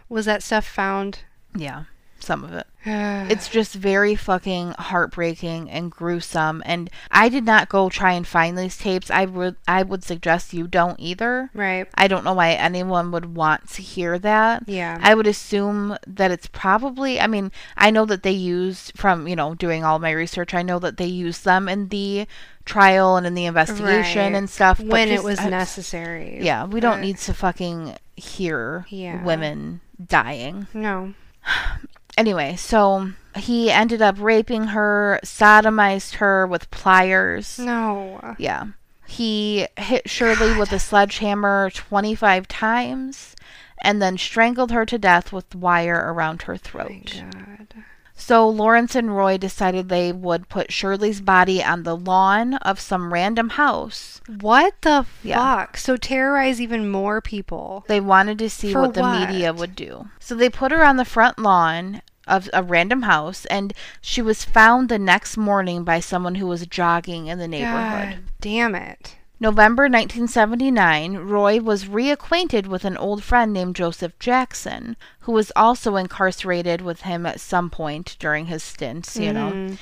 Was 0.08 0.24
that 0.26 0.42
stuff 0.42 0.66
found? 0.66 1.20
Yeah, 1.54 1.84
some 2.26 2.44
of 2.44 2.52
it. 2.52 2.66
it's 3.30 3.48
just 3.48 3.74
very 3.74 4.14
fucking 4.14 4.72
heartbreaking 4.78 5.70
and 5.70 5.90
gruesome. 5.90 6.62
And 6.66 6.90
I 7.10 7.28
did 7.28 7.44
not 7.44 7.68
go 7.68 7.88
try 7.88 8.12
and 8.12 8.26
find 8.26 8.58
these 8.58 8.76
tapes. 8.76 9.10
I 9.10 9.24
would 9.24 9.56
I 9.66 9.82
would 9.82 10.04
suggest 10.04 10.52
you 10.52 10.66
don't 10.66 10.98
either. 11.00 11.50
right. 11.54 11.88
I 11.94 12.08
don't 12.08 12.24
know 12.24 12.34
why 12.34 12.52
anyone 12.52 13.10
would 13.12 13.34
want 13.36 13.68
to 13.70 13.82
hear 13.82 14.18
that. 14.18 14.64
Yeah. 14.66 14.98
I 15.00 15.14
would 15.14 15.26
assume 15.26 15.96
that 16.06 16.30
it's 16.30 16.46
probably 16.48 17.20
I 17.20 17.26
mean, 17.26 17.50
I 17.76 17.90
know 17.90 18.04
that 18.06 18.22
they 18.22 18.32
used 18.32 18.96
from, 18.98 19.26
you 19.28 19.36
know, 19.36 19.54
doing 19.54 19.84
all 19.84 19.98
my 19.98 20.10
research, 20.10 20.52
I 20.54 20.62
know 20.62 20.78
that 20.80 20.96
they 20.96 21.06
used 21.06 21.44
them 21.44 21.68
in 21.68 21.88
the 21.88 22.26
trial 22.64 23.16
and 23.16 23.26
in 23.26 23.34
the 23.34 23.46
investigation 23.46 24.32
Right. 24.32 24.38
and 24.38 24.50
stuff. 24.50 24.78
but 24.78 24.88
when 24.88 25.08
it 25.08 25.22
was 25.22 25.38
uh, 25.38 25.44
I- 25.44 25.50
necessary. 25.50 26.38
Yeah, 26.42 26.66
we 26.66 26.80
don't 26.80 27.00
need 27.00 27.18
to 27.18 27.32
fucking 27.34 27.96
hear 28.16 28.86
Yeah. 28.90 29.22
women 29.24 29.80
dying. 30.04 30.66
No. 30.74 31.14
Anyway, 32.16 32.56
so 32.56 33.10
he 33.36 33.70
ended 33.70 34.00
up 34.00 34.16
raping 34.18 34.68
her, 34.68 35.20
sodomized 35.22 36.14
her 36.16 36.46
with 36.46 36.70
pliers. 36.70 37.58
No. 37.58 38.34
Yeah. 38.38 38.68
He 39.06 39.68
hit 39.76 40.08
Shirley 40.08 40.58
with 40.58 40.72
a 40.72 40.78
sledgehammer 40.78 41.70
25 41.70 42.48
times 42.48 43.36
and 43.82 44.00
then 44.00 44.18
strangled 44.18 44.72
her 44.72 44.86
to 44.86 44.98
death 44.98 45.32
with 45.32 45.54
wire 45.54 46.12
around 46.12 46.42
her 46.42 46.54
My 46.54 46.58
throat. 46.58 47.22
God. 47.32 47.84
So 48.18 48.48
Lawrence 48.48 48.94
and 48.94 49.14
Roy 49.14 49.36
decided 49.36 49.88
they 49.88 50.10
would 50.10 50.48
put 50.48 50.72
Shirley's 50.72 51.20
body 51.20 51.62
on 51.62 51.82
the 51.82 51.96
lawn 51.96 52.54
of 52.54 52.80
some 52.80 53.12
random 53.12 53.50
house. 53.50 54.20
What 54.40 54.74
the 54.80 55.04
Yeah. 55.22 55.36
fuck? 55.36 55.76
So 55.76 55.96
terrorize 55.96 56.60
even 56.60 56.90
more 56.90 57.20
people. 57.20 57.84
They 57.88 58.00
wanted 58.00 58.38
to 58.38 58.50
see 58.50 58.72
For 58.72 58.80
what 58.82 58.94
the 58.94 59.02
what? 59.02 59.28
media 59.28 59.52
would 59.52 59.76
do. 59.76 60.08
So 60.18 60.34
they 60.34 60.48
put 60.50 60.72
her 60.72 60.82
on 60.82 60.96
the 60.96 61.04
front 61.04 61.38
lawn 61.38 62.00
of 62.26 62.48
a 62.52 62.62
random 62.62 63.02
house 63.02 63.44
and 63.46 63.72
she 64.00 64.20
was 64.22 64.44
found 64.44 64.88
the 64.88 64.98
next 64.98 65.36
morning 65.36 65.84
by 65.84 66.00
someone 66.00 66.36
who 66.36 66.46
was 66.46 66.66
jogging 66.66 67.26
in 67.28 67.38
the 67.38 67.46
neighborhood. 67.46 68.08
God 68.10 68.18
damn 68.40 68.74
it. 68.74 69.16
November 69.38 69.82
1979, 69.82 71.16
Roy 71.18 71.60
was 71.60 71.84
reacquainted 71.84 72.66
with 72.66 72.86
an 72.86 72.96
old 72.96 73.22
friend 73.22 73.52
named 73.52 73.76
Joseph 73.76 74.18
Jackson, 74.18 74.96
who 75.20 75.32
was 75.32 75.52
also 75.54 75.96
incarcerated 75.96 76.80
with 76.80 77.02
him 77.02 77.26
at 77.26 77.38
some 77.38 77.68
point 77.68 78.16
during 78.18 78.46
his 78.46 78.62
stints, 78.62 79.16
you 79.16 79.32
know. 79.34 79.50
Mhm. 79.50 79.78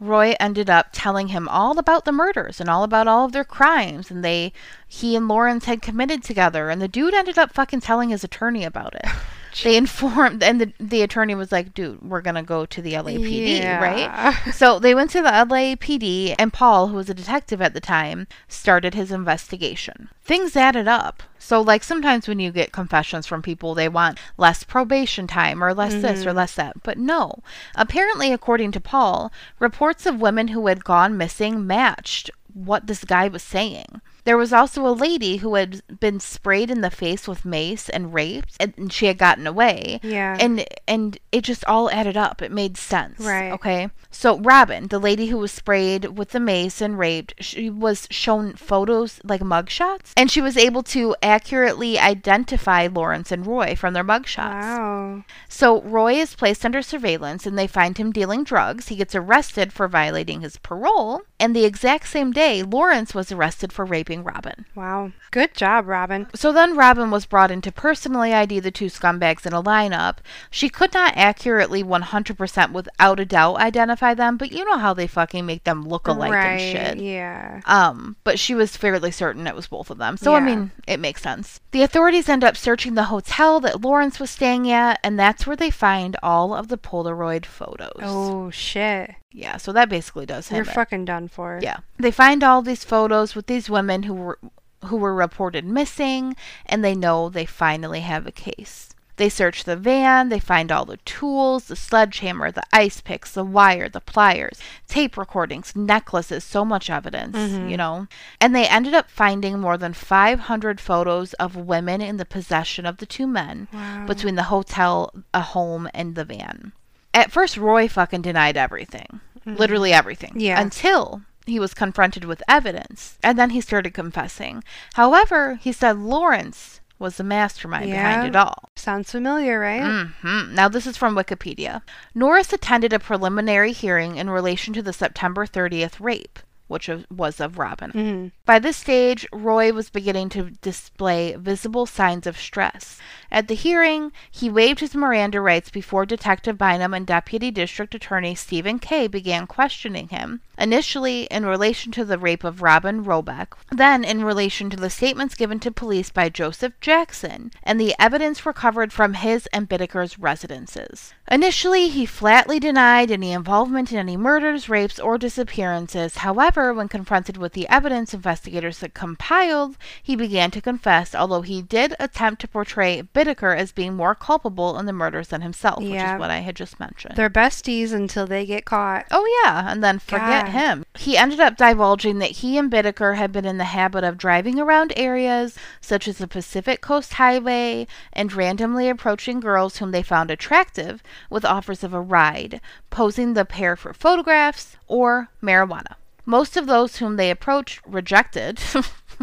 Roy 0.00 0.34
ended 0.40 0.68
up 0.68 0.88
telling 0.92 1.28
him 1.28 1.48
all 1.48 1.78
about 1.78 2.04
the 2.04 2.12
murders 2.12 2.60
and 2.60 2.68
all 2.68 2.84
about 2.84 3.06
all 3.06 3.26
of 3.26 3.32
their 3.32 3.44
crimes 3.44 4.10
and 4.10 4.24
they 4.24 4.52
he 4.88 5.14
and 5.14 5.28
Lawrence 5.28 5.66
had 5.66 5.82
committed 5.82 6.24
together 6.24 6.70
and 6.70 6.80
the 6.80 6.88
dude 6.88 7.12
ended 7.12 7.38
up 7.38 7.52
fucking 7.52 7.80
telling 7.80 8.08
his 8.08 8.24
attorney 8.24 8.64
about 8.64 8.94
it. 8.94 9.04
they 9.62 9.76
informed 9.76 10.42
and 10.42 10.60
the 10.60 10.72
the 10.78 11.02
attorney 11.02 11.34
was 11.34 11.52
like, 11.52 11.74
"Dude, 11.74 12.02
we're 12.02 12.20
going 12.20 12.34
to 12.36 12.42
go 12.42 12.66
to 12.66 12.82
the 12.82 12.94
LAPD, 12.94 13.80
right?" 13.80 14.34
So 14.52 14.78
they 14.78 14.94
went 14.94 15.10
to 15.10 15.22
the 15.22 15.28
LAPD, 15.28 16.34
and 16.38 16.52
Paul, 16.52 16.88
who 16.88 16.96
was 16.96 17.10
a 17.10 17.14
detective 17.14 17.60
at 17.60 17.74
the 17.74 17.80
time, 17.80 18.26
started 18.48 18.94
his 18.94 19.10
investigation. 19.10 20.08
Things 20.24 20.56
added 20.56 20.86
up. 20.88 21.22
So, 21.38 21.60
like, 21.60 21.82
sometimes 21.82 22.28
when 22.28 22.38
you 22.38 22.52
get 22.52 22.70
confessions 22.70 23.26
from 23.26 23.42
people, 23.42 23.74
they 23.74 23.88
want 23.88 24.18
less 24.36 24.62
probation 24.62 25.26
time 25.26 25.64
or 25.64 25.74
less 25.74 25.94
this 25.94 26.24
or 26.24 26.28
mm-hmm. 26.28 26.36
less 26.36 26.54
that. 26.54 26.82
But 26.82 26.98
no. 26.98 27.42
Apparently, 27.74 28.32
according 28.32 28.72
to 28.72 28.80
Paul, 28.80 29.32
reports 29.58 30.06
of 30.06 30.20
women 30.20 30.48
who 30.48 30.66
had 30.66 30.84
gone 30.84 31.16
missing 31.16 31.66
matched 31.66 32.30
what 32.52 32.86
this 32.86 33.04
guy 33.04 33.28
was 33.28 33.42
saying. 33.42 34.00
There 34.24 34.36
was 34.36 34.52
also 34.52 34.86
a 34.86 34.90
lady 34.90 35.38
who 35.38 35.54
had 35.54 35.82
been 36.00 36.20
sprayed 36.20 36.70
in 36.70 36.80
the 36.80 36.90
face 36.90 37.26
with 37.26 37.44
mace 37.44 37.88
and 37.88 38.14
raped, 38.14 38.56
and 38.60 38.92
she 38.92 39.06
had 39.06 39.18
gotten 39.18 39.46
away. 39.46 40.00
Yeah. 40.02 40.36
And 40.38 40.64
and 40.86 41.18
it 41.32 41.42
just 41.42 41.64
all 41.66 41.90
added 41.90 42.16
up. 42.16 42.42
It 42.42 42.52
made 42.52 42.76
sense. 42.76 43.20
Right. 43.20 43.52
Okay. 43.52 43.90
So 44.10 44.38
Robin, 44.40 44.88
the 44.88 44.98
lady 44.98 45.26
who 45.26 45.38
was 45.38 45.52
sprayed 45.52 46.18
with 46.18 46.30
the 46.30 46.40
mace 46.40 46.80
and 46.80 46.98
raped, 46.98 47.34
she 47.40 47.70
was 47.70 48.06
shown 48.10 48.54
photos 48.54 49.20
like 49.24 49.40
mugshots, 49.40 50.12
and 50.16 50.30
she 50.30 50.40
was 50.40 50.56
able 50.56 50.82
to 50.84 51.14
accurately 51.22 51.98
identify 51.98 52.86
Lawrence 52.86 53.32
and 53.32 53.46
Roy 53.46 53.74
from 53.76 53.94
their 53.94 54.04
mugshots. 54.04 54.78
Wow. 54.78 55.24
So 55.48 55.82
Roy 55.82 56.14
is 56.14 56.34
placed 56.34 56.64
under 56.64 56.82
surveillance 56.82 57.46
and 57.46 57.58
they 57.58 57.66
find 57.66 57.96
him 57.98 58.12
dealing 58.12 58.44
drugs. 58.44 58.88
He 58.88 58.96
gets 58.96 59.14
arrested 59.14 59.72
for 59.72 59.88
violating 59.88 60.40
his 60.40 60.56
parole. 60.56 61.22
And 61.38 61.54
the 61.54 61.64
exact 61.64 62.08
same 62.08 62.32
day, 62.32 62.62
Lawrence 62.62 63.14
was 63.14 63.32
arrested 63.32 63.72
for 63.72 63.84
raping 63.84 64.09
Robin. 64.18 64.66
Wow. 64.74 65.12
Good 65.30 65.54
job, 65.54 65.86
Robin. 65.86 66.26
So 66.34 66.52
then 66.52 66.76
Robin 66.76 67.10
was 67.10 67.26
brought 67.26 67.50
in 67.50 67.60
to 67.62 67.72
personally 67.72 68.32
ID 68.34 68.60
the 68.60 68.70
two 68.70 68.86
scumbags 68.86 69.46
in 69.46 69.52
a 69.52 69.62
lineup. 69.62 70.18
She 70.50 70.68
could 70.68 70.92
not 70.92 71.16
accurately 71.16 71.82
100% 71.82 72.72
without 72.72 73.20
a 73.20 73.24
doubt 73.24 73.56
identify 73.56 74.14
them, 74.14 74.36
but 74.36 74.52
you 74.52 74.64
know 74.64 74.78
how 74.78 74.94
they 74.94 75.06
fucking 75.06 75.46
make 75.46 75.64
them 75.64 75.88
look 75.88 76.08
alike 76.08 76.32
right. 76.32 76.60
and 76.60 76.98
shit. 76.98 77.04
Yeah. 77.04 77.60
Um, 77.66 78.16
but 78.24 78.38
she 78.38 78.54
was 78.54 78.76
fairly 78.76 79.10
certain 79.10 79.46
it 79.46 79.54
was 79.54 79.68
both 79.68 79.90
of 79.90 79.98
them. 79.98 80.16
So, 80.16 80.34
I 80.34 80.40
mean, 80.40 80.72
it 80.86 80.98
makes 80.98 81.22
sense. 81.22 81.60
The 81.70 81.82
authorities 81.82 82.28
end 82.28 82.44
up 82.44 82.56
searching 82.56 82.94
the 82.94 83.04
hotel 83.04 83.60
that 83.60 83.80
Lawrence 83.80 84.18
was 84.18 84.30
staying 84.30 84.70
at, 84.70 84.98
and 85.04 85.18
that's 85.18 85.46
where 85.46 85.56
they 85.56 85.70
find 85.70 86.16
all 86.22 86.54
of 86.54 86.68
the 86.68 86.78
Polaroid 86.78 87.46
photos. 87.46 88.00
Oh 88.02 88.50
shit. 88.50 89.14
Yeah, 89.32 89.56
so 89.58 89.72
that 89.72 89.88
basically 89.88 90.26
does 90.26 90.48
him. 90.48 90.56
You're 90.56 90.66
in. 90.66 90.72
fucking 90.72 91.04
done 91.04 91.28
for. 91.28 91.60
Yeah. 91.62 91.78
They 91.98 92.10
find 92.10 92.42
all 92.42 92.62
these 92.62 92.84
photos 92.84 93.34
with 93.34 93.46
these 93.46 93.70
women 93.70 94.04
who 94.04 94.14
were 94.14 94.38
who 94.86 94.96
were 94.96 95.14
reported 95.14 95.64
missing 95.64 96.34
and 96.64 96.82
they 96.82 96.94
know 96.94 97.28
they 97.28 97.44
finally 97.44 98.00
have 98.00 98.26
a 98.26 98.32
case. 98.32 98.88
They 99.16 99.28
search 99.28 99.64
the 99.64 99.76
van, 99.76 100.30
they 100.30 100.38
find 100.38 100.72
all 100.72 100.86
the 100.86 100.96
tools, 100.98 101.64
the 101.66 101.76
sledgehammer, 101.76 102.50
the 102.50 102.62
ice 102.72 103.02
picks, 103.02 103.32
the 103.32 103.44
wire, 103.44 103.86
the 103.86 104.00
pliers, 104.00 104.58
tape 104.88 105.18
recordings, 105.18 105.76
necklaces, 105.76 106.42
so 106.42 106.64
much 106.64 106.88
evidence, 106.88 107.36
mm-hmm. 107.36 107.68
you 107.68 107.76
know. 107.76 108.06
And 108.40 108.56
they 108.56 108.66
ended 108.66 108.94
up 108.94 109.10
finding 109.10 109.58
more 109.60 109.76
than 109.76 109.92
500 109.92 110.80
photos 110.80 111.34
of 111.34 111.54
women 111.54 112.00
in 112.00 112.16
the 112.16 112.24
possession 112.24 112.86
of 112.86 112.96
the 112.96 113.04
two 113.04 113.26
men 113.26 113.68
Wow. 113.74 114.06
between 114.06 114.36
the 114.36 114.44
hotel, 114.44 115.12
a 115.34 115.42
home, 115.42 115.86
and 115.92 116.14
the 116.14 116.24
van. 116.24 116.72
At 117.12 117.32
first, 117.32 117.56
Roy 117.56 117.88
fucking 117.88 118.22
denied 118.22 118.56
everything. 118.56 119.20
Literally 119.44 119.92
everything. 119.92 120.32
Yeah. 120.36 120.60
Until 120.60 121.22
he 121.46 121.58
was 121.58 121.74
confronted 121.74 122.24
with 122.24 122.42
evidence. 122.48 123.18
And 123.22 123.38
then 123.38 123.50
he 123.50 123.60
started 123.60 123.94
confessing. 123.94 124.62
However, 124.94 125.56
he 125.56 125.72
said 125.72 125.98
Lawrence 125.98 126.80
was 126.98 127.16
the 127.16 127.24
mastermind 127.24 127.88
Yeah. 127.88 127.96
behind 127.96 128.28
it 128.28 128.36
all. 128.36 128.68
Sounds 128.76 129.10
familiar, 129.10 129.58
right? 129.58 129.80
Mm-hmm. 129.80 130.54
Now, 130.54 130.68
this 130.68 130.86
is 130.86 130.96
from 130.98 131.16
Wikipedia. 131.16 131.80
Norris 132.14 132.52
attended 132.52 132.92
a 132.92 132.98
preliminary 132.98 133.72
hearing 133.72 134.16
in 134.16 134.28
relation 134.28 134.74
to 134.74 134.82
the 134.82 134.92
September 134.92 135.46
30th 135.46 135.98
rape, 135.98 136.38
which 136.70 136.88
was- 137.10 137.40
of 137.40 137.58
Robin. 137.58 137.90
hmm 137.90 138.26
By 138.46 138.58
this 138.58 138.76
stage, 138.76 139.26
Roy 139.32 139.72
was 139.72 139.90
beginning 139.90 140.28
to 140.30 140.50
display 140.62 141.36
visible 141.38 141.86
signs 141.86 142.26
of 142.26 142.36
stress. 142.38 142.98
At 143.30 143.48
the 143.48 143.54
hearing, 143.54 144.12
he 144.30 144.50
waived 144.50 144.80
his 144.80 144.94
Miranda 144.94 145.40
rights 145.40 145.70
before 145.70 146.04
Detective 146.04 146.58
Bynum 146.58 146.92
and 146.94 147.06
Deputy 147.06 147.50
District 147.50 147.94
Attorney 147.94 148.34
Stephen 148.34 148.78
Kay 148.78 149.06
began 149.06 149.46
questioning 149.46 150.08
him. 150.08 150.40
Initially, 150.58 151.22
in 151.30 151.46
relation 151.46 151.90
to 151.92 152.04
the 152.04 152.18
rape 152.18 152.44
of 152.44 152.60
Robin 152.60 153.02
Roebuck, 153.02 153.58
then 153.72 154.04
in 154.04 154.24
relation 154.24 154.68
to 154.70 154.76
the 154.76 154.90
statements 154.90 155.34
given 155.34 155.58
to 155.60 155.70
police 155.70 156.10
by 156.10 156.28
Joseph 156.28 156.74
Jackson 156.80 157.50
and 157.62 157.80
the 157.80 157.94
evidence 157.98 158.44
recovered 158.44 158.92
from 158.92 159.14
his 159.14 159.46
and 159.54 159.68
Bittaker's 159.68 160.18
residences. 160.18 161.14
Initially, 161.30 161.88
he 161.88 162.04
flatly 162.04 162.58
denied 162.60 163.10
any 163.10 163.32
involvement 163.32 163.90
in 163.92 163.98
any 163.98 164.16
murders, 164.16 164.68
rapes, 164.68 164.98
or 164.98 165.16
disappearances. 165.16 166.18
However, 166.18 166.59
However, 166.60 166.74
when 166.74 166.88
confronted 166.88 167.38
with 167.38 167.54
the 167.54 167.66
evidence 167.70 168.12
investigators 168.12 168.82
had 168.82 168.92
compiled, 168.92 169.78
he 170.02 170.14
began 170.14 170.50
to 170.50 170.60
confess, 170.60 171.14
although 171.14 171.40
he 171.40 171.62
did 171.62 171.96
attempt 171.98 172.42
to 172.42 172.48
portray 172.48 173.00
Bittaker 173.00 173.56
as 173.56 173.72
being 173.72 173.94
more 173.94 174.14
culpable 174.14 174.78
in 174.78 174.84
the 174.84 174.92
murders 174.92 175.28
than 175.28 175.40
himself, 175.40 175.82
which 175.82 175.94
is 175.94 176.18
what 176.18 176.30
I 176.30 176.40
had 176.40 176.56
just 176.56 176.78
mentioned. 176.78 177.16
They're 177.16 177.30
besties 177.30 177.94
until 177.94 178.26
they 178.26 178.44
get 178.44 178.66
caught. 178.66 179.06
Oh 179.10 179.26
yeah, 179.42 179.72
and 179.72 179.82
then 179.82 180.00
forget 180.00 180.44
God. 180.44 180.52
him. 180.52 180.84
He 180.98 181.16
ended 181.16 181.40
up 181.40 181.56
divulging 181.56 182.18
that 182.18 182.32
he 182.32 182.58
and 182.58 182.70
Bittaker 182.70 183.16
had 183.16 183.32
been 183.32 183.46
in 183.46 183.56
the 183.56 183.64
habit 183.64 184.04
of 184.04 184.18
driving 184.18 184.60
around 184.60 184.92
areas 184.96 185.56
such 185.80 186.06
as 186.06 186.18
the 186.18 186.28
Pacific 186.28 186.82
Coast 186.82 187.14
Highway 187.14 187.86
and 188.12 188.34
randomly 188.34 188.90
approaching 188.90 189.40
girls 189.40 189.78
whom 189.78 189.92
they 189.92 190.02
found 190.02 190.30
attractive 190.30 191.02
with 191.30 191.46
offers 191.46 191.82
of 191.82 191.94
a 191.94 192.02
ride, 192.02 192.60
posing 192.90 193.32
the 193.32 193.46
pair 193.46 193.76
for 193.76 193.94
photographs 193.94 194.76
or 194.86 195.30
marijuana. 195.42 195.96
Most 196.26 196.56
of 196.56 196.66
those 196.66 196.96
whom 196.96 197.16
they 197.16 197.30
approached 197.30 197.80
rejected. 197.86 198.60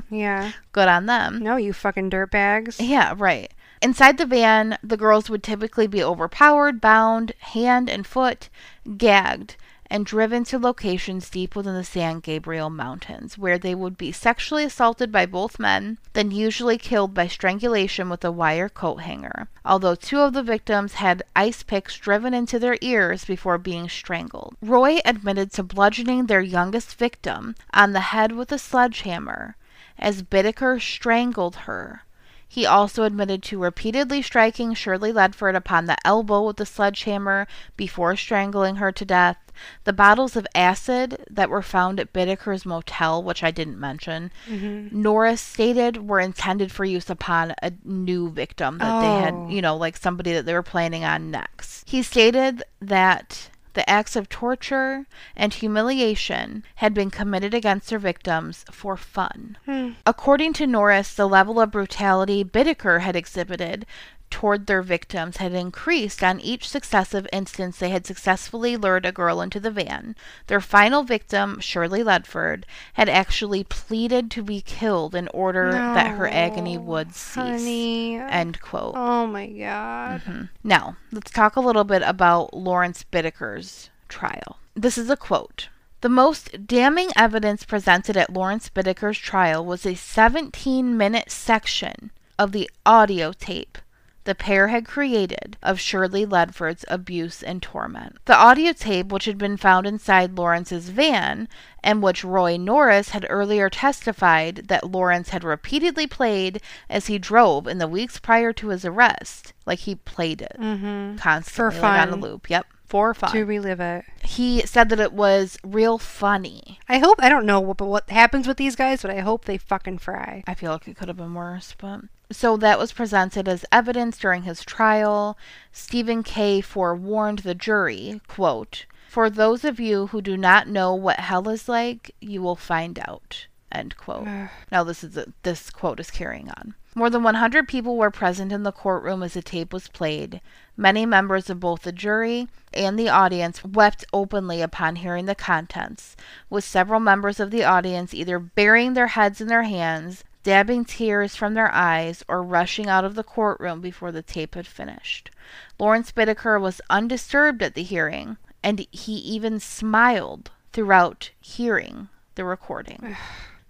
Yeah. 0.10 0.52
Good 0.72 0.88
on 0.88 1.06
them. 1.06 1.40
No, 1.40 1.56
you 1.58 1.74
fucking 1.74 2.10
dirtbags. 2.10 2.78
Yeah, 2.80 3.14
right. 3.18 3.52
Inside 3.82 4.18
the 4.18 4.26
van, 4.26 4.78
the 4.84 4.98
girls 4.98 5.30
would 5.30 5.44
typically 5.44 5.88
be 5.88 6.04
overpowered, 6.04 6.82
bound, 6.82 7.34
hand 7.40 7.90
and 7.90 8.06
foot, 8.08 8.50
gagged, 8.98 9.56
and 9.90 10.06
driven 10.06 10.44
to 10.44 10.60
locations 10.60 11.30
deep 11.30 11.56
within 11.56 11.74
the 11.74 11.84
San 11.84 12.20
Gabriel 12.20 12.70
Mountains, 12.70 13.38
where 13.38 13.58
they 13.58 13.74
would 13.74 13.98
be 13.98 14.12
sexually 14.12 14.64
assaulted 14.64 15.12
by 15.12 15.26
both 15.26 15.60
men, 15.60 15.98
then 16.14 16.32
usually 16.32 16.78
killed 16.78 17.14
by 17.14 17.28
strangulation 17.28 18.10
with 18.10 18.24
a 18.26 18.32
wire 18.32 18.70
coat 18.70 19.02
hanger. 19.02 19.48
Although 19.66 19.96
two 19.96 20.20
of 20.20 20.34
the 20.34 20.44
victims 20.44 20.94
had 20.94 21.24
ice 21.36 21.64
picks 21.64 21.98
driven 21.98 22.34
into 22.34 22.60
their 22.60 22.78
ears 22.82 23.26
before 23.26 23.58
being 23.58 23.88
strangled. 23.90 24.56
Roy 24.62 25.00
admitted 25.06 25.52
to 25.54 25.64
bludgeoning 25.64 26.26
their 26.26 26.42
youngest 26.42 26.96
victim 26.96 27.56
on 27.74 27.94
the 27.94 28.00
head 28.00 28.32
with 28.34 28.52
a 28.52 28.60
sledgehammer 28.60 29.56
as 30.00 30.22
Bittaker 30.22 30.80
strangled 30.82 31.56
her. 31.68 32.04
He 32.48 32.66
also 32.66 33.04
admitted 33.04 33.44
to 33.44 33.60
repeatedly 33.60 34.22
striking 34.22 34.74
Shirley 34.74 35.12
Ledford 35.12 35.56
upon 35.56 35.86
the 35.86 35.98
elbow 36.06 36.46
with 36.48 36.58
the 36.58 36.66
sledgehammer 36.66 37.46
before 37.76 38.16
strangling 38.16 38.78
her 38.78 38.92
to 38.92 39.06
death. 39.06 39.38
The 39.84 39.94
bottles 39.94 40.36
of 40.36 40.48
acid 40.56 41.24
that 41.30 41.50
were 41.50 41.62
found 41.62 42.00
at 42.00 42.14
Bittaker's 42.14 42.66
motel, 42.66 43.22
which 43.24 43.44
I 43.44 43.52
didn't 43.52 43.80
mention, 43.80 44.32
mm-hmm. 44.50 45.02
Norris 45.02 45.42
stated 45.42 46.08
were 46.08 46.20
intended 46.20 46.72
for 46.72 46.86
use 46.86 47.10
upon 47.10 47.54
a 47.62 47.72
new 47.84 48.30
victim 48.30 48.78
that 48.80 49.02
they 49.02 49.08
Oh. 49.08 49.20
had, 49.20 49.54
you 49.54 49.62
know, 49.62 49.76
like 49.76 49.98
somebody 49.98 50.34
that 50.34 50.46
they 50.46 50.54
were 50.54 50.64
planning 50.64 51.04
on 51.04 51.32
next. 51.32 51.90
He 51.90 52.02
stated 52.04 52.64
that 52.82 53.50
the 53.74 53.88
acts 53.88 54.16
of 54.16 54.28
torture 54.28 55.06
and 55.36 55.54
humiliation 55.54 56.64
had 56.78 56.96
been 56.96 57.12
committed 57.12 57.54
against 57.54 57.90
their 57.90 58.00
victims 58.00 58.66
for 58.72 58.98
fun. 58.98 59.56
Hmm. 59.66 59.92
According 60.04 60.54
to 60.54 60.66
Norris, 60.66 61.14
the 61.14 61.28
level 61.28 61.60
of 61.60 61.70
brutality 61.72 62.44
Bittaker 62.44 63.02
had 63.02 63.16
exhibited 63.16 63.86
toward 64.30 64.68
their 64.68 64.82
victims 64.82 65.38
had 65.38 65.54
increased 65.54 66.24
on 66.24 66.40
each 66.40 66.68
successive 66.68 67.28
instance 67.32 67.78
they 67.78 67.90
had 67.90 68.06
successfully 68.06 68.78
lured 68.78 69.06
a 69.06 69.12
girl 69.12 69.42
into 69.42 69.60
the 69.60 69.72
van. 69.72 70.16
Their 70.48 70.62
final 70.62 71.04
victim, 71.04 71.60
Shirley 71.60 72.04
Ledford, 72.04 72.64
had 72.94 73.10
actually 73.10 73.64
pleaded 73.64 74.30
to 74.32 74.44
be 74.44 74.62
killed 74.62 75.16
in 75.16 75.28
order 75.30 75.72
that 75.72 76.18
her 76.18 76.28
agony 76.28 76.78
would 76.78 77.16
cease. 77.16 77.36
Honey. 77.36 78.18
End 78.18 78.62
quote. 78.62 78.94
Oh 78.96 79.28
my 79.28 79.48
god. 79.48 80.22
Mm-hmm. 80.22 80.44
Now, 80.64 80.98
let's 81.12 81.32
talk 81.32 81.56
a 81.56 81.62
little 81.62 81.84
bit 81.84 82.02
about 82.04 82.54
Lawrence 82.54 83.04
Bittaker's 83.04 83.90
trial. 84.08 84.60
This 84.76 84.98
is 84.98 85.10
a 85.10 85.18
quote. 85.18 85.70
The 86.02 86.10
most 86.10 86.68
damning 86.68 87.10
evidence 87.16 87.64
presented 87.64 88.16
at 88.16 88.32
Lawrence 88.32 88.70
Bittaker's 88.70 89.18
trial 89.18 89.66
was 89.66 89.86
a 89.86 89.96
17 89.96 90.96
minute 90.96 91.32
section 91.32 92.12
of 92.38 92.52
the 92.52 92.70
audio 92.86 93.34
tape 93.34 93.80
the 94.28 94.36
pair 94.36 94.68
had 94.68 94.86
created 94.86 95.58
of 95.64 95.80
Shirley 95.80 96.26
Ledford's 96.26 96.86
abuse 96.88 97.42
and 97.42 97.64
torment. 97.64 98.18
The 98.26 98.36
audio 98.38 98.74
tape, 98.74 99.08
which 99.12 99.26
had 99.26 99.38
been 99.40 99.58
found 99.58 99.88
inside 99.88 100.38
Lawrence's 100.38 100.90
van, 100.90 101.48
and 101.84 102.04
which 102.04 102.24
Roy 102.24 102.58
Norris 102.58 103.10
had 103.10 103.26
earlier 103.30 103.70
testified 103.70 104.68
that 104.68 104.92
Lawrence 104.92 105.30
had 105.30 105.44
repeatedly 105.44 106.06
played 106.08 106.62
as 106.90 107.08
he 107.08 107.18
drove 107.18 107.66
in 107.68 107.78
the 107.80 107.88
weeks 107.88 108.20
prior 108.20 108.54
to 108.54 108.68
his 108.70 108.86
arrest, 108.86 109.54
like 109.66 109.80
he 109.80 109.96
played 109.96 110.42
it 110.42 110.56
Mm-hmm. 110.60 111.16
constantly, 111.18 111.76
For 111.78 111.82
like 111.82 112.02
on 112.02 112.10
a 112.10 112.16
loop. 112.16 112.50
Yep, 112.50 112.68
for 112.86 113.14
fun. 113.14 113.32
To 113.32 113.44
relive 113.46 113.80
it. 113.80 114.06
he 114.24 114.62
said 114.66 114.90
that 114.90 115.00
it 115.00 115.14
was 115.14 115.58
real 115.64 115.98
funny. 115.98 116.80
I 116.90 117.00
hope 117.00 117.16
I 117.20 117.30
don't 117.30 117.46
know 117.46 117.60
what, 117.60 117.82
what 117.82 118.10
happens 118.10 118.48
with 118.48 118.58
these 118.58 118.76
guys, 118.76 119.02
but 119.02 119.12
I 119.12 119.20
hope 119.20 119.46
they 119.46 119.58
fucking 119.58 120.00
fry. 120.00 120.44
I 120.46 120.54
feel 120.54 120.72
like 120.74 120.88
it 120.88 120.98
could 120.98 121.08
have 121.08 121.18
been 121.18 121.34
worse, 121.34 121.74
but 121.78 122.02
so 122.32 122.58
that 122.58 122.80
was 122.80 122.92
presented 122.92 123.48
as 123.48 123.66
evidence 123.72 124.18
during 124.18 124.44
his 124.44 124.64
trial. 124.64 125.38
Stephen 125.72 126.24
Kay 126.24 126.62
forewarned 126.62 127.40
the 127.40 127.56
jury, 127.56 128.22
quote, 128.28 128.86
"For 129.08 129.30
those 129.30 129.64
of 129.64 129.80
you 129.80 130.08
who 130.08 130.22
do 130.22 130.36
not 130.38 130.68
know 130.68 130.94
what 130.94 131.20
hell 131.20 131.48
is 131.50 131.70
like, 131.70 132.14
you 132.20 132.42
will 132.42 132.56
find 132.56 133.00
out." 133.00 133.48
End 133.72 133.98
quote. 133.98 134.28
Now 134.72 134.84
this 134.84 135.04
is 135.04 135.18
a, 135.18 135.26
this 135.44 135.70
quote 135.70 136.00
is 136.00 136.10
carrying 136.10 136.50
on. 136.50 136.76
More 136.96 137.10
than 137.12 137.22
100 137.22 137.68
people 137.68 137.96
were 137.96 138.10
present 138.10 138.52
in 138.52 138.64
the 138.64 138.72
courtroom 138.72 139.22
as 139.22 139.34
the 139.34 139.44
tape 139.44 139.72
was 139.72 139.88
played. 139.88 140.42
Many 140.76 141.06
members 141.06 141.48
of 141.50 141.60
both 141.60 141.84
the 141.84 141.92
jury 141.92 142.48
and 142.74 142.98
the 142.98 143.10
audience 143.10 143.64
wept 143.64 144.04
openly 144.12 144.62
upon 144.62 144.96
hearing 144.96 145.26
the 145.26 145.36
contents, 145.36 146.16
with 146.50 146.64
several 146.64 147.00
members 147.00 147.40
of 147.40 147.52
the 147.52 147.64
audience 147.64 148.16
either 148.16 148.40
burying 148.40 148.94
their 148.94 149.08
heads 149.08 149.42
in 149.42 149.48
their 149.48 149.64
hands, 149.64 150.24
dabbing 150.48 150.86
tears 150.86 151.36
from 151.36 151.56
their 151.56 151.70
eyes, 151.76 152.24
or 152.30 152.42
rushing 152.42 152.88
out 152.88 153.04
of 153.04 153.16
the 153.16 153.24
courtroom 153.24 153.82
before 153.82 154.14
the 154.14 154.22
tape 154.22 154.56
had 154.56 154.66
finished. 154.66 155.30
Lawrence 155.78 156.14
Bittaker 156.14 156.58
was 156.58 156.80
undisturbed 156.90 157.62
at 157.62 157.74
the 157.74 157.84
hearing, 157.84 158.38
and 158.64 158.88
he 158.90 159.12
even 159.12 159.60
smiled 159.60 160.50
throughout 160.72 161.32
hearing 161.42 162.08
the 162.36 162.46
recording. 162.46 163.18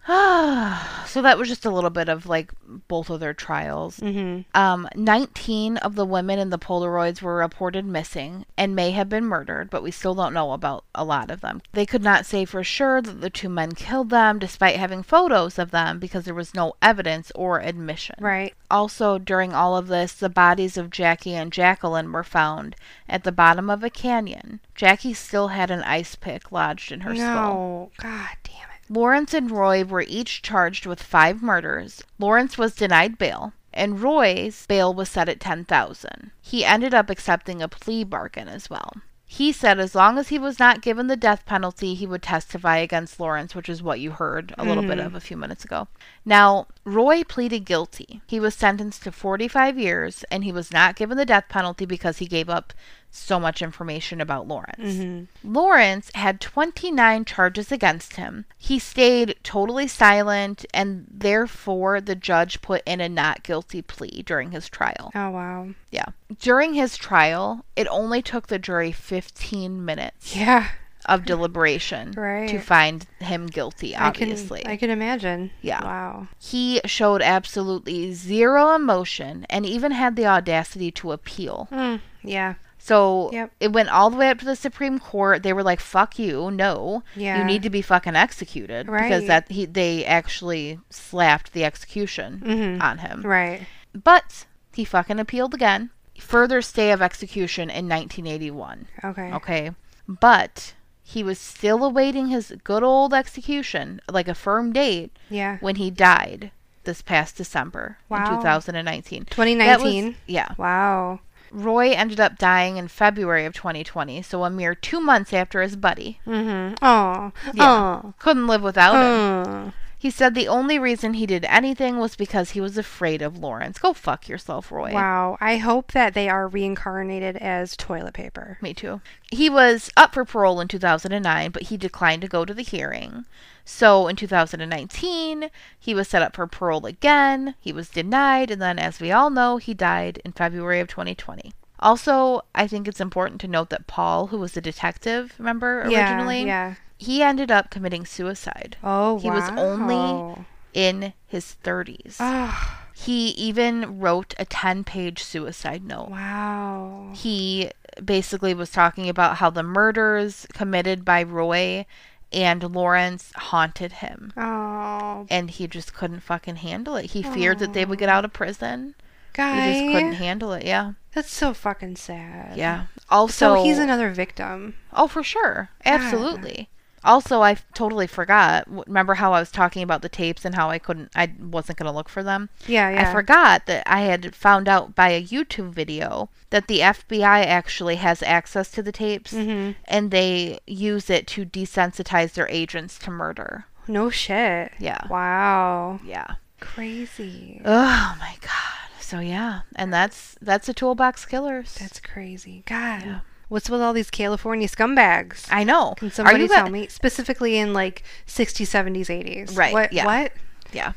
so 1.06 1.22
that 1.22 1.38
was 1.38 1.50
just 1.50 1.66
a 1.66 1.70
little 1.70 1.90
bit 1.90 2.08
of 2.08 2.26
like 2.26 2.54
both 2.88 3.10
of 3.10 3.20
their 3.20 3.34
trials. 3.34 4.00
Mm-hmm. 4.00 4.58
Um, 4.58 4.88
19 4.96 5.76
of 5.78 5.96
the 5.96 6.06
women 6.06 6.40
in 6.40 6.50
the 6.50 6.58
Polaroids 6.58 7.22
were 7.22 7.36
reported 7.36 7.86
missing 7.86 8.46
and 8.58 8.74
may 8.74 8.92
have 8.92 9.10
been 9.10 9.26
murdered, 9.26 9.70
but 9.70 9.84
we 9.84 9.92
still 9.92 10.16
don't 10.16 10.34
know 10.34 10.54
about 10.54 10.86
a 10.96 11.04
lot 11.04 11.30
of 11.30 11.42
them. 11.42 11.62
They 11.74 11.86
could 11.86 12.04
not 12.04 12.26
say 12.26 12.46
for 12.46 12.64
sure 12.64 13.02
that 13.02 13.20
the 13.20 13.30
two 13.30 13.50
men 13.50 13.74
killed 13.74 14.10
them 14.10 14.40
despite 14.40 14.78
having 14.78 15.04
photos 15.04 15.60
of 15.60 15.72
them 15.72 16.00
because 16.00 16.24
there 16.24 16.34
was 16.34 16.56
no 16.56 16.76
evidence 16.82 17.30
or 17.36 17.60
admission. 17.60 18.16
Right. 18.22 18.54
Also, 18.72 19.18
during 19.18 19.54
all 19.54 19.76
of 19.76 19.88
this, 19.88 20.14
the 20.14 20.30
bodies 20.30 20.78
of 20.78 20.90
Jackie 20.90 21.36
and 21.36 21.52
Jacqueline 21.52 22.14
were 22.14 22.24
found 22.24 22.78
at 23.10 23.26
the 23.26 23.34
bottom 23.34 23.70
of 23.70 23.84
a 23.84 23.90
canyon. 23.90 24.62
Jackie 24.74 25.14
still 25.14 25.50
had 25.50 25.70
an 25.70 25.84
ice 25.84 26.16
pick 26.16 26.50
lodged 26.50 26.94
in 26.94 27.02
her 27.02 27.14
skull. 27.14 27.54
no. 27.54 27.92
God 27.98 28.38
damn. 28.44 28.67
Lawrence 28.90 29.34
and 29.34 29.52
Roy 29.52 29.84
were 29.84 30.06
each 30.08 30.42
charged 30.42 30.86
with 30.86 31.02
five 31.02 31.42
murders. 31.42 32.04
Lawrence 32.20 32.58
was 32.58 32.76
denied 32.76 33.18
bail, 33.18 33.54
and 33.74 34.02
Roy's 34.02 34.66
bail 34.66 34.94
was 34.94 35.10
set 35.10 35.30
at 35.30 35.40
10,000. 35.40 36.32
He 36.42 36.64
ended 36.64 36.94
up 36.94 37.10
accepting 37.10 37.62
a 37.62 37.68
plea 37.68 38.04
bargain 38.04 38.48
as 38.48 38.70
well. 38.70 38.94
He 39.30 39.52
said 39.52 39.78
as 39.78 39.94
long 39.94 40.18
as 40.18 40.30
he 40.30 40.40
was 40.40 40.58
not 40.58 40.82
given 40.82 41.08
the 41.08 41.18
death 41.18 41.46
penalty, 41.46 41.96
he 41.96 42.08
would 42.08 42.22
testify 42.22 42.78
against 42.78 43.20
Lawrence, 43.20 43.54
which 43.54 43.68
is 43.68 43.84
what 43.84 44.00
you 44.00 44.12
heard 44.12 44.56
a 44.58 44.64
little 44.64 44.84
bit 44.84 45.00
hmm. 45.00 45.06
of 45.06 45.16
a 45.16 45.20
few 45.20 45.36
minutes 45.36 45.66
ago. 45.66 45.90
Now, 46.24 46.68
Roy 46.86 47.26
pleaded 47.26 47.66
guilty. 47.66 48.22
He 48.26 48.40
was 48.40 48.56
sentenced 48.56 49.04
to 49.04 49.12
45 49.12 49.78
years, 49.78 50.24
and 50.32 50.46
he 50.46 50.54
was 50.54 50.72
not 50.72 50.96
given 50.96 51.18
the 51.18 51.26
death 51.26 51.50
penalty 51.50 51.86
because 51.86 52.20
he 52.20 52.26
gave 52.26 52.50
up 52.50 52.74
so 53.18 53.40
much 53.40 53.62
information 53.62 54.22
about 54.22 54.48
Lawrence. 54.48 55.28
Lawrence 55.44 56.12
had 56.16 56.40
29 56.42 57.26
charges 57.26 57.72
against 57.72 58.16
him. 58.16 58.46
He 58.58 58.80
stayed 58.80 59.36
totally 59.44 59.88
silent, 59.88 60.66
and 60.74 61.06
therefore 61.10 62.02
the 62.02 62.16
judge 62.16 62.62
put 62.62 62.82
in 62.86 63.02
a 63.02 63.10
not 63.10 63.44
guilty 63.44 63.82
plea 63.82 64.24
during 64.26 64.52
his 64.52 64.70
trial. 64.70 65.12
Oh 65.16 65.30
wow. 65.32 65.70
Yeah. 65.92 66.06
During 66.40 66.74
his 66.74 66.98
trial, 66.98 67.66
it 67.76 67.88
only 67.90 68.22
took 68.22 68.48
the 68.48 68.60
jury 68.60 68.92
15 68.92 69.84
minutes 69.84 70.36
Yeah. 70.36 70.68
of 71.06 71.24
deliberation 71.26 72.12
Right. 72.12 72.50
to 72.50 72.60
find 72.60 73.06
him 73.20 73.48
guilty, 73.48 73.96
obviously. 73.96 74.60
I 74.60 74.64
can 74.64 74.72
I 74.72 74.78
can 74.78 74.90
imagine. 74.90 75.52
Yeah. 75.62 75.84
Wow. 75.84 76.28
he 76.40 76.82
showed 76.86 77.22
absolutely 77.22 78.14
zero 78.14 78.76
emotion 78.76 79.46
and 79.50 79.66
even 79.66 79.92
had 79.94 80.16
the 80.18 80.26
audacity 80.28 80.92
to 80.92 81.14
appeal. 81.14 81.68
Mm, 81.72 82.02
yeah. 82.24 82.56
So 82.88 83.30
Yep. 83.34 83.52
it 83.60 83.74
went 83.74 83.90
all 83.90 84.10
the 84.10 84.16
way 84.16 84.30
up 84.30 84.40
to 84.40 84.46
the 84.46 84.56
Supreme 84.56 84.98
Court. 84.98 85.44
They 85.44 85.52
were 85.52 85.64
like, 85.64 85.82
"Fuck 85.82 86.18
you, 86.18 86.50
no, 86.52 87.04
Yeah. 87.18 87.38
you 87.40 87.44
need 87.44 87.62
to 87.64 87.70
be 87.70 87.82
fucking 87.82 88.16
executed," 88.16 88.88
right. 88.88 89.04
because 89.10 89.26
that 89.28 89.52
he 89.52 89.66
they 89.66 90.06
actually 90.06 90.80
slapped 90.90 91.52
the 91.52 91.66
execution 91.66 92.42
Mhm. 92.46 92.82
on 92.82 93.00
him. 93.00 93.24
Right. 93.24 93.68
But 93.94 94.46
he 94.74 94.86
fucking 94.86 95.20
appealed 95.20 95.54
again. 95.54 95.90
Further 96.18 96.62
stay 96.62 96.92
of 96.92 97.02
execution 97.02 97.70
in 97.70 97.88
1981. 97.90 98.88
Okay. 99.04 99.34
Okay, 99.34 99.72
but 100.08 100.74
he 101.04 101.24
was 101.24 101.40
still 101.40 101.84
awaiting 101.84 102.28
his 102.28 102.54
good 102.64 102.84
old 102.84 103.14
execution, 103.14 104.00
like 104.10 104.28
a 104.30 104.34
firm 104.36 104.72
date, 104.72 105.12
Yeah. 105.30 105.58
when 105.60 105.76
he 105.76 105.92
died 105.92 106.52
this 106.86 107.02
past 107.02 107.36
December 107.36 107.98
Wow. 108.08 108.24
in 108.24 108.30
2019. 108.38 109.24
That 109.24 109.30
was- 109.30 109.36
2019. 109.36 110.16
yeah. 110.26 110.54
Wow. 110.58 111.20
Roy 111.52 111.92
ended 111.92 112.20
up 112.20 112.38
dying 112.38 112.78
in 112.78 112.88
February 112.88 113.46
of 113.46 113.54
2020, 113.54 114.22
so 114.22 114.44
a 114.44 114.50
mere 114.50 114.76
two 114.76 115.00
months 115.00 115.34
after 115.34 115.62
his 115.62 115.76
buddy. 115.76 116.20
Mm-hmm. 116.26 116.76
Oh. 116.82 117.32
Yeah. 117.54 118.02
Couldn't 118.20 118.48
live 118.48 118.62
without 118.62 118.96
him. 118.96 119.54
Oh. 119.54 119.74
He 120.00 120.12
said 120.12 120.36
the 120.36 120.48
only 120.48 120.78
reason 120.78 121.16
he 121.16 121.26
did 121.26 121.44
anything 121.46 121.98
was 121.98 122.16
because 122.16 122.52
he 122.52 122.62
was 122.62 122.78
afraid 122.78 123.22
of 123.24 123.40
Lawrence. 123.40 123.80
Go 123.80 123.94
fuck 123.94 124.30
yourself, 124.30 124.72
Roy. 124.72 124.94
Wow. 124.94 125.38
I 125.42 125.58
hope 125.58 125.92
that 125.94 126.14
they 126.14 126.30
are 126.30 126.48
reincarnated 126.48 127.36
as 127.38 127.76
toilet 127.76 128.14
paper. 128.14 128.60
Me 128.62 128.76
too. 128.76 129.02
He 129.32 129.50
was 129.50 129.90
up 129.98 130.14
for 130.14 130.24
parole 130.24 130.62
in 130.62 130.68
2009, 130.68 131.50
but 131.52 131.64
he 131.64 131.78
declined 131.78 132.22
to 132.22 132.28
go 132.28 132.46
to 132.46 132.54
the 132.54 132.62
hearing. 132.62 133.26
So 133.66 134.08
in 134.08 134.16
2019, 134.16 135.50
he 135.80 135.94
was 135.94 136.08
set 136.08 136.22
up 136.22 136.36
for 136.36 136.46
parole 136.46 136.86
again. 136.86 137.56
He 137.60 137.74
was 137.74 137.90
denied, 137.90 138.52
and 138.52 138.62
then, 138.62 138.78
as 138.78 139.00
we 139.00 139.12
all 139.12 139.30
know, 139.30 139.58
he 139.58 139.74
died 139.74 140.22
in 140.24 140.32
February 140.32 140.80
of 140.80 140.88
2020. 140.88 141.54
Also, 141.80 142.42
I 142.56 142.68
think 142.68 142.88
it's 142.88 143.02
important 143.02 143.42
to 143.42 143.48
note 143.48 143.70
that 143.70 143.88
Paul, 143.88 144.28
who 144.28 144.38
was 144.38 144.54
the 144.54 144.62
detective, 144.62 145.34
remember 145.38 145.82
originally, 145.82 146.44
Yeah. 146.46 146.76
He 146.98 147.22
ended 147.24 147.52
up 147.52 147.70
committing 147.70 148.06
suicide. 148.06 148.78
Oh, 148.84 149.20
He 149.20 149.30
was 149.30 149.50
only- 149.58 150.46
in 150.74 151.14
his 151.26 151.56
30s. 151.64 152.18
Oh, 152.20 152.80
He 152.94 153.28
even 153.30 154.00
wrote 154.00 154.34
a 154.40 154.46
10 154.46 154.84
page 154.84 155.24
suicide 155.24 155.84
note. 155.84 156.10
wow. 156.10 157.10
He 157.14 157.72
basically 158.04 158.54
was 158.54 158.70
talking 158.72 159.08
about 159.10 159.38
how 159.38 159.50
the 159.50 159.64
murders 159.64 160.46
committed 160.54 161.04
by 161.06 161.24
Roy 161.24 161.86
and 162.34 162.62
Lawrence 162.76 163.32
haunted 163.36 163.94
him. 163.94 164.34
Oh, 164.36 165.26
And 165.30 165.50
he 165.50 165.68
just 165.68 165.94
couldn't 165.94 166.20
fucking 166.22 166.58
handle 166.58 166.96
it. 166.96 167.12
He 167.12 167.24
feared 167.24 167.60
that 167.60 167.74
they 167.74 167.86
would 167.86 168.00
get 168.00 168.10
out 168.10 168.26
of 168.26 168.34
prison. 168.34 168.96
He 169.36 169.42
just 169.44 169.94
couldn't 169.94 170.14
handle 170.14 170.52
it. 170.54 170.66
Yeah. 170.66 170.94
That's 171.14 171.32
so 171.32 171.54
fucking 171.54 171.96
sad. 171.98 172.58
Yeah. 172.58 172.86
Also, 173.10 173.56
So 173.58 173.64
he's 173.64 173.78
another 173.80 174.10
victim. 174.10 174.74
Oh, 174.92 175.08
for 175.08 175.24
sure. 175.24 175.70
Absolutely. 175.86 176.70
Also, 177.08 177.42
I 177.42 177.58
totally 177.74 178.06
forgot. 178.06 178.66
Remember 178.88 179.16
how 179.16 179.34
I 179.34 179.40
was 179.40 179.50
talking 179.52 179.82
about 179.82 180.02
the 180.04 180.10
tapes 180.10 180.46
and 180.46 180.54
how 180.54 180.70
I 180.70 180.78
couldn't, 180.78 181.10
I 181.16 181.32
wasn't 181.40 181.80
going 181.80 181.90
to 181.90 181.96
look 181.96 182.10
for 182.10 182.22
them? 182.22 182.50
Yeah, 182.68 182.90
yeah. 182.92 183.10
I 183.10 183.14
forgot 183.14 183.66
that 183.66 183.84
I 183.88 184.02
had 184.02 184.36
found 184.36 184.68
out 184.68 184.94
by 184.94 185.10
a 185.10 185.24
YouTube 185.24 185.72
video 185.72 186.30
that 186.52 186.68
the 186.68 186.80
FBI 186.82 187.46
actually 187.46 187.96
has 187.96 188.22
access 188.22 188.70
to 188.72 188.84
the 188.84 188.92
tapes 188.92 189.34
Mhm. 189.34 189.76
and 189.86 190.12
they 190.12 190.60
use 190.68 191.10
it 191.10 191.26
to 191.28 191.46
desensitize 191.46 192.34
their 192.34 192.48
agents 192.50 193.00
to 193.00 193.10
murder. 193.12 193.66
No 193.88 194.10
shit. 194.10 194.74
Yeah. 194.78 195.08
Wow. 195.10 196.00
Yeah. 196.06 196.36
Crazy. 196.60 197.62
Oh 197.66 198.16
my 198.20 198.36
god. 198.42 198.90
So 199.00 199.20
yeah, 199.20 199.62
and 199.76 199.94
that's 199.94 200.36
that's 200.42 200.68
a 200.68 200.74
toolbox 200.74 201.26
killers. 201.26 201.76
That's 201.80 202.00
crazy. 202.00 202.64
God. 202.66 203.04
Yeah. 203.04 203.20
What's 203.50 203.70
with 203.70 203.82
all 203.82 203.94
these 203.94 204.10
California 204.10 204.68
scumbags? 204.68 205.48
I 205.50 205.64
know. 205.64 205.94
Can 205.98 206.12
somebody 206.12 206.48
tell 206.48 206.70
me? 206.70 206.88
Specifically 206.88 207.58
in 207.58 207.74
like 207.74 208.04
60s, 208.28 208.66
70s, 208.68 209.08
80s. 209.08 209.58
Right, 209.58 209.74
What? 209.74 209.94
yeah. 209.94 210.06
What? 210.06 210.34
Yeah. 210.74 210.94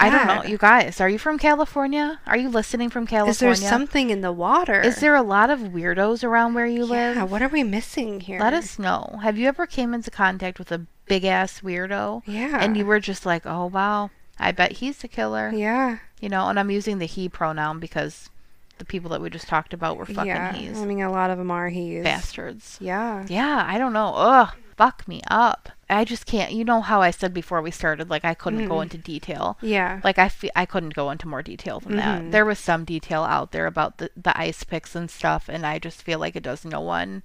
I 0.00 0.10
don't 0.10 0.26
know. 0.28 0.44
You 0.44 0.58
guys, 0.58 1.00
are 1.00 1.08
you 1.08 1.18
from 1.18 1.38
California? 1.38 2.20
Are 2.24 2.36
you 2.36 2.48
listening 2.48 2.88
from 2.88 3.04
California? 3.06 3.30
Is 3.32 3.38
there 3.60 3.68
something 3.68 4.10
in 4.10 4.20
the 4.20 4.30
water? 4.30 4.80
Is 4.80 5.00
there 5.00 5.16
a 5.16 5.22
lot 5.22 5.50
of 5.50 5.58
weirdos 5.58 6.22
around 6.22 6.54
where 6.54 6.66
you 6.66 6.86
Yeah. 6.86 7.14
live? 7.14 7.30
What 7.32 7.42
are 7.42 7.48
we 7.48 7.64
missing 7.64 8.20
here? 8.20 8.38
Let 8.38 8.52
us 8.54 8.78
know. 8.78 9.18
Have 9.24 9.36
you 9.38 9.48
ever 9.48 9.66
came 9.66 9.92
into 9.94 10.10
contact 10.12 10.60
with 10.60 10.70
a 10.70 10.86
big 11.06 11.24
ass 11.24 11.62
weirdo? 11.62 12.22
Yeah. 12.26 12.58
And 12.60 12.76
you 12.76 12.86
were 12.86 13.00
just 13.00 13.26
like, 13.26 13.44
oh 13.44 13.66
wow, 13.66 14.10
I 14.38 14.52
bet 14.52 14.72
he's 14.72 14.98
the 14.98 15.08
killer. 15.08 15.50
Yeah. 15.52 15.98
You 16.20 16.28
know, 16.28 16.48
and 16.48 16.60
I'm 16.60 16.70
using 16.70 16.98
the 16.98 17.06
he 17.06 17.28
pronoun 17.28 17.80
because 17.80 18.30
the 18.78 18.84
people 18.84 19.10
that 19.10 19.20
we 19.20 19.30
just 19.30 19.48
talked 19.48 19.72
about 19.74 19.96
were 19.96 20.06
fucking 20.06 20.26
yeah. 20.26 20.52
he's 20.52 20.78
I 20.80 20.84
mean, 20.86 21.00
a 21.02 21.10
lot 21.10 21.30
of 21.30 21.38
them 21.38 21.50
are 21.50 21.68
he's. 21.68 22.02
bastards. 22.04 22.76
Yeah. 22.80 23.24
Yeah, 23.28 23.64
I 23.66 23.78
don't 23.78 23.92
know. 23.92 24.14
Ugh, 24.14 24.54
fuck 24.76 25.06
me 25.08 25.20
up. 25.30 25.70
I 25.90 26.04
just 26.04 26.26
can't. 26.26 26.52
You 26.52 26.64
know 26.64 26.80
how 26.82 27.00
I 27.00 27.10
said 27.10 27.32
before 27.32 27.62
we 27.62 27.70
started, 27.70 28.10
like 28.10 28.24
I 28.24 28.34
couldn't 28.34 28.68
go 28.68 28.76
Mm-mm. 28.76 28.82
into 28.82 28.98
detail. 28.98 29.56
Yeah. 29.62 30.00
Like 30.04 30.18
I, 30.18 30.28
fe- 30.28 30.50
I 30.54 30.66
couldn't 30.66 30.94
go 30.94 31.10
into 31.10 31.26
more 31.26 31.42
detail 31.42 31.80
than 31.80 31.92
Mhm. 31.92 31.96
that. 31.96 32.30
There 32.30 32.44
was 32.44 32.58
some 32.58 32.84
detail 32.84 33.22
out 33.24 33.52
there 33.52 33.66
about 33.66 33.98
the 33.98 34.10
the 34.16 34.38
ice 34.38 34.64
picks 34.64 34.94
and 34.94 35.10
stuff, 35.10 35.48
and 35.48 35.64
I 35.66 35.78
just 35.78 36.02
feel 36.02 36.18
like 36.18 36.36
it 36.36 36.42
does 36.42 36.64
no 36.64 36.80
one, 36.80 37.22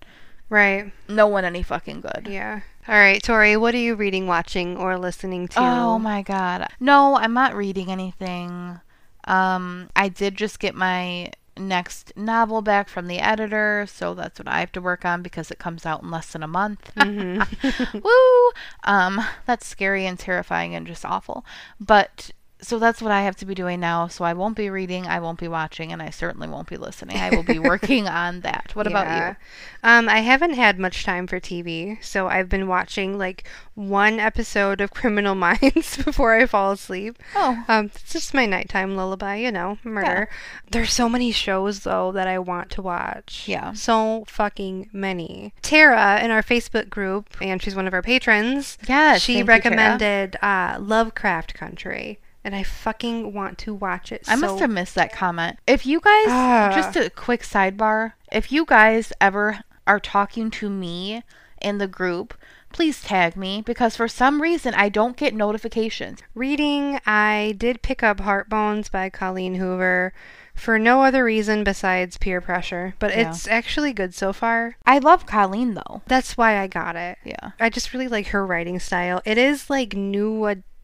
Right. 0.49 0.91
no 1.09 1.27
one 1.27 1.43
any 1.45 1.61
fucking 1.63 2.01
good. 2.01 2.27
Yeah. 2.29 2.61
All 2.87 2.95
right, 2.95 3.21
Tori, 3.23 3.55
what 3.57 3.73
are 3.73 3.77
you 3.77 3.95
reading, 3.95 4.27
watching, 4.27 4.75
or 4.77 4.97
listening 4.97 5.47
to? 5.49 5.59
Oh 5.59 5.99
my 5.99 6.21
god. 6.21 6.67
No, 6.81 7.17
I'm 7.17 7.33
not 7.33 7.55
reading 7.55 7.89
anything. 7.91 8.79
Um, 9.25 9.89
I 9.95 10.09
did 10.09 10.35
just 10.35 10.59
get 10.59 10.75
my 10.75 11.31
next 11.57 12.13
novel 12.15 12.61
back 12.61 12.89
from 12.89 13.07
the 13.07 13.19
editor, 13.19 13.85
so 13.87 14.13
that's 14.13 14.39
what 14.39 14.47
I 14.47 14.59
have 14.59 14.71
to 14.73 14.81
work 14.81 15.05
on 15.05 15.21
because 15.21 15.51
it 15.51 15.59
comes 15.59 15.85
out 15.85 16.03
in 16.03 16.11
less 16.11 16.31
than 16.31 16.43
a 16.43 16.47
month. 16.47 16.91
Mhm. 16.95 17.45
Woo! 18.03 18.51
Um, 18.83 19.23
that's 19.45 19.65
scary 19.67 20.05
and 20.05 20.17
terrifying 20.17 20.75
and 20.75 20.87
just 20.87 21.05
awful. 21.05 21.45
But 21.79 22.31
so 22.63 22.79
that's 22.79 23.01
what 23.01 23.11
I 23.11 23.21
have 23.21 23.35
to 23.37 23.45
be 23.45 23.53
doing 23.53 23.79
now. 23.79 24.07
So 24.07 24.23
I 24.25 24.33
won't 24.33 24.55
be 24.55 24.69
reading, 24.69 25.05
I 25.05 25.19
won't 25.19 25.39
be 25.39 25.47
watching, 25.47 25.91
and 25.91 26.01
I 26.01 26.09
certainly 26.09 26.47
won't 26.47 26.67
be 26.69 26.77
listening. 26.77 27.17
I 27.17 27.29
will 27.29 27.43
be 27.43 27.59
working 27.71 28.07
on 28.07 28.41
that. 28.41 28.71
What 28.73 28.87
about 28.87 29.05
Yeah. 29.07 29.29
you? 29.29 29.35
Um, 29.83 30.07
I 30.09 30.19
haven't 30.19 30.53
had 30.53 30.79
much 30.79 31.03
time 31.03 31.27
for 31.27 31.39
TV, 31.39 32.01
so 32.03 32.27
I've 32.27 32.47
been 32.49 32.67
watching 32.67 33.17
like 33.17 33.43
one 33.75 34.19
episode 34.19 34.79
of 34.81 34.91
Criminal 34.91 35.35
Minds 35.47 35.97
before 36.03 36.33
I 36.33 36.45
fall 36.45 36.71
asleep. 36.71 37.17
Oh, 37.35 37.63
Um, 37.67 37.85
it's 37.93 38.13
just 38.13 38.33
my 38.33 38.45
nighttime 38.45 38.95
lullaby, 38.95 39.35
you 39.37 39.51
know, 39.51 39.77
murder. 39.83 40.29
There's 40.71 40.93
so 40.93 41.09
many 41.09 41.31
shows 41.31 41.81
though 41.81 42.11
that 42.13 42.27
I 42.27 42.39
want 42.39 42.69
to 42.71 42.81
watch. 42.81 43.43
Yeah. 43.47 43.73
So 43.73 44.23
fucking 44.27 44.89
many. 44.93 45.53
Tara 45.61 46.19
in 46.23 46.31
our 46.31 46.41
Facebook 46.43 46.89
group, 46.89 47.35
and 47.41 47.61
she's 47.61 47.75
one 47.75 47.87
of 47.87 47.93
our 47.93 48.01
patrons. 48.01 48.77
yes. 48.87 49.21
she 49.21 49.33
thank 49.33 49.39
you, 49.45 49.45
recommended 49.47 50.37
uh, 50.41 50.77
Lovecraft 50.79 51.53
Country, 51.53 52.19
and 52.43 52.55
I 52.55 52.63
fucking 52.63 53.33
want 53.33 53.57
to 53.59 53.73
watch 53.73 54.11
it. 54.11 54.23
I 54.27 54.35
so 54.35 54.41
must 54.41 54.59
have 54.59 54.69
missed 54.69 54.95
that 54.95 55.13
comment. 55.13 55.57
If 55.67 55.85
you 55.85 55.99
guys, 55.99 56.25
Ah. 56.27 56.71
just 56.75 56.95
a 56.95 57.09
quick 57.09 57.41
sidebar, 57.41 58.13
if 58.31 58.51
you 58.51 58.65
guys 58.65 59.13
ever 59.21 59.59
are 59.87 59.99
talking 59.99 60.49
to 60.51 60.69
me 60.69 61.23
in 61.61 61.77
the 61.77 61.87
group, 61.87 62.33
please 62.71 63.01
tag 63.01 63.35
me 63.37 63.61
because 63.61 63.95
for 63.95 64.07
some 64.07 64.41
reason 64.41 64.73
I 64.73 64.89
don't 64.89 65.15
get 65.15 65.33
notifications. 65.35 66.19
Reading, 66.33 66.99
I 67.05 67.53
did 67.57 67.81
pick 67.81 68.01
up 68.03 68.19
Heart 68.19 68.49
Bones 68.49 68.89
by 68.89 69.09
Colleen 69.09 69.55
Hoover 69.55 70.11
for 70.55 70.77
no 70.77 71.03
other 71.03 71.23
reason 71.23 71.63
besides 71.63 72.17
peer 72.17 72.41
pressure, 72.41 72.93
but 72.99 73.11
Yeah. 73.15 73.29
it's 73.29 73.47
actually 73.47 73.93
good 73.93 74.13
so 74.13 74.33
far. 74.33 74.75
I 74.85 74.97
love 74.99 75.25
Colleen 75.25 75.73
though. 75.75 76.01
That's 76.07 76.35
why 76.37 76.59
I 76.59 76.67
got 76.67 76.95
it. 76.95 77.17
Yeah. 77.23 77.51
I 77.59 77.69
just 77.69 77.93
really 77.93 78.07
like 78.07 78.27
her 78.27 78.45
writing 78.45 78.79
style. 78.79 79.21
It 79.25 79.37
is 79.37 79.69
like 79.69 79.95
new 79.95 80.31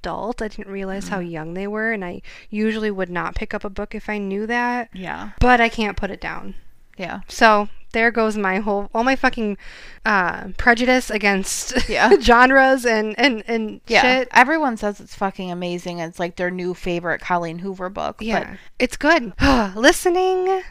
adult. 0.01 0.41
I 0.41 0.47
didn't 0.47 0.71
realize 0.71 1.09
how 1.09 1.19
young 1.19 1.53
they 1.53 1.67
were, 1.67 1.91
and 1.91 2.03
I 2.03 2.21
usually 2.49 2.91
would 2.91 3.09
not 3.09 3.35
pick 3.35 3.53
up 3.53 3.63
a 3.63 3.69
book 3.69 3.93
if 3.95 4.09
I 4.09 4.17
knew 4.17 4.47
that, 4.47 4.89
Yeah. 4.93 5.31
but 5.39 5.59
I 5.61 5.69
can't 5.69 5.97
put 5.97 6.11
it 6.11 6.21
down. 6.21 6.55
Yeah. 6.97 7.21
So 7.29 7.69
there 7.93 8.11
goes 8.11 8.37
my 8.37 8.57
whole 8.59 8.89
all 8.93 9.03
my 9.03 9.15
fucking 9.15 9.57
uh, 10.05 10.49
prejudice 10.57 11.09
against 11.09 11.87
Yeah. 11.89 12.13
genres 12.21 12.85
and 12.85 13.15
and 13.17 13.43
and 13.47 13.81
Yeah. 13.87 14.01
shit. 14.01 14.27
Everyone 14.33 14.75
says 14.77 14.99
it's 14.99 15.15
fucking 15.15 15.49
amazing. 15.51 15.99
It's 15.99 16.19
like 16.19 16.35
their 16.35 16.51
new 16.51 16.73
favorite 16.73 17.21
Colleen 17.21 17.59
Hoover 17.59 17.89
book. 17.89 18.17
Yeah, 18.19 18.55
it's 18.79 18.97
good. 18.97 19.33
Listening. 19.75 20.61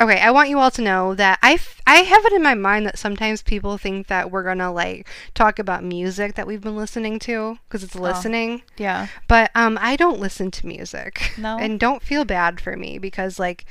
Okay, 0.00 0.18
I 0.18 0.30
want 0.30 0.48
you 0.48 0.58
all 0.58 0.70
to 0.70 0.80
know 0.80 1.14
that 1.14 1.38
I, 1.42 1.52
f- 1.54 1.82
I 1.86 1.96
have 1.96 2.24
it 2.24 2.32
in 2.32 2.42
my 2.42 2.54
mind 2.54 2.86
that 2.86 2.98
sometimes 2.98 3.42
people 3.42 3.76
think 3.76 4.06
that 4.06 4.30
we're 4.30 4.44
gonna 4.44 4.72
like 4.72 5.06
talk 5.34 5.58
about 5.58 5.84
music 5.84 6.36
that 6.36 6.46
we've 6.46 6.62
been 6.62 6.76
listening 6.76 7.18
to 7.20 7.58
because 7.68 7.84
it's 7.84 7.94
listening, 7.94 8.62
But 8.76 8.80
yeah. 8.82 9.06
but 9.28 9.50
um 9.54 9.76
I 9.80 9.96
don't 9.96 10.18
listen 10.18 10.50
to 10.52 10.66
music. 10.66 11.32
No? 11.36 11.58
and 11.58 11.78
don't 11.78 12.02
feel 12.02 12.24
bad 12.24 12.60
for 12.60 12.76
me 12.78 12.96
because 12.98 13.38
like 13.38 13.66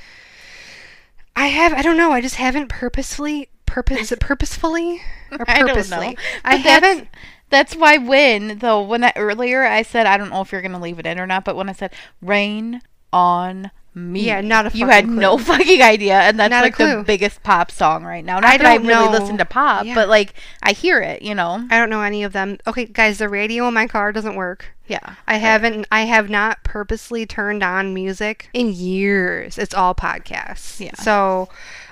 I 1.35 1.47
have 1.47 1.73
I 1.73 1.81
don't 1.81 1.97
know 1.97 2.11
I 2.11 2.22
just 2.22 2.35
haven't 2.35 2.68
purposefully 2.69 3.49
purpose 3.65 4.14
purposefully 4.19 5.01
or 5.31 5.45
I 5.49 5.60
don't 5.60 5.68
know. 5.68 5.73
purposely 5.73 6.18
I 6.43 6.57
But 6.57 6.61
haven't 6.61 7.07
That's 7.49 7.76
why 7.76 7.97
when 7.97 8.60
though 8.60 8.81
when 8.84 9.03
I, 9.03 9.14
earlier 9.15 9.64
I 9.64 9.81
said 9.81 10.06
I 10.06 10.18
don't 10.18 10.30
know 10.30 10.41
if 10.41 10.51
you're 10.51 10.61
gonna 10.61 10.80
leave 10.80 10.99
it 10.99 11.06
in 11.07 11.19
or 11.19 11.26
not, 11.27 11.43
but 11.45 11.56
when 11.56 11.69
I 11.69 11.73
said 11.73 11.93
rain 12.22 12.81
on 13.11 13.72
me, 14.00 14.22
Yeah, 14.28 14.42
not 14.42 14.74
a 14.74 14.78
you 14.78 14.88
had 14.88 15.06
clue. 15.06 15.16
no 15.16 15.38
fucking 15.38 15.82
idea, 15.82 16.20
and 16.22 16.40
that's 16.40 16.50
Not 16.52 16.64
like 16.64 16.78
the 16.78 17.04
biggest 17.06 17.44
pop 17.44 17.72
song 17.72 18.04
right 18.04 18.24
now. 18.26 18.36
Not 18.40 18.46
I 18.52 18.58
that 18.58 18.66
I 18.66 18.78
don't 18.78 18.88
really 18.88 19.06
know. 19.06 19.12
listen 19.12 19.38
to 19.38 19.46
pop, 19.46 19.86
Yeah. 19.86 19.96
but 19.96 20.10
like 20.10 20.34
I 20.64 20.72
hear 20.72 21.00
it, 21.02 21.22
you 21.22 21.36
know. 21.36 21.66
I 21.70 21.78
don't 21.78 21.90
know 21.90 22.02
any 22.02 22.24
of 22.24 22.34
them. 22.34 22.58
Okay, 22.66 22.86
guys, 22.86 23.18
the 23.20 23.30
radio 23.30 23.68
in 23.68 23.74
my 23.74 23.88
car 23.88 24.12
doesn't 24.12 24.36
work. 24.36 24.74
Yeah, 24.88 25.16
I 25.28 25.38
haven't 25.38 25.86
I 25.92 26.02
have 26.02 26.30
not 26.32 26.64
purposely 26.64 27.26
turned 27.28 27.62
on 27.62 27.94
music 27.94 28.50
in 28.54 28.74
years. 28.74 29.58
It's 29.60 29.74
all 29.76 29.94
podcasts. 29.94 30.80
Yeah. 30.80 30.96
So 30.96 31.50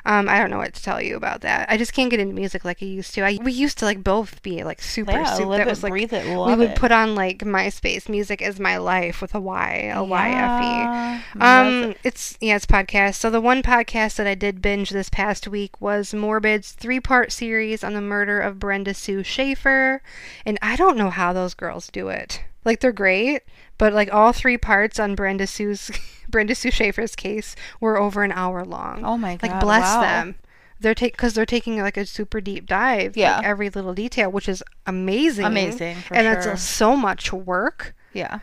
Um, 0.08 0.30
I 0.30 0.40
don't 0.40 0.50
know 0.50 0.58
what 0.60 0.74
to 0.74 0.82
tell 0.82 1.02
you 1.02 1.18
about 1.18 1.42
that. 1.42 1.70
I 1.70 1.76
just 1.76 1.92
can't 1.92 2.10
get 2.10 2.22
into 2.22 2.34
music 2.34 2.64
like 2.64 2.82
I 2.82 2.86
used 2.86 3.14
to. 3.16 3.26
I 3.26 3.38
we 3.44 3.52
used 3.52 3.78
to 3.80 3.86
like 3.86 4.06
both 4.06 4.42
be 4.42 4.64
like 4.64 4.82
super 4.82 5.12
Yeah, 5.12 5.26
super. 5.34 5.50
live 5.50 5.58
that 5.58 5.68
it, 5.68 5.70
was 5.70 5.84
like 5.84 5.92
breathe 5.92 6.14
it, 6.14 6.26
we 6.26 6.56
would 6.56 6.72
it. 6.72 6.78
put 6.78 6.94
on 6.94 7.14
like 7.14 7.40
MySpace 7.40 8.08
music 8.08 8.42
is 8.42 8.58
my 8.58 8.78
life 8.78 9.22
with 9.22 9.36
a 9.36 9.42
Y, 9.42 9.92
a 9.94 10.02
Y 10.02 10.30
F 10.30 11.26
E. 11.36 11.40
Um, 11.42 11.94
it's 12.06 12.38
yeah, 12.40 12.56
it's 12.56 12.66
podcast. 12.66 13.16
So 13.16 13.30
the 13.30 13.42
one 13.42 13.62
podcast 13.62 14.16
that 14.16 14.28
I 14.28 14.34
did 14.34 14.62
binge 14.62 14.92
this 14.92 15.10
past 15.10 15.46
week 15.46 15.82
was 15.82 16.14
Morbid's 16.14 16.72
three-part 16.72 17.34
series 17.34 17.84
on 17.84 17.94
the 17.94 18.00
murder 18.00 18.40
of 18.40 18.60
Brenda 18.60 18.94
Sue 18.94 19.24
Schaefer, 19.24 20.02
and 20.46 20.58
I 20.62 20.78
don't 20.78 20.98
know 20.98 21.10
how 21.10 21.34
those 21.34 21.54
girls 21.54 21.90
do 21.90 22.08
it. 22.08 22.44
Like 22.68 22.82
they're 22.82 22.92
great, 22.92 23.42
but 23.80 23.94
like 23.94 24.14
all 24.14 24.34
three 24.34 24.58
parts 24.58 25.00
on 25.00 25.16
Brenda 25.16 25.48
Sue's 25.48 25.90
Brenda 26.30 26.54
Sue 26.54 26.70
Schaefer's 26.70 27.16
case 27.16 27.56
were 27.80 27.98
over 27.98 28.24
an 28.24 28.32
hour 28.34 28.64
long. 28.66 29.04
Oh 29.06 29.18
my 29.18 29.38
god! 29.38 29.50
Like 29.52 29.60
bless 29.62 29.96
wow. 29.96 30.02
them. 30.02 30.36
They're 30.80 30.94
take 30.94 31.14
because 31.14 31.34
they're 31.34 31.46
taking 31.46 31.80
like 31.82 31.98
a 31.98 32.06
super 32.06 32.40
deep 32.42 32.68
dive, 32.68 33.18
Yeah. 33.18 33.38
like 33.38 33.46
every 33.46 33.70
little 33.72 33.94
detail, 33.96 34.30
which 34.32 34.48
is 34.48 34.62
amazing. 34.86 35.46
Amazing, 35.46 35.96
for 36.02 36.14
and 36.16 36.28
it's 36.28 36.44
sure. 36.46 36.54
uh, 36.54 36.58
so 36.58 36.96
much 36.96 37.34
work. 37.34 37.96
yeah. 38.14 38.40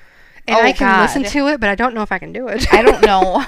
And 0.49 0.57
Oh, 0.59 0.61
I 0.63 0.73
can 0.73 1.01
listen 1.01 1.23
to 1.25 1.47
it, 1.49 1.61
but 1.61 1.71
I 1.71 1.75
don't 1.75 1.95
know 1.95 2.03
if 2.03 2.11
I 2.13 2.19
can 2.19 2.33
do 2.33 2.49
it. 2.49 2.67
I 2.73 2.83
don't 2.83 3.01
know. 3.07 3.45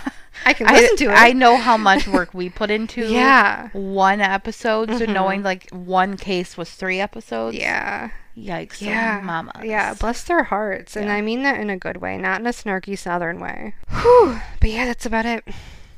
I 0.47 0.53
can 0.55 0.67
I, 0.69 0.73
listen 0.75 0.97
to 0.99 1.05
it. 1.07 1.11
I 1.15 1.33
know 1.33 1.57
how 1.57 1.77
much 1.77 2.07
work 2.09 2.33
we 2.33 2.49
put 2.49 2.71
into 2.71 3.07
Yeah. 3.11 3.69
one 3.73 4.21
episode. 4.21 4.91
So 4.91 5.05
Mhm. 5.07 5.13
knowing 5.13 5.43
like 5.43 5.69
one 5.73 6.17
case 6.17 6.57
was 6.57 6.71
three 6.71 7.01
episodes. 7.01 7.57
Yeah. 7.57 8.11
Yikes. 8.37 8.81
Yeah. 8.81 9.21
Mama. 9.25 9.53
Yeah. 9.65 9.95
Bless 9.95 10.23
their 10.25 10.45
hearts. 10.45 10.97
And 10.97 11.11
I 11.11 11.21
mean 11.23 11.43
that 11.43 11.59
in 11.59 11.71
a 11.71 11.79
good 11.79 11.99
way, 11.99 12.19
not 12.19 12.41
in 12.41 12.47
a 12.47 12.51
snarky 12.51 12.99
southern 12.99 13.41
way. 13.41 13.75
Whew. 13.91 14.41
But 14.61 14.71
yeah, 14.71 14.85
that's 14.87 15.07
about 15.07 15.27
it. 15.27 15.45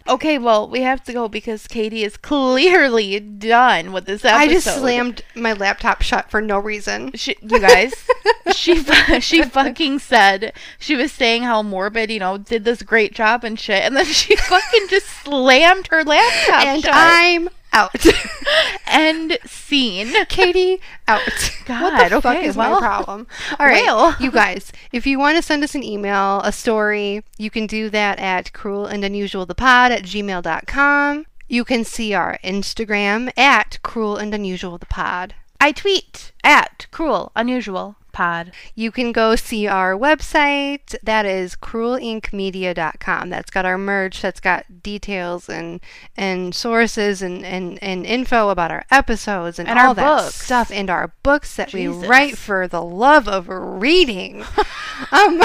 Okay, 0.08 0.38
well, 0.38 0.66
we 0.66 0.80
have 0.80 1.04
to 1.04 1.12
go 1.12 1.28
because 1.28 1.66
Katie 1.66 2.02
is 2.02 2.16
clearly 2.16 3.20
done 3.20 3.92
with 3.92 4.06
this 4.06 4.24
episode. 4.24 4.40
I 4.40 4.48
just 4.48 4.66
slammed 4.66 5.22
my 5.34 5.52
laptop 5.52 6.00
shut 6.02 6.30
for 6.30 6.40
no 6.40 6.58
reason. 6.58 7.12
She, 7.14 7.36
you 7.42 7.60
guys, 7.60 7.94
she 8.54 8.82
she 9.20 9.42
fucking 9.42 9.98
said 9.98 10.54
she 10.78 10.96
was 10.96 11.12
saying 11.12 11.42
how 11.42 11.62
morbid, 11.62 12.10
you 12.10 12.20
know, 12.20 12.38
did 12.38 12.64
this 12.64 12.82
great 12.82 13.12
job 13.14 13.44
and 13.44 13.60
shit, 13.60 13.82
and 13.82 13.96
then 13.96 14.06
she 14.06 14.34
fucking 14.36 14.88
just 14.88 15.06
slammed 15.06 15.88
her 15.88 16.02
laptop 16.02 16.64
and 16.64 16.82
shut. 16.82 16.92
I'm 16.94 17.50
out. 17.72 18.04
End 18.86 19.38
scene. 19.44 20.12
Katie 20.26 20.80
out. 21.06 21.20
God, 21.66 21.92
what 21.92 22.10
the 22.10 22.22
fuck 22.22 22.42
is 22.42 22.56
well. 22.56 22.72
my 22.72 22.78
problem? 22.78 23.26
All 23.58 23.66
right, 23.66 23.84
Well. 23.84 24.16
you 24.20 24.30
guys, 24.30 24.72
if 24.92 25.06
you 25.06 25.18
want 25.18 25.36
to 25.36 25.42
send 25.42 25.62
us 25.62 25.74
an 25.74 25.82
email, 25.82 26.40
a 26.42 26.52
story, 26.52 27.22
you 27.36 27.50
can 27.50 27.66
do 27.66 27.90
that 27.90 28.18
at 28.18 28.52
cruel 28.52 28.86
and 28.86 29.04
unusual 29.04 29.46
the 29.46 29.54
pod 29.54 29.92
at 29.92 30.02
gmail.com. 30.02 31.26
You 31.48 31.64
can 31.64 31.84
see 31.84 32.12
our 32.14 32.38
Instagram 32.44 33.30
at 33.38 33.78
cruel 33.82 34.16
and 34.16 34.34
unusual 34.34 34.78
the 34.78 34.86
pod. 34.86 35.34
I 35.60 35.72
tweet 35.72 36.32
at 36.44 36.86
cruel 36.90 37.32
unusual 37.34 37.96
pod. 38.12 38.52
You 38.74 38.90
can 38.90 39.12
go 39.12 39.36
see 39.36 39.66
our 39.66 39.92
website. 39.94 40.94
That 41.02 41.26
is 41.26 41.54
cruelinkmedia.com. 41.56 43.30
That's 43.30 43.50
got 43.50 43.64
our 43.66 43.78
merch. 43.78 44.22
That's 44.22 44.40
got 44.40 44.82
details 44.82 45.48
and 45.48 45.80
and 46.16 46.54
sources 46.54 47.22
and, 47.22 47.44
and, 47.44 47.78
and 47.82 48.04
info 48.06 48.48
about 48.50 48.70
our 48.70 48.84
episodes 48.90 49.58
and, 49.58 49.68
And 49.68 49.78
all 49.78 49.94
that 49.94 50.16
books. 50.24 50.34
stuff. 50.34 50.70
And 50.72 50.90
our 50.90 51.12
books 51.22 51.56
that 51.56 51.68
Jesus. 51.68 52.02
we 52.02 52.08
write 52.08 52.36
for 52.38 52.66
the 52.68 52.82
love 52.82 53.28
of 53.28 53.48
reading. 53.48 54.44
um, 55.12 55.40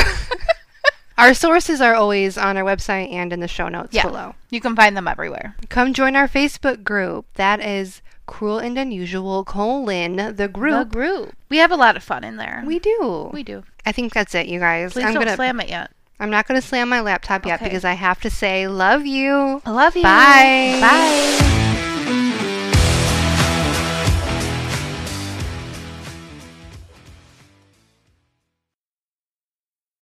our 1.18 1.34
sources 1.34 1.82
are 1.82 1.94
always 1.94 2.38
on 2.38 2.58
our 2.58 2.64
website 2.64 3.12
and 3.12 3.32
in 3.34 3.40
the 3.40 3.48
show 3.48 3.68
notes 3.70 3.94
Yeah. 3.94 4.04
below. 4.04 4.36
You 4.50 4.62
can 4.62 4.76
find 4.76 4.96
them 4.98 5.08
everywhere. 5.08 5.56
Come 5.70 5.94
join 5.94 6.16
our 6.16 6.28
Facebook 6.28 6.84
group. 6.84 7.26
That 7.36 7.60
is 7.60 8.02
Cruel 8.26 8.60
and 8.60 8.78
Unusual 8.78 9.44
colon 9.44 10.16
the 10.16 10.32
The 10.34 10.48
group. 10.48 10.92
group. 10.92 11.34
We 11.50 11.58
have 11.58 11.72
a 11.72 11.76
lot 11.76 11.96
of 11.98 12.04
fun 12.04 12.24
in 12.24 12.38
there. 12.38 12.64
We 12.66 12.80
do. 12.80 13.30
we 13.34 13.44
do. 13.44 13.64
I 13.86 13.92
think 13.92 14.14
that's 14.14 14.34
it, 14.34 14.48
you 14.48 14.60
guys. 14.60 14.94
Please 14.94 15.06
I'm 15.06 15.14
don't 15.14 15.24
gonna 15.24 15.36
slam 15.36 15.60
it 15.60 15.70
yet. 15.70 15.92
I'm 16.20 16.30
not 16.30 16.48
gonna 16.48 16.62
slam 16.62 16.90
my 16.90 17.02
laptop 17.02 17.46
yet 17.46 17.56
Okay. 17.56 17.66
because 17.66 17.84
I 17.84 17.94
have 17.94 18.22
to 18.22 18.30
say 18.30 18.68
love 18.68 19.06
you. 19.06 19.62
I 19.66 19.72
love 19.72 19.96
you. 19.96 20.04
Bye. 20.04 20.78
Bye. 20.80 21.60